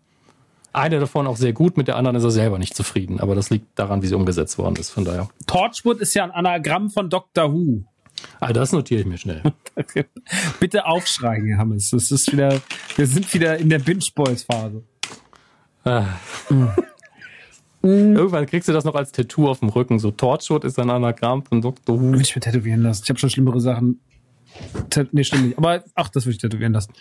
[0.74, 3.22] Eine davon auch sehr gut, mit der anderen ist er selber nicht zufrieden.
[3.22, 4.90] Aber das liegt daran, wie sie umgesetzt worden ist.
[4.90, 5.30] Von daher.
[5.48, 7.86] Torchwood ist ja ein Anagramm von Doctor Who.
[8.40, 9.42] Ah, das notiere ich mir schnell.
[10.60, 11.92] Bitte aufschreien, Herr Hammes.
[11.92, 12.62] Das ist wieder,
[12.96, 14.84] wir sind wieder in der Binge-Boys-Phase.
[15.86, 16.06] Ah.
[17.86, 20.00] Irgendwann kriegst du das noch als Tattoo auf dem Rücken.
[20.00, 22.00] So Torchwood ist ein Anagramm von Dr.
[22.00, 22.12] Who.
[22.12, 23.04] Würde ich mir tätowieren lassen.
[23.04, 24.00] Ich habe schon schlimmere Sachen.
[25.12, 25.58] Nee, stimmt nicht.
[25.58, 26.94] Aber ach, das würde ich tätowieren lassen.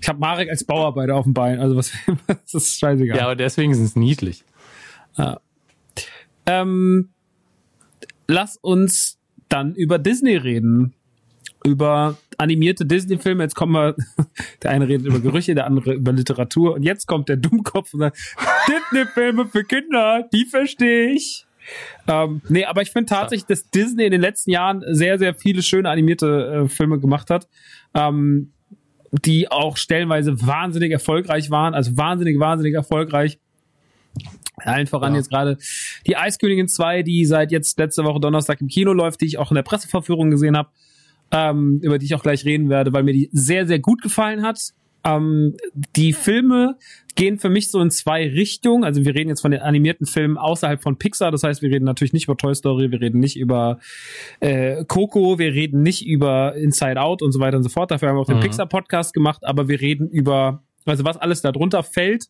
[0.00, 1.60] Ich habe Marek als Bauarbeiter auf dem Bein.
[1.60, 1.92] Also was,
[2.26, 3.16] das ist scheißegal.
[3.16, 4.44] Ja, aber deswegen sind es niedlich.
[6.46, 7.10] Ähm,
[8.26, 9.18] lass uns
[9.48, 10.94] dann über Disney reden.
[11.64, 13.42] Über animierte Disney-Filme.
[13.42, 13.96] Jetzt kommen wir,
[14.62, 16.74] der eine redet über Gerüche, der andere über Literatur.
[16.74, 18.18] Und jetzt kommt der Dummkopf und sagt,
[18.68, 21.46] Disney-Filme für Kinder, die verstehe ich.
[22.08, 25.62] Ähm, nee, aber ich finde tatsächlich, dass Disney in den letzten Jahren sehr, sehr viele
[25.62, 27.48] schöne animierte äh, Filme gemacht hat.
[27.94, 28.52] Ähm,
[29.24, 33.38] die auch stellenweise wahnsinnig erfolgreich waren, also wahnsinnig, wahnsinnig erfolgreich.
[34.56, 35.18] Allen voran Ja.
[35.18, 35.58] jetzt gerade
[36.06, 39.50] die Eiskönigin 2, die seit jetzt letzte Woche Donnerstag im Kino läuft, die ich auch
[39.50, 40.70] in der Presseverführung gesehen habe,
[41.32, 44.42] ähm, über die ich auch gleich reden werde, weil mir die sehr, sehr gut gefallen
[44.42, 44.60] hat.
[45.04, 45.56] Ähm,
[45.96, 46.76] die Filme
[47.16, 48.84] gehen für mich so in zwei Richtungen.
[48.84, 51.32] Also wir reden jetzt von den animierten Filmen außerhalb von Pixar.
[51.32, 53.80] Das heißt, wir reden natürlich nicht über Toy Story, wir reden nicht über
[54.40, 57.90] äh, Coco, wir reden nicht über Inside Out und so weiter und so fort.
[57.90, 58.42] Dafür haben wir auch den Mhm.
[58.42, 62.26] Pixar-Podcast gemacht, aber wir reden über, also was alles da drunter fällt,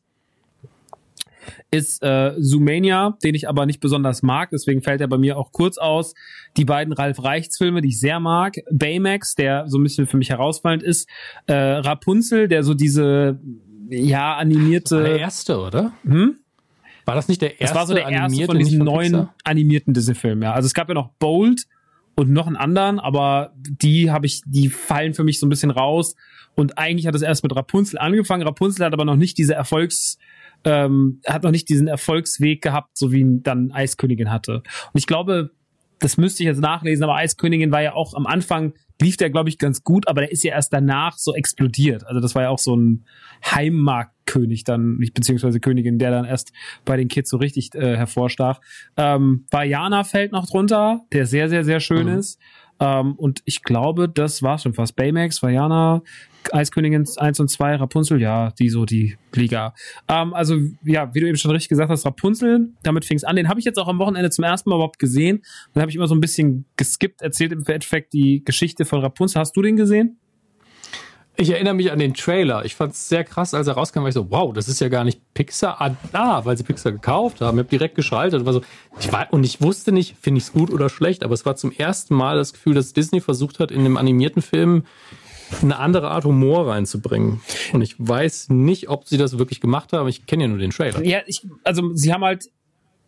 [1.71, 5.53] ist äh, Zoomania, den ich aber nicht besonders mag, deswegen fällt er bei mir auch
[5.53, 6.15] kurz aus.
[6.57, 10.17] Die beiden Ralf Reichts Filme, die ich sehr mag, Baymax, der so ein bisschen für
[10.17, 11.09] mich herausfallend ist,
[11.47, 13.41] äh, Rapunzel, der so diese
[13.89, 15.93] ja animierte Der erste, oder?
[16.05, 16.37] hm?
[17.05, 19.35] War das nicht der erste Das war so der erste von diesen nicht neuen Pixar?
[19.45, 20.43] animierten Disney-Filmen.
[20.43, 20.53] Ja.
[20.53, 21.67] Also es gab ja noch Bold
[22.15, 25.71] und noch einen anderen, aber die habe ich, die fallen für mich so ein bisschen
[25.71, 26.15] raus.
[26.55, 28.43] Und eigentlich hat es erst mit Rapunzel angefangen.
[28.43, 30.19] Rapunzel hat aber noch nicht diese Erfolgs,
[30.65, 34.57] ähm, hat noch nicht diesen Erfolgsweg gehabt, so wie ihn dann Eiskönigin hatte.
[34.93, 35.51] Und ich glaube,
[35.99, 39.49] das müsste ich jetzt nachlesen, aber Eiskönigin war ja auch am Anfang, lief der, glaube
[39.49, 42.05] ich, ganz gut, aber der ist ja erst danach so explodiert.
[42.07, 43.05] Also das war ja auch so ein
[43.45, 46.53] Heimmarktkönig dann, nicht beziehungsweise Königin, der dann erst
[46.85, 48.61] bei den Kids so richtig äh, hervorstach.
[48.97, 52.19] Ähm, Vajana fällt noch drunter, der sehr, sehr, sehr schön Mhm.
[52.19, 52.39] ist.
[52.81, 54.97] Ähm, und ich glaube, das war schon fast.
[54.97, 56.03] Baymax, Vajana,
[56.51, 59.75] Eiskönigin 1 und 2, Rapunzel, ja, die so die Liga.
[60.09, 63.37] Ähm, also, ja, wie du eben schon richtig gesagt hast, Rapunzel, damit fing es an.
[63.37, 65.43] Den habe ich jetzt auch am Wochenende zum ersten Mal überhaupt gesehen.
[65.75, 69.41] Dann habe ich immer so ein bisschen geskippt, erzählt im Endeffekt die Geschichte von Rapunzel.
[69.41, 70.19] Hast du den gesehen?
[71.37, 72.65] Ich erinnere mich an den Trailer.
[72.65, 74.89] Ich fand es sehr krass, als er rauskam, war ich so, wow, das ist ja
[74.89, 75.81] gar nicht Pixar.
[75.81, 77.57] Ah, ah weil sie Pixar gekauft haben.
[77.57, 78.45] Ich habe direkt geschaltet.
[78.45, 78.61] War so,
[79.01, 81.57] ich war, und ich wusste nicht, finde ich es gut oder schlecht, aber es war
[81.57, 84.85] zum ersten Mal das Gefühl, dass Disney versucht hat, in einem animierten Film
[85.63, 87.41] eine andere Art Humor reinzubringen.
[87.73, 90.09] Und ich weiß nicht, ob sie das wirklich gemacht haben.
[90.09, 91.03] Ich kenne ja nur den Trailer.
[91.05, 92.51] Ja, ich, also sie haben halt,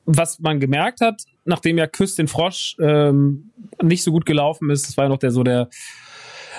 [0.07, 3.51] was man gemerkt hat, nachdem ja Küss den Frosch ähm,
[3.83, 5.69] nicht so gut gelaufen ist, das war ja noch der so der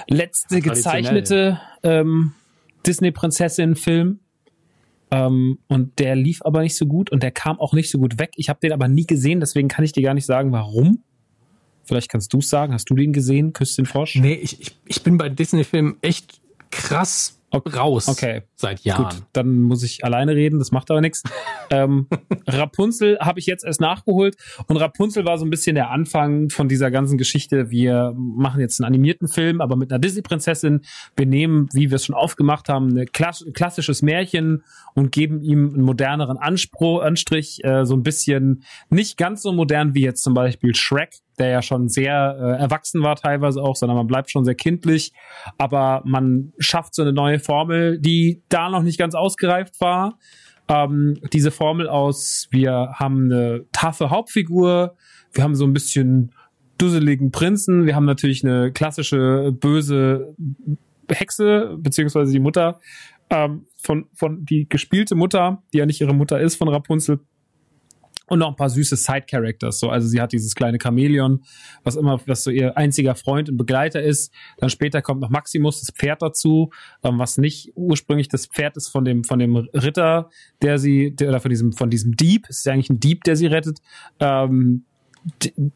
[0.08, 2.34] letzte gezeichnete ähm,
[2.86, 4.20] Disney-Prinzessin-Film.
[5.12, 8.20] Ähm, und der lief aber nicht so gut und der kam auch nicht so gut
[8.20, 8.32] weg.
[8.36, 11.04] Ich habe den aber nie gesehen, deswegen kann ich dir gar nicht sagen, warum.
[11.84, 12.74] Vielleicht kannst du es sagen.
[12.74, 14.16] Hast du den gesehen, Küss den Frosch?
[14.16, 17.78] Nee, ich, ich, ich bin bei Disney-Filmen echt krass Okay.
[17.78, 18.08] raus.
[18.08, 18.44] Okay.
[18.56, 19.06] Seit Jahren.
[19.06, 21.24] Gut, dann muss ich alleine reden, das macht aber nichts.
[21.70, 22.08] ähm,
[22.48, 24.36] Rapunzel habe ich jetzt erst nachgeholt
[24.68, 27.70] und Rapunzel war so ein bisschen der Anfang von dieser ganzen Geschichte.
[27.72, 30.82] Wir machen jetzt einen animierten Film, aber mit einer Disney-Prinzessin.
[31.16, 35.74] Wir nehmen, wie wir es schon aufgemacht haben, ein klass klassisches Märchen und geben ihm
[35.74, 40.34] einen moderneren Anspruch, Anstrich, äh, so ein bisschen nicht ganz so modern wie jetzt zum
[40.34, 44.46] Beispiel Shrek, der ja schon sehr äh, erwachsen war teilweise auch, sondern man bleibt schon
[44.46, 45.14] sehr kindlich,
[45.58, 50.18] aber man schafft so eine neue Formel, die da noch nicht ganz ausgereift war.
[50.68, 54.96] Ähm, diese Formel aus, wir haben eine taffe Hauptfigur,
[55.34, 56.32] wir haben so ein bisschen
[56.78, 60.36] dusseligen Prinzen, wir haben natürlich eine klassische böse
[61.10, 62.80] Hexe, beziehungsweise die Mutter
[63.30, 67.20] ähm, von, von die gespielte Mutter, die ja nicht ihre Mutter ist von Rapunzel,
[68.28, 69.80] und noch ein paar süße Side-Characters.
[69.80, 71.44] So, also sie hat dieses kleine Chamäleon,
[71.84, 74.34] was immer, was so ihr einziger Freund und Begleiter ist.
[74.58, 76.72] Dann später kommt noch Maximus, das Pferd dazu,
[77.04, 80.30] ähm, was nicht ursprünglich das Pferd ist von dem, von dem Ritter,
[80.62, 82.48] der sie, der, oder von diesem, von diesem Dieb.
[82.50, 83.80] Ist ja eigentlich ein Dieb, der sie rettet.
[84.20, 84.86] Ähm,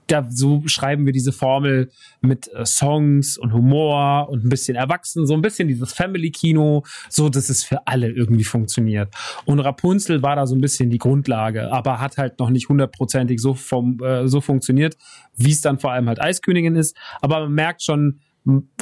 [0.08, 1.90] da so schreiben wir diese Formel
[2.22, 7.30] mit äh, Songs und Humor und ein bisschen erwachsen, so ein bisschen dieses Family-Kino, so
[7.30, 9.14] dass es für alle irgendwie funktioniert.
[9.45, 13.42] Und Rapunzel war da so ein bisschen die Grundlage, aber hat halt noch nicht hundertprozentig
[13.42, 14.98] so vom äh, so funktioniert,
[15.36, 16.95] wie es dann vor allem halt Eiskönigin ist.
[17.22, 18.19] Aber man merkt schon,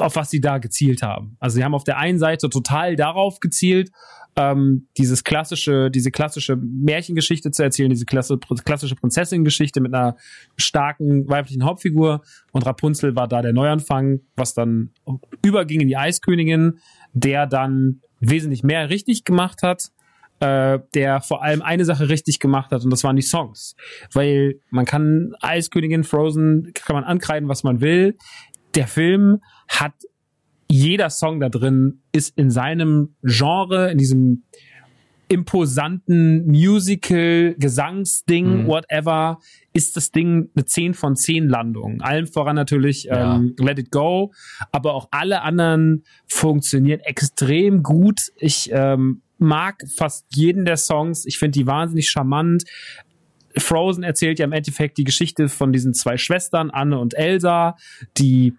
[0.00, 1.36] auf was sie da gezielt haben.
[1.40, 3.90] Also sie haben auf der einen Seite total darauf gezielt,
[4.36, 10.16] ähm, dieses klassische, diese klassische Märchengeschichte zu erzählen, diese klasse, klassische Prinzessin-Geschichte mit einer
[10.56, 12.22] starken weiblichen Hauptfigur.
[12.52, 14.90] Und Rapunzel war da der Neuanfang, was dann
[15.44, 16.78] überging in die Eiskönigin,
[17.12, 19.90] der dann wesentlich mehr richtig gemacht hat,
[20.40, 23.74] äh, der vor allem eine Sache richtig gemacht hat und das waren die Songs.
[24.12, 28.16] Weil man kann Eiskönigin, Frozen, kann man ankreiden, was man will.
[28.74, 29.94] Der Film hat
[30.70, 34.42] jeder Song da drin ist in seinem Genre, in diesem
[35.28, 38.66] imposanten Musical, Gesangsding, mhm.
[38.66, 39.38] whatever,
[39.72, 42.00] ist das Ding eine 10 von 10 Landung.
[42.00, 43.36] Allen voran natürlich ja.
[43.36, 44.32] ähm, Let It Go,
[44.72, 48.20] aber auch alle anderen funktionieren extrem gut.
[48.36, 51.26] Ich ähm, mag fast jeden der Songs.
[51.26, 52.64] Ich finde die wahnsinnig charmant.
[53.56, 57.76] Frozen erzählt ja im Endeffekt die Geschichte von diesen zwei Schwestern, Anne und Elsa.
[58.16, 58.54] Die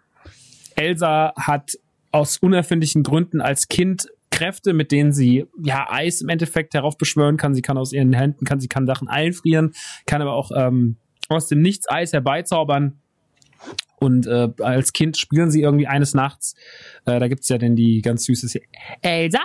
[0.76, 1.74] Elsa hat
[2.12, 7.56] aus unerfindlichen Gründen als Kind Kräfte, mit denen sie ja Eis im Endeffekt heraufbeschwören kann.
[7.56, 9.74] Sie kann aus ihren Händen, kann sie kann Sachen einfrieren,
[10.06, 13.02] kann aber auch ähm, aus dem Nichts Eis herbeizaubern.
[14.00, 16.56] Und äh, als Kind spielen sie irgendwie eines Nachts.
[17.06, 18.62] Äh, da gibt's ja denn die ganz süße
[19.02, 19.42] Elsa,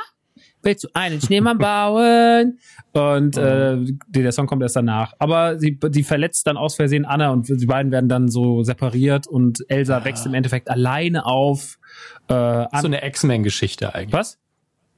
[0.64, 2.58] willst du einen Schneemann bauen?
[2.92, 3.76] Und äh,
[4.08, 5.12] der Song kommt erst danach.
[5.18, 9.26] Aber sie, die verletzt dann aus Versehen Anna und die beiden werden dann so separiert
[9.26, 10.04] und Elsa ah.
[10.04, 11.78] wächst im Endeffekt alleine auf.
[12.28, 14.12] Äh, an so eine X-Men-Geschichte eigentlich.
[14.12, 14.38] Was?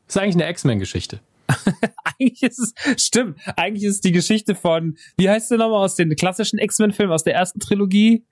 [0.08, 1.20] ist eigentlich eine X-Men-Geschichte.
[2.04, 5.94] eigentlich ist es, stimmt, eigentlich ist es die Geschichte von, wie heißt der nochmal aus
[5.94, 8.24] den klassischen X-Men-Filmen, aus der ersten Trilogie?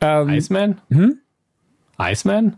[0.00, 0.80] Ähm, Iceman?
[0.90, 1.20] Hm?
[1.98, 2.56] Iceman?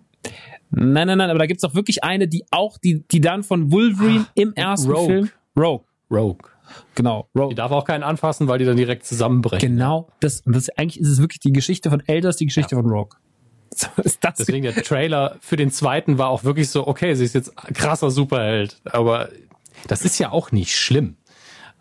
[0.71, 3.71] Nein, nein, nein, aber da gibt's auch wirklich eine, die auch, die, die dann von
[3.71, 5.07] Wolverine Ach, im ersten Rogue.
[5.07, 5.31] Film.
[5.57, 5.85] Rogue.
[6.11, 6.51] Rogue.
[6.95, 7.51] Genau, Rogue.
[7.51, 9.77] Die darf auch keinen anfassen, weil die dann direkt zusammenbrechen.
[9.77, 12.83] Genau, das, das eigentlich ist es wirklich die Geschichte von Elders, die Geschichte ja.
[12.83, 13.17] von Rogue.
[13.75, 17.25] So ist das Deswegen der Trailer für den zweiten war auch wirklich so, okay, sie
[17.25, 19.29] ist jetzt krasser Superheld, aber
[19.87, 21.17] das ist ja auch nicht schlimm.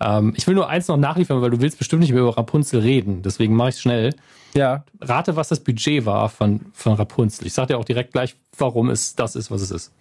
[0.02, 2.82] Ähm, ich will nur eins noch nachliefern, weil du willst bestimmt nicht mehr über Rapunzel
[2.82, 4.14] reden, deswegen mache ich schnell.
[4.56, 4.85] Ja.
[5.01, 7.45] Rate, was das Budget war von, von Rapunzel.
[7.45, 9.92] Ich sag dir auch direkt gleich, warum es das ist, was es ist.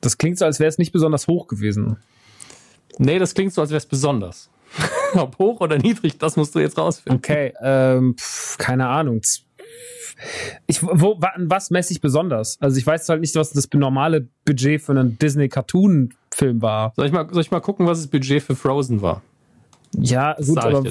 [0.00, 1.98] Das klingt so, als wäre es nicht besonders hoch gewesen.
[2.98, 4.50] Nee, das klingt so, als wäre es besonders.
[5.14, 7.18] Ob hoch oder niedrig, das musst du jetzt rausfinden.
[7.18, 9.20] Okay, ähm, pf, keine Ahnung.
[10.66, 12.58] Ich, wo, was messe ich besonders?
[12.60, 16.92] Also ich weiß halt nicht, was das normale Budget für einen Disney-Cartoon-Film war.
[16.96, 19.22] Soll ich, mal, soll ich mal gucken, was das Budget für Frozen war?
[19.98, 20.82] Ja, gut, aber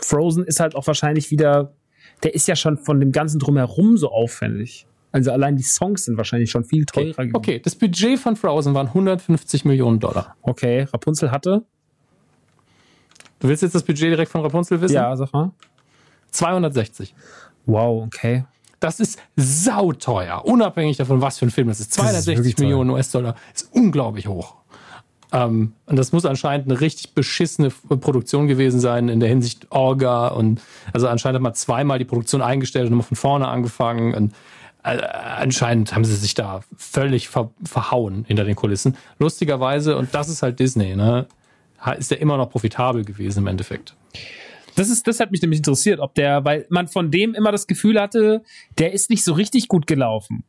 [0.00, 1.74] Frozen ist halt auch wahrscheinlich wieder
[2.22, 4.86] der ist ja schon von dem ganzen drumherum so aufwendig.
[5.12, 7.16] Also allein die Songs sind wahrscheinlich schon viel teurer okay.
[7.16, 7.36] gewesen.
[7.36, 10.36] Okay, das Budget von Frozen waren 150 Millionen Dollar.
[10.42, 11.62] Okay, Rapunzel hatte?
[13.38, 14.94] Du willst jetzt das Budget direkt von Rapunzel wissen?
[14.94, 15.50] Ja, sag mal.
[16.30, 17.14] 260.
[17.66, 18.44] Wow, okay.
[18.80, 21.92] Das ist sauteuer, unabhängig davon, was für ein Film das ist.
[21.92, 24.56] 260 Millionen US-Dollar ist unglaublich hoch.
[25.32, 30.28] Ähm, und das muss anscheinend eine richtig beschissene Produktion gewesen sein in der Hinsicht Orga
[30.28, 30.60] und
[30.92, 34.34] also anscheinend hat man zweimal die Produktion eingestellt und nochmal von vorne angefangen und
[34.84, 38.96] äh, anscheinend haben sie sich da völlig ver verhauen hinter den Kulissen.
[39.18, 41.26] Lustigerweise, und das ist halt Disney, ne,
[41.96, 43.94] ist der immer noch profitabel gewesen im Endeffekt.
[44.74, 47.66] Das ist, das hat mich nämlich interessiert, ob der, weil man von dem immer das
[47.66, 48.42] Gefühl hatte,
[48.78, 50.44] der ist nicht so richtig gut gelaufen.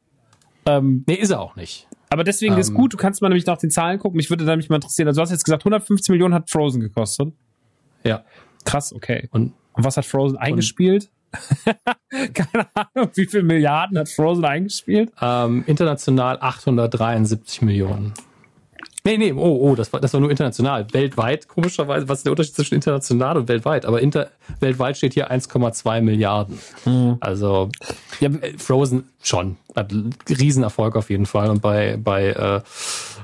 [0.66, 1.88] Ähm, nee, ist er auch nicht.
[2.14, 4.17] Aber deswegen ähm, ist gut, du kannst mal nämlich nach den Zahlen gucken.
[4.17, 5.08] Mich würde nämlich mal interessieren.
[5.08, 7.33] Also du hast jetzt gesagt, 150 Millionen hat Frozen gekostet.
[8.03, 8.24] Ja.
[8.66, 9.27] Krass, okay.
[9.32, 11.09] Und, und was hat Frozen eingespielt?
[12.35, 15.11] Keine Ahnung, wie viele Milliarden hat Frozen eingespielt?
[15.19, 18.14] Ähm, international 873 Millionen.
[19.06, 20.88] Nee, nee, oh, oh, das war, das war nur international.
[20.93, 23.85] Weltweit, komischerweise, was ist der Unterschied zwischen international und weltweit?
[23.85, 24.30] Aber inter,
[24.61, 26.57] weltweit steht hier 1,2 Milliarden.
[26.85, 27.17] Mhm.
[27.19, 27.69] Also,
[28.22, 29.57] ja, äh, Frozen schon.
[29.75, 29.93] Hat
[30.30, 31.49] Riesenerfolg auf jeden Fall.
[31.49, 32.61] Und bei, bei äh,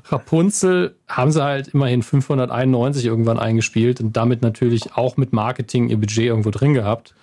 [0.10, 5.98] Rapunzel haben sie halt immerhin 591 irgendwann eingespielt und damit natürlich auch mit Marketing ihr
[5.98, 7.14] Budget irgendwo drin gehabt.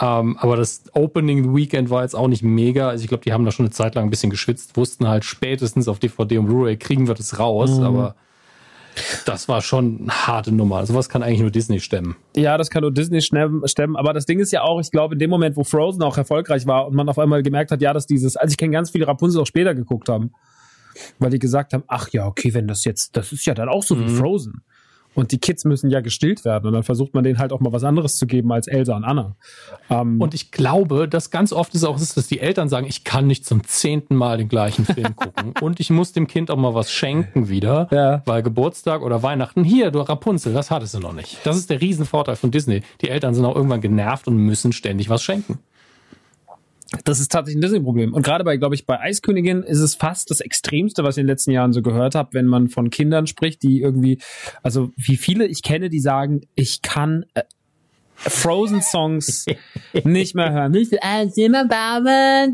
[0.00, 2.88] Ähm, aber das Opening Weekend war jetzt auch nicht mega.
[2.88, 5.24] Also ich glaube, die haben da schon eine Zeit lang ein bisschen geschwitzt, wussten halt
[5.24, 7.84] spätestens auf DVD und Blu-ray kriegen wir das raus, mhm.
[7.84, 8.14] aber
[9.24, 10.76] das war schon eine harte Nummer.
[10.76, 12.16] Also was kann eigentlich nur Disney stemmen.
[12.34, 13.96] Ja, das kann nur Disney stemmen.
[13.96, 16.66] Aber das Ding ist ja auch, ich glaube, in dem Moment, wo Frozen auch erfolgreich
[16.66, 19.06] war und man auf einmal gemerkt hat, ja, dass dieses, also ich kenne ganz viele
[19.06, 20.32] Rapunzel auch später geguckt haben,
[21.18, 23.82] weil die gesagt haben, ach ja, okay, wenn das jetzt, das ist ja dann auch
[23.82, 24.06] so mhm.
[24.06, 24.62] wie Frozen.
[25.14, 26.66] Und die Kids müssen ja gestillt werden.
[26.66, 29.04] Und dann versucht man denen halt auch mal was anderes zu geben als Elsa und
[29.04, 29.36] Anna.
[29.88, 33.04] Ähm und ich glaube, dass ganz oft ist auch ist, dass die Eltern sagen, ich
[33.04, 35.54] kann nicht zum zehnten Mal den gleichen Film gucken.
[35.60, 37.88] und ich muss dem Kind auch mal was schenken wieder.
[37.90, 38.22] Ja.
[38.24, 41.38] Weil Geburtstag oder Weihnachten, hier, du Rapunzel, das hattest du noch nicht.
[41.44, 42.82] Das ist der Riesenvorteil von Disney.
[43.00, 45.58] Die Eltern sind auch irgendwann genervt und müssen ständig was schenken.
[47.04, 48.14] Das ist tatsächlich ein Disney-Problem.
[48.14, 51.26] Und gerade bei, glaube ich, bei Eiskönigin ist es fast das Extremste, was ich in
[51.26, 54.18] den letzten Jahren so gehört habe, wenn man von Kindern spricht, die irgendwie,
[54.62, 57.42] also wie viele ich kenne, die sagen, ich kann äh,
[58.16, 59.46] Frozen-Songs
[60.04, 60.72] nicht mehr hören.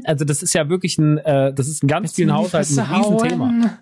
[0.05, 3.79] Also das ist ja wirklich ein, äh, das ist in ganz vielen Haushalten ein Riesenthema.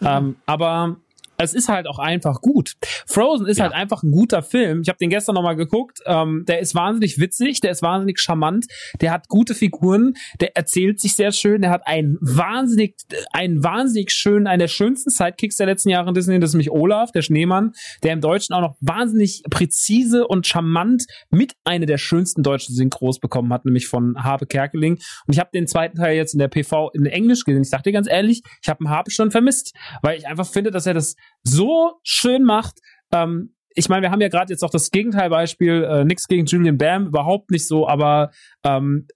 [0.00, 0.96] Ähm, aber
[1.38, 2.74] es ist halt auch einfach gut.
[3.06, 3.64] Frozen ist ja.
[3.64, 4.82] halt einfach ein guter Film.
[4.82, 6.00] Ich habe den gestern nochmal geguckt.
[6.06, 8.66] Ähm, der ist wahnsinnig witzig, der ist wahnsinnig charmant,
[9.00, 12.96] der hat gute Figuren, der erzählt sich sehr schön, der hat einen wahnsinnig,
[13.32, 16.70] einen wahnsinnig schönen, einen der schönsten Sidekicks der letzten Jahre in Disney, das ist nämlich
[16.70, 21.98] Olaf, der Schneemann, der im Deutschen auch noch wahnsinnig präzise und charmant mit einer der
[21.98, 24.94] schönsten deutschen Synchros bekommen hat, nämlich von Habe Kerkeling.
[25.26, 27.62] Und ich habe den zweiten Teil jetzt in der PV in Englisch gesehen.
[27.62, 30.86] Ich dir ganz ehrlich, ich habe einen Habe schon vermisst, weil ich einfach finde, dass
[30.86, 31.16] er das
[31.46, 32.78] so schön macht.
[33.12, 36.78] Ähm, ich meine, wir haben ja gerade jetzt auch das Gegenteilbeispiel, äh, nichts gegen Julian
[36.78, 38.30] Bam, überhaupt nicht so, aber
[38.64, 39.06] ähm,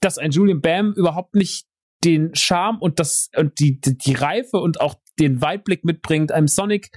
[0.00, 1.66] dass ein Julian Bam überhaupt nicht
[2.04, 6.48] den Charme und das und die, die, die Reife und auch den Weitblick mitbringt, einem
[6.48, 6.90] Sonic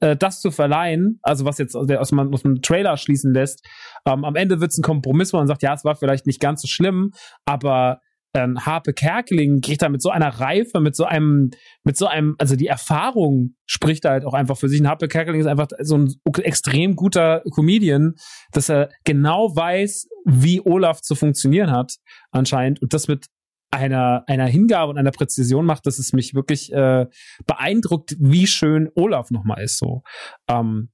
[0.00, 3.64] äh, das zu verleihen, also was jetzt aus, der, aus, aus dem Trailer schließen lässt,
[4.06, 6.40] ähm, am Ende wird es ein Kompromiss, wo man sagt, ja, es war vielleicht nicht
[6.40, 7.12] ganz so schlimm,
[7.44, 8.00] aber
[8.34, 11.50] ähm, Harpe Kerkeling geht da mit so einer Reife, mit so einem,
[11.84, 14.80] mit so einem, also die Erfahrung spricht da halt auch einfach für sich.
[14.80, 18.14] Und Harpe Kerkeling ist einfach so ein extrem guter Comedian,
[18.52, 21.96] dass er genau weiß, wie Olaf zu funktionieren hat,
[22.30, 22.80] anscheinend.
[22.82, 23.26] Und das mit
[23.72, 27.06] einer, einer Hingabe und einer Präzision macht, dass es mich wirklich äh,
[27.46, 29.78] beeindruckt, wie schön Olaf nochmal ist.
[29.78, 30.02] So.
[30.48, 30.90] Ähm,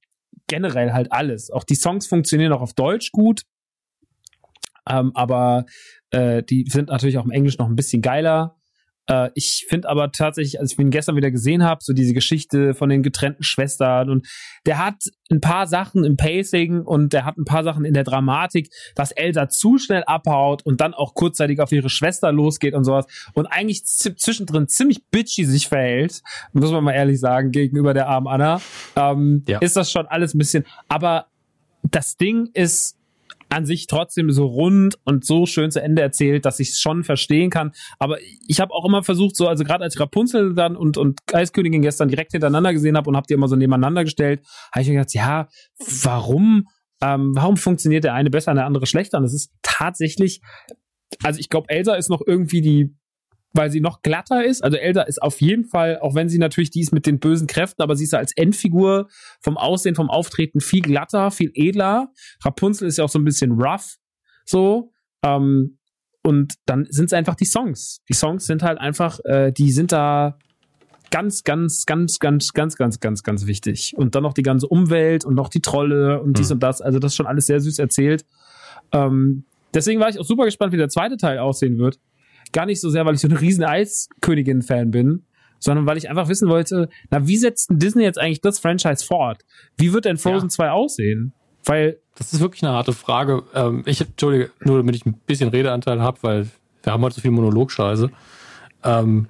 [0.47, 1.51] generell halt alles.
[1.51, 3.43] Auch die Songs funktionieren auch auf Deutsch gut.
[4.87, 5.65] Ähm, aber
[6.11, 8.57] äh, die sind natürlich auch im Englisch noch ein bisschen geiler.
[9.07, 12.73] Äh, ich finde aber tatsächlich, als ich ihn gestern wieder gesehen habe, so diese Geschichte
[12.73, 14.27] von den getrennten Schwestern und
[14.65, 14.95] der hat
[15.31, 19.11] ein paar Sachen im Pacing und der hat ein paar Sachen in der Dramatik, dass
[19.11, 23.47] Elsa zu schnell abhaut und dann auch kurzzeitig auf ihre Schwester losgeht und sowas und
[23.47, 26.21] eigentlich zwischendrin ziemlich bitchy sich verhält,
[26.53, 28.61] muss man mal ehrlich sagen, gegenüber der armen Anna,
[28.95, 29.59] ähm, ja.
[29.59, 31.27] ist das schon alles ein bisschen, aber
[31.83, 32.96] das Ding ist
[33.49, 37.03] an sich trotzdem so rund und so schön zu Ende erzählt, dass ich es schon
[37.03, 37.71] verstehen kann.
[37.99, 38.17] Aber
[38.47, 42.09] ich habe auch immer versucht, so, also gerade als Rapunzel dann und, und Eiskönigin gestern
[42.09, 45.13] direkt hintereinander gesehen habe und habe die immer so nebeneinander gestellt, habe ich mir gedacht,
[45.13, 45.47] ja,
[46.01, 46.67] warum,
[47.01, 49.17] ähm, warum funktioniert der eine besser und der andere schlechter?
[49.17, 50.41] Und es ist tatsächlich,
[51.23, 52.96] also ich glaube, Elsa ist noch irgendwie die
[53.53, 54.63] weil sie noch glatter ist.
[54.63, 57.47] Also Elsa ist auf jeden Fall, auch wenn sie natürlich die ist mit den bösen
[57.47, 59.07] Kräften, aber sie ist als Endfigur
[59.41, 62.11] vom Aussehen, vom Auftreten viel glatter, viel edler.
[62.43, 63.97] Rapunzel ist ja auch so ein bisschen rough,
[64.45, 64.91] so.
[65.23, 65.77] Ähm,
[66.23, 68.01] und dann sind es einfach die Songs.
[68.09, 70.37] Die Songs sind halt einfach, äh, die sind da
[71.09, 73.93] ganz, ganz, ganz, ganz, ganz, ganz, ganz, ganz wichtig.
[73.95, 76.55] Und dann noch die ganze Umwelt und noch die Trolle und dies mhm.
[76.55, 76.81] und das.
[76.81, 78.25] Also das ist schon alles sehr süß erzählt.
[78.91, 81.97] Ähm, deswegen war ich auch super gespannt, wie der zweite Teil aussehen wird
[82.51, 85.23] gar nicht so sehr, weil ich so eine riesen Eiskönigin-Fan bin,
[85.59, 89.05] sondern weil ich einfach wissen wollte, na, wie setzt denn Disney jetzt eigentlich das Franchise
[89.05, 89.43] fort?
[89.77, 90.49] Wie wird denn Frozen ja.
[90.49, 91.33] 2 aussehen?
[91.65, 91.99] Weil.
[92.15, 93.43] Das ist wirklich eine harte Frage.
[93.53, 96.47] Ähm, ich, entschuldige, nur damit ich ein bisschen Redeanteil habe, weil
[96.83, 98.09] wir haben heute so viel Monologscheiße.
[98.83, 99.27] Ähm,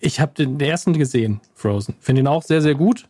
[0.00, 1.94] ich habe den ersten gesehen, Frozen.
[2.00, 3.06] Finde ihn auch sehr, sehr gut.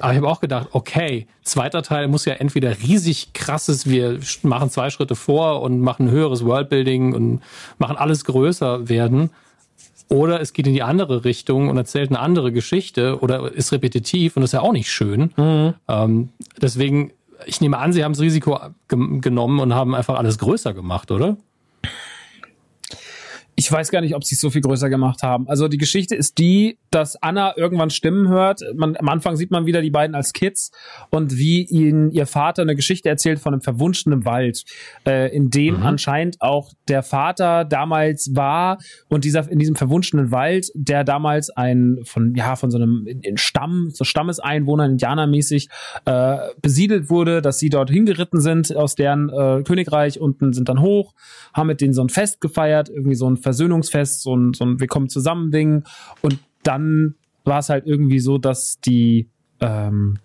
[0.00, 4.70] Aber ich habe auch gedacht, okay, zweiter Teil muss ja entweder riesig krasses, wir machen
[4.70, 7.40] zwei Schritte vor und machen höheres Worldbuilding und
[7.78, 9.30] machen alles größer werden.
[10.08, 14.36] Oder es geht in die andere Richtung und erzählt eine andere Geschichte oder ist repetitiv
[14.36, 15.32] und ist ja auch nicht schön.
[15.36, 15.74] Mhm.
[15.86, 16.28] Ähm,
[16.60, 17.12] deswegen,
[17.44, 21.36] ich nehme an, sie haben das Risiko genommen und haben einfach alles größer gemacht, oder?
[23.58, 25.48] Ich weiß gar nicht, ob sie es so viel größer gemacht haben.
[25.48, 28.60] Also die Geschichte ist die, dass Anna irgendwann Stimmen hört.
[28.76, 30.70] Man, am Anfang sieht man wieder die beiden als Kids
[31.10, 34.62] und wie ihnen ihr Vater eine Geschichte erzählt von einem verwunschenen Wald,
[35.04, 35.82] äh, in dem mhm.
[35.82, 38.78] anscheinend auch der Vater damals war
[39.08, 43.22] und dieser in diesem verwunschenen Wald, der damals ein von ja von so einem in,
[43.22, 45.68] in Stamm, so Stammeseinwohnern Indianermäßig
[46.04, 50.80] äh, besiedelt wurde, dass sie dort hingeritten sind aus deren äh, Königreich unten sind dann
[50.80, 51.12] hoch,
[51.52, 54.78] haben mit denen so ein Fest gefeiert, irgendwie so ein Versöhnungsfest, so ein, so ein
[54.78, 55.84] Wir kommen zusammen Ding.
[56.20, 60.18] Und dann war es halt irgendwie so, dass die ähm,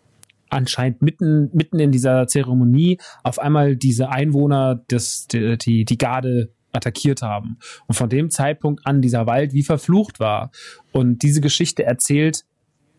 [0.50, 6.54] anscheinend mitten, mitten in dieser Zeremonie auf einmal diese Einwohner des, die, die, die Garde
[6.74, 7.60] attackiert haben.
[7.88, 10.52] Und von dem Zeitpunkt an dieser Wald wie verflucht war.
[10.92, 12.44] Und diese Geschichte erzählt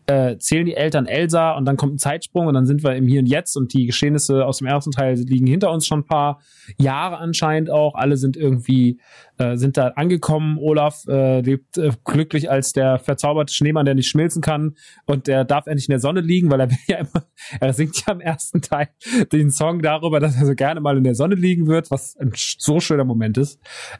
[0.07, 3.07] äh, zählen die Eltern Elsa und dann kommt ein Zeitsprung und dann sind wir im
[3.07, 6.05] Hier und Jetzt und die Geschehnisse aus dem ersten Teil liegen hinter uns schon ein
[6.05, 6.41] paar
[6.77, 7.95] Jahre anscheinend auch.
[7.95, 8.99] Alle sind irgendwie,
[9.37, 10.57] äh, sind da angekommen.
[10.59, 14.75] Olaf äh, lebt äh, glücklich als der verzauberte Schneemann, der nicht schmilzen kann
[15.05, 17.25] und der darf endlich in der Sonne liegen, weil er will ja immer,
[17.59, 18.89] er singt ja im ersten Teil
[19.31, 22.31] den Song darüber, dass er so gerne mal in der Sonne liegen wird, was ein
[22.35, 23.59] so schöner Moment ist.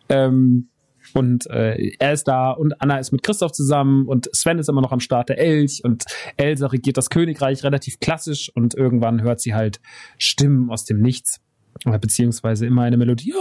[0.10, 0.70] Ähm,
[1.16, 4.82] und äh, er ist da und Anna ist mit Christoph zusammen und Sven ist immer
[4.82, 6.04] noch am Start der Elch und
[6.38, 9.80] Elsa regiert das Königreich relativ klassisch und irgendwann hört sie halt
[10.18, 11.42] Stimmen aus dem Nichts
[11.84, 13.34] beziehungsweise immer eine Melodie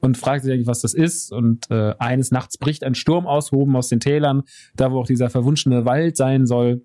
[0.00, 1.32] und fragt sich eigentlich, was das ist.
[1.32, 4.42] Und äh, eines Nachts bricht ein Sturm aus, oben aus den Tälern,
[4.74, 6.82] da wo auch dieser verwunschene Wald sein soll.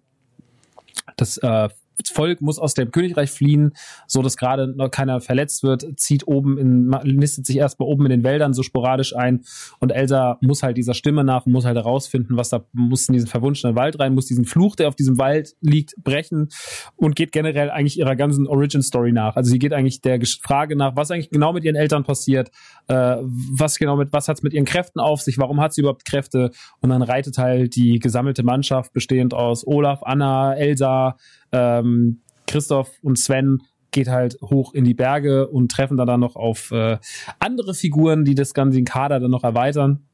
[1.18, 1.70] Das äh,
[2.10, 3.74] Volk muss aus dem Königreich fliehen,
[4.08, 8.12] so dass gerade noch keiner verletzt wird, zieht oben in, nistet sich erstmal oben in
[8.12, 9.42] den Wäldern so sporadisch ein
[9.80, 13.28] und Elsa muss halt dieser Stimme nach, muss halt herausfinden, was da, muss in diesen
[13.28, 16.50] verwunschenen Wald rein, muss diesen Fluch, der auf diesem Wald liegt, brechen
[16.96, 19.36] und geht generell eigentlich ihrer ganzen Origin Story nach.
[19.36, 22.52] Also sie geht eigentlich der Frage nach, was eigentlich genau mit ihren Eltern passiert,
[22.88, 26.06] äh, was genau mit, was hat's mit ihren Kräften auf sich, warum hat sie überhaupt
[26.06, 26.52] Kräfte
[26.82, 31.18] und dann reitet halt die gesammelte Mannschaft bestehend aus Olaf, Anna, Elsa,
[31.54, 33.60] ähm, Christoph und Sven
[33.92, 36.98] geht halt hoch in die Berge und treffen dann, dann noch auf äh,
[37.40, 40.06] andere Figuren, die das ganze Kader dann noch erweitern.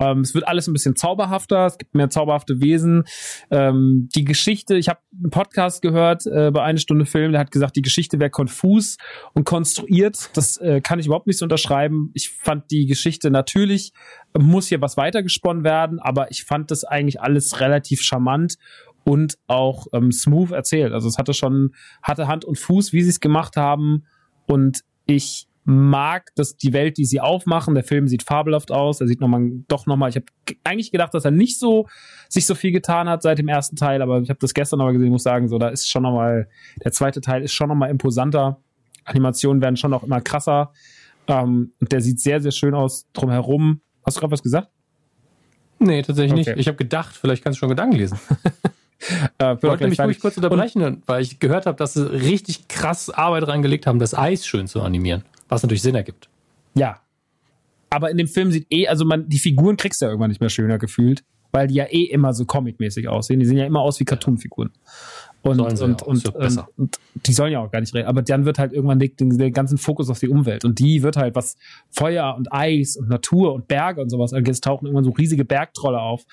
[0.00, 3.04] Ähm, es wird alles ein bisschen zauberhafter, es gibt mehr zauberhafte Wesen.
[3.50, 7.50] Ähm, die Geschichte, ich habe einen Podcast gehört äh, bei einer Stunde Film, der hat
[7.50, 8.96] gesagt, die Geschichte wäre konfus
[9.34, 10.30] und konstruiert.
[10.34, 12.10] Das äh, kann ich überhaupt nicht so unterschreiben.
[12.14, 13.92] Ich fand die Geschichte natürlich,
[14.36, 18.56] muss hier was weitergesponnen werden, aber ich fand das eigentlich alles relativ charmant
[19.04, 20.92] und auch ähm, smooth erzählt.
[20.92, 24.04] Also es hatte schon, hatte Hand und Fuß, wie sie es gemacht haben.
[24.46, 27.74] Und ich mag dass die Welt, die sie aufmachen.
[27.74, 29.00] Der Film sieht fabelhaft aus.
[29.00, 30.26] Er sieht nochmal, doch nochmal, ich habe
[30.62, 31.86] eigentlich gedacht, dass er nicht so,
[32.28, 34.92] sich so viel getan hat seit dem ersten Teil, aber ich habe das gestern nochmal
[34.92, 36.48] gesehen, muss sagen, so, da ist schon nochmal,
[36.84, 38.60] der zweite Teil ist schon nochmal imposanter.
[39.04, 40.72] Animationen werden schon auch immer krasser.
[41.26, 43.80] Ähm, und der sieht sehr, sehr schön aus drumherum.
[44.04, 44.68] Hast du gerade was gesagt?
[45.78, 46.50] Nee, tatsächlich okay.
[46.50, 46.60] nicht.
[46.60, 48.18] Ich habe gedacht, vielleicht kannst du schon Gedanken lesen.
[49.38, 53.10] äh, ich wollte mich ruhig kurz unterbrechen, weil ich gehört habe, dass sie richtig krass
[53.10, 55.24] Arbeit reingelegt haben, das Eis schön zu animieren.
[55.48, 56.28] Was natürlich Sinn ergibt.
[56.74, 57.00] Ja.
[57.90, 60.40] Aber in dem Film sieht eh, also man, die Figuren kriegst du ja irgendwann nicht
[60.40, 63.38] mehr schöner gefühlt, weil die ja eh immer so comic-mäßig aussehen.
[63.38, 64.70] Die sehen ja immer aus wie Cartoon-Figuren.
[65.42, 68.08] Und, und, und, und, und, und, die sollen ja auch gar nicht reden.
[68.08, 70.64] Aber dann wird halt irgendwann den, den ganzen Fokus auf die Umwelt.
[70.64, 71.58] Und die wird halt was
[71.90, 74.32] Feuer und Eis und Natur und Berge und sowas.
[74.32, 76.24] Also es tauchen irgendwann so riesige Bergtrolle auf.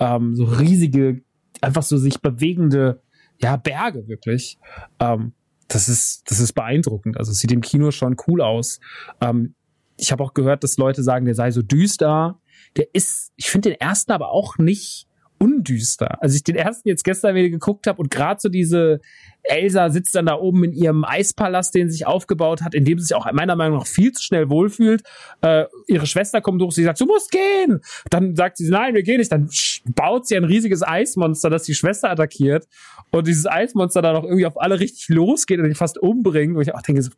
[0.00, 1.22] Ähm, so riesige
[1.62, 3.02] einfach so sich bewegende,
[3.40, 4.58] ja, Berge wirklich.
[5.00, 5.32] Ähm,
[5.68, 7.18] das ist, das ist beeindruckend.
[7.18, 8.80] Also es sieht im Kino schon cool aus.
[9.20, 9.54] Ähm,
[9.96, 12.38] ich habe auch gehört, dass Leute sagen, der sei so düster.
[12.76, 16.22] Der ist, ich finde den ersten aber auch nicht undüster.
[16.22, 19.00] Als ich den ersten jetzt gestern wieder geguckt habe und gerade so diese
[19.48, 22.98] Elsa sitzt dann da oben in ihrem Eispalast, den sie sich aufgebaut hat, in dem
[22.98, 25.02] sie sich auch meiner Meinung nach viel zu schnell wohlfühlt.
[25.42, 27.80] Äh, ihre Schwester kommt durch, sie sagt, du musst gehen.
[28.10, 29.32] Dann sagt sie, nein, wir gehen nicht.
[29.32, 29.48] Dann
[29.94, 32.66] baut sie ein riesiges Eismonster, das die Schwester attackiert.
[33.10, 36.56] Und dieses Eismonster dann auch irgendwie auf alle richtig losgeht und die fast umbringt.
[36.56, 37.10] Wo ich auch denke, so,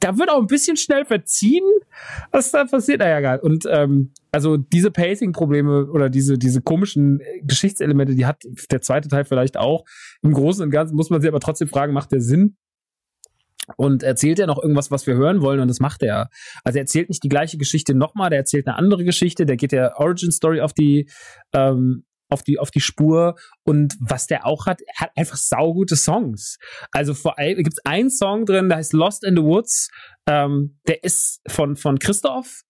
[0.00, 1.64] da wird auch ein bisschen schnell verziehen,
[2.30, 3.00] was da passiert.
[3.00, 3.38] Naja, egal.
[3.38, 9.24] Und ähm, also diese Pacing-Probleme oder diese, diese komischen Geschichtselemente, die hat der zweite Teil
[9.24, 9.84] vielleicht auch.
[10.22, 12.56] Im Großen und Ganzen muss man sich aber trotzdem fragen, macht der Sinn?
[13.76, 15.60] Und erzählt er noch irgendwas, was wir hören wollen?
[15.60, 16.28] Und das macht er.
[16.64, 19.72] Also er erzählt nicht die gleiche Geschichte nochmal, der erzählt eine andere Geschichte, der geht
[19.72, 21.08] der Origin Story auf die,
[21.52, 23.36] ähm, auf die, auf die Spur.
[23.64, 26.58] Und was der auch hat, er hat einfach saugute Songs.
[26.90, 29.88] Also vor allem gibt es einen Song drin, der heißt Lost in the Woods.
[30.28, 32.62] Ähm, der ist von, von Christoph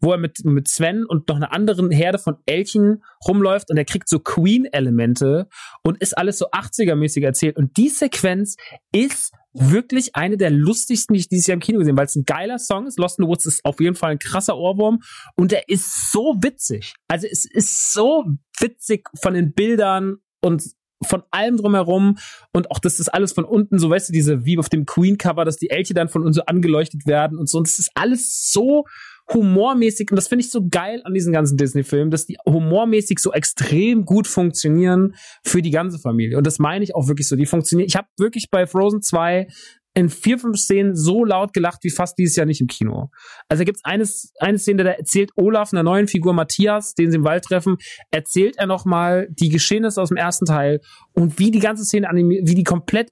[0.00, 3.84] wo er mit, mit Sven und noch einer anderen Herde von Elchen rumläuft und er
[3.84, 5.48] kriegt so Queen-Elemente
[5.82, 7.56] und ist alles so 80er-mäßig erzählt.
[7.56, 8.56] Und die Sequenz
[8.92, 12.16] ist wirklich eine der lustigsten, die ich dieses Jahr im Kino gesehen habe, weil es
[12.16, 12.98] ein geiler Song ist.
[12.98, 15.00] Lost in the Woods ist auf jeden Fall ein krasser Ohrwurm
[15.36, 16.94] und der ist so witzig.
[17.08, 18.24] Also es ist so
[18.58, 20.62] witzig von den Bildern und
[21.02, 22.18] von allem drumherum
[22.52, 25.44] und auch das ist alles von unten, so weißt du, diese, wie auf dem Queen-Cover,
[25.44, 27.58] dass die Elche dann von uns so angeleuchtet werden und so.
[27.58, 28.84] Und es ist alles so
[29.32, 33.32] humormäßig und das finde ich so geil an diesen ganzen Disney-Filmen, dass die humormäßig so
[33.32, 36.36] extrem gut funktionieren für die ganze Familie.
[36.36, 37.36] Und das meine ich auch wirklich so.
[37.36, 37.86] Die funktionieren.
[37.86, 39.46] Ich habe wirklich bei Frozen 2
[39.94, 43.10] in vier, fünf Szenen so laut gelacht wie fast dieses Jahr nicht im Kino.
[43.48, 47.16] Also da gibt's eine, eine Szene, da erzählt Olaf einer neuen Figur Matthias, den sie
[47.16, 47.76] im Wald treffen,
[48.10, 50.80] erzählt er nochmal die Geschehnisse aus dem ersten Teil
[51.12, 53.10] und wie die ganze Szene animiert, wie die komplett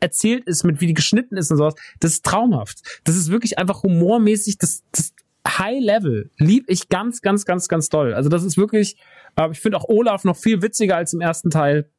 [0.00, 1.74] erzählt ist, mit wie die geschnitten ist und sowas.
[2.00, 2.80] Das ist traumhaft.
[3.04, 5.12] Das ist wirklich einfach humormäßig, das, das
[5.46, 6.30] High Level.
[6.38, 8.14] Lieb ich ganz, ganz, ganz, ganz doll.
[8.14, 8.96] Also das ist wirklich,
[9.36, 11.90] äh, ich finde auch Olaf noch viel witziger als im ersten Teil.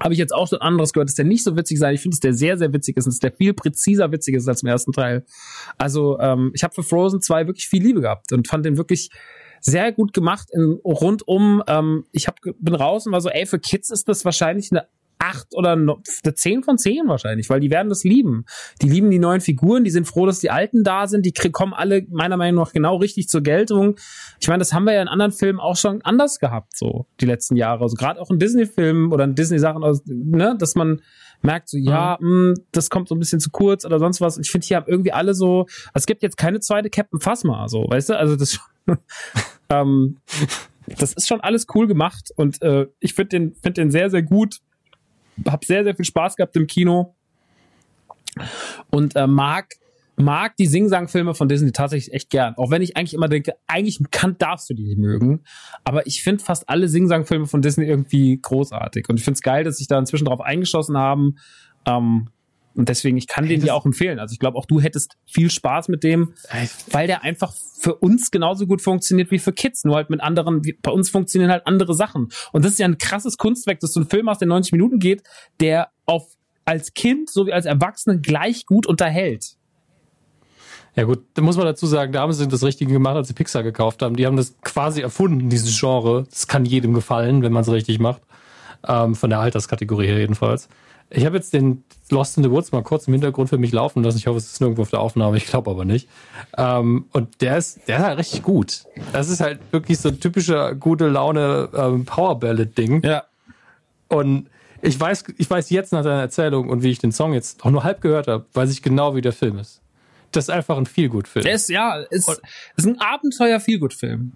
[0.00, 1.92] Habe ich jetzt auch schon anderes gehört, dass der nicht so witzig sei.
[1.92, 4.48] Ich finde, dass der sehr, sehr witzig ist und dass der viel präziser witzig ist
[4.48, 5.24] als im ersten Teil.
[5.76, 9.10] Also ähm, ich habe für Frozen 2 wirklich viel Liebe gehabt und fand den wirklich
[9.60, 11.62] sehr gut gemacht in, rundum.
[11.66, 14.86] Ähm, ich hab, bin raus und war so, ey, für Kids ist das wahrscheinlich eine
[15.22, 15.78] acht oder
[16.34, 18.44] zehn von zehn wahrscheinlich, weil die werden das lieben.
[18.80, 21.72] Die lieben die neuen Figuren, die sind froh, dass die alten da sind, die kommen
[21.72, 23.96] alle meiner Meinung nach genau richtig zur Geltung.
[24.40, 27.26] Ich meine, das haben wir ja in anderen Filmen auch schon anders gehabt, so die
[27.26, 27.82] letzten Jahre.
[27.82, 31.02] Also gerade auch in Disney-Filmen oder in Disney-Sachen, ne, dass man
[31.40, 32.50] merkt so, ja, mhm.
[32.50, 34.38] mh, das kommt so ein bisschen zu kurz oder sonst was.
[34.38, 37.84] Ich finde, hier haben irgendwie alle so, es gibt jetzt keine zweite Captain Phasma, so,
[37.88, 38.18] weißt du?
[38.18, 38.58] Also das,
[39.68, 40.18] ähm,
[40.98, 44.22] das ist schon alles cool gemacht und äh, ich finde den, finde den sehr, sehr
[44.22, 44.58] gut
[45.46, 47.14] habe sehr, sehr viel Spaß gehabt im Kino
[48.90, 49.68] und äh, mag
[50.16, 52.54] mag die Sing-Sang-Filme von Disney tatsächlich echt gern.
[52.56, 55.42] Auch wenn ich eigentlich immer denke, eigentlich kann, darfst du die nicht mögen.
[55.84, 59.08] Aber ich finde fast alle Sing-Sang-Filme von Disney irgendwie großartig.
[59.08, 61.36] Und ich finde es geil, dass sich da inzwischen drauf eingeschossen haben.
[61.86, 62.28] Ähm,
[62.74, 64.18] und deswegen, ich kann den dir auch empfehlen.
[64.18, 66.34] Also ich glaube, auch du hättest viel Spaß mit dem,
[66.90, 69.84] weil der einfach für uns genauso gut funktioniert wie für Kids.
[69.84, 72.28] Nur halt mit anderen, bei uns funktionieren halt andere Sachen.
[72.52, 74.98] Und das ist ja ein krasses Kunstwerk, dass du einen Film hast, der 90 Minuten
[74.98, 75.22] geht,
[75.60, 79.56] der auf als Kind sowie als Erwachsenen gleich gut unterhält.
[80.94, 83.34] Ja gut, da muss man dazu sagen, da haben sie das Richtige gemacht, als sie
[83.34, 84.14] Pixar gekauft haben.
[84.14, 86.24] Die haben das quasi erfunden, dieses Genre.
[86.28, 88.22] Das kann jedem gefallen, wenn man es richtig macht.
[88.86, 90.68] Ähm, von der Alterskategorie her jedenfalls.
[91.14, 94.02] Ich habe jetzt den Lost in the Woods mal kurz im Hintergrund für mich laufen
[94.02, 94.18] lassen.
[94.18, 95.36] Ich hoffe, es ist nirgendwo auf der Aufnahme.
[95.36, 96.08] Ich glaube aber nicht.
[96.56, 98.84] Ähm, und der ist, der ist halt richtig gut.
[99.12, 103.02] Das ist halt wirklich so ein typischer gute Laune ähm, Power Ballad Ding.
[103.04, 103.24] Ja.
[104.08, 104.48] Und
[104.82, 107.70] ich weiß, ich weiß jetzt nach deiner Erzählung und wie ich den Song jetzt auch
[107.70, 109.80] nur halb gehört habe, weiß ich genau, wie der Film ist.
[110.32, 111.44] Das ist einfach ein Feelgood-Film.
[111.44, 112.28] Der ist, ja, ist,
[112.76, 114.32] ist ein Abenteuer-Feelgood-Film.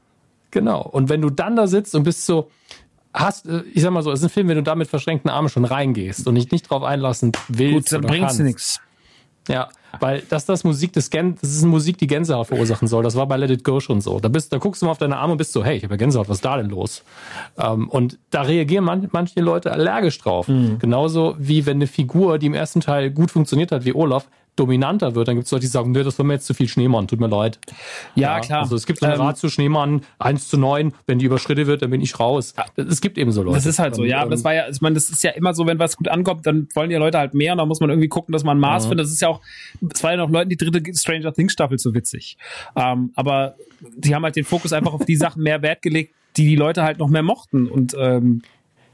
[0.50, 0.82] Genau.
[0.82, 2.50] Und wenn du dann da sitzt und bist so,
[3.16, 5.30] hast, äh, ich sag mal so, es ist ein Film, wenn du da mit verschränkten
[5.30, 7.90] Armen schon reingehst und dich nicht drauf einlassen willst.
[7.90, 8.80] Gut, dann bringt's nichts.
[9.48, 9.68] Ja,
[10.00, 13.04] weil dass das Musik des Gän das ist Musik, die Gänsehaut verursachen soll.
[13.04, 14.18] Das war bei Let It Go schon so.
[14.18, 15.94] Da bist, da guckst du mal auf deine Arme und bist so, hey, ich habe
[15.94, 17.02] ja Gänsehaut, was ist da denn los?
[17.56, 20.48] Ähm, und da reagieren man, manche Leute allergisch drauf.
[20.48, 20.78] Mhm.
[20.80, 25.14] Genauso wie wenn eine Figur, die im ersten Teil gut funktioniert hat, wie Olaf, dominanter
[25.14, 27.06] wird, dann gibt es Leute, die sagen, nee, das war mir jetzt zu viel Schneemann,
[27.06, 27.58] tut mir leid.
[28.14, 28.62] Ja, ja klar.
[28.62, 31.82] Also es gibt so eine ähm, Ratio Schneemann 1 zu 9, wenn die überschritten wird,
[31.82, 32.54] dann bin ich raus.
[32.76, 33.56] Es gibt eben so Leute.
[33.56, 35.66] Das ist halt so, ja, das war ja, ich meine, das ist ja immer so,
[35.66, 38.08] wenn was gut ankommt, dann wollen die Leute halt mehr und da muss man irgendwie
[38.08, 38.88] gucken, dass man ein Maß ja.
[38.88, 39.06] findet.
[39.06, 39.40] Das ist ja auch,
[39.92, 42.36] es war ja noch Leuten die dritte Stranger Things Staffel so witzig.
[42.74, 43.56] Ähm, aber
[43.96, 46.82] die haben halt den Fokus einfach auf die Sachen mehr Wert gelegt, die die Leute
[46.82, 48.42] halt noch mehr mochten und ähm,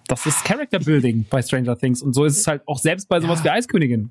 [0.08, 3.20] das ist Character Building bei Stranger Things und so ist es halt auch selbst bei
[3.20, 3.44] sowas ja.
[3.44, 4.10] wie Eiskönigin.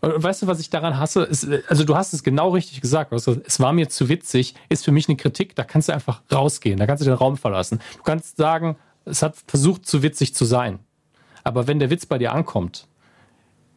[0.00, 1.22] Und weißt du, was ich daran hasse?
[1.22, 3.12] Ist, also du hast es genau richtig gesagt.
[3.12, 6.22] Also, es war mir zu witzig, ist für mich eine Kritik, da kannst du einfach
[6.32, 7.80] rausgehen, da kannst du den Raum verlassen.
[7.96, 10.80] Du kannst sagen, es hat versucht, zu witzig zu sein.
[11.44, 12.88] Aber wenn der Witz bei dir ankommt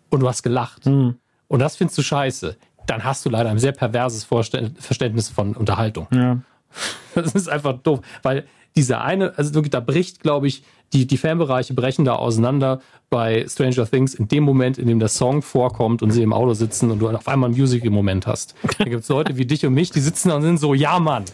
[0.09, 1.15] und du hast gelacht mhm.
[1.47, 2.57] und das findest du scheiße,
[2.87, 6.07] dann hast du leider ein sehr perverses Verständnis von Unterhaltung.
[6.11, 6.39] Ja.
[7.15, 11.73] Das ist einfach doof, weil dieser eine, also da bricht, glaube ich, die, die Fanbereiche
[11.73, 16.11] brechen da auseinander bei Stranger Things in dem Moment, in dem der Song vorkommt und
[16.11, 18.55] sie im Auto sitzen und du auf einmal einen Musical-Moment hast.
[18.77, 20.99] Da gibt es Leute wie dich und mich, die sitzen da und sind so, ja
[20.99, 21.25] Mann.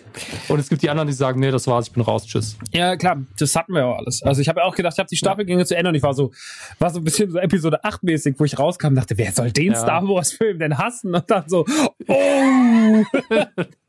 [0.48, 2.58] Und es gibt die anderen, die sagen, nee, das war's, ich bin raus, tschüss.
[2.72, 4.24] Ja, klar, das hatten wir ja auch alles.
[4.24, 5.66] Also ich habe auch gedacht, ich habe die Staffelgänge ja.
[5.66, 6.32] zu Ende und ich war so,
[6.80, 9.74] war so ein bisschen so Episode 8-mäßig, wo ich rauskam und dachte, wer soll den
[9.74, 9.76] ja.
[9.76, 11.14] Star Wars-Film denn hassen?
[11.14, 11.66] Und dann so,
[12.08, 13.04] oh!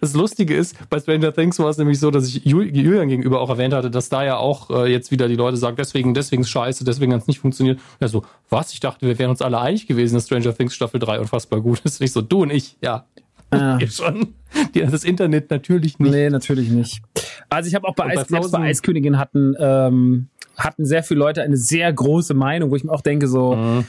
[0.00, 3.50] Das Lustige ist, bei Stranger Things war es nämlich so, dass ich Julian gegenüber auch
[3.50, 6.50] erwähnt hatte, dass da ja auch äh, jetzt wieder die Leute sagen, deswegen, deswegen ist
[6.50, 7.80] scheiße, deswegen hat es nicht funktioniert.
[8.00, 8.72] Ja, so, was?
[8.72, 11.80] Ich dachte, wir wären uns alle einig gewesen, dass Stranger Things Staffel 3 unfassbar gut
[11.84, 12.00] ist.
[12.00, 13.06] Nicht so, du und ich, ja.
[13.50, 13.78] Ah.
[13.90, 14.34] schon.
[14.74, 16.10] Die, das Internet natürlich nicht.
[16.10, 17.00] Nee, natürlich nicht.
[17.48, 21.42] Also ich habe auch bei, Eis, selbst bei Eiskönigin hatten, ähm, hatten sehr viele Leute
[21.42, 23.84] eine sehr große Meinung, wo ich mir auch denke so, Mhm.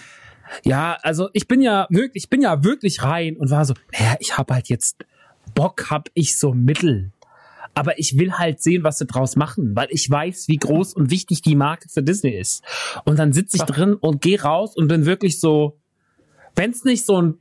[0.64, 4.16] ja, also ich bin ja wirklich, ich bin ja wirklich rein und war so, naja,
[4.20, 4.98] ich habe halt jetzt
[5.54, 7.12] Bock, hab ich so Mittel.
[7.76, 11.12] Aber ich will halt sehen, was sie draus machen, weil ich weiß, wie groß und
[11.12, 12.64] wichtig die Marke für Disney ist.
[13.06, 15.80] Und dann sitze ich drin und gehe raus und bin wirklich so,
[16.56, 17.38] wenn es nicht so ein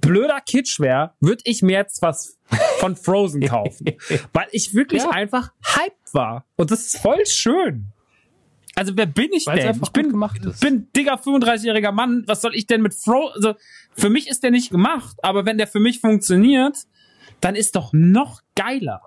[0.00, 2.38] blöder Kitsch wäre, würde ich mir jetzt was
[2.78, 3.86] von Frozen kaufen.
[4.32, 5.10] weil ich wirklich Ja.
[5.10, 6.46] einfach hyped war.
[6.56, 7.86] Und das ist voll schön.
[8.74, 9.80] Also wer bin ich Weil's denn?
[9.82, 10.12] Ich bin,
[10.60, 12.24] bin digger 35-jähriger Mann.
[12.26, 13.34] Was soll ich denn mit Frozen?
[13.34, 13.54] Also,
[13.94, 16.78] für mich ist der nicht gemacht, aber wenn der für mich funktioniert,
[17.42, 19.02] dann ist doch noch geiler.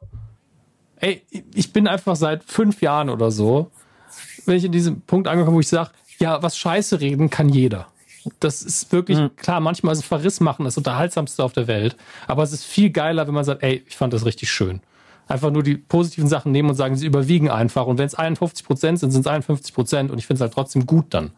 [0.98, 1.24] Ey,
[1.54, 3.72] ich bin einfach seit fünf Jahren oder so,
[4.46, 7.88] wenn ich in diesem Punkt angekommen, wo ich sage, ja, was Scheiße reden kann jeder.
[8.40, 11.96] Das ist wirklich, klar, manchmal ist es Verriss machen das Unterhaltsamste auf der Welt.
[12.28, 14.82] Aber es ist viel geiler, wenn man sagt, ey, ich fand das richtig schön.
[15.28, 17.86] Einfach nur die positiven Sachen nehmen und sagen, sie überwiegen einfach.
[17.86, 20.12] Und wenn es 51 Prozent sind, sind es 51 Prozent.
[20.12, 21.32] Und ich finde es halt trotzdem gut dann.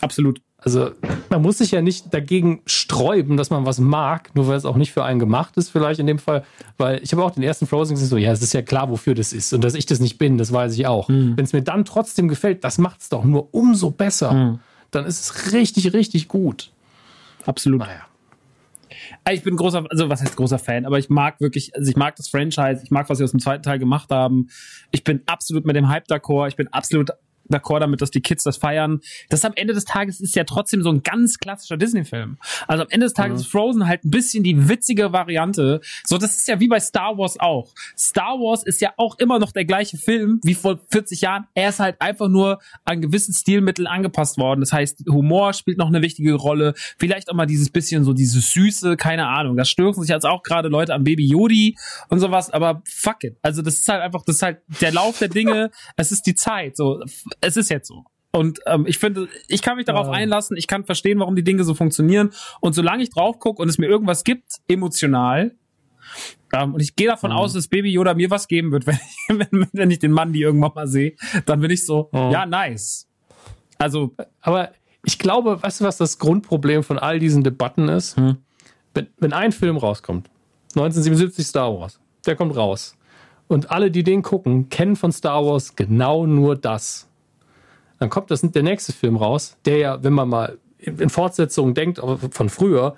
[0.00, 0.40] Absolut.
[0.64, 0.92] Also
[1.28, 4.76] man muss sich ja nicht dagegen sträuben, dass man was mag, nur weil es auch
[4.76, 6.44] nicht für einen gemacht ist, vielleicht in dem Fall.
[6.78, 9.14] Weil ich habe auch den ersten Frozen gesehen, so, ja, es ist ja klar, wofür
[9.14, 9.52] das ist.
[9.52, 11.08] Und dass ich das nicht bin, das weiß ich auch.
[11.08, 14.60] Wenn es mir dann trotzdem gefällt, das macht es doch nur umso besser.
[14.92, 16.70] Dann ist es richtig, richtig gut.
[17.44, 17.80] Absolut.
[17.80, 18.06] Naja.
[19.30, 22.16] Ich bin großer, also was heißt großer Fan, aber ich mag wirklich, also ich mag
[22.16, 24.48] das Franchise, ich mag, was sie aus dem zweiten Teil gemacht haben.
[24.90, 27.10] Ich bin absolut mit dem Hype d'accord, ich bin absolut
[27.50, 29.00] d'accord damit, dass die Kids das feiern.
[29.28, 32.38] Das am Ende des Tages ist ja trotzdem so ein ganz klassischer Disney-Film.
[32.66, 35.80] Also am Ende des Tages ist Frozen halt ein bisschen die witzige Variante.
[36.04, 37.72] So, das ist ja wie bei Star Wars auch.
[37.96, 41.46] Star Wars ist ja auch immer noch der gleiche Film wie vor 40 Jahren.
[41.54, 44.60] Er ist halt einfach nur an gewissen Stilmitteln angepasst worden.
[44.60, 46.74] Das heißt, Humor spielt noch eine wichtige Rolle.
[46.98, 49.56] Vielleicht auch mal dieses bisschen so dieses Süße, keine Ahnung.
[49.56, 51.76] Da stören sich jetzt auch gerade Leute am Baby Yodi
[52.08, 53.36] und sowas, aber fuck it.
[53.42, 55.70] Also das ist halt einfach, das ist halt der Lauf der Dinge.
[55.96, 56.76] es ist die Zeit.
[56.76, 57.02] So,
[57.40, 58.04] es ist jetzt so.
[58.34, 60.12] Und ähm, ich finde, ich kann mich darauf Ja.
[60.12, 62.30] einlassen, ich kann verstehen, warum die Dinge so funktionieren.
[62.60, 65.54] Und solange ich drauf gucke und es mir irgendwas gibt, emotional,
[66.54, 69.50] ähm, und ich gehe davon aus, dass Baby Yoda mir was geben wird, wenn ich,
[69.50, 71.14] wenn, wenn ich den Mann die irgendwann mal sehe,
[71.46, 72.30] dann bin ich so, Mhm.
[72.30, 73.06] ja, nice.
[73.78, 74.70] Also, Aber
[75.04, 78.16] ich glaube, weißt du, was das Grundproblem von all diesen Debatten ist?
[78.16, 78.36] Hm.
[78.94, 80.28] Wenn, wenn ein Film rauskommt,
[80.76, 82.96] 1977 Star Wars, der kommt raus.
[83.48, 87.08] Und alle, die den gucken, kennen von Star Wars genau nur das.
[88.02, 92.00] Dann kommt das, der nächste Film raus, der ja, wenn man mal in Fortsetzungen denkt,
[92.32, 92.96] von früher,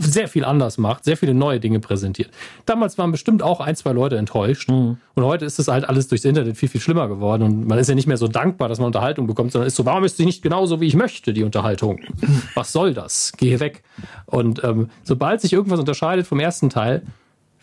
[0.00, 2.30] sehr viel anders macht, sehr viele neue Dinge präsentiert.
[2.66, 4.68] Damals waren bestimmt auch ein, zwei Leute enttäuscht.
[4.68, 7.44] Und heute ist das halt alles durchs Internet viel, viel schlimmer geworden.
[7.44, 9.86] Und man ist ja nicht mehr so dankbar, dass man Unterhaltung bekommt, sondern ist so,
[9.86, 12.00] warum ist sie nicht genauso, wie ich möchte, die Unterhaltung?
[12.56, 13.32] Was soll das?
[13.36, 13.84] Geh weg.
[14.26, 17.02] Und ähm, sobald sich irgendwas unterscheidet vom ersten Teil,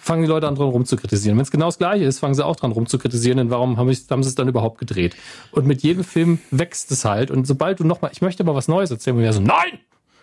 [0.08, 1.38] fangen die Leute an, dran rumzukritisieren.
[1.38, 4.06] Wenn es genau das Gleiche ist, fangen sie auch dran rumzukritisieren, denn warum haben, ich,
[4.10, 5.16] haben sie es dann überhaupt gedreht?
[5.52, 7.30] Und mit jedem Film wächst es halt.
[7.30, 9.80] Und sobald du nochmal, ich möchte aber was Neues erzählen, wo wir so, nein!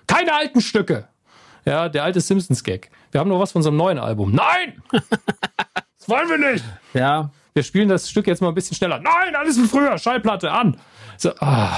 [0.07, 1.07] Keine alten Stücke!
[1.67, 2.91] Ja, der alte Simpsons-Gag.
[3.13, 4.35] Wir haben noch was von unserem neuen Album.
[4.35, 4.83] Nein!
[4.91, 6.65] das wollen wir nicht!
[6.95, 8.99] ja, Wir spielen das Stück jetzt mal ein bisschen schneller.
[8.99, 10.79] Nein, alles wie früher, Schallplatte an!
[11.19, 11.77] So, ah,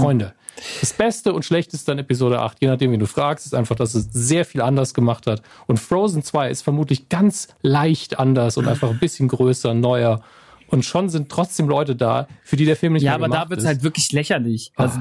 [0.00, 0.34] Freunde.
[0.80, 3.94] Das Beste und Schlechteste an Episode 8, je nachdem, wie du fragst, ist einfach, dass
[3.94, 5.42] es sehr viel anders gemacht hat.
[5.66, 10.22] Und Frozen 2 ist vermutlich ganz leicht anders und einfach ein bisschen größer, neuer.
[10.68, 13.46] Und schon sind trotzdem Leute da, für die der Film nicht ja, mehr aber gemacht
[13.46, 13.68] da wird's ist.
[13.68, 14.72] halt wirklich lächerlich.
[14.76, 15.00] Also,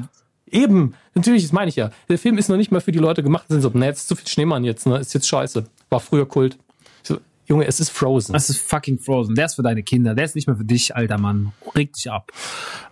[0.50, 1.92] Eben, natürlich, das meine ich ja.
[2.10, 4.08] Der Film ist noch nicht mal für die Leute gemacht, sind so, ne, jetzt ist
[4.08, 5.66] zu viel Schneemann jetzt, ne, ist jetzt scheiße.
[5.90, 6.58] War früher Kult.
[7.03, 8.34] So, Junge, es ist Frozen.
[8.34, 9.36] das ist fucking Frozen.
[9.36, 10.16] Der ist für deine Kinder.
[10.16, 11.52] Der ist nicht mehr für dich, alter Mann.
[11.76, 12.32] Reg dich ab.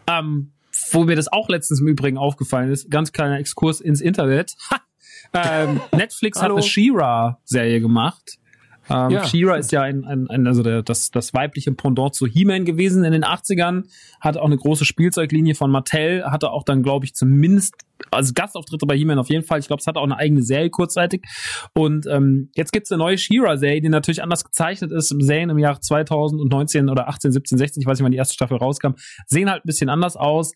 [0.08, 0.52] Ähm,
[0.92, 4.56] wo mir das auch letztens im Übrigen aufgefallen ist, ganz kleiner Exkurs ins Internet.
[5.34, 8.38] ähm, Netflix hat eine She-Ra-Serie gemacht.
[8.90, 9.26] Ähm, Ja.
[9.26, 13.04] She-Ra ist ja ein, ein, ein also der, das, das weibliche Pendant zu He-Man gewesen
[13.04, 13.84] in den 80ern,
[14.20, 17.76] hatte auch eine große Spielzeuglinie von Mattel, hatte auch dann, glaube ich, zumindest,
[18.12, 20.70] also Gastauftritte bei He-Man auf jeden Fall, ich glaube, es hatte auch eine eigene Serie
[20.70, 21.24] kurzzeitig.
[21.74, 25.10] Und ähm, jetzt gibt's eine neue She-Ra-Serie, die natürlich anders gezeichnet ist.
[25.10, 28.58] Serien im Jahr 2019 oder 18, 17, 16, ich weiß nicht, wann die erste Staffel
[28.58, 28.94] rauskam,
[29.28, 30.54] sehen halt ein bisschen anders aus.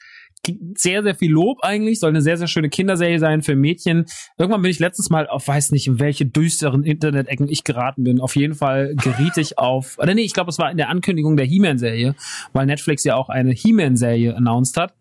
[0.76, 4.06] Sehr, sehr viel Lob eigentlich, soll eine sehr, sehr schöne Kinderserie sein für Mädchen.
[4.38, 8.22] Irgendwann bin ich letztes Mal auf, weiß nicht, in welche düsteren Internet-Ecken ich geraten bin.
[8.22, 11.36] Auf jeden Fall geriet ich auf, oder nee, ich glaube, es war in der Ankündigung
[11.38, 12.16] der He-Man-Serie,
[12.54, 14.94] weil Netflix ja auch eine He-Man-Serie announced hat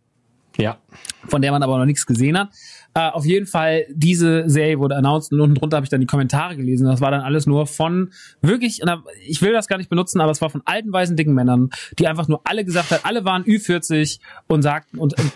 [0.58, 0.78] ja.
[1.26, 2.50] von der man aber noch nichts gesehen hat.
[2.99, 6.07] Äh, auf jeden Fall, diese Serie wurde announced und unten drunter habe ich dann die
[6.07, 6.85] Kommentare gelesen.
[6.85, 8.10] Das war dann alles nur von
[8.43, 8.81] wirklich,
[9.25, 11.70] ich will das gar nicht benutzen, aber es war von alten, weißen, dicken Männern,
[12.01, 14.18] die einfach nur alle gesagt haben, alle waren Ü40
[14.49, 15.33] und sagten und, und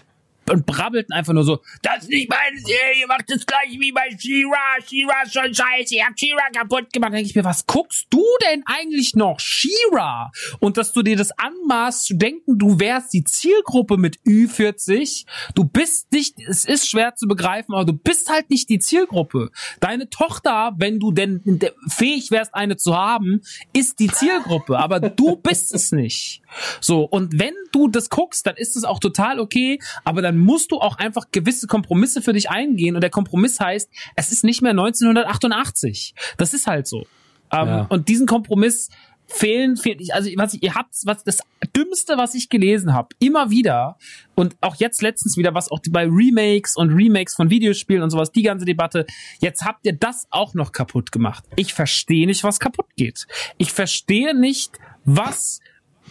[0.52, 4.10] und brabbelten einfach nur so, das ist nicht meine Serie, macht das gleiche wie bei
[4.16, 7.08] She-Ra, She-Ra ist schon scheiße, ihr habt She-Ra kaputt gemacht.
[7.08, 9.40] Dann denke ich mir, was guckst du denn eigentlich noch?
[9.40, 10.30] She-Ra?
[10.60, 15.24] Und dass du dir das anmaßt zu denken, du wärst die Zielgruppe mit Ü40,
[15.54, 19.50] du bist nicht, es ist schwer zu begreifen, aber du bist halt nicht die Zielgruppe.
[19.80, 21.40] Deine Tochter, wenn du denn
[21.88, 23.40] fähig wärst, eine zu haben,
[23.72, 26.41] ist die Zielgruppe, aber du bist es nicht.
[26.80, 30.72] So, und wenn du das guckst, dann ist es auch total okay, aber dann musst
[30.72, 34.62] du auch einfach gewisse Kompromisse für dich eingehen und der Kompromiss heißt, es ist nicht
[34.62, 36.14] mehr 1988.
[36.36, 37.06] Das ist halt so.
[37.52, 37.86] Ähm, Ja.
[37.88, 38.88] Und diesen Kompromiss
[39.26, 41.40] fehlen, fehlen also was ich, ihr habt was das
[41.76, 43.96] dümmste, was ich gelesen habe, immer wieder
[44.34, 48.32] und auch jetzt letztens wieder, was auch bei Remakes und Remakes von Videospielen und sowas,
[48.32, 49.06] die ganze Debatte,
[49.40, 51.44] jetzt habt ihr das auch noch kaputt gemacht.
[51.56, 53.26] Ich verstehe nicht, was kaputt geht.
[53.58, 55.60] Ich verstehe nicht, was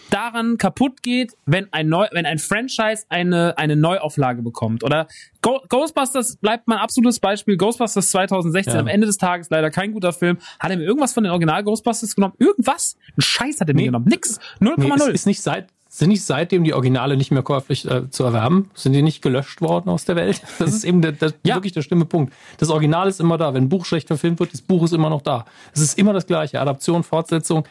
[0.09, 5.07] daran kaputt geht, wenn ein neu, wenn ein Franchise eine eine Neuauflage bekommt oder
[5.41, 7.57] Go Ghostbusters bleibt mein absolutes Beispiel.
[7.57, 8.79] Ghostbusters 2016 Ja.
[8.79, 10.37] am Ende des Tages leider kein guter Film.
[10.59, 12.33] Hat er mir irgendwas von den Original Ghostbusters genommen?
[12.39, 12.95] Irgendwas?
[13.17, 13.85] Ein Scheiß hat er mir Nee.
[13.87, 14.05] genommen.
[14.07, 14.39] Nix.
[14.59, 14.75] 0,0.
[14.77, 18.23] Nee, ist, ist nicht seit, sind nicht seitdem die Originale nicht mehr käuflich äh, zu
[18.23, 18.69] erwerben?
[18.75, 20.41] Sind die nicht gelöscht worden aus der Welt?
[20.59, 21.55] Das ist eben der, der, Ja.
[21.55, 22.33] wirklich der schlimme Punkt.
[22.59, 23.53] Das Original ist immer da.
[23.53, 25.45] Wenn ein Buch schlecht verfilmt wird, das Buch ist immer noch da.
[25.73, 26.61] Es ist immer das gleiche.
[26.61, 27.65] Adaption, Fortsetzung.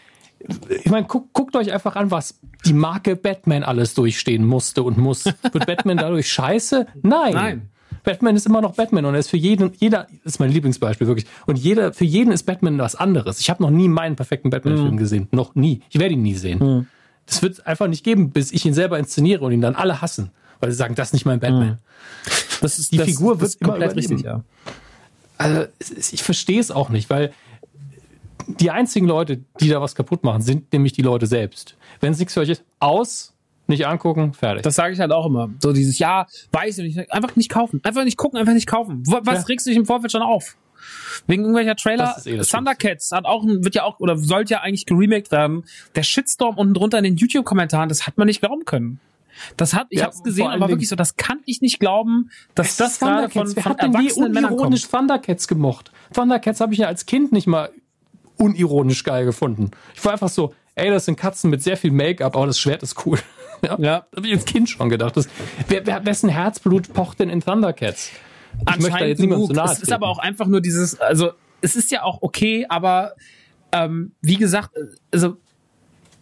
[0.84, 4.98] Ich meine, guckt, guckt euch einfach an, was die Marke Batman alles durchstehen musste und
[4.98, 5.24] muss.
[5.24, 6.86] Wird Batman dadurch scheiße?
[7.02, 7.34] Nein.
[7.34, 7.70] Nein.
[8.02, 11.06] Batman ist immer noch Batman und er ist für jeden, jeder, das ist mein Lieblingsbeispiel
[11.06, 11.26] wirklich.
[11.46, 13.40] Und jeder, für jeden ist Batman was anderes.
[13.40, 15.28] Ich habe noch nie meinen perfekten Batman-Film gesehen.
[15.32, 15.82] Noch nie.
[15.90, 16.86] Ich werde ihn nie sehen.
[17.26, 20.00] Das wird es einfach nicht geben, bis ich ihn selber inszeniere und ihn dann alle
[20.00, 20.30] hassen.
[20.60, 21.78] Weil sie sagen, das ist nicht mein Batman.
[22.60, 24.42] das ist die das, Figur das wird immer komplett richtig, ja.
[25.38, 25.64] Also
[26.12, 27.32] ich verstehe es auch nicht, weil
[28.58, 31.76] die einzigen Leute, die da was kaputt machen, sind nämlich die Leute selbst.
[32.00, 33.34] Wenn es nichts für euch ist, aus,
[33.66, 34.62] nicht angucken, fertig.
[34.62, 35.50] Das sage ich halt auch immer.
[35.60, 37.12] So dieses Ja, weiß ich nicht.
[37.12, 37.80] Einfach nicht kaufen.
[37.84, 39.02] Einfach nicht gucken, einfach nicht kaufen.
[39.06, 39.44] Wa- Was Ja.
[39.46, 40.56] regst du dich im Vorfeld schon auf?
[41.26, 42.16] Wegen irgendwelcher Trailer.
[42.24, 45.64] Eh das Thundercats hat auch, wird ja auch, oder sollte ja eigentlich geremaked werden.
[45.94, 48.98] Der Shitstorm unten drunter in den YouTube-Kommentaren, das hat man nicht glauben können.
[49.56, 52.76] Das hat, ich Ja, hab's gesehen, aber wirklich so, das kann ich nicht glauben, dass
[52.76, 54.88] das gerade von, Wer von hat denn je unironisch.
[54.88, 55.92] Thundercats gemocht?
[56.12, 57.70] Thundercats habe ich ja als Kind nicht mal
[58.40, 59.70] unironisch geil gefunden.
[59.94, 62.82] Ich war einfach so, ey, das sind Katzen mit sehr viel Make-up, aber das Schwert
[62.82, 63.18] ist cool.
[63.62, 64.06] Ja, Ja.
[64.16, 65.18] habe ich als Kind schon gedacht.
[65.18, 65.28] Das,
[65.68, 68.10] wer, wer, wessen Herzblut pocht denn in Thundercats?
[68.58, 71.32] Ich möchte da jetzt niemandem zu nahe Es ist aber auch einfach nur dieses, also
[71.60, 73.12] es ist ja auch okay, aber
[73.72, 74.70] ähm, wie gesagt,
[75.12, 75.36] also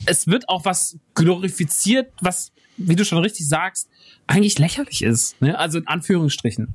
[0.04, 3.88] es wird auch was glorifiziert, was, wie du schon richtig sagst,
[4.26, 5.40] eigentlich lächerlich ist.
[5.40, 5.56] Ne?
[5.56, 6.74] Also in Anführungsstrichen.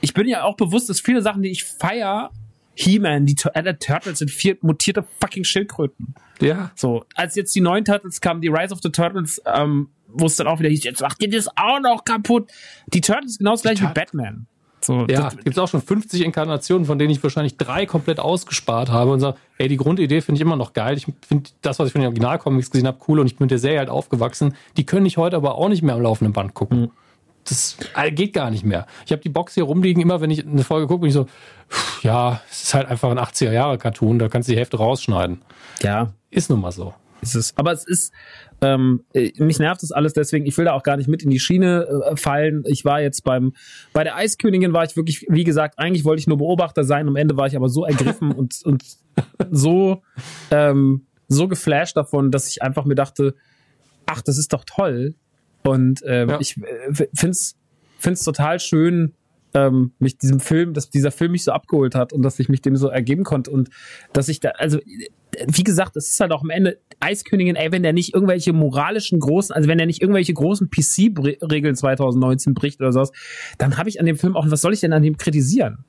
[0.00, 2.32] Ich bin ja auch bewusst, dass viele Sachen, die ich feier,
[2.74, 6.14] He-Man, die Tur- äh, Turtles sind vier mutierte fucking Schildkröten.
[6.40, 6.70] Ja.
[6.74, 10.36] So, als jetzt die neuen Turtles kamen, die Rise of the Turtles, ähm, wo es
[10.36, 12.50] dann auch wieder hieß, jetzt macht ihr das auch noch kaputt.
[12.92, 14.46] Die Turtles genau das gleiche wie Batman.
[14.84, 18.90] So, Ja, gibt es auch schon 50 Inkarnationen, von denen ich wahrscheinlich drei komplett ausgespart
[18.90, 20.96] habe und sage, ey, die Grundidee finde ich immer noch geil.
[20.96, 23.52] Ich finde das, was ich von den Originalcomics gesehen habe, cool und ich bin mit
[23.52, 24.54] der Serie halt aufgewachsen.
[24.76, 26.90] Die können ich heute aber auch nicht mehr am laufenden Band gucken.
[27.48, 28.86] Das äh, geht gar nicht mehr.
[29.04, 31.26] Ich habe die Box hier rumliegen, immer wenn ich eine Folge gucke, bin ich so,
[31.68, 35.42] pff, ja, es ist halt einfach ein 80er-Jahre-Cartoon, da kannst du die Hälfte rausschneiden.
[35.82, 36.94] ja, Ist nun mal so.
[37.20, 37.56] ist es.
[37.56, 38.12] Aber es ist,
[38.60, 41.30] ähm, äh, mich nervt das alles, deswegen, ich will da auch gar nicht mit in
[41.30, 42.62] die Schiene äh, fallen.
[42.66, 43.54] Ich war jetzt beim,
[43.92, 47.16] bei der Eiskönigin war ich wirklich, wie gesagt, eigentlich wollte ich nur Beobachter sein, am
[47.16, 48.84] Ende war ich aber so ergriffen und, und
[49.50, 50.02] so,
[50.52, 53.34] ähm, so geflasht davon, dass ich einfach mir dachte,
[54.06, 55.14] ach, das ist doch toll.
[55.64, 56.40] Und ähm, Ja.
[56.40, 57.56] ich äh, find's,
[57.98, 59.14] find's total schön,
[59.54, 62.62] ähm, mich diesem Film, dass dieser Film mich so abgeholt hat und dass ich mich
[62.62, 63.68] dem so ergeben konnte und
[64.12, 64.78] dass ich da, also
[65.46, 69.18] wie gesagt, es ist halt auch am Ende Eiskönigin, ey, wenn der nicht irgendwelche moralischen
[69.18, 73.12] großen, also wenn er nicht irgendwelche großen PC-Regeln 2019 bricht oder sowas,
[73.58, 75.84] dann habe ich an dem Film auch, was soll ich denn an dem kritisieren?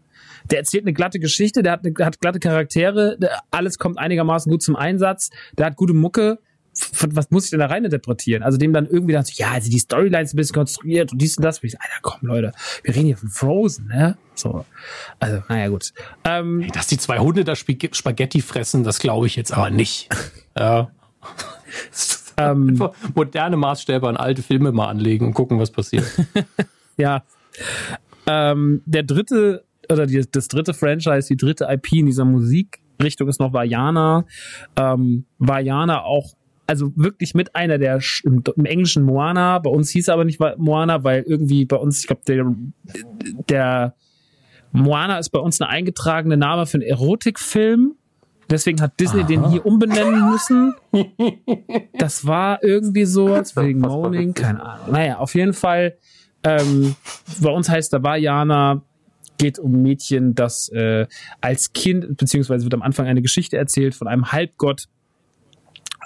[0.51, 4.49] Der erzählt eine glatte Geschichte, der hat, eine, hat glatte Charaktere, der, alles kommt einigermaßen
[4.51, 6.39] gut zum Einsatz, der hat gute Mucke.
[6.75, 8.41] F- Was muss ich denn da rein interpretieren?
[8.43, 11.21] Also dem dann irgendwie dann so, ja, also die Storyline ist ein bisschen konstruiert und
[11.21, 11.59] dies und das.
[11.59, 12.51] Und ich so, Alter, komm, Leute,
[12.83, 14.17] wir reden hier von Frozen, ne?
[14.35, 14.65] So.
[15.19, 15.93] Also, naja, gut.
[16.23, 20.09] Ähm, Dass die zwei Hunde da Spag- Spaghetti fressen, das glaube ich jetzt aber nicht.
[20.57, 20.91] Ja.
[22.37, 22.79] ähm,
[23.15, 26.05] moderne Maßstäbe an alte Filme mal anlegen und gucken, was passiert.
[26.97, 27.23] Ja.
[28.27, 33.39] Ähm, der dritte, oder die, das dritte Franchise, die dritte IP in dieser Musikrichtung ist
[33.39, 34.25] noch Vajana.
[34.75, 36.33] Ähm, Vajana auch,
[36.67, 40.39] also wirklich mit einer der im, im englischen Moana, bei uns hieß er aber nicht
[40.57, 42.45] Moana, weil irgendwie bei uns, ich glaube, der,
[43.49, 43.95] der
[44.71, 47.95] Moana ist bei uns eine eingetragene Name für einen Erotikfilm.
[48.49, 50.75] Deswegen hat Disney den hier umbenennen müssen.
[51.97, 54.91] Das war irgendwie so, wegen Moaning, keine Ahnung.
[54.91, 55.97] Naja, auf jeden Fall
[56.43, 56.95] Ähm,
[57.41, 58.81] bei uns heißt da Vajana,
[59.37, 61.07] geht um ein Mädchen, das äh,
[61.41, 64.87] als Kind, beziehungsweise wird am Anfang eine Geschichte erzählt von einem Halbgott,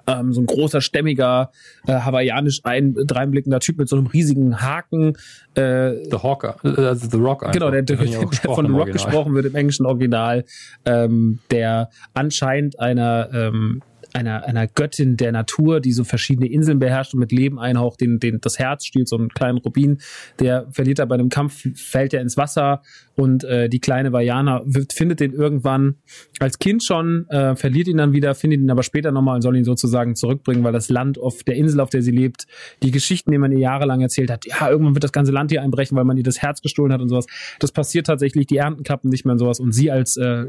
[0.08, 1.52] ähm, so ein großer, stämmiger,
[1.86, 5.18] äh, hawaiianisch ein, dreinblickender Typ mit so einem riesigen Haken.
[5.53, 7.44] Äh, The Hawker, also The Rock.
[7.44, 7.53] Einfach.
[7.53, 10.45] Genau, der, der, der von The Rock gesprochen wird im englischen Original,
[10.86, 13.82] ähm, der anscheinend einer ähm,
[14.17, 18.19] einer, einer Göttin der Natur, die so verschiedene Inseln beherrscht und mit Leben einhaucht, den,
[18.19, 19.99] den das Herz stiehlt, so einen kleinen Rubin,
[20.39, 22.81] der verliert er bei einem Kampf, fällt er ins Wasser
[23.15, 25.95] und äh, die kleine Vajana findet den irgendwann
[26.39, 29.55] als Kind schon, äh, verliert ihn dann wieder, findet ihn aber später nochmal und soll
[29.55, 32.47] ihn sozusagen zurückbringen, weil das Land auf der Insel, auf der sie lebt,
[32.81, 35.61] die Geschichten, die man ihr jahrelang erzählt hat, ja, irgendwann wird das ganze Land hier
[35.61, 37.27] einbrechen, weil man ihr das Herz gestohlen hat und sowas.
[37.59, 40.47] Das passiert tatsächlich, die Ernten klappen nicht mehr und sowas und sie als äh,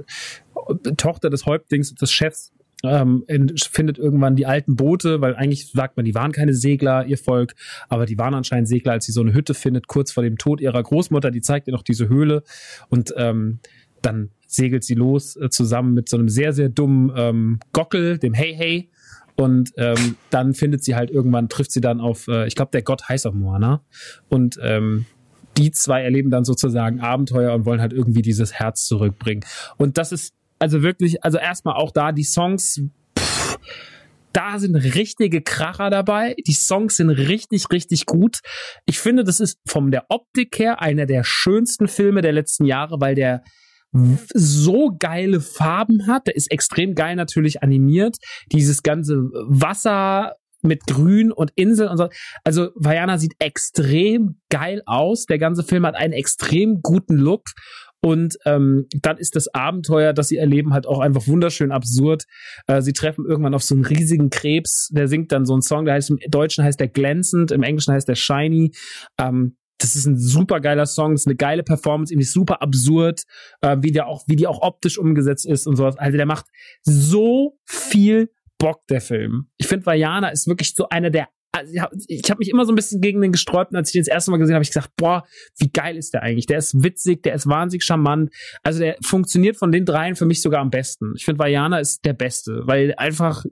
[0.96, 2.52] Tochter des Häuptlings, des Chefs,
[2.84, 3.24] ähm,
[3.70, 7.54] findet irgendwann die alten Boote, weil eigentlich sagt man, die waren keine Segler, ihr Volk,
[7.88, 10.60] aber die waren anscheinend Segler, als sie so eine Hütte findet, kurz vor dem Tod
[10.60, 12.42] ihrer Großmutter, die zeigt ihr noch diese Höhle
[12.88, 13.60] und ähm,
[14.02, 18.34] dann segelt sie los äh, zusammen mit so einem sehr, sehr dummen ähm, Gockel, dem
[18.34, 18.90] Hey Hey.
[19.36, 22.82] Und ähm, dann findet sie halt irgendwann, trifft sie dann auf, äh, ich glaube, der
[22.82, 23.84] Gott heißt auch Moana.
[24.28, 25.06] Und ähm,
[25.56, 29.44] die zwei erleben dann sozusagen Abenteuer und wollen halt irgendwie dieses Herz zurückbringen.
[29.76, 32.80] Und das ist also wirklich, also erstmal auch da die Songs,
[33.18, 33.58] pff,
[34.32, 36.36] da sind richtige Kracher dabei.
[36.46, 38.40] Die Songs sind richtig, richtig gut.
[38.86, 43.00] Ich finde, das ist von der Optik her einer der schönsten Filme der letzten Jahre,
[43.00, 43.42] weil der
[44.34, 46.26] so geile Farben hat.
[46.26, 48.16] Der ist extrem geil natürlich animiert.
[48.52, 49.16] Dieses ganze
[49.48, 52.08] Wasser mit Grün und Insel und so.
[52.44, 55.26] Also Vajana sieht extrem geil aus.
[55.26, 57.44] Der ganze Film hat einen extrem guten Look
[58.00, 62.24] und ähm, dann ist das Abenteuer, das sie erleben, halt auch einfach wunderschön absurd.
[62.66, 65.84] Äh, sie treffen irgendwann auf so einen riesigen Krebs, der singt dann so einen Song,
[65.84, 68.72] der heißt im Deutschen heißt der glänzend, im Englischen heißt der shiny.
[69.18, 73.22] Ähm, das ist ein super geiler Song, das ist eine geile Performance, irgendwie super absurd,
[73.62, 75.96] äh, wie der auch, wie die auch optisch umgesetzt ist und sowas.
[75.98, 76.46] Also der macht
[76.82, 79.48] so viel Bock, der Film.
[79.56, 82.72] Ich finde, Vajana ist wirklich so einer der also ich habe hab mich immer so
[82.72, 84.90] ein bisschen gegen den gesträubt, als ich den das erste Mal gesehen habe, ich gesagt,
[84.96, 85.24] boah,
[85.58, 86.46] wie geil ist der eigentlich?
[86.46, 88.32] Der ist witzig, der ist wahnsinnig charmant.
[88.62, 91.14] Also der funktioniert von den dreien für mich sogar am besten.
[91.16, 93.44] Ich finde, Vajana ist der Beste, weil einfach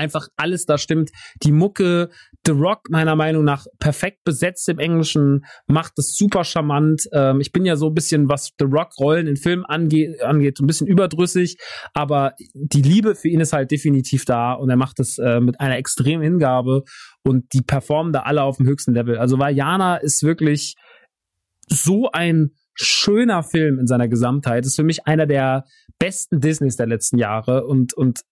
[0.00, 1.10] einfach alles da stimmt.
[1.42, 2.10] Die Mucke,
[2.46, 7.02] The Rock meiner Meinung nach perfekt besetzt im Englischen, macht es super charmant.
[7.12, 10.58] Ähm, ich bin ja so ein bisschen, was The Rock Rollen in Filmen angeht, angeht,
[10.60, 11.58] ein bisschen überdrüssig,
[11.92, 15.60] aber die Liebe für ihn ist halt definitiv da und er macht es äh, mit
[15.60, 16.82] einer extremen Hingabe
[17.22, 19.18] und die performen da alle auf dem höchsten Level.
[19.18, 20.76] Also Vajana ist wirklich
[21.68, 24.64] so ein schöner Film in seiner Gesamtheit.
[24.64, 25.64] Ist für mich einer der
[25.98, 28.22] besten Disneys der letzten Jahre und, und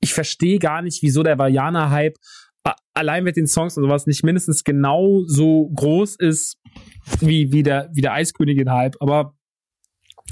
[0.00, 2.16] ich verstehe gar nicht, wieso der Vajana-Hype
[2.94, 6.58] allein mit den Songs und sowas nicht mindestens genau so groß ist
[7.20, 8.96] wie, wie der, wie der Eiskönigin-Hype.
[9.00, 9.34] Aber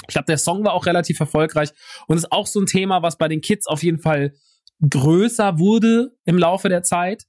[0.02, 1.70] ich glaube, der Song war auch relativ erfolgreich
[2.08, 4.34] und ist auch so ein Thema, was bei den Kids auf jeden Fall
[4.88, 7.24] größer wurde im Laufe der Zeit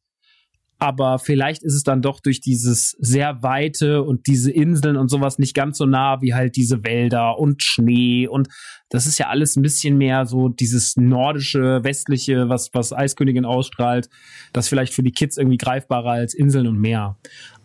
[0.77, 5.39] aber vielleicht ist es dann doch durch dieses sehr weite und diese Inseln und sowas
[5.39, 8.49] nicht ganz so nah wie halt diese Wälder und Schnee und
[8.89, 14.09] das ist ja alles ein bisschen mehr so dieses nordische, westliche, was, was Eiskönigin ausstrahlt,
[14.53, 17.17] das vielleicht für die Kids irgendwie greifbarer als Inseln und Meer.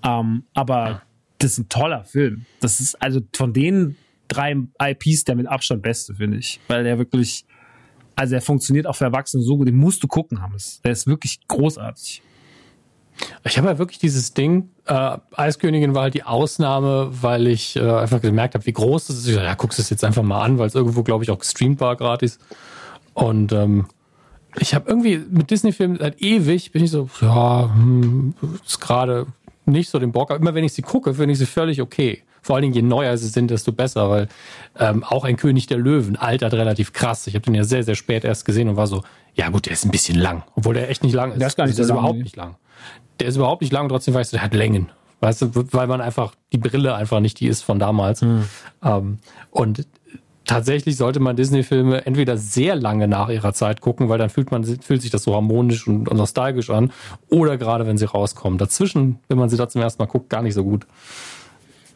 [0.05, 1.03] Ähm, aber
[1.39, 2.47] das ist ein toller Film.
[2.61, 3.97] Das ist also von den
[4.29, 7.45] drei IPs der mit Abstand beste, finde ich, weil der wirklich,
[8.15, 10.81] also er funktioniert auch für Erwachsene so gut, den musst du gucken, Hammes.
[10.85, 12.23] Der ist wirklich großartig.
[13.45, 17.81] Ich habe ja wirklich dieses Ding, äh, Eiskönigin war halt die Ausnahme, weil ich äh,
[17.81, 19.29] einfach gemerkt habe, wie groß das ist.
[19.29, 21.39] Ich dachte, ja, guckst es jetzt einfach mal an, weil es irgendwo, glaube ich, auch
[21.39, 22.39] gestreamt war gratis.
[23.15, 23.87] Und ähm,
[24.59, 28.35] ich habe irgendwie mit Disney-Filmen seit ewig, bin ich so, ja, hm,
[28.65, 29.27] ist gerade
[29.65, 30.31] nicht so den Bock.
[30.31, 32.23] Aber immer wenn ich sie gucke, finde ich sie völlig okay.
[32.43, 34.29] Vor allen Dingen, je neuer sie sind, desto besser, weil
[34.79, 37.27] ähm, auch ein König der Löwen altert relativ krass.
[37.27, 39.03] Ich habe den ja sehr, sehr spät erst gesehen und war so,
[39.35, 40.43] ja gut, der ist ein bisschen lang.
[40.57, 41.41] Obwohl der echt nicht lang ist.
[41.41, 42.25] Der ist gar nicht der so lang, überhaupt nee.
[42.25, 42.57] nicht lang
[43.21, 44.91] der ist überhaupt nicht lang, trotzdem weißt du, der hat Längen.
[45.21, 48.23] Weißt du, weil man einfach, die Brille einfach nicht die ist von damals.
[48.23, 48.45] Hm.
[48.83, 49.19] Ähm,
[49.51, 49.87] und
[50.47, 54.65] tatsächlich sollte man Disney-Filme entweder sehr lange nach ihrer Zeit gucken, weil dann fühlt man
[54.65, 56.91] fühlt sich das so harmonisch und, und nostalgisch an,
[57.29, 58.59] oder gerade wenn sie rauskommen.
[58.59, 60.87] Dazwischen, wenn man sie da zum ersten Mal guckt, gar nicht so gut.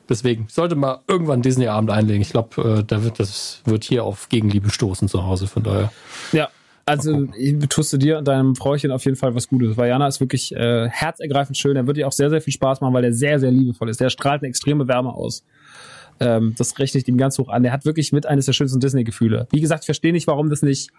[0.09, 2.21] Deswegen sollte man irgendwann Disney-Abend einlegen.
[2.21, 5.47] Ich glaube, äh, da wird das wird hier auf Gegenliebe stoßen zu Hause.
[5.47, 5.91] Von daher.
[6.33, 6.51] Ja,
[6.87, 9.77] also ich tust du dir und deinem Frauchen auf jeden Fall was Gutes.
[9.77, 11.77] Weil Jana ist wirklich äh, herzergreifend schön.
[11.77, 14.01] Er wird dir auch sehr, sehr viel Spaß machen, weil er sehr, sehr liebevoll ist.
[14.01, 15.45] Der strahlt eine extreme Wärme aus.
[16.21, 17.63] Ähm, das rechne ich ihm ganz hoch an.
[17.63, 19.49] Der hat wirklich mit eines der schönsten Disney-Gefühle.
[19.51, 20.91] Wie gesagt, ich verstehe nicht, warum das nicht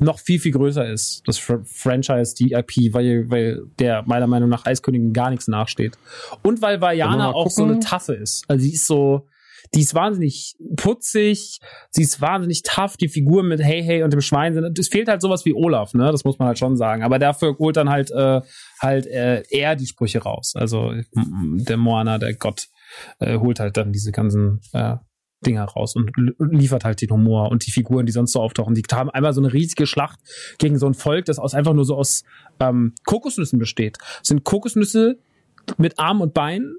[0.00, 4.48] noch viel, viel größer ist, das Fr Franchise, die IP, weil, weil der meiner Meinung
[4.48, 5.96] nach Eiskönigin gar nichts nachsteht.
[6.42, 8.44] Und weil Vajana auch so eine Taffe ist.
[8.48, 9.28] Also sie ist so,
[9.72, 11.60] die ist wahnsinnig putzig,
[11.90, 15.08] sie ist wahnsinnig tough, die Figuren mit Hey Hey und dem Schwein sind, es fehlt
[15.08, 17.88] halt sowas wie Olaf, ne, das muss man halt schon sagen, aber dafür holt dann
[17.88, 18.42] halt, äh,
[18.80, 22.68] halt äh, er die Sprüche raus, also der Moana, der Gott,
[23.18, 24.96] äh, holt halt dann diese ganzen äh,
[25.44, 28.74] Dinger raus und liefert halt den Humor und die Figuren, die sonst so auftauchen.
[28.74, 30.18] Die haben einmal so eine riesige Schlacht
[30.58, 32.24] gegen so ein Volk, das aus einfach nur so aus
[32.60, 33.98] ähm, Kokosnüssen besteht.
[33.98, 35.18] Das sind Kokosnüsse
[35.76, 36.78] mit Arm und Beinen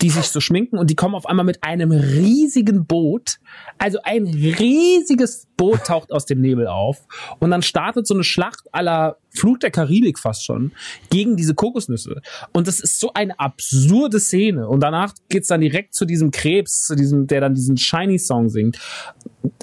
[0.00, 3.38] die sich so schminken und die kommen auf einmal mit einem riesigen Boot.
[3.78, 7.04] Also ein riesiges Boot taucht aus dem Nebel auf
[7.38, 10.72] und dann startet so eine Schlacht aller Flut der Karibik fast schon
[11.08, 12.20] gegen diese Kokosnüsse.
[12.52, 14.68] Und das ist so eine absurde Szene.
[14.68, 18.48] Und danach geht's dann direkt zu diesem Krebs, zu diesem, der dann diesen Shiny Song
[18.48, 18.78] singt.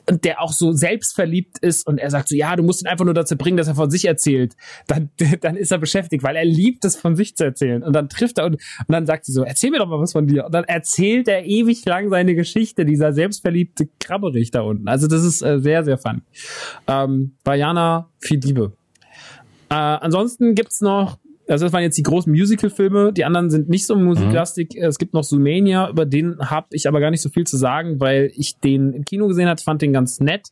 [0.09, 3.03] Und der auch so selbstverliebt ist und er sagt so, ja, du musst ihn einfach
[3.03, 4.56] nur dazu bringen, dass er von sich erzählt.
[4.88, 5.09] Dann,
[5.42, 7.84] dann ist er beschäftigt, weil er liebt es, von sich zu erzählen.
[7.84, 10.14] Und dann trifft er und, und dann sagt sie so, erzähl mir doch mal was
[10.14, 10.45] von dir.
[10.45, 14.88] Und dann erzählt er ewig lang seine Geschichte, dieser selbstverliebte Krabberich da unten.
[14.88, 16.22] Also das ist äh, sehr, sehr fun.
[16.88, 18.74] Ähm, Bayana, viel Liebe.
[19.69, 21.17] Äh, ansonsten gibt's noch,
[21.48, 24.75] also das waren jetzt die großen Musical-Filme, die anderen sind nicht so musiklastig.
[24.75, 24.83] Mhm.
[24.83, 27.99] Es gibt noch Sumania, über den habe ich aber gar nicht so viel zu sagen,
[27.99, 30.49] weil ich den im Kino gesehen hat, fand den ganz nett.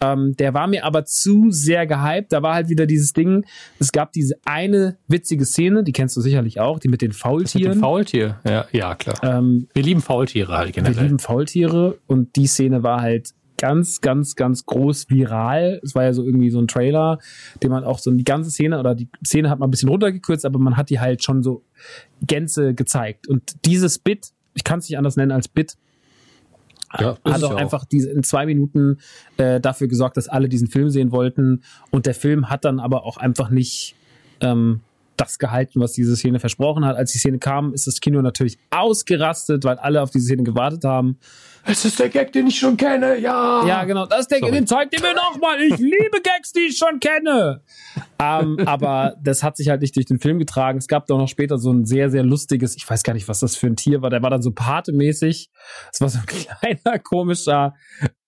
[0.00, 2.32] Ähm, der war mir aber zu sehr gehypt.
[2.32, 3.44] Da war halt wieder dieses Ding.
[3.78, 7.70] Es gab diese eine witzige Szene, die kennst du sicherlich auch, die mit den Faultieren.
[7.70, 9.16] Mit dem Faultier, ja, ja klar.
[9.22, 10.96] Ähm, wir lieben Faultiere halt generell.
[10.96, 15.80] Wir lieben Faultiere und die Szene war halt ganz, ganz, ganz groß viral.
[15.82, 17.18] Es war ja so irgendwie so ein Trailer,
[17.62, 20.46] den man auch so die ganze Szene oder die Szene hat man ein bisschen runtergekürzt,
[20.46, 21.62] aber man hat die halt schon so
[22.22, 23.28] Gänze gezeigt.
[23.28, 25.76] Und dieses Bit, ich kann es nicht anders nennen als Bit,
[26.98, 28.98] ja, hat auch, auch einfach diese in zwei Minuten
[29.36, 31.62] äh, dafür gesorgt, dass alle diesen Film sehen wollten.
[31.90, 33.94] Und der Film hat dann aber auch einfach nicht
[34.40, 34.80] ähm,
[35.16, 36.96] das gehalten, was diese Szene versprochen hat.
[36.96, 40.84] Als die Szene kam, ist das Kino natürlich ausgerastet, weil alle auf diese Szene gewartet
[40.84, 41.18] haben.
[41.64, 43.66] Es ist der Gag, den ich schon kenne, ja.
[43.66, 44.06] Ja, genau.
[44.06, 45.60] Das ist der Gag, den zeigt ihr mir nochmal.
[45.60, 47.62] Ich liebe Gags, die ich schon kenne.
[48.18, 50.78] ähm, aber das hat sich halt nicht durch den Film getragen.
[50.78, 53.40] Es gab doch noch später so ein sehr, sehr lustiges, ich weiß gar nicht, was
[53.40, 54.10] das für ein Tier war.
[54.10, 55.50] Der war dann so patemäßig.
[55.92, 57.74] Es war so ein kleiner, komischer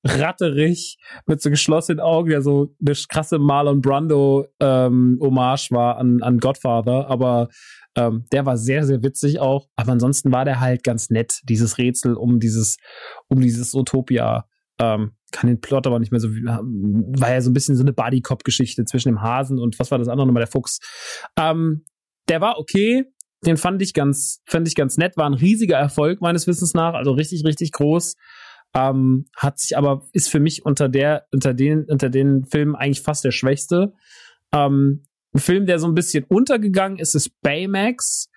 [0.05, 6.23] Ratterich mit so geschlossenen Augen, der so eine krasse Marlon Brando ähm, Hommage war an,
[6.23, 7.09] an Godfather.
[7.09, 7.49] Aber
[7.97, 9.69] ähm, der war sehr, sehr witzig auch.
[9.77, 12.77] Aber ansonsten war der halt ganz nett, dieses Rätsel um dieses,
[13.29, 14.47] um dieses Utopia.
[14.79, 17.93] Ähm, kann den Plot aber nicht mehr so, war ja so ein bisschen so eine
[17.93, 20.79] Buddy-Cop-Geschichte zwischen dem Hasen und was war das andere nochmal, der Fuchs.
[21.39, 21.85] Ähm,
[22.29, 23.05] der war okay,
[23.45, 26.95] den fand ich ganz, fand ich ganz nett, war ein riesiger Erfolg meines Wissens nach,
[26.95, 28.17] also richtig, richtig groß.
[28.75, 33.03] Ähm, hat sich aber, ist für mich unter der, unter den, unter den Filmen eigentlich
[33.03, 33.93] fast der schwächste.
[34.53, 38.29] Ähm, ein Film, der so ein bisschen untergegangen ist, ist Baymax.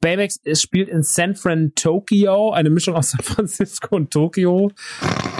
[0.00, 4.70] Baymax spielt in San Fran, Tokio, eine Mischung aus San Francisco und Tokio.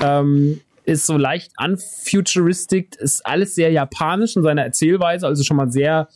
[0.02, 5.70] Ähm, ist so leicht unfuturistic, ist alles sehr japanisch in seiner Erzählweise, also schon mal
[5.70, 6.08] sehr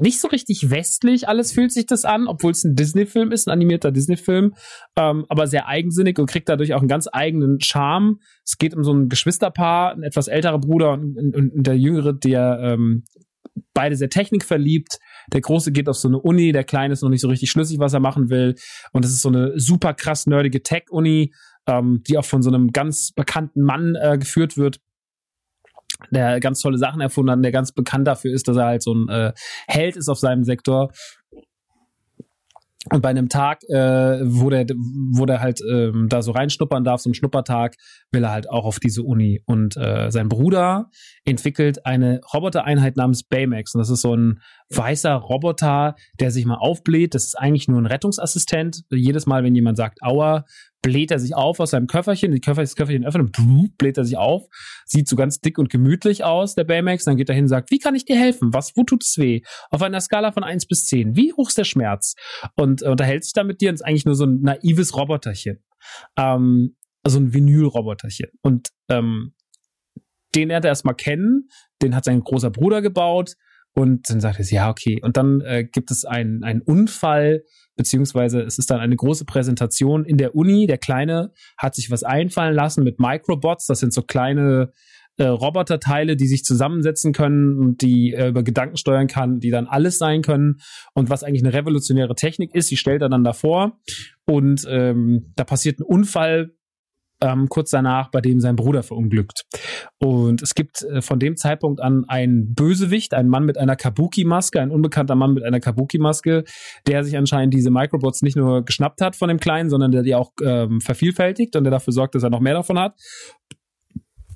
[0.00, 3.52] nicht so richtig westlich alles fühlt sich das an, obwohl es ein Disney-Film ist, ein
[3.52, 4.54] animierter Disney-Film,
[4.96, 8.20] ähm, aber sehr eigensinnig und kriegt dadurch auch einen ganz eigenen Charme.
[8.44, 12.12] Es geht um so ein Geschwisterpaar, ein etwas älterer Bruder und, und, und der jüngere,
[12.12, 13.04] der ähm,
[13.74, 14.98] beide sehr technikverliebt.
[15.32, 17.78] Der Große geht auf so eine Uni, der Kleine ist noch nicht so richtig schlüssig,
[17.78, 18.54] was er machen will.
[18.92, 21.32] Und es ist so eine super krass nerdige Tech-Uni,
[21.66, 24.80] ähm, die auch von so einem ganz bekannten Mann äh, geführt wird
[26.10, 28.94] der ganz tolle Sachen erfunden hat, der ganz bekannt dafür ist, dass er halt so
[28.94, 29.32] ein äh,
[29.66, 30.92] Held ist auf seinem Sektor
[32.92, 34.66] und bei einem Tag, äh, wo der,
[35.12, 37.76] wo der halt ähm, da so reinschnuppern darf, so ein Schnuppertag,
[38.12, 39.42] will er halt auch auf diese Uni.
[39.46, 40.90] Und äh, sein Bruder
[41.24, 43.74] entwickelt eine Robotereinheit namens Baymax.
[43.74, 47.14] Und das ist so ein weißer Roboter, der sich mal aufbläht.
[47.14, 48.82] Das ist eigentlich nur ein Rettungsassistent.
[48.90, 50.44] Jedes Mal, wenn jemand sagt, aua,
[50.82, 53.36] bläht er sich auf aus seinem Köfferchen, die Köffer, das Köfferchen öffnet,
[53.78, 54.46] bläht er sich auf,
[54.84, 57.70] sieht so ganz dick und gemütlich aus, der Baymax, dann geht er hin und sagt,
[57.70, 58.52] wie kann ich dir helfen?
[58.52, 59.40] Was, wo tut es weh?
[59.70, 62.14] Auf einer Skala von eins bis zehn wie hoch ist der Schmerz?
[62.54, 65.62] Und unterhält sich da mit dir und ist eigentlich nur so ein naives Roboterchen.
[66.16, 68.30] Ähm, also ein Vinyl-Roboterchen.
[68.42, 69.34] Und ähm,
[70.34, 71.48] den lernt er erstmal kennen,
[71.82, 73.34] den hat sein großer Bruder gebaut
[73.74, 75.00] und dann sagt er, ja, okay.
[75.02, 77.44] Und dann äh, gibt es einen, einen Unfall,
[77.78, 80.66] beziehungsweise es ist dann eine große Präsentation in der Uni.
[80.66, 83.64] Der Kleine hat sich was einfallen lassen mit Microbots.
[83.66, 84.72] Das sind so kleine
[85.16, 89.66] äh, Roboterteile, die sich zusammensetzen können und die äh, über Gedanken steuern kann, die dann
[89.66, 90.56] alles sein können.
[90.92, 93.78] Und was eigentlich eine revolutionäre Technik ist, die stellt er dann davor.
[94.26, 96.50] Und ähm, da passiert ein Unfall
[97.20, 99.44] ähm, kurz danach, bei dem sein Bruder verunglückt.
[99.98, 104.60] Und es gibt äh, von dem Zeitpunkt an einen Bösewicht, einen Mann mit einer Kabuki-Maske,
[104.60, 106.44] ein unbekannter Mann mit einer Kabuki-Maske,
[106.86, 110.14] der sich anscheinend diese Microbots nicht nur geschnappt hat von dem Kleinen, sondern der die
[110.14, 112.94] auch ähm, vervielfältigt und der dafür sorgt, dass er noch mehr davon hat.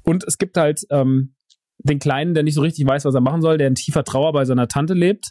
[0.05, 1.35] Und es gibt halt ähm,
[1.79, 4.33] den Kleinen, der nicht so richtig weiß, was er machen soll, der in tiefer Trauer
[4.33, 5.31] bei seiner Tante lebt.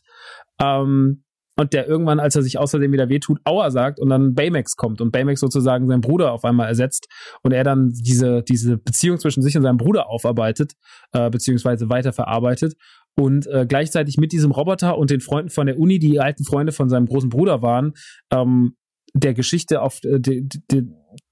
[0.61, 1.23] Ähm,
[1.57, 5.01] und der irgendwann, als er sich außerdem wieder wehtut, Aua sagt und dann Baymax kommt
[5.01, 7.07] und Baymax sozusagen seinen Bruder auf einmal ersetzt
[7.43, 10.73] und er dann diese, diese Beziehung zwischen sich und seinem Bruder aufarbeitet,
[11.11, 12.75] äh, beziehungsweise weiterverarbeitet
[13.17, 16.71] und äh, gleichzeitig mit diesem Roboter und den Freunden von der Uni, die alten Freunde
[16.71, 17.93] von seinem großen Bruder waren,
[18.31, 18.75] ähm,
[19.13, 20.83] der Geschichte auf äh, de, de,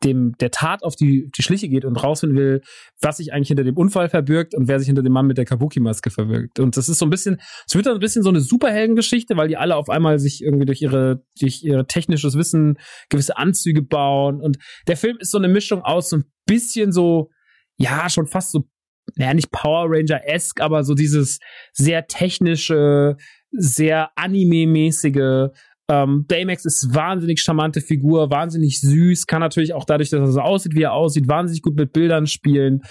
[0.03, 2.61] dem der Tat auf die, die Schliche geht und rausfinden will,
[3.01, 5.45] was sich eigentlich hinter dem Unfall verbirgt und wer sich hinter dem Mann mit der
[5.45, 6.59] Kabuki-Maske verbirgt.
[6.59, 9.47] Und das ist so ein bisschen, es wird dann ein bisschen so eine Superheldengeschichte, weil
[9.47, 12.77] die alle auf einmal sich irgendwie durch ihre, durch ihr technisches Wissen
[13.09, 14.41] gewisse Anzüge bauen.
[14.41, 17.29] Und der Film ist so eine Mischung aus so ein bisschen so,
[17.77, 18.65] ja, schon fast so,
[19.15, 21.39] naja, nicht Power Ranger-esque, aber so dieses
[21.73, 23.17] sehr technische,
[23.51, 25.49] sehr anime-mäßige,
[25.89, 30.41] ähm, Baymax ist wahnsinnig charmante Figur, wahnsinnig süß, kann natürlich auch dadurch, dass er so
[30.41, 32.81] aussieht, wie er aussieht, wahnsinnig gut mit Bildern spielen.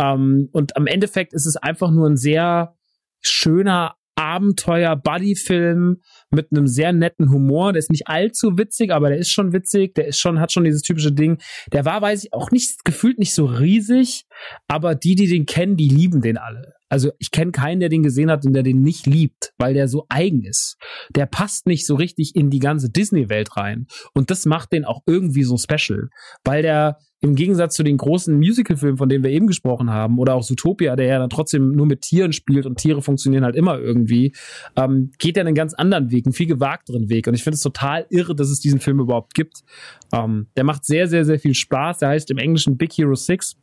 [0.00, 2.76] Ähm, und am Endeffekt ist es einfach nur ein sehr
[3.20, 6.00] schöner Abenteuer-Buddy-Film
[6.30, 7.72] mit einem sehr netten Humor.
[7.72, 9.94] Der ist nicht allzu witzig, aber der ist schon witzig.
[9.94, 11.38] Der ist schon, hat schon dieses typische Ding.
[11.72, 14.26] Der war, weiß ich, auch nicht, gefühlt nicht so riesig,
[14.68, 16.74] aber die, die den kennen, die lieben den alle.
[16.94, 19.88] Also ich kenne keinen, der den gesehen hat und der den nicht liebt, weil der
[19.88, 20.76] so eigen ist.
[21.16, 23.88] Der passt nicht so richtig in die ganze Disney-Welt rein.
[24.12, 26.10] Und das macht den auch irgendwie so special,
[26.44, 30.36] weil der im Gegensatz zu den großen Musical-Filmen, von denen wir eben gesprochen haben, oder
[30.36, 33.76] auch Zootopia, der ja dann trotzdem nur mit Tieren spielt und Tiere funktionieren halt immer
[33.76, 34.32] irgendwie,
[34.76, 37.26] ähm, geht er einen ganz anderen Weg, einen viel gewagteren Weg.
[37.26, 39.64] Und ich finde es total irre, dass es diesen Film überhaupt gibt.
[40.12, 41.98] Ähm, der macht sehr, sehr, sehr viel Spaß.
[41.98, 43.56] Der heißt im Englischen Big Hero 6.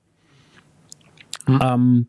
[1.47, 1.59] Mhm.
[1.63, 2.07] Ähm,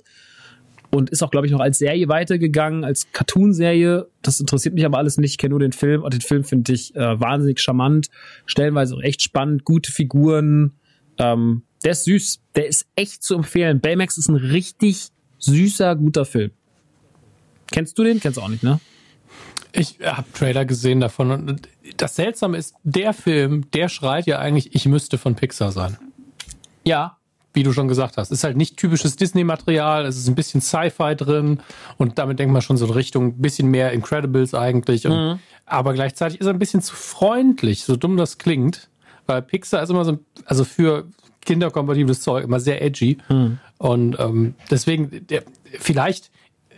[0.95, 4.09] und ist auch, glaube ich, noch als Serie weitergegangen, als Cartoon-Serie.
[4.21, 5.31] Das interessiert mich aber alles nicht.
[5.31, 8.09] Ich kenne nur den Film und den Film finde ich äh, wahnsinnig charmant,
[8.45, 10.73] stellenweise auch echt spannend, gute Figuren.
[11.19, 13.81] Ähm, der ist süß, der ist echt zu empfehlen.
[13.81, 16.51] Baymax ist ein richtig süßer, guter Film.
[17.71, 18.21] Kennst du den?
[18.21, 18.79] Kennst du auch nicht, ne?
[19.73, 24.75] Ich habe Trailer gesehen davon und das Seltsame ist, der Film, der schreit ja eigentlich,
[24.75, 25.97] ich müsste von Pixar sein.
[26.85, 27.17] Ja,
[27.55, 28.31] wie du schon gesagt hast.
[28.31, 31.61] Ist halt nicht typisches Disney-Material, es ist ein bisschen Sci-Fi drin
[31.99, 35.07] und damit denkt man schon so in Richtung bisschen mehr Incredibles eigentlich.
[35.07, 35.39] Und, mhm.
[35.67, 38.89] Aber gleichzeitig ist er ein bisschen zu freundlich, so dumm das klingt.
[39.27, 41.07] Weil Pixar ist immer so, also für
[41.45, 43.19] kinderkompatibles Zeug immer sehr edgy.
[43.29, 43.59] Mhm.
[43.79, 45.43] Und ähm, deswegen, der,
[45.79, 46.31] vielleicht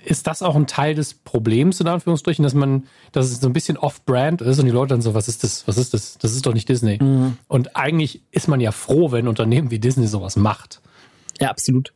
[0.05, 3.53] ist das auch ein Teil des Problems, in Anführungsstrichen, dass man, dass es so ein
[3.53, 5.67] bisschen off-brand ist und die Leute dann so, was ist das?
[5.67, 6.19] Was ist das?
[6.19, 7.03] Das ist doch nicht Disney.
[7.03, 7.37] Mhm.
[7.49, 10.81] Und eigentlich ist man ja froh, wenn ein Unternehmen wie Disney sowas macht.
[11.41, 11.93] Ja, absolut.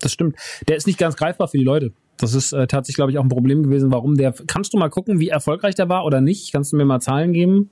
[0.00, 0.36] Das stimmt.
[0.68, 1.92] Der ist nicht ganz greifbar für die Leute.
[2.18, 4.34] Das ist äh, tatsächlich, glaube ich, auch ein Problem gewesen, warum der.
[4.46, 6.52] Kannst du mal gucken, wie erfolgreich der war oder nicht?
[6.52, 7.70] Kannst du mir mal Zahlen geben?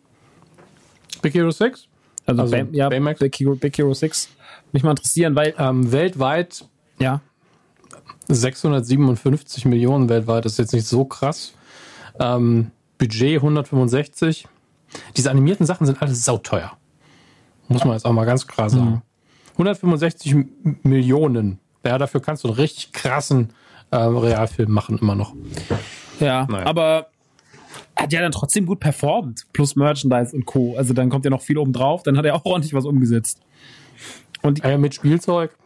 [1.20, 1.88] Big Hero 6?
[2.26, 3.20] Also, also Bam, ja, Baymax?
[3.20, 4.28] Big Hero, Big Hero 6.
[4.72, 5.54] Mich mal interessieren, weil.
[5.58, 6.64] Ähm, weltweit.
[6.98, 7.20] Ja.
[8.28, 11.52] 657 Millionen weltweit, das ist jetzt nicht so krass.
[12.18, 14.48] Ähm, Budget 165.
[15.16, 16.72] Diese animierten Sachen sind alles sauteuer.
[17.68, 18.90] Muss man jetzt auch mal ganz klar sagen.
[18.90, 19.02] Mhm.
[19.52, 20.36] 165
[20.82, 21.58] Millionen.
[21.84, 23.50] Ja, dafür kannst du einen richtig krassen
[23.90, 25.34] äh, Realfilm machen, immer noch.
[26.20, 26.66] Ja, naja.
[26.66, 27.08] aber
[27.96, 29.46] hat ja dann trotzdem gut performt.
[29.52, 30.76] Plus Merchandise und Co.
[30.76, 32.02] Also dann kommt ja noch viel oben drauf.
[32.02, 33.40] Dann hat er auch ordentlich was umgesetzt.
[34.42, 35.56] Und ja, mit Spielzeug.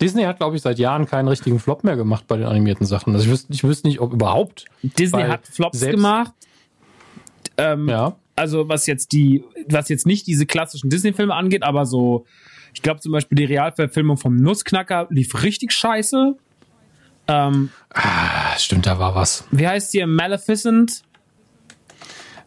[0.00, 3.14] Disney hat, glaube ich, seit Jahren keinen richtigen Flop mehr gemacht bei den animierten Sachen.
[3.14, 4.66] Also ich wüsste, ich wüsste nicht, ob überhaupt.
[4.82, 6.32] Disney hat Flops gemacht.
[7.56, 8.16] Ähm, ja.
[8.36, 12.26] Also was jetzt die, was jetzt nicht diese klassischen Disney-Filme angeht, aber so,
[12.72, 16.36] ich glaube zum Beispiel die Realverfilmung vom Nussknacker lief richtig scheiße.
[17.28, 19.44] Ähm, ah, stimmt, da war was.
[19.50, 20.06] Wie heißt hier?
[20.06, 21.02] Maleficent?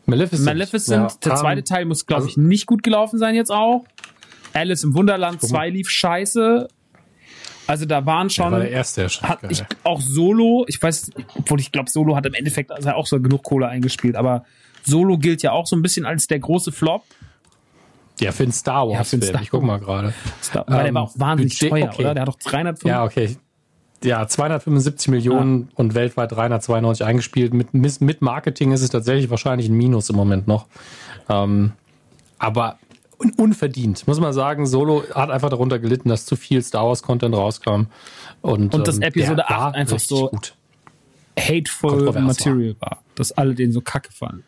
[0.05, 0.45] Maleficent.
[0.45, 1.11] Maleficent.
[1.11, 1.17] Ja.
[1.23, 3.85] Der zweite um, Teil muss, glaube also, ich, nicht gut gelaufen sein jetzt auch.
[4.53, 6.67] Alice im Wunderland 2 lief scheiße.
[7.67, 8.45] Also da waren schon.
[8.45, 9.27] Der war der erste ja schon.
[9.27, 13.05] Hat ich, auch Solo, ich weiß, obwohl ich glaube, Solo hat im Endeffekt also auch
[13.05, 14.45] so genug Kohle eingespielt, aber
[14.83, 17.03] Solo gilt ja auch so ein bisschen als der große Flop.
[18.19, 18.93] Ja, für den Star Wars.
[18.93, 20.13] Ja, für den Star ich guck mal gerade.
[20.53, 22.01] Weil ähm, der war auch wahnsinnig Budget, teuer, okay.
[22.01, 22.13] oder?
[22.15, 22.89] Der hat doch 305.
[22.89, 23.37] Ja, okay.
[24.03, 25.67] Ja, 275 Millionen ja.
[25.75, 27.53] und weltweit 392 eingespielt.
[27.53, 30.67] Mit, mit Marketing ist es tatsächlich wahrscheinlich ein Minus im Moment noch.
[31.29, 31.73] Ähm,
[32.39, 32.77] aber
[33.37, 34.65] unverdient, muss man sagen.
[34.65, 37.87] Solo hat einfach darunter gelitten, dass zu viel Star Wars Content rauskam.
[38.41, 40.55] Und, und das ähm, Episode 8 einfach so gut.
[41.39, 42.91] hateful Material war.
[42.91, 43.03] war.
[43.15, 44.43] Dass alle den so kacke fanden.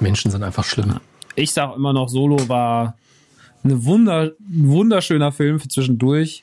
[0.00, 1.00] Menschen sind einfach schlimm.
[1.34, 2.96] Ich sag immer noch, Solo war
[3.64, 6.42] eine Wunder, ein wunderschöner Film für zwischendurch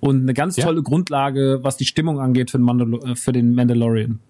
[0.00, 0.64] und eine ganz Ja.
[0.64, 4.20] tolle Grundlage, was die Stimmung angeht für den, Mandalo äh, für den Mandalorian.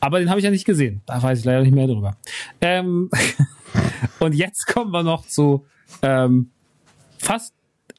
[0.00, 1.02] Aber den habe ich ja nicht gesehen.
[1.06, 2.16] Da weiß ich leider nicht mehr drüber.
[2.60, 3.10] Ähm,
[4.20, 5.66] und jetzt kommen wir noch zu
[6.02, 6.50] ähm,
[7.18, 7.54] fast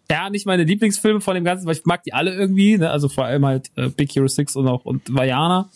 [0.10, 2.78] ja nicht meine Lieblingsfilme von dem Ganzen, weil ich mag die alle irgendwie.
[2.78, 2.90] Ne?
[2.90, 5.69] Also vor allem halt äh, Big Hero 6 und auch und Vajana.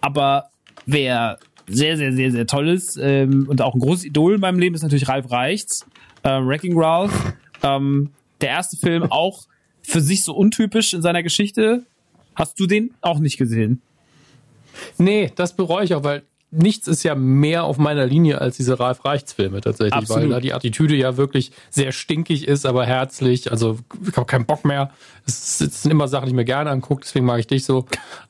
[0.00, 0.50] Aber
[0.86, 4.58] wer sehr, sehr, sehr, sehr toll ist ähm, und auch ein großes Idol in meinem
[4.58, 5.86] Leben ist natürlich Ralf Reichts,
[6.24, 7.34] ähm, Wrecking Ralph.
[7.62, 9.42] Ähm, der erste Film auch
[9.82, 11.84] für sich so untypisch in seiner Geschichte.
[12.34, 13.82] Hast du den auch nicht gesehen?
[14.98, 18.80] Nee, das bereue ich auch, weil nichts ist ja mehr auf meiner Linie als diese
[18.80, 20.22] Ralf Reichts Filme tatsächlich, Absolut.
[20.24, 23.50] weil da die Attitüde ja wirklich sehr stinkig ist, aber herzlich.
[23.50, 24.90] Also ich habe keinen Bock mehr.
[25.26, 27.86] Es es sind immer Sachen, die ich mir gerne angucke, deswegen mag ich dich so.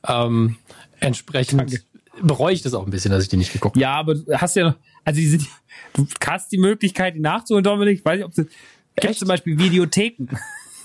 [0.07, 0.57] Ähm,
[0.99, 1.81] entsprechend Danke.
[2.21, 3.81] bereue ich das auch ein bisschen, dass ich die nicht geguckt habe.
[3.81, 5.47] Ja, aber du hast ja noch, also die sind,
[5.93, 7.99] du hast die Möglichkeit, die nachzuholen, Dominik.
[7.99, 8.45] Ich weiß nicht, ob du,
[8.99, 10.27] gibt zum Beispiel Videotheken.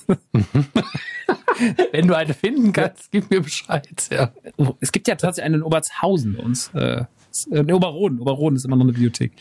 [1.92, 3.88] Wenn du eine finden kannst, gib mir Bescheid.
[4.10, 4.32] Ja.
[4.80, 6.68] Es gibt ja tatsächlich einen in Obertshausen bei uns.
[6.74, 7.04] Äh,
[7.50, 8.20] in Oberroden.
[8.20, 9.32] Oberroden ist immer noch eine Videothek.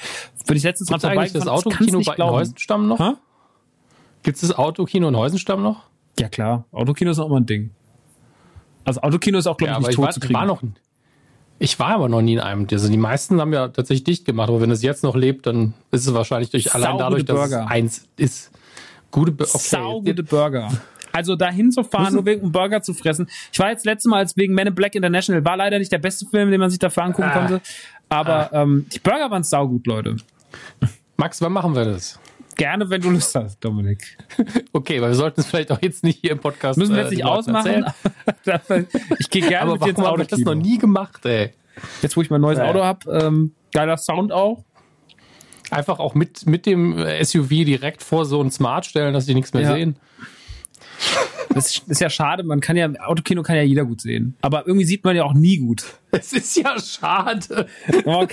[0.45, 2.15] Würde ich letztens Gibt es eigentlich das Autokino bei.
[2.17, 3.17] Heusenstamm noch?
[4.23, 5.83] Gibt es das Autokino in Heusenstamm noch?
[6.19, 7.71] Ja klar, Autokino ist auch immer ein Ding.
[8.85, 10.33] Also Autokino ist auch, glaube Ja, ich, nicht ich tot war, zu ich kriegen.
[10.39, 10.61] war noch.
[11.59, 12.67] Ich war aber noch nie in einem.
[12.71, 15.73] Also die meisten haben ja tatsächlich dicht gemacht, aber wenn es jetzt noch lebt, dann
[15.91, 17.63] ist es wahrscheinlich durch allein dadurch, dass Burger.
[17.65, 18.51] es eins ist.
[19.13, 19.57] Gute Bur- okay.
[19.59, 20.69] Saugute Burger.
[21.11, 23.27] Also dahin zu fahren, nur wegen einem Burger zu fressen.
[23.51, 25.45] Ich war jetzt letztes Mal als wegen Men in Black International.
[25.45, 27.37] War leider nicht der beste Film, den man sich dafür angucken Ah.
[27.37, 27.61] konnte.
[28.09, 30.17] Aber ähm, die Burger waren saugut, Leute.
[31.17, 32.19] Max, wann machen wir das?
[32.55, 34.17] Gerne, wenn du Lust hast, Dominik.
[34.73, 37.03] Okay, weil wir sollten es vielleicht auch jetzt nicht hier im Podcast Müssen wir äh,
[37.03, 38.87] jetzt nicht den Leuten ausmachen.
[39.19, 41.51] ich gehe gerne Aber mit dir ins warum habe ich das noch nie gemacht, ey?
[42.01, 42.65] Jetzt, wo ich mein neues Ja.
[42.65, 44.63] Auto habe, ähm, geiler Sound auch.
[45.73, 49.33] Einfach auch mit, mit dem äh, SUV direkt vor so ein Smart stellen, dass die
[49.33, 49.73] nichts mehr Ja.
[49.73, 49.95] sehen.
[51.53, 54.35] Das ist, ja schade, man kann ja, Autokino kann ja jeder gut sehen.
[54.41, 55.83] Aber irgendwie sieht man ja auch nie gut.
[56.11, 57.67] Es ist ja schade.
[58.05, 58.25] Oh,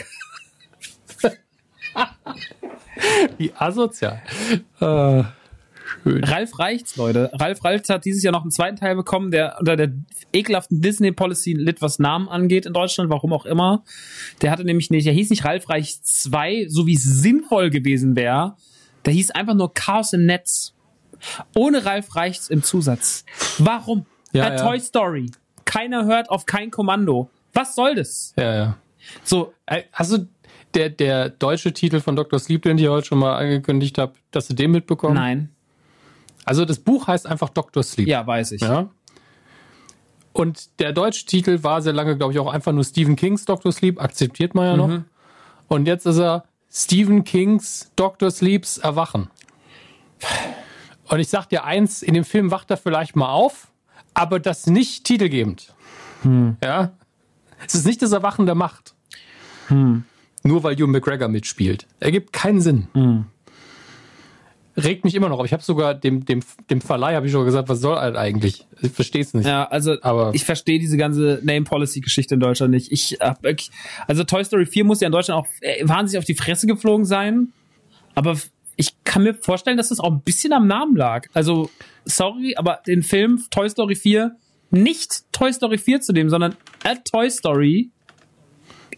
[3.38, 4.22] Wie asozial.
[4.80, 5.22] Äh,
[6.02, 6.24] schön.
[6.24, 7.30] Ralf Reichts, Leute.
[7.34, 9.92] Ralf Reichts hat dieses Jahr noch einen zweiten Teil bekommen, der unter der
[10.32, 13.84] ekelhaften Disney-Policy litt, was Namen angeht in Deutschland, warum auch immer.
[14.42, 18.16] Der hatte nämlich nicht, der hieß nicht Ralf Reichts 2, so wie es sinnvoll gewesen
[18.16, 18.56] wäre.
[19.04, 20.74] Der hieß einfach nur Chaos im Netz.
[21.54, 23.24] Ohne Ralf Reichts im Zusatz.
[23.58, 24.06] Warum?
[24.32, 24.56] Ja, ja.
[24.56, 25.30] Toy Story.
[25.64, 27.30] Keiner hört auf kein Kommando.
[27.52, 28.32] Was soll das?
[28.36, 28.76] Ja, ja.
[29.24, 30.28] So, Äh, Hast du
[30.74, 32.38] der, der deutsche Titel von Dr.
[32.38, 35.14] Sleep, den ich heute schon mal angekündigt habe, dass du den mitbekommen?
[35.14, 35.50] nein.
[36.50, 37.84] Also das Buch heißt einfach Dr.
[37.84, 38.08] Sleep.
[38.08, 38.60] Ja, weiß ich.
[38.60, 38.88] Ja.
[40.32, 43.70] Und der deutsche Titel war sehr lange, glaube ich, auch einfach nur Stephen Kings Dr.
[43.70, 44.88] Sleep, akzeptiert man ja noch.
[44.88, 45.04] Mhm.
[45.68, 48.32] Und jetzt ist er Stephen Kings Dr.
[48.32, 49.30] Sleeps Erwachen.
[51.06, 53.68] Und ich sag dir eins, in dem Film wacht er vielleicht mal auf,
[54.12, 55.72] aber das nicht titelgebend.
[56.22, 56.56] Hm.
[56.64, 56.94] Ja.
[57.64, 58.96] Es ist nicht das Erwachen der Macht.
[59.68, 61.86] Nur weil Hugh McGregor mitspielt.
[62.00, 62.88] Ergibt keinen Sinn.
[62.94, 63.26] Hm.
[64.76, 65.36] Regt mich immer noch.
[65.38, 66.40] Aber ich habe sogar dem, dem,
[66.70, 68.66] dem Verleih habe ich schon gesagt, was soll das eigentlich?
[68.80, 69.46] Ich verstehe es nicht.
[69.46, 72.92] Ja, also Aber- ich verstehe diese ganze Name Policy Geschichte in Deutschland nicht.
[72.92, 73.44] Ich hab
[74.06, 77.04] also Toy Story 4 muss ja in Deutschland auch äh, wahnsinnig auf die Fresse geflogen
[77.04, 77.52] sein,
[78.14, 78.36] aber
[78.76, 81.26] ich kann mir vorstellen, dass das auch ein bisschen am Namen lag.
[81.34, 81.68] Also
[82.04, 84.36] sorry, aber den Film Toy Story 4
[84.70, 87.90] nicht Toy Story 4 zu nehmen, sondern A Toy Story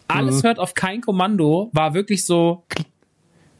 [0.07, 2.65] alles hört auf kein Kommando war wirklich so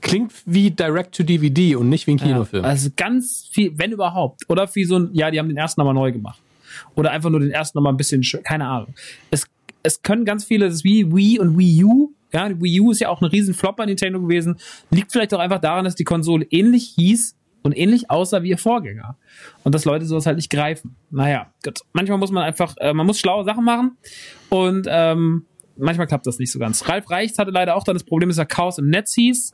[0.04, 2.64] Klingt wie Direct-to-DVD und nicht wie ein Kinofilm.
[2.64, 4.42] Ja, also ganz viel, wenn überhaupt.
[4.50, 6.40] Oder wie so ein, ja, die haben den ersten nochmal neu gemacht.
[6.96, 8.94] Oder einfach nur den ersten nochmal ein bisschen, schön- keine Ahnung.
[9.32, 9.46] Es,
[9.82, 12.12] es können ganz viele, das ist wie Wii und Wii U.
[12.34, 14.58] Ja, Wii U ist ja auch ein riesen Flop bei Nintendo gewesen.
[14.90, 18.58] Liegt vielleicht auch einfach daran, dass die Konsole ähnlich hieß und ähnlich aussah wie ihr
[18.58, 19.18] Vorgänger.
[19.64, 20.96] Und dass Leute sowas halt nicht greifen.
[21.12, 21.80] Naja, gut.
[21.94, 23.98] Manchmal muss man einfach, äh, man muss schlaue Sachen machen.
[24.50, 25.46] Und ähm,
[25.78, 26.90] manchmal klappt das nicht so ganz.
[26.90, 29.54] Ralf Reichts hatte leider auch dann das Problem, dass er Chaos im Netz hieß.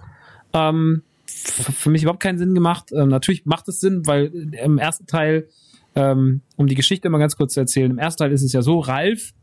[0.54, 2.92] Ähm, für mich überhaupt keinen Sinn gemacht.
[2.92, 4.26] Ähm, natürlich macht es Sinn, weil
[4.64, 5.48] im ersten Teil,
[5.96, 8.62] ähm, um die Geschichte mal ganz kurz zu erzählen, im ersten Teil ist es ja
[8.62, 9.34] so, Ralf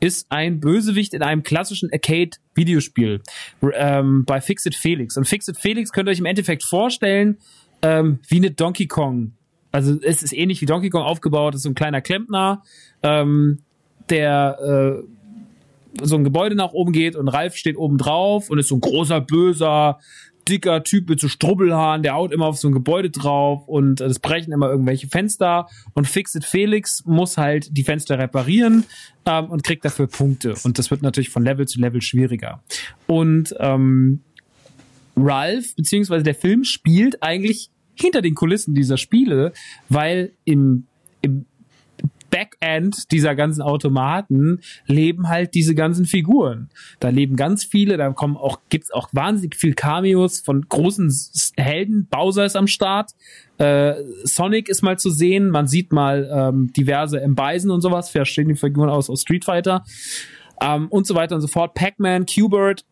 [0.00, 3.22] ist ein Bösewicht in einem klassischen Arcade-Videospiel
[3.74, 5.16] ähm, bei Fixit Felix.
[5.16, 7.38] Und Fixit Felix könnt ihr euch im Endeffekt vorstellen
[7.82, 9.32] ähm, wie eine Donkey Kong.
[9.70, 12.62] Also es ist ähnlich wie Donkey Kong aufgebaut, es ist so ein kleiner Klempner,
[13.02, 13.60] ähm,
[14.10, 18.68] der äh, so ein Gebäude nach oben geht und Ralf steht oben drauf und ist
[18.68, 19.98] so ein großer, böser,
[20.48, 24.06] dicker Typ mit so Strubbelhaaren, der haut immer auf so ein Gebäude drauf und äh,
[24.06, 28.84] es brechen immer irgendwelche Fenster und Fixit Felix muss halt die Fenster reparieren
[29.26, 32.62] ähm, und kriegt dafür Punkte und das wird natürlich von Level zu Level schwieriger.
[33.06, 34.20] Und ähm,
[35.16, 39.52] Ralph, beziehungsweise der Film spielt eigentlich hinter den Kulissen dieser Spiele,
[39.88, 40.86] weil im,
[41.20, 41.46] im
[42.32, 46.70] Backend dieser ganzen Automaten leben halt diese ganzen Figuren.
[46.98, 51.14] Da leben ganz viele, da kommen auch, gibt's auch wahnsinnig viel Cameos von großen
[51.56, 52.08] Helden.
[52.10, 53.10] Bowser ist am Start.
[53.58, 53.94] Äh,
[54.24, 55.50] Sonic ist mal zu sehen.
[55.50, 57.34] Man sieht mal ähm, diverse M.
[57.34, 58.08] Bison und sowas.
[58.08, 59.84] Verstehen die Figuren aus, aus Street Fighter.
[60.62, 61.74] Ähm, und so weiter und so fort.
[61.74, 62.86] Pac-Man, Q-Bird.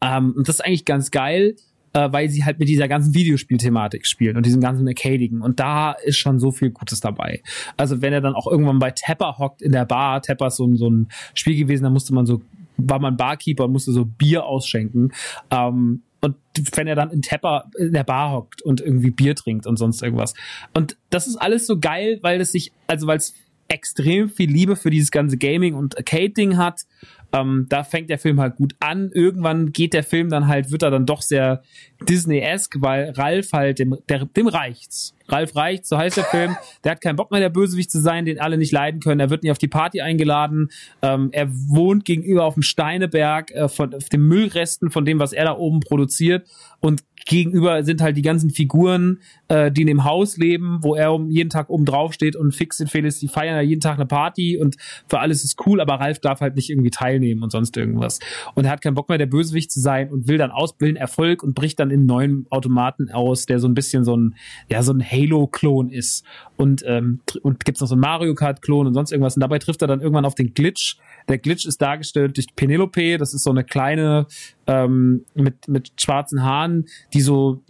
[0.00, 1.56] Ähm, und das ist eigentlich ganz geil
[1.92, 5.42] äh, weil sie halt mit dieser ganzen Videospielthematik spielen und diesem ganzen Arcadigen.
[5.42, 7.42] Und da ist schon so viel Gutes dabei.
[7.76, 10.74] Also wenn er dann auch irgendwann bei Tapper hockt in der Bar, Tapper ist so,
[10.74, 12.42] so ein Spiel gewesen, da musste man so,
[12.76, 15.12] war man Barkeeper und musste so Bier ausschenken.
[15.50, 16.36] Ähm, und
[16.74, 20.02] wenn er dann in Tepper in der Bar hockt und irgendwie Bier trinkt und sonst
[20.02, 20.34] irgendwas.
[20.74, 23.34] Und das ist alles so geil, weil es sich, also weil es
[23.68, 26.86] extrem viel Liebe für dieses ganze Gaming und Arcade-Ding hat
[27.32, 29.10] ähm, da fängt der Film halt gut an.
[29.12, 31.62] Irgendwann geht der Film dann halt, wird er dann doch sehr
[32.08, 35.14] Disney-esque, weil Ralf halt, dem, der, dem reicht's.
[35.30, 36.56] Ralf reicht, so heißt der Film.
[36.84, 39.20] Der hat keinen Bock mehr, der Bösewicht zu sein, den alle nicht leiden können.
[39.20, 40.70] Er wird nicht auf die Party eingeladen.
[41.02, 45.32] Ähm, er wohnt gegenüber auf dem Steineberg, äh, von auf den Müllresten von dem, was
[45.32, 46.46] er da oben produziert.
[46.80, 51.12] Und gegenüber sind halt die ganzen Figuren, äh, die in dem Haus leben, wo er
[51.12, 53.96] um, jeden Tag oben drauf steht und Fix und Felix, die feiern ja jeden Tag
[53.96, 54.76] eine Party und
[55.08, 58.18] für alles ist cool, aber Ralf darf halt nicht irgendwie teilnehmen und sonst irgendwas.
[58.54, 61.42] Und er hat keinen Bock mehr, der Bösewicht zu sein und will dann ausbilden, Erfolg
[61.42, 64.34] und bricht dann in neuen Automaten aus, der so ein bisschen so ein,
[64.70, 66.24] ja, so ein Halo-Klon ist.
[66.56, 69.36] Und, ähm, und gibt's noch so ein Mario Kart-Klon und sonst irgendwas.
[69.36, 70.96] Und dabei trifft er dann irgendwann auf den Glitch.
[71.28, 74.26] Der Glitch ist dargestellt durch Penelope, das ist so eine kleine,
[74.66, 77.62] ähm, mit, mit schwarzen Haaren, die so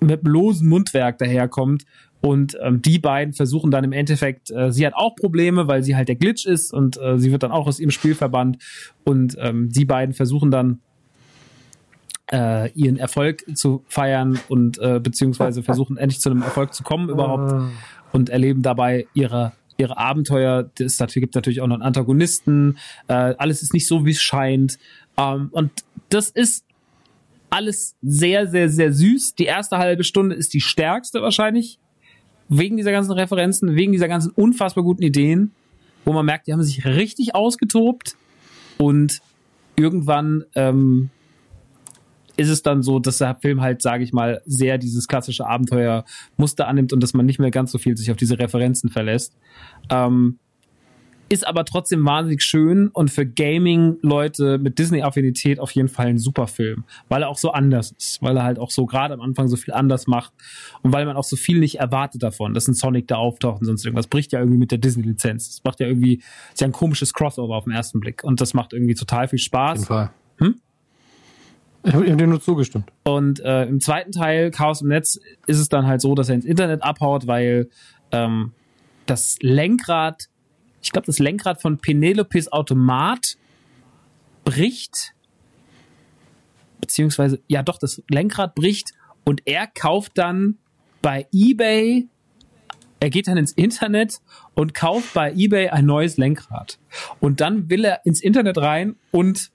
[0.00, 1.84] mit bloßem Mundwerk daherkommt.
[2.20, 5.94] Und ähm, die beiden versuchen dann im Endeffekt, äh, sie hat auch Probleme, weil sie
[5.94, 8.58] halt der Glitch ist und äh, sie wird dann auch aus ihrem Spiel verbannt.
[9.04, 10.80] Und ähm, die beiden versuchen dann
[12.32, 17.08] äh, ihren Erfolg zu feiern und äh, beziehungsweise versuchen endlich zu einem Erfolg zu kommen
[17.08, 17.68] überhaupt Ah.
[18.12, 20.68] und erleben dabei ihre ihre Abenteuer.
[20.80, 22.78] Es gibt natürlich auch noch einen Antagonisten.
[23.06, 24.76] Äh, alles ist nicht so, wie es scheint.
[25.16, 25.70] Ähm, und
[26.08, 26.64] das ist
[27.48, 29.36] alles sehr, sehr, sehr süß.
[29.36, 31.78] Die erste halbe Stunde ist die stärkste wahrscheinlich.
[32.48, 35.52] Wegen dieser ganzen Referenzen, wegen dieser ganzen unfassbar guten Ideen,
[36.04, 38.16] wo man merkt, die haben sich richtig ausgetobt.
[38.78, 39.20] Und
[39.76, 41.10] irgendwann ähm,
[42.38, 46.68] ist es dann so, dass der Film halt, sage ich mal, sehr dieses klassische Abenteuermuster
[46.68, 49.36] annimmt und dass man nicht mehr ganz so viel sich auf diese Referenzen verlässt.
[49.90, 50.38] Ähm,
[51.28, 56.46] ist aber trotzdem wahnsinnig schön und für Gaming-Leute mit Disney-Affinität auf jeden Fall ein super
[56.46, 59.48] Film, weil er auch so anders ist, weil er halt auch so gerade am Anfang
[59.48, 60.32] so viel anders macht
[60.82, 63.66] und weil man auch so viel nicht erwartet davon, dass ein Sonic da auftaucht und
[63.66, 64.06] sonst irgendwas.
[64.06, 65.48] Bricht ja irgendwie mit der Disney-Lizenz.
[65.48, 68.54] Das macht ja irgendwie, ist ja ein komisches Crossover auf den ersten Blick und das
[68.54, 69.78] macht irgendwie total viel Auf Spaß.
[69.80, 70.10] jeden Fall.
[70.38, 70.60] Hm?
[71.84, 72.90] Ich habe dir nur zugestimmt.
[73.04, 76.34] Und äh, im zweiten Teil, Chaos im Netz, ist es dann halt so, dass er
[76.34, 77.70] ins Internet abhaut, weil
[78.10, 78.52] ähm,
[79.06, 80.28] das Lenkrad,
[80.82, 83.36] ich glaube, das Lenkrad von Penelopes Automat
[84.44, 85.14] bricht.
[86.80, 88.92] Beziehungsweise, ja doch, das Lenkrad bricht
[89.24, 90.58] und er kauft dann
[91.00, 92.08] bei eBay,
[93.00, 94.20] er geht dann ins Internet
[94.54, 96.78] und kauft bei eBay ein neues Lenkrad.
[97.20, 99.50] Und dann will er ins Internet rein und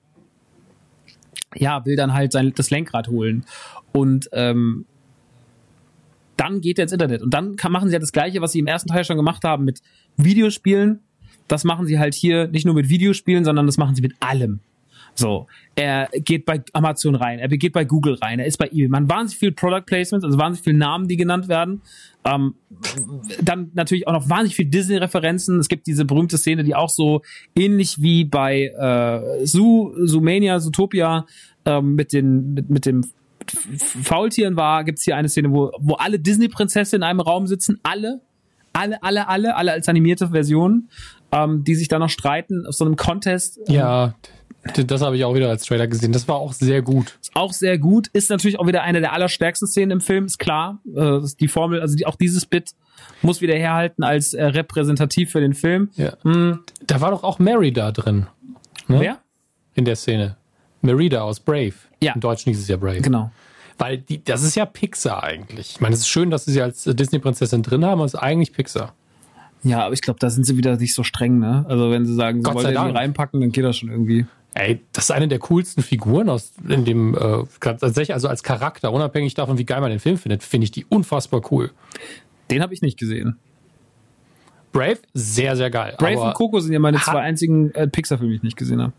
[1.55, 3.45] ja, will dann halt sein, das Lenkrad holen.
[3.91, 4.85] Und ähm,
[6.37, 7.21] dann geht er ins Internet.
[7.21, 9.43] Und dann kann, machen sie ja das Gleiche, was sie im ersten Teil schon gemacht
[9.43, 9.81] haben mit
[10.17, 10.99] Videospielen.
[11.47, 14.59] Das machen sie halt hier nicht nur mit Videospielen, sondern das machen sie mit allem.
[15.15, 18.87] So, er geht bei Amazon rein, er geht bei Google rein, er ist bei eBay.
[18.87, 21.81] Man wahnsinnig viel Product Placements, also wahnsinnig viele Namen, die genannt werden.
[22.25, 22.55] Ähm,
[23.41, 25.59] dann natürlich auch noch wahnsinnig viel Disney-Referenzen.
[25.59, 27.21] Es gibt diese berühmte Szene, die auch so
[27.55, 31.25] ähnlich wie bei äh, Zoo, Zoomania, Zootopia
[31.65, 33.03] ähm, mit den mit, mit dem
[34.03, 38.21] Faultieren war, gibt's hier eine Szene, wo, wo alle Disney-Prinzessinnen in einem Raum sitzen, alle,
[38.71, 40.89] alle, alle, alle, alle als animierte Version,
[41.31, 43.59] ähm, die sich dann noch streiten auf so einem Contest.
[43.67, 44.15] Ähm, Ja,
[44.63, 46.11] das habe ich auch wieder als Trailer gesehen.
[46.11, 47.19] Das war auch sehr gut.
[47.33, 48.07] Auch sehr gut.
[48.13, 50.79] Ist natürlich auch wieder eine der allerstärksten Szenen im Film, ist klar.
[50.95, 52.71] Äh, die Formel, also die, auch dieses Bit
[53.21, 55.89] muss wieder herhalten als äh, repräsentativ für den Film.
[55.95, 56.13] Ja.
[56.23, 58.27] Hm, Da war doch auch Mary da drin.
[58.87, 58.99] Ne?
[58.99, 59.17] wer?
[59.75, 60.37] In der Szene.
[60.81, 61.73] Merida aus Brave.
[62.01, 62.13] Ja.
[62.13, 63.01] Im Deutschen hieß es ja Brave.
[63.01, 63.31] Genau.
[63.77, 65.71] Weil die, das ist ja Pixar eigentlich.
[65.71, 68.13] Ich meine, es ist schön, dass sie sie als äh, Disney-Prinzessin drin haben, aber es
[68.13, 68.93] ist eigentlich Pixar.
[69.63, 71.65] Ja, aber ich glaube, da sind sie wieder nicht so streng, ne?
[71.69, 74.25] Also wenn sie sagen, sie Gott wollen die reinpacken, dann geht das schon irgendwie.
[74.55, 78.91] Ey, das ist eine der coolsten Figuren aus in dem äh, tatsächlich also als Charakter,
[78.91, 81.71] unabhängig davon, wie geil man den Film findet, finde ich die unfassbar cool.
[82.51, 83.37] Den habe ich nicht gesehen.
[84.71, 85.95] Brave sehr sehr geil.
[85.97, 88.93] Brave und Coco sind ja meine zwei einzigen äh, Pixar-Filme, die ich nicht gesehen habe.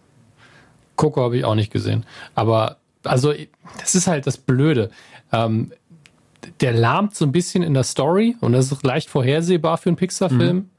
[0.96, 2.04] Coco habe ich auch nicht gesehen.
[2.34, 3.32] Aber also
[3.78, 4.90] das ist halt das Blöde.
[5.32, 5.72] Ähm,
[6.60, 9.96] der lahmt so ein bisschen in der Story und das ist leicht vorhersehbar für einen
[9.96, 10.56] Pixar-Film.
[10.56, 10.70] Mhm.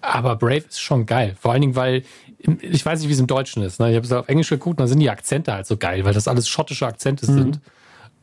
[0.00, 1.36] Aber Brave ist schon geil.
[1.38, 2.02] Vor allen Dingen, weil
[2.60, 3.78] ich weiß nicht, wie es im Deutschen ist.
[3.78, 3.90] Ne?
[3.90, 6.28] Ich habe es auf Englisch geguckt, da sind die Akzente halt so geil, weil das
[6.28, 7.34] alles schottische Akzente mhm.
[7.34, 7.60] sind.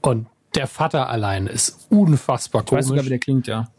[0.01, 2.71] Und der Vater allein ist unfassbar komisch.
[2.71, 3.69] Ich weiß sogar, wie der klingt, ja.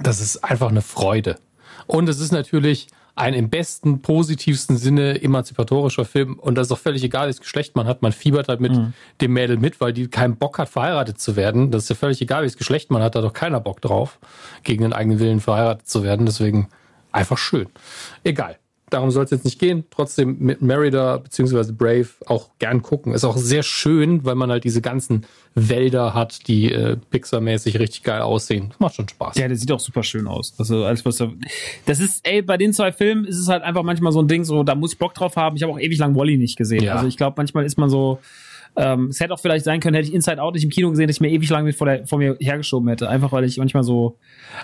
[0.00, 1.36] Das ist einfach eine Freude.
[1.86, 6.38] Und es ist natürlich ein im besten, positivsten Sinne emanzipatorischer Film.
[6.38, 8.02] Und das ist auch völlig egal, welches Geschlecht man hat.
[8.02, 8.92] Man fiebert halt mit mhm.
[9.22, 11.70] dem Mädel mit, weil die keinen Bock hat, verheiratet zu werden.
[11.70, 13.14] Das ist ja völlig egal, welches Geschlecht man hat.
[13.14, 14.18] Da hat doch keiner Bock drauf,
[14.64, 16.26] gegen den eigenen Willen verheiratet zu werden.
[16.26, 16.68] Deswegen
[17.10, 17.68] einfach schön.
[18.22, 18.58] Egal
[18.90, 19.84] darum soll es jetzt nicht gehen.
[19.90, 21.72] Trotzdem mit Merida bzw.
[21.72, 23.12] Brave auch gern gucken.
[23.12, 28.02] Ist auch sehr schön, weil man halt diese ganzen Wälder hat, die äh, Pixar-mäßig richtig
[28.02, 28.68] geil aussehen.
[28.70, 29.36] Das macht schon Spaß.
[29.38, 30.54] Ja, der sieht auch super schön aus.
[30.58, 31.32] Also alles was da,
[31.86, 34.44] das ist, ey, bei den zwei Filmen ist es halt einfach manchmal so ein Ding,
[34.44, 35.56] so da muss ich Bock drauf haben.
[35.56, 36.82] Ich habe auch ewig lang Wally nicht gesehen.
[36.84, 36.94] Ja.
[36.94, 38.20] Also ich glaube, manchmal ist man so,
[38.76, 41.06] ähm, es hätte auch vielleicht sein können, hätte ich Inside Out nicht im Kino gesehen,
[41.06, 43.08] dass ich mir ewig lang mit vor, der, vor mir hergeschoben hätte.
[43.08, 44.18] Einfach weil ich manchmal so,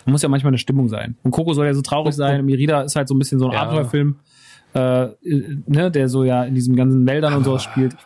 [0.05, 1.16] man muss ja manchmal eine Stimmung sein.
[1.23, 2.41] Und Coco soll ja so traurig sein.
[2.41, 3.62] Und Mirida ist halt so ein bisschen so ein ja.
[3.62, 4.16] Abenteuerfilm,
[4.74, 5.07] äh,
[5.66, 7.97] ne, der so ja in diesen ganzen Wäldern und sowas spielt.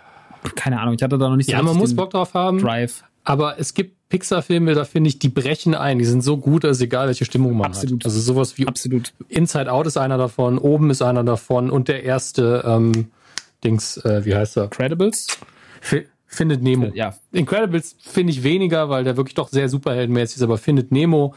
[0.54, 2.58] Keine Ahnung, ich hatte da noch nicht so Ja, man muss Bock drauf haben.
[2.58, 3.02] Drive.
[3.24, 5.98] Aber es gibt Pixar-Filme, da finde ich, die brechen ein.
[5.98, 8.04] Die sind so gut, dass egal, welche Stimmung man Absolut.
[8.04, 8.06] hat.
[8.06, 9.12] Also sowas wie Absolut.
[9.28, 13.08] Inside Out ist einer davon, oben ist einer davon und der erste ähm,
[13.64, 14.68] Dings, äh, wie heißt er?
[14.68, 15.26] Credibles?
[16.26, 16.90] Findet Nemo.
[16.94, 17.14] Ja.
[17.32, 21.34] Incredibles finde ich weniger, weil der wirklich doch sehr superheldenmäßig ist, aber Findet Nemo,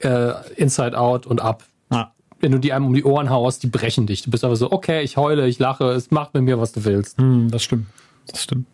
[0.00, 1.64] äh, Inside Out und Up.
[1.90, 2.12] Ah.
[2.40, 4.22] Wenn du die einem um die Ohren haust, die brechen dich.
[4.22, 6.84] Du bist aber so, okay, ich heule, ich lache, es macht mit mir, was du
[6.84, 7.18] willst.
[7.18, 7.86] Hm, das stimmt.
[8.26, 8.66] Das stimmt.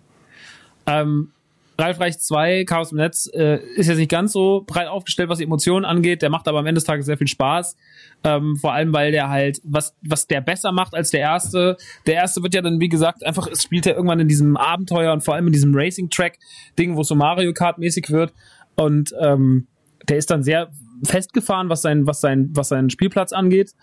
[0.86, 1.32] Ähm,
[1.78, 5.38] Ralf Reich 2, Chaos im Netz, äh, ist jetzt nicht ganz so breit aufgestellt, was
[5.38, 6.22] die Emotionen angeht.
[6.22, 7.76] Der macht aber am Ende des Tages sehr viel Spaß.
[8.24, 11.76] Ähm, vor allem, weil der halt, was, was der besser macht als der erste.
[12.06, 15.12] Der erste wird ja dann, wie gesagt, einfach, es spielt ja irgendwann in diesem Abenteuer
[15.12, 18.32] und vor allem in diesem Racing-Track-Ding, wo so Mario Kart-mäßig wird.
[18.76, 19.66] Und ähm,
[20.08, 20.70] der ist dann sehr
[21.04, 23.74] festgefahren, was sein, was sein, was seinen Spielplatz angeht.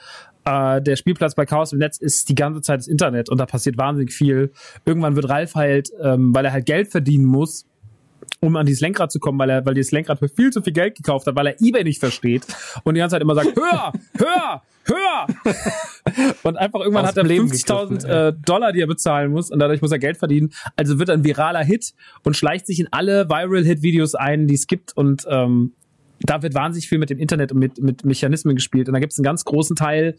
[0.46, 3.46] Äh, der Spielplatz bei Chaos im Netz ist die ganze Zeit das Internet und da
[3.46, 4.52] passiert wahnsinnig viel.
[4.86, 7.66] Irgendwann wird Ralf halt, ähm, weil er halt Geld verdienen muss,
[8.40, 10.74] um an dieses Lenkrad zu kommen, weil er, weil dieses Lenkrad für viel zu viel
[10.74, 12.46] Geld gekauft hat, weil er eBay nicht versteht
[12.84, 15.28] und die ganze Zeit immer sagt, höher, höher, höher.
[16.44, 19.82] und einfach irgendwann Aus hat er 50.000 äh, Dollar, die er bezahlen muss und dadurch
[19.82, 20.52] muss er Geld verdienen.
[20.76, 21.94] Also wird er ein viraler Hit
[22.24, 25.74] und schleicht sich in alle Viral-Hit-Videos ein, die es gibt und ähm,
[26.26, 28.88] da wird wahnsinnig viel mit dem Internet und mit, mit Mechanismen gespielt.
[28.88, 30.16] Und da gibt es einen ganz großen Teil,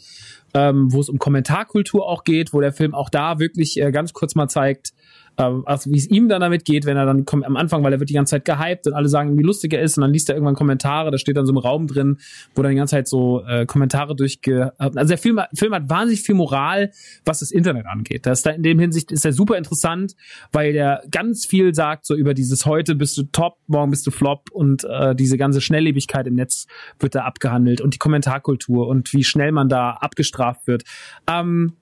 [0.53, 4.13] ähm, wo es um Kommentarkultur auch geht, wo der Film auch da wirklich äh, ganz
[4.13, 4.93] kurz mal zeigt,
[5.37, 8.01] also wie es ihm dann damit geht, wenn er dann kommt am Anfang, weil er
[8.01, 10.29] wird die ganze Zeit gehypt und alle sagen, wie lustig er ist und dann liest
[10.29, 12.19] er irgendwann Kommentare, da steht dann so ein Raum drin,
[12.55, 14.73] wo dann die ganze Zeit so äh, Kommentare durchge...
[14.79, 16.93] Also der Film, Film hat wahnsinnig viel Moral,
[17.25, 18.27] was das Internet angeht.
[18.27, 20.15] Das ist da in dem Hinsicht ist er super interessant,
[20.53, 24.11] weil der ganz viel sagt so über dieses heute bist du top, morgen bist du
[24.11, 26.67] flop und äh, diese ganze Schnelllebigkeit im Netz
[27.01, 30.85] wird da abgehandelt und die Kommentarkultur und wie schnell man da abgestraft wird.
[31.29, 31.75] Ähm,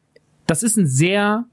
[0.47, 1.47] das ist ein sehr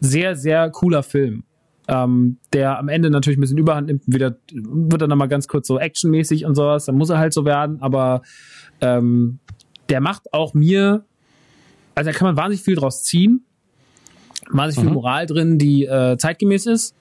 [0.00, 1.44] sehr, sehr cooler Film.
[1.88, 5.66] Ähm, der am Ende natürlich ein bisschen Überhand nimmt, wieder wird dann nochmal ganz kurz
[5.66, 8.22] so actionmäßig und sowas, dann muss er halt so werden, aber
[8.80, 9.40] ähm,
[9.88, 11.04] der macht auch mir,
[11.96, 13.44] also da kann man wahnsinnig viel draus ziehen,
[14.50, 14.88] wahnsinnig mhm.
[14.88, 16.94] viel Moral drin, die äh, zeitgemäß ist,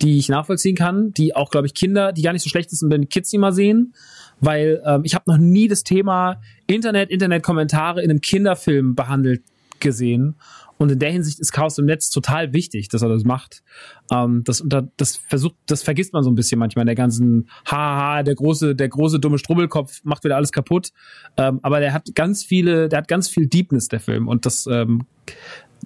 [0.00, 2.84] die ich nachvollziehen kann, die auch, glaube ich, Kinder, die gar nicht so schlecht ist,
[2.88, 3.94] wenn Kids die mal sehen,
[4.40, 9.42] weil ähm, ich habe noch nie das Thema Internet, Internetkommentare in einem Kinderfilm behandelt
[9.78, 10.34] gesehen
[10.82, 13.62] und in der Hinsicht ist Chaos im Netz total wichtig, dass er das macht.
[14.10, 14.64] Ähm, das,
[14.96, 18.74] das versucht, das vergisst man so ein bisschen manchmal in der ganzen Haha, der große,
[18.74, 20.90] der große dumme Strubbelkopf macht wieder alles kaputt.
[21.36, 24.26] Ähm, aber der hat ganz viele, der hat ganz viel Deepness, der Film.
[24.26, 25.06] Und das, ähm,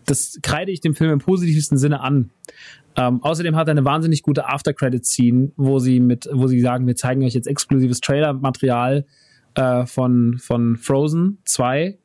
[0.07, 2.31] das kreide ich dem Film im positivsten Sinne an.
[2.97, 6.97] Ähm, außerdem hat er eine wahnsinnig gute After-Credit-Scene, wo sie mit, wo sie sagen, wir
[6.97, 9.05] zeigen euch jetzt exklusives Trailer-Material
[9.55, 11.99] äh, von, von Frozen 2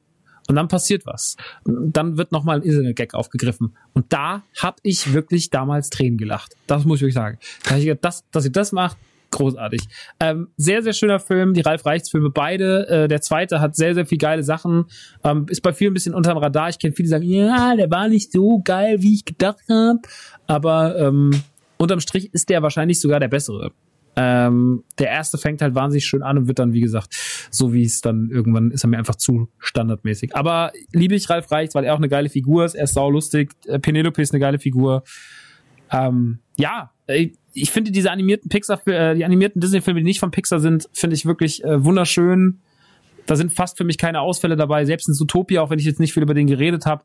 [0.51, 1.37] und dann passiert was.
[1.63, 3.73] Dann wird nochmal ein Internet-Gag aufgegriffen.
[3.93, 6.57] Und da habe ich wirklich damals Tränen gelacht.
[6.67, 7.39] Das muss ich euch sagen.
[7.63, 8.97] Da ich gedacht, das, dass ihr das macht,
[9.31, 9.79] großartig.
[10.19, 12.85] Ähm, sehr, sehr schöner Film, die Ralf Reichs-Filme beide.
[12.89, 14.87] Äh, der zweite hat sehr, sehr viel geile Sachen.
[15.23, 16.67] Ähm, ist bei vielen ein bisschen unterm Radar.
[16.67, 19.99] Ich kenne viele, die sagen, ja, der war nicht so geil, wie ich gedacht habe.
[20.47, 21.31] Aber ähm,
[21.77, 23.71] unterm Strich ist der wahrscheinlich sogar der bessere.
[24.15, 27.15] Ähm, der erste fängt halt wahnsinnig schön an und wird dann, wie gesagt,
[27.49, 30.35] so wie es dann irgendwann ist er mir einfach zu standardmäßig.
[30.35, 32.75] Aber liebe ich Ralf Reichs, weil er auch eine geile Figur ist.
[32.75, 33.51] Er ist saulustig.
[33.67, 35.03] Äh, Penelope ist eine geile Figur.
[35.91, 36.91] Ähm, ja,
[37.53, 41.15] ich finde diese animierten Pixar, äh, die animierten Disney-Filme, die nicht von Pixar sind, finde
[41.15, 42.59] ich wirklich äh, wunderschön.
[43.25, 44.85] Da sind fast für mich keine Ausfälle dabei.
[44.85, 47.03] Selbst in Zootopia, auch wenn ich jetzt nicht viel über den geredet habe.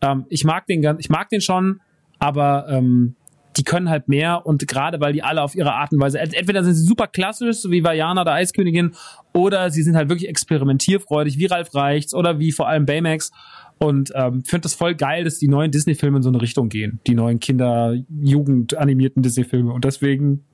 [0.00, 1.80] Ähm, ich mag den ganz, ich mag den schon,
[2.18, 3.16] aber ähm,
[3.58, 6.62] die können halt mehr und gerade weil die alle auf ihre Art und Weise, entweder
[6.62, 8.92] sind sie super klassisch, so wie Vajana der Eiskönigin,
[9.34, 13.32] oder sie sind halt wirklich experimentierfreudig, wie Ralf Reichts oder wie vor allem Baymax.
[13.78, 17.00] Und ähm, finde das voll geil, dass die neuen Disney-Filme in so eine Richtung gehen.
[17.06, 19.72] Die neuen Kinder-, Jugend-, animierten Disney-Filme.
[19.72, 20.44] Und deswegen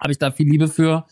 [0.00, 1.06] habe ich da viel Liebe für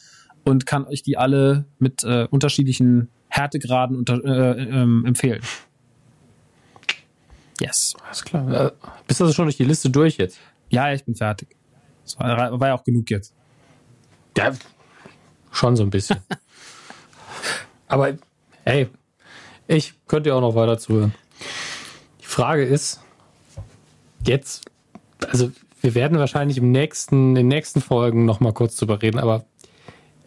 [0.44, 5.40] und kann euch die alle mit äh, unterschiedlichen Härtegraden unter, äh, ähm, empfehlen.
[7.60, 7.96] Yes.
[8.04, 8.66] Alles klar.
[8.66, 8.70] Äh,
[9.06, 10.38] bist du also schon durch die Liste durch jetzt?
[10.70, 11.56] Ja, ich bin fertig.
[12.04, 13.34] Das war, war ja auch genug jetzt.
[14.36, 14.52] Ja,
[15.50, 16.18] schon so ein bisschen.
[17.88, 18.16] Aber
[18.64, 18.88] hey,
[19.66, 21.14] ich könnte ja auch noch weiter zuhören.
[22.20, 23.00] Die Frage ist,
[24.24, 24.64] jetzt,
[25.28, 29.18] also wir werden wahrscheinlich im nächsten, in den nächsten Folgen noch mal kurz drüber reden,
[29.18, 29.44] aber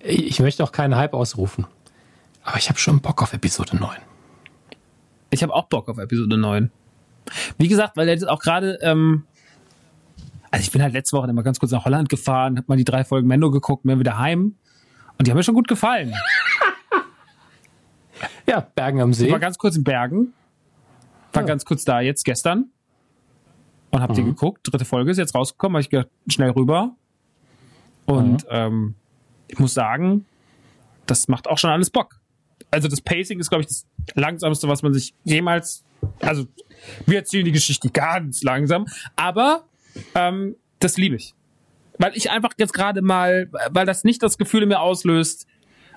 [0.01, 1.68] ich möchte auch keinen Hype ausrufen.
[2.43, 3.98] Aber ich habe schon Bock auf Episode 9.
[5.30, 6.72] Ich habe auch Bock auf Episode 9.
[7.58, 9.26] Wie gesagt, weil jetzt auch gerade, ähm,
[10.52, 12.84] also ich bin halt letzte Woche immer ganz kurz nach Holland gefahren, hab mal die
[12.84, 14.56] drei Folgen Mendo geguckt, mir wieder heim.
[15.18, 16.14] Und die haben mir schon gut gefallen.
[18.48, 19.26] ja, Bergen am See.
[19.28, 20.34] Ich war ganz kurz in Bergen.
[21.34, 21.48] War ja.
[21.48, 22.72] ganz kurz da jetzt gestern.
[23.92, 24.16] Und hab mhm.
[24.16, 24.61] die geguckt.
[24.72, 26.95] Dritte Folge ist jetzt rausgekommen, hab ich gedacht, schnell rüber.
[28.06, 28.50] Und mhm.
[28.50, 28.95] ähm,
[29.48, 30.26] ich muss sagen,
[31.06, 32.19] das macht auch schon alles Bock.
[32.72, 35.84] Also das Pacing ist, glaube ich, das langsamste, was man sich jemals.
[36.22, 36.45] Also
[37.06, 39.68] wir erzählen die Geschichte ganz langsam, aber
[40.16, 41.35] ähm, das liebe ich.
[41.98, 45.45] Weil ich einfach jetzt gerade mal, weil das nicht das Gefühl in mir auslöst,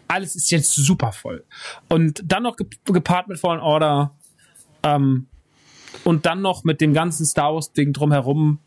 [0.09, 1.45] alles ist jetzt super voll.
[1.89, 4.15] Und dann noch gepaart mit Fallen Order
[4.83, 5.27] ähm,
[6.05, 8.59] und dann noch mit dem ganzen Star Wars-Ding drumherum.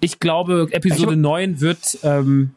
[0.00, 1.98] Ich glaube, Episode ich 9 wird.
[2.02, 2.54] Ähm,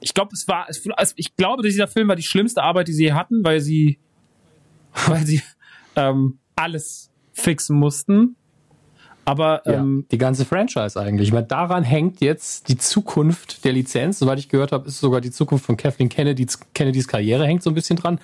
[0.00, 0.66] ich glaube, es war.
[0.68, 3.98] Es, ich glaube, dieser Film war die schlimmste Arbeit, die sie hatten, weil sie,
[5.06, 5.42] weil sie
[5.96, 8.36] ähm, alles fixen mussten.
[9.24, 11.28] Aber ähm, ja, die ganze Franchise eigentlich.
[11.28, 14.18] Ich meine, daran hängt jetzt die Zukunft der Lizenz.
[14.18, 17.70] Soweit ich gehört habe, ist sogar die Zukunft von Kathleen Kennedys, Kennedys Karriere hängt so
[17.70, 18.18] ein bisschen dran.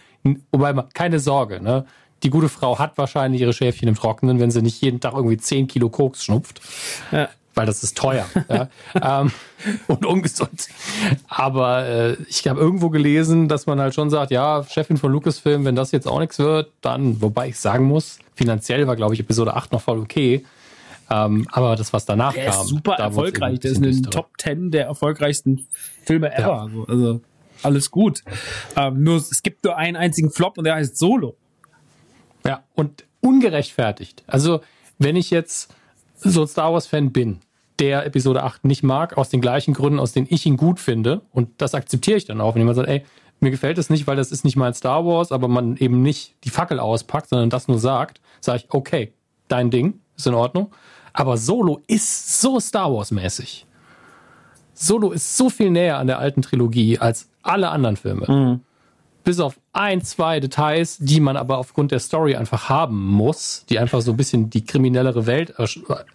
[0.51, 1.85] Wobei, keine Sorge, ne?
[2.25, 5.37] Die gute Frau hat wahrscheinlich ihre Schäfchen im Trockenen, wenn sie nicht jeden Tag irgendwie
[5.37, 6.61] 10 Kilo Koks schnupft.
[7.13, 7.29] Ja.
[7.55, 8.69] Weil das ist teuer ja,
[9.21, 9.33] ähm,
[9.89, 10.69] und ungesund.
[11.29, 15.65] Aber äh, ich habe irgendwo gelesen, dass man halt schon sagt, ja, Chefin von Lucasfilm,
[15.65, 19.21] wenn das jetzt auch nichts wird, dann, wobei ich sagen muss, finanziell war, glaube ich,
[19.21, 20.45] Episode 8 noch voll okay.
[21.11, 22.63] Ähm, aber das, was danach der kam.
[22.63, 23.61] Ist super erfolgreich.
[23.61, 25.67] Der ist in den Top 10 der erfolgreichsten
[26.05, 26.69] Filme ever.
[26.71, 26.85] Ja.
[26.87, 27.21] Also
[27.63, 28.23] alles gut.
[28.77, 31.37] Ähm, nur es gibt nur einen einzigen Flop und der heißt Solo.
[32.45, 34.23] Ja, und ungerechtfertigt.
[34.27, 34.61] Also,
[34.99, 35.75] wenn ich jetzt
[36.17, 37.41] so ein Star Wars-Fan bin,
[37.79, 41.23] der Episode 8 nicht mag, aus den gleichen Gründen, aus denen ich ihn gut finde,
[41.33, 43.05] und das akzeptiere ich dann auch, wenn jemand sagt, ey,
[43.41, 46.35] mir gefällt es nicht, weil das ist nicht mal Star Wars, aber man eben nicht
[46.45, 49.13] die Fackel auspackt, sondern das nur sagt, sage ich, okay,
[49.47, 50.73] dein Ding, ist in Ordnung.
[51.19, 53.67] Aber Solo ist so Star Wars-mäßig.
[54.73, 58.27] Solo ist so viel näher an der alten Trilogie als alle anderen Filme.
[58.29, 58.61] Mhm.
[59.25, 63.81] Bis auf ein, zwei Details, die man aber aufgrund der Story einfach haben muss, die
[63.81, 65.55] einfach so ein bisschen die kriminellere Welt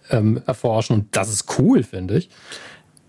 [0.08, 0.96] ähm, erforschen.
[0.96, 2.30] Und das ist cool, finde ich.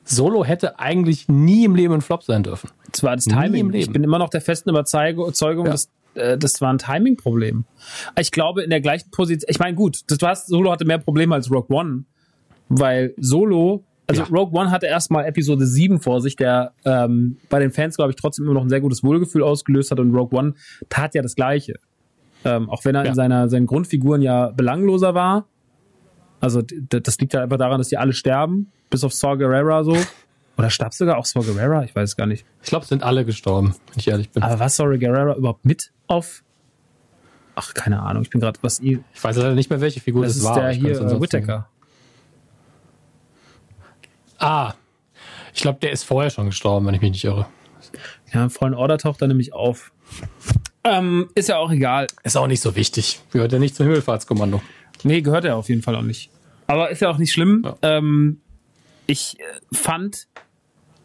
[0.04, 2.72] Solo hätte eigentlich nie im Leben ein Flop sein dürfen.
[2.92, 3.74] Zwar das Timing.
[3.74, 5.32] Ich bin immer noch der festen Überzeugung,
[5.66, 5.72] ja.
[5.72, 7.66] dass äh, das war ein Timing-Problem.
[8.20, 10.98] Ich glaube, in der gleichen Position, ich meine, gut, das, du hast, Solo hatte mehr
[10.98, 12.06] Probleme als Rogue One,
[12.70, 14.28] weil Solo, also ja.
[14.30, 18.16] Rogue One hatte erstmal Episode 7 vor sich, der ähm, bei den Fans, glaube ich,
[18.16, 20.54] trotzdem immer noch ein sehr gutes Wohlgefühl ausgelöst hat und Rogue One
[20.90, 21.76] tat ja das Gleiche.
[22.44, 23.10] Ähm, auch wenn er ja.
[23.10, 25.48] in seiner, seinen Grundfiguren ja belangloser war.
[26.40, 29.98] Also das liegt ja einfach daran, dass die alle sterben, bis auf Saw Gerrera so.
[30.58, 31.84] Oder starb sogar auch Saw Gerrera?
[31.84, 32.46] Ich weiß gar nicht.
[32.62, 34.44] Ich glaube, sind alle gestorben, wenn ich ehrlich bin.
[34.44, 36.44] Aber war Saw Gerrera überhaupt mit auf?
[37.56, 38.24] Ach, keine Ahnung.
[38.24, 38.80] Ich bin gerade was.
[38.80, 40.60] Ich weiß leider nicht mehr, welche Figur das, das ist war.
[40.60, 41.70] Der hier äh, Whittaker.
[44.38, 44.74] Ah,
[45.54, 47.48] ich glaube, der ist vorher schon gestorben, wenn ich mich nicht irre.
[48.34, 49.94] Ja, Freund Order taucht da nämlich auf.
[50.84, 52.08] Ähm, ist ja auch egal.
[52.24, 53.22] Ist auch nicht so wichtig.
[53.32, 54.62] Gehört ja nicht zum Himmelfahrtskommando.
[55.04, 56.30] Nee, gehört er auf jeden Fall auch nicht.
[56.68, 57.62] Aber ist ja auch nicht schlimm.
[57.64, 57.78] Ja.
[57.82, 58.42] Ähm,
[59.08, 59.44] ich äh,
[59.76, 60.28] fand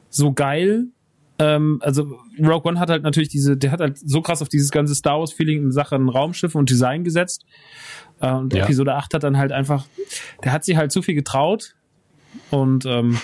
[0.08, 0.86] so geil,
[1.40, 4.70] ähm, also Rogue One hat halt natürlich diese, der hat halt so krass auf dieses
[4.70, 7.46] ganze Star Wars Feeling in Sachen Raumschiffe und Design gesetzt.
[8.20, 8.64] Äh, und ja.
[8.64, 9.86] Episode 8 hat dann halt einfach,
[10.44, 11.74] der hat sich halt zu viel getraut
[12.50, 13.18] und ähm,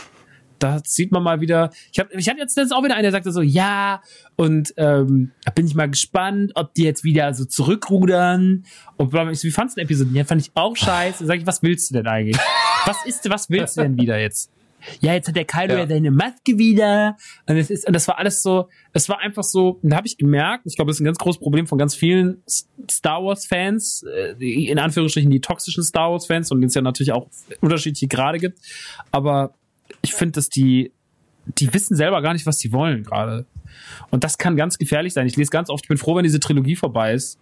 [0.59, 1.71] da sieht man mal wieder.
[1.93, 4.01] Ich habe ich hab jetzt auch wieder einen, der sagte so, ja,
[4.37, 8.65] und ähm, da bin ich mal gespannt, ob die jetzt wieder so zurückrudern.
[8.97, 10.11] Und ich so, wie fandst du die Episode?
[10.15, 11.27] Ja, fand ich auch scheiße.
[11.27, 12.39] Sag ich, was willst du denn eigentlich?
[12.87, 14.51] Was ist, was willst du denn wieder jetzt?
[15.01, 15.87] Ja, jetzt hat der Kylo ja, Ja.
[15.89, 17.17] seine Maske wieder.
[17.47, 20.17] Und es ist, und das war alles so, es war einfach so, da habe ich
[20.19, 22.43] gemerkt, ich glaube, das ist ein ganz großes Problem von ganz vielen
[22.91, 27.29] Star Wars-Fans, äh, in Anführungsstrichen die toxischen Star Wars-Fans, und denen es ja natürlich auch
[27.61, 28.59] unterschiedliche Grade gibt.
[29.11, 29.55] Aber
[30.03, 30.93] ich finde, dass die,
[31.47, 33.47] die wissen selber gar nicht, was sie wollen gerade.
[34.11, 35.27] Und das kann ganz gefährlich sein.
[35.27, 37.39] Ich lese ganz oft, ich bin froh, wenn diese Trilogie vorbei ist,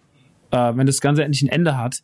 [0.51, 2.01] äh, wenn das Ganze endlich ein Ende hat.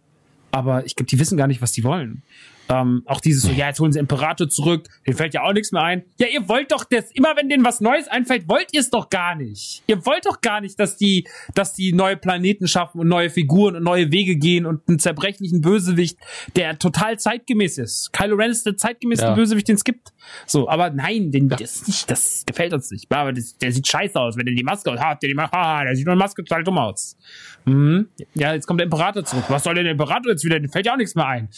[0.51, 2.23] Aber ich glaube, die wissen gar nicht, was die wollen.
[2.71, 5.71] Ähm, auch dieses so, ja, jetzt holen sie Imperator zurück, denen fällt ja auch nichts
[5.71, 6.03] mehr ein.
[6.17, 9.09] Ja, ihr wollt doch das, immer wenn denen was Neues einfällt, wollt ihr es doch
[9.09, 9.83] gar nicht.
[9.87, 13.75] Ihr wollt doch gar nicht, dass die, dass die neue Planeten schaffen und neue Figuren
[13.75, 16.17] und neue Wege gehen und einen zerbrechlichen Bösewicht,
[16.55, 18.13] der total zeitgemäß ist.
[18.13, 19.33] Kylo Ren ist der zeitgemäße Ja.
[19.35, 20.13] Bösewicht, den es gibt.
[20.45, 23.11] So, aber nein, den, das, nicht, das gefällt uns nicht.
[23.11, 25.83] Aber das, der sieht scheiße aus, wenn er die Maske hat, der die Maske, ah,
[25.83, 27.17] der sieht nur Maske total dumm aus.
[27.65, 28.09] Mhm.
[28.33, 29.45] Ja, jetzt kommt der Imperator zurück.
[29.49, 30.59] Was soll denn der Imperator jetzt wieder?
[30.59, 31.49] Den fällt ja auch nichts mehr ein.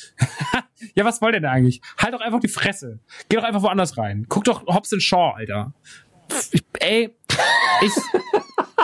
[0.95, 1.81] ja, was wollt ihr denn eigentlich?
[1.97, 2.99] Halt doch einfach die Fresse.
[3.29, 4.25] Geh doch einfach woanders rein.
[4.29, 5.73] Guck doch Hobbs Shaw, Alter.
[6.51, 7.09] Ich, ey,
[7.81, 7.91] ich,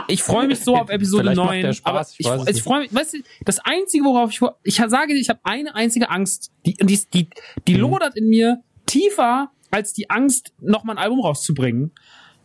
[0.08, 1.62] ich freue mich so auf Episode Vielleicht macht 9.
[1.62, 4.76] der Spaß, aber ich ich, ich freue mich, weißt du, das Einzige, worauf ich, ich
[4.76, 7.30] sage dir, ich habe eine einzige Angst, die, die, die,
[7.68, 7.80] die Mhm.
[7.82, 11.92] lodert in mir tiefer als die Angst, nochmal ein Album rauszubringen.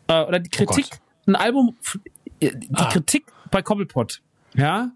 [0.08, 1.00] Äh, oder die Kritik, Gott.
[1.26, 1.76] ein Album,
[2.40, 2.90] äh, die Ah.
[2.90, 4.20] Kritik bei Cobblepot,
[4.54, 4.90] ja,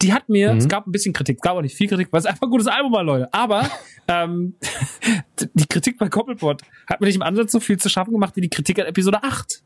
[0.00, 0.58] die hat mir, Mhm.
[0.58, 2.50] es gab ein bisschen Kritik, es gab auch nicht viel Kritik, weil es einfach ein
[2.50, 3.32] gutes Album war, Leute.
[3.34, 3.68] Aber
[4.08, 4.54] ähm,
[5.54, 8.40] die Kritik bei Cobblepot hat mir nicht im Ansatz so viel zu schaffen gemacht wie
[8.40, 9.62] die Kritik an Episode 8.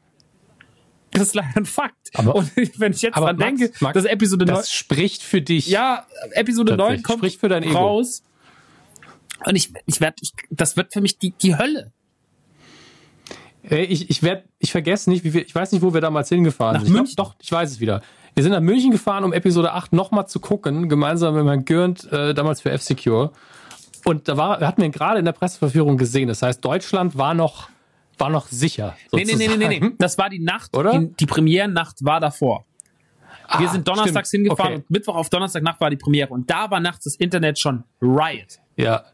[1.13, 2.11] Das ist leider ein Fakt.
[2.15, 2.51] Aber- Und
[2.81, 5.67] wenn ich jetzt dran Max, denke, Max, dass Episode 9, Das spricht für dich.
[5.69, 7.05] ja, Episode 9 Tatsächlich.
[7.05, 7.75] kommt Spricht für dein Ego.
[7.75, 8.23] raus.
[9.47, 11.93] Und ich, ich werde, ich, das wird für mich die, die Hölle.
[13.65, 16.29] Ey, ich, ich werd, ich vergesse nicht, wie wir, ich weiß nicht, wo wir damals
[16.29, 16.89] hingefahren Nach sind.
[16.93, 17.15] Ich München.
[17.17, 18.03] Glaub, doch, ich weiß es wieder.
[18.35, 22.11] Wir sind nach München gefahren, um Episode 8 nochmal zu gucken, gemeinsam mit Herrn Gürnt,
[22.12, 23.31] äh, damals für F-Secure.
[24.05, 26.27] Und da war, hatten wir ihn gerade in der Presseverführung gesehen.
[26.29, 27.69] Das heißt, Deutschland war noch,
[28.19, 28.97] war noch sicher.
[29.12, 29.75] Nee, nee, nee, nee, nee, nee.
[29.75, 29.97] sozusagen.
[29.99, 30.99] Das war die Nacht, Oder?
[30.99, 32.65] Die, die Premierennacht war davor.
[33.59, 34.45] Wir Ah, sind donnerstags stimmt.
[34.47, 34.83] hingefahren Okay.
[34.83, 36.31] und Mittwoch auf Donnerstagnacht war die Premiere.
[36.31, 38.59] Und da war nachts das Internet schon Riot.
[38.77, 39.05] Ja.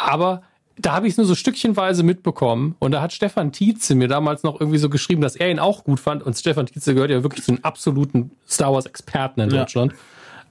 [0.00, 0.42] Aber
[0.78, 2.74] da habe ich es nur so stückchenweise mitbekommen.
[2.78, 5.84] Und da hat Stefan Tietze mir damals noch irgendwie so geschrieben, dass er ihn auch
[5.84, 6.22] gut fand.
[6.22, 9.58] Und Stefan Tietze gehört ja wirklich zu den absoluten Star Wars-Experten in Ja.
[9.58, 9.92] Deutschland.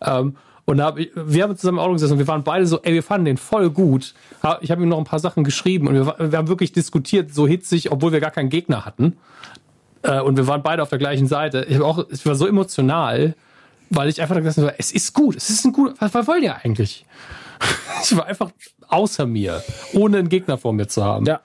[0.01, 2.67] Ähm, und da hab ich, wir haben zusammen im Auto gesessen und wir waren beide
[2.67, 4.13] so, ey, wir fanden den voll gut.
[4.61, 7.47] Ich habe ihm noch ein paar Sachen geschrieben und wir, wir haben wirklich diskutiert, so
[7.47, 9.17] hitzig, obwohl wir gar keinen Gegner hatten.
[10.03, 11.65] Äh, und wir waren beide auf der gleichen Seite.
[11.67, 13.33] Ich, auch, ich war so emotional,
[13.89, 16.43] weil ich einfach gesagt habe, es ist gut, es ist ein gut, was, was wollt
[16.43, 17.03] ihr eigentlich?
[18.03, 18.51] Ich war einfach
[18.89, 21.25] außer mir, ohne einen Gegner vor mir zu haben.
[21.25, 21.41] Ja.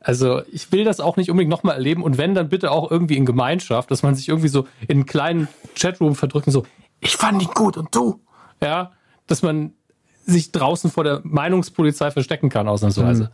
[0.00, 3.16] Also ich will das auch nicht unbedingt nochmal erleben und wenn, dann bitte auch irgendwie
[3.16, 6.64] in Gemeinschaft, dass man sich irgendwie so in einen kleinen Chatroom verdrückt und so,
[7.00, 8.20] ich fand ihn gut und du.
[8.62, 8.92] Ja,
[9.26, 9.72] dass man
[10.24, 13.30] sich draußen vor der Meinungspolizei verstecken kann, ausnahmsweise.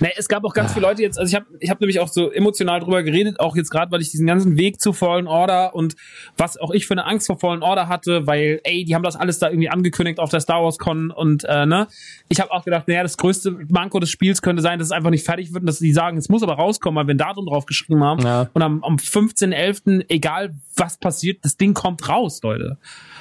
[0.00, 2.08] Nee, es gab auch ganz viele Leute jetzt, also ich habe ich hab nämlich auch
[2.08, 5.74] so emotional drüber geredet, auch jetzt gerade, weil ich diesen ganzen Weg zu Fallen Order
[5.74, 5.94] und
[6.36, 9.16] was auch ich für eine Angst vor Fallen Order hatte, weil, ey, die haben das
[9.16, 11.88] alles da irgendwie angekündigt auf der Star Wars Con und äh, ne,
[12.28, 15.10] ich habe auch gedacht, naja, das größte Manko des Spiels könnte sein, dass es einfach
[15.10, 17.46] nicht fertig wird und dass die sagen, es muss aber rauskommen, weil wir ein Datum
[17.46, 18.48] drauf geschrieben haben Ja.
[18.52, 22.78] und am, am 15.11., egal was passiert, das Ding kommt raus, Leute.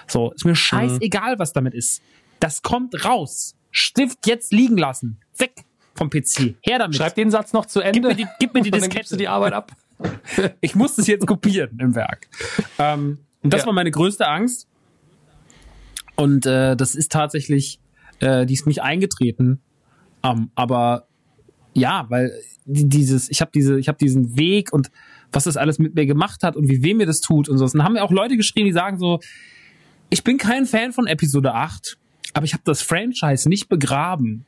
[0.07, 2.01] So, ist mir scheißegal, was damit ist.
[2.39, 3.55] Das kommt raus.
[3.71, 5.19] Stift jetzt liegen lassen.
[5.37, 5.51] Weg
[5.95, 6.55] vom PC.
[6.61, 6.95] Her damit.
[6.95, 7.99] Schreib den Satz noch zu Ende.
[7.99, 8.97] Gib mir die- gib mir die dann Diskette.
[8.99, 9.71] gibst du die Arbeit ab.
[10.61, 12.27] Ich muss das jetzt kopieren im Werk.
[12.79, 13.67] Ähm, und das Ja.
[13.67, 14.67] war meine größte Angst.
[16.15, 17.79] Und äh, das ist tatsächlich,
[18.19, 19.61] äh, die ist nicht eingetreten.
[20.23, 21.07] Ähm, aber
[21.73, 22.31] ja, weil
[22.65, 24.91] die- dieses, ich habe diese, ich habe diesen Weg und
[25.31, 27.65] was das alles mit mir gemacht hat und wie weh mir das tut und so.
[27.65, 29.19] Und dann haben mir auch Leute geschrieben, die sagen so,
[30.09, 31.97] ich bin kein Fan von Episode 8,
[32.33, 34.45] aber ich habe das Franchise nicht begraben.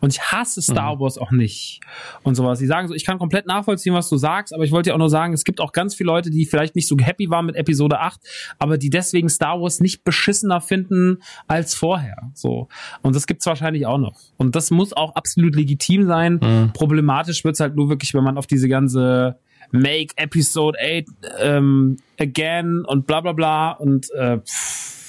[0.00, 1.80] Und ich hasse Star Wars auch nicht.
[2.22, 2.58] Und sowas.
[2.58, 4.98] Die sagen so, ich kann komplett nachvollziehen, was du sagst, aber ich wollte dir auch
[4.98, 7.56] nur sagen, es gibt auch ganz viele Leute, die vielleicht nicht so happy waren mit
[7.56, 8.20] Episode 8,
[8.58, 12.30] aber die deswegen Star Wars nicht beschissener finden als vorher.
[12.34, 12.68] So.
[13.02, 14.18] Und das gibt's wahrscheinlich auch noch.
[14.36, 16.40] Und das muss auch absolut legitim sein.
[16.72, 19.38] Problematisch wird's halt nur wirklich, wenn man auf diese ganze
[19.72, 21.04] Make Episode 8
[21.40, 24.99] ähm, again und bla bla bla und äh, pff,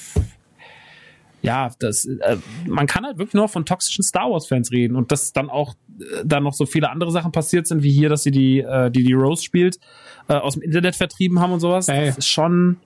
[1.42, 2.38] ja, das, äh,
[2.68, 5.74] man kann halt wirklich nur von toxischen Star Wars Fans reden und dass dann auch
[6.00, 8.92] äh, dann noch so viele andere Sachen passiert sind, wie hier, dass sie die, äh,
[8.92, 9.80] die die Rose spielt,
[10.28, 11.88] äh, aus dem Internet vertrieben haben und sowas.
[11.88, 12.08] Ey.
[12.08, 12.78] Das ist schon,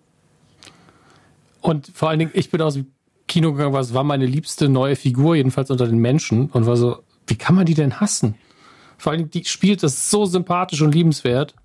[1.61, 2.91] Und vor allen Dingen, ich bin aus dem
[3.27, 6.99] Kino gegangen, was war meine liebste neue Figur, jedenfalls unter den Menschen, und war so,
[7.25, 8.35] wie kann man die denn hassen?
[8.99, 11.55] Vor allen Dingen, die spielt das so sympathisch und liebenswert,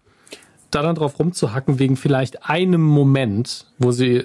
[0.71, 4.25] da dann drauf rumzuhacken, wegen vielleicht einem Moment, wo sie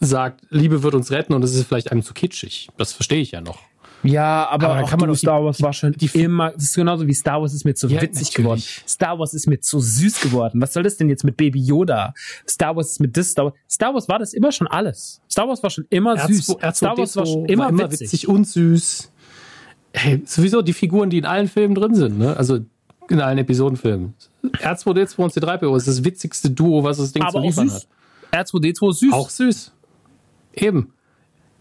[0.00, 2.68] sagt, Liebe wird uns retten und es ist vielleicht einem zu kitschig.
[2.76, 3.58] Das verstehe ich ja noch.
[4.02, 6.52] Ja, aber, Aber auch kann man du, doch die- Star Wars war schon die- immer,
[6.52, 8.34] das ist genauso wie Star Wars ist mir zu Ja, witzig natürlich.
[8.36, 8.62] geworden.
[8.88, 10.58] Star Wars ist mir zu süß geworden.
[10.62, 12.14] Was soll das denn jetzt mit Baby Yoda?
[12.48, 15.20] Star Wars ist mit das, Star Wars, Star Wars war das immer schon alles.
[15.30, 16.48] Star Wars war schon immer süß.
[16.48, 18.00] R2, Star Wars war schon immer, immer witzig.
[18.12, 19.12] witzig und süß.
[19.92, 22.34] Hey, sowieso die Figuren, die in allen Filmen drin sind, ne?
[22.36, 22.60] Also
[23.10, 24.14] in allen Episodenfilmen.
[24.62, 27.74] R2D2 und C3PO ist das witzigste Duo, was das Ding Aber zu auch liefern süß.
[27.82, 27.86] hat.
[28.32, 29.12] R2D2 ist süß.
[29.12, 29.72] Auch süß.
[30.54, 30.92] Eben.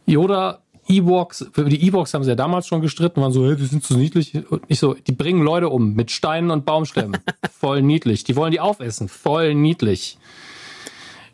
[0.05, 3.83] Yoda, Ewoks, die Ewoks haben sie ja damals schon gestritten, waren so, hey, die sind
[3.83, 4.33] zu niedlich.
[4.49, 7.19] Und nicht so, die bringen Leute um mit Steinen und Baumstämmen.
[7.51, 8.23] Voll niedlich.
[8.23, 9.07] Die wollen die aufessen.
[9.07, 10.17] Voll niedlich.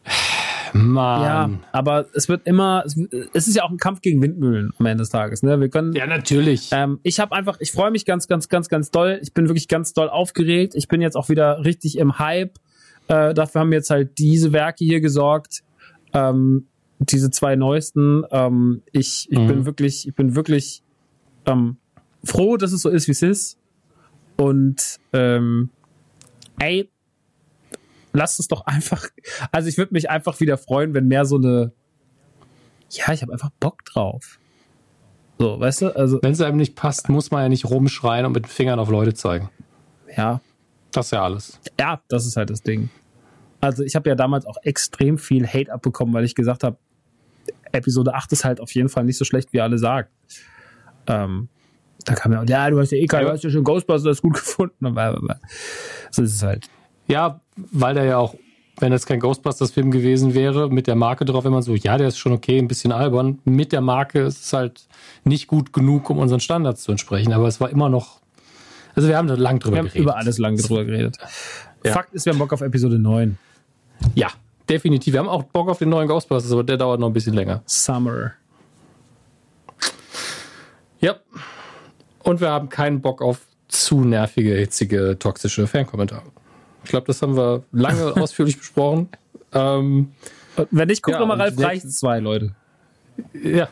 [0.74, 1.22] Mann.
[1.22, 2.98] Ja, aber es wird immer, es,
[3.34, 5.42] es ist ja auch ein Kampf gegen Windmühlen am Ende des Tages.
[5.42, 5.58] Ne?
[5.62, 6.70] Wir können, Ja, natürlich.
[6.74, 9.20] Ähm, ich habe einfach, ich freue mich ganz, ganz, ganz, ganz doll.
[9.22, 10.74] Ich bin wirklich ganz doll aufgeregt.
[10.76, 12.60] Ich bin jetzt auch wieder richtig im Hype.
[13.08, 15.64] Äh, dafür haben jetzt halt diese Werke hier gesorgt.
[16.14, 16.68] Ähm,
[17.00, 18.24] diese zwei neuesten.
[18.32, 19.48] Ähm, ich ich Mhm.
[19.48, 20.82] bin wirklich, ich bin wirklich
[21.46, 21.78] ähm,
[22.24, 23.58] froh, dass es so ist, wie es ist.
[24.38, 25.70] Und ähm,
[26.60, 26.90] ey,
[28.14, 29.08] lasst es doch einfach.
[29.52, 31.74] Also ich würde mich einfach wieder freuen, wenn mehr so eine.
[32.92, 34.40] Ja, ich habe einfach Bock drauf.
[35.38, 35.96] So, weißt du?
[35.96, 38.80] Also, Wenn es einem nicht passt, muss man ja nicht rumschreien und mit den Fingern
[38.80, 39.50] auf Leute zeigen.
[40.16, 40.40] ja,
[40.96, 41.60] Das ist ja alles.
[41.80, 42.90] Ja, das ist halt das Ding.
[43.62, 46.78] Also ich habe ja damals auch extrem viel Hate abbekommen, weil ich gesagt habe,
[47.72, 50.08] Episode 8 ist halt auf jeden Fall nicht so schlecht, wie alle sagen.
[51.08, 51.50] Ähm,
[52.06, 54.34] da kam ja, ja, du hast ja eh keinen, du hast ja schon Ghostbusters gut
[54.36, 54.96] gefunden.
[56.12, 56.70] So ist es halt.
[57.08, 58.36] Ja, weil der ja auch,
[58.80, 62.10] wenn das kein Ghostbusters-Film gewesen wäre, mit der Marke drauf, wenn man so, ja, der
[62.10, 63.40] ist schon okay, ein bisschen albern.
[63.46, 64.88] Mit der Marke ist es halt
[65.24, 67.34] nicht gut genug, um unseren Standards zu entsprechen.
[67.34, 68.22] Aber es war immer noch.
[68.96, 70.02] Also wir haben da lang drüber Wir haben geredet.
[70.04, 71.18] über alles lange drüber geredet.
[71.84, 71.92] Ja.
[71.94, 73.38] Fakt ist, wir haben Bock auf Episode 9.
[74.16, 74.30] Ja,
[74.70, 75.14] definitiv.
[75.14, 77.62] Wir haben auch Bock auf den neuen Ghostbusters, aber der dauert noch ein bisschen länger.
[77.66, 78.32] Summer.
[81.00, 81.16] Ja.
[82.24, 86.24] Und wir haben keinen Bock auf zu nervige, hitzige, toxische Fankommentare.
[86.84, 89.10] Ich glaube, das haben wir lange ausführlich besprochen.
[89.54, 90.12] Ähm,
[90.72, 92.56] Wenn nicht, guck Ja, doch mal und Ralf Reichs 2, Leute.
[93.34, 93.70] Ja.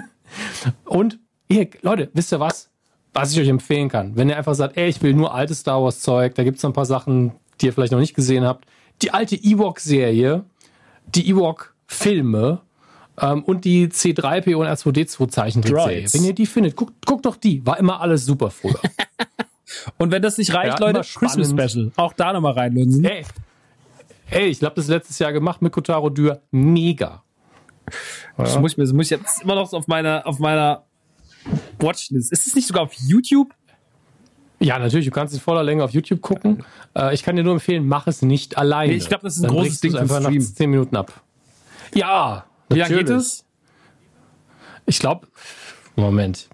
[0.84, 2.70] Und ihr, Leute, wisst ihr was?
[3.14, 5.82] Was ich euch empfehlen kann, wenn ihr einfach sagt, ey, ich will nur altes Star
[5.82, 8.64] Wars Zeug, da gibt's noch ein paar Sachen, die ihr vielleicht noch nicht gesehen habt.
[9.02, 10.44] Die alte Ewok-Serie,
[11.14, 12.60] die Ewok-Filme
[13.20, 16.06] ähm, und die C3PO und R2D2 Zeichentrickserie.
[16.12, 17.64] Wenn ihr die findet, guckt, guckt doch die.
[17.66, 18.80] War immer alles super früher.
[19.96, 21.00] Und wenn das nicht reicht, Ja, Leute.
[21.00, 21.92] Christmas Special.
[21.96, 23.04] Auch da nochmal reinlunsen.
[23.04, 23.24] ey,
[24.30, 26.42] ey, ich habe das letztes Jahr gemacht mit Kotaro Dürr.
[26.50, 27.22] Mega.
[28.36, 30.84] Das muss ich das muss ich jetzt immer noch so auf meiner, auf meiner
[31.82, 32.32] Watchlist.
[32.32, 33.52] Ist es nicht sogar auf YouTube?
[34.60, 36.64] Ja, natürlich, du kannst es voller Länge auf YouTube gucken.
[36.96, 38.92] Äh, ich kann dir nur empfehlen, mach es nicht alleine.
[38.92, 40.40] Nee, ich glaub, das ist ein Dann großes Ding einfach nach Stream.
[40.40, 41.12] 10 Minuten ab.
[41.94, 43.44] Ja, Wie lange geht es?
[44.86, 45.26] Ich glaube,
[45.96, 46.48] Moment.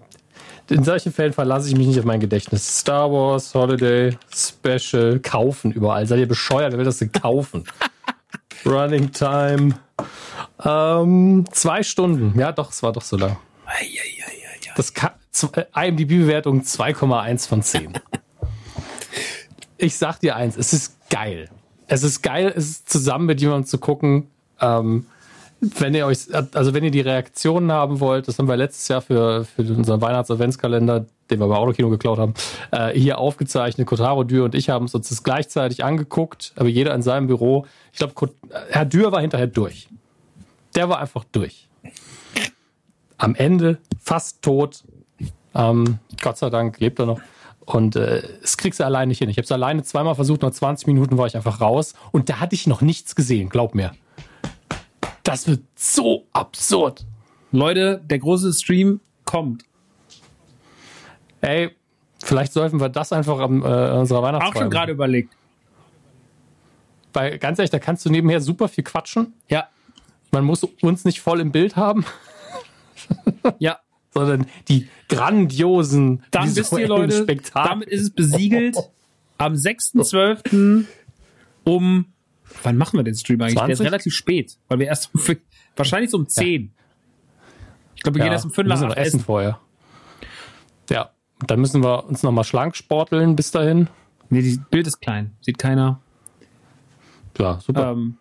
[0.69, 2.79] In solchen Fällen verlasse ich mich nicht auf mein Gedächtnis.
[2.79, 6.05] Star Wars, Holiday, Special, kaufen überall.
[6.05, 6.71] Seid ihr bescheuert?
[6.73, 7.63] Wer will das denn kaufen?
[8.65, 9.75] Running Time.
[10.63, 12.37] Ähm, zwei Stunden.
[12.39, 13.37] Ja, doch, es war doch so lang.
[14.75, 17.93] Das kann, z- äh, IMDb-Bewertung 2,1 von 10.
[19.77, 21.49] ich sag dir eins, es ist geil.
[21.87, 24.27] Es ist geil, es ist zusammen mit jemandem zu gucken.
[24.61, 25.05] Ähm,
[25.61, 29.01] wenn ihr euch, also wenn ihr die Reaktionen haben wollt, das haben wir letztes Jahr
[29.01, 32.33] für, für unseren Weihnachts-Adventskalender, den wir bei Autokino geklaut haben,
[32.71, 33.85] äh, hier aufgezeichnet.
[33.87, 37.65] Kotaro Dürr und ich haben uns das gleichzeitig angeguckt, aber jeder in seinem Büro.
[37.91, 38.13] Ich glaube,
[38.69, 39.89] Herr Dürr war hinterher durch.
[40.75, 41.67] Der war einfach durch.
[43.17, 44.83] Am Ende fast tot.
[45.55, 47.19] Ähm, Gott sei Dank lebt er noch.
[47.65, 49.29] Und äh, das kriegst du alleine nicht hin.
[49.29, 51.93] Ich habe es alleine zweimal versucht, nach 20 Minuten war ich einfach raus.
[52.11, 53.91] Und da hatte ich noch nichts gesehen, glaub mir.
[55.23, 57.05] Das wird so absurd.
[57.51, 59.63] Leute, der große Stream kommt.
[61.41, 61.75] Ey,
[62.23, 64.61] vielleicht sollten wir das einfach am, äh, an unserer Auch Weihnachtsfeier.
[64.63, 65.35] schon gerade überlegt.
[67.13, 69.33] Weil ganz ehrlich, da kannst du nebenher super viel quatschen.
[69.47, 69.67] Ja.
[70.31, 72.05] Man muss uns nicht voll im Bild haben,
[73.59, 73.79] Ja.
[74.13, 77.69] Sondern die grandiosen Dann wisst ihr, Leute, Spektakel.
[77.69, 78.77] damit ist es besiegelt.
[79.37, 80.85] Am 6.12.
[81.63, 82.05] um,
[82.63, 83.55] wann machen wir den Stream eigentlich?
[83.55, 83.79] Der 20?
[83.79, 85.21] ist relativ spät, weil wir erst um,
[85.75, 86.73] wahrscheinlich so um 10.
[87.95, 89.19] Ich glaube, wir gehen erst um 5 nach müssen wir 8 essen essen.
[89.25, 89.59] vorher.
[90.89, 91.11] Ja,
[91.45, 93.87] dann müssen wir uns nochmal schlank sporteln bis dahin.
[94.29, 95.31] Nee, das Bild ist klein.
[95.41, 96.01] Sieht keiner.
[97.33, 97.91] Klar, super.
[97.91, 98.17] Ähm,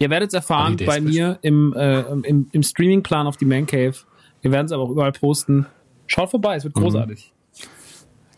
[0.00, 3.94] ihr werdet es erfahren bei mir im, äh, im, im Streamingplan auf die Man Cave.
[4.42, 5.66] Wir werden es aber auch überall posten.
[6.06, 6.80] Schaut vorbei, es wird Mhm.
[6.82, 7.32] großartig.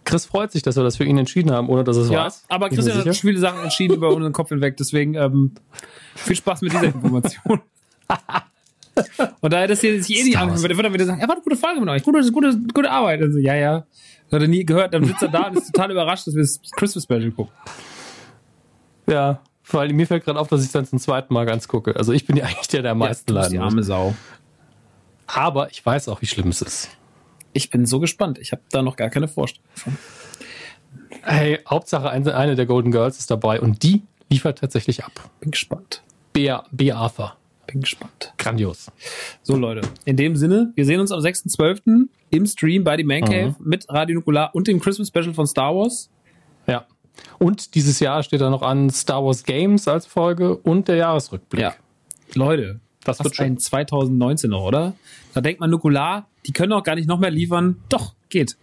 [0.04, 2.24] Chris freut sich, dass wir das für ihn entschieden haben, ohne dass er es Ja,
[2.24, 2.44] weiß.
[2.48, 5.52] aber Christian hat viele Sachen entschieden über unseren Kopf hinweg, deswegen ähm,
[6.16, 7.60] viel Spaß mit dieser Information.
[9.40, 10.42] Und da hättest du sich eh nicht Wars.
[10.42, 12.90] angefangen, wird er wieder sagen, ja, war eine gute Folge mit euch, gute, gute, gute
[12.90, 13.22] Arbeit.
[13.22, 13.84] Also, ja, ja.
[14.32, 16.60] Hat er nie gehört, dann sitzt er da und ist total überrascht, dass wir das
[16.76, 17.52] Christmas Special gucken.
[19.08, 21.66] Ja, vor allem mir fällt gerade auf, dass ich es dann zum zweiten Mal ganz
[21.68, 21.96] gucke.
[21.96, 24.14] Also ich bin ja eigentlich der, der am meisten bist leiden die arme Sau.
[25.34, 26.90] Aber ich weiß auch, wie schlimm es ist.
[27.52, 28.38] Ich bin so gespannt.
[28.38, 29.96] Ich habe da noch gar keine Vorstellung von.
[31.22, 35.12] Hey, Hauptsache eine, eine der Golden Girls ist dabei und die liefert tatsächlich ab.
[35.40, 36.02] Bin gespannt.
[36.32, 37.36] Bea, Bea Arthur.
[37.66, 38.32] Bin gespannt.
[38.38, 38.90] Grandios.
[39.42, 39.82] So, Leute.
[40.04, 42.08] In dem Sinne, wir sehen uns am 6.12.
[42.30, 45.74] im Stream bei die Man Cave mit Radio Nukular und dem Christmas Special von Star
[45.74, 46.10] Wars.
[46.66, 46.86] Ja.
[47.38, 51.60] Und dieses Jahr steht da noch an Star Wars Games als Folge und der Jahresrückblick.
[51.60, 51.74] Ja.
[52.34, 52.80] Leute,
[53.10, 54.94] Das das wird ein 2019 noch, oder?
[55.34, 57.82] Da denkt man Nukular, die können auch gar nicht noch mehr liefern.
[57.88, 58.56] Doch, geht.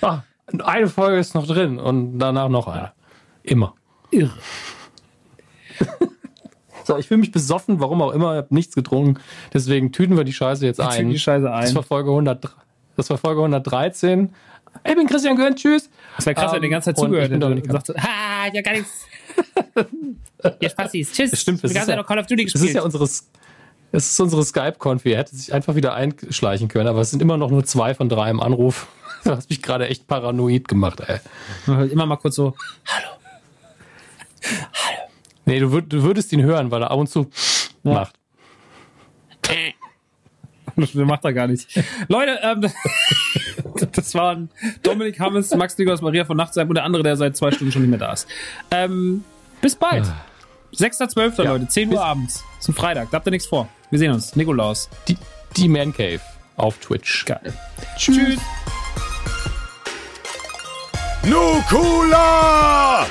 [0.00, 0.22] Ah,
[0.62, 2.92] eine Folge ist noch drin und danach noch eine.
[3.42, 3.74] Immer.
[4.10, 4.32] Irre.
[6.86, 9.18] So, ich fühle mich besoffen, warum auch immer, ich habe nichts getrunken.
[9.54, 11.08] Deswegen tüten wir die Scheiße jetzt Tüten ein.
[11.08, 11.62] die Scheiße ein.
[11.62, 12.54] Das war Folge 100,
[12.96, 14.34] das war Folge 113.
[14.86, 15.88] Ich bin Christian Gönn, tschüss.
[16.16, 17.72] Das wäre krass, wenn er die ganze Zeit Ähm, zugehört ich bin hätte und Dominik
[17.72, 19.06] sagte, ha, ja gar nichts.
[20.60, 21.30] Ihr Spassis, tschüss.
[21.30, 22.70] Das stimmt, das ist ja- Call of Duty Das gespielt.
[22.70, 23.24] ist ja unsere, es
[23.92, 25.12] ist unsere Skype-Konfi.
[25.12, 28.08] Er hätte sich einfach wieder einschleichen können, aber es sind immer noch nur zwei von
[28.08, 28.86] drei im Anruf.
[29.24, 31.18] Du hast mich gerade echt paranoid gemacht, ey.
[31.64, 32.54] Man hört immer mal kurz so,
[35.46, 37.30] Nee, du, würd, du würdest ihn hören, weil er ab und zu
[37.82, 38.14] macht.
[40.76, 41.68] das macht er gar nicht.
[42.08, 42.70] Leute, ähm,
[43.92, 44.50] das waren
[44.82, 47.82] Dominik Hammes, Max Nikolaus, Maria von Nachtsheim und der andere, der seit zwei Stunden schon
[47.82, 48.26] nicht mehr da ist.
[48.70, 49.22] Ähm,
[49.60, 50.04] bis bald.
[50.78, 51.42] 6.12.
[51.42, 51.52] Ja.
[51.52, 52.44] Leute, 10 Uhr Bis- abends.
[52.60, 53.68] Ist ein Freitag, da habt ihr nichts vor.
[53.90, 54.34] Wir sehen uns.
[54.36, 54.88] Nikolaus.
[55.08, 55.16] Die,
[55.56, 56.20] die Man Cave
[56.56, 57.24] auf Twitch.
[57.24, 57.52] Geil.
[57.96, 58.38] Tschüss.
[61.24, 63.06] Nukula!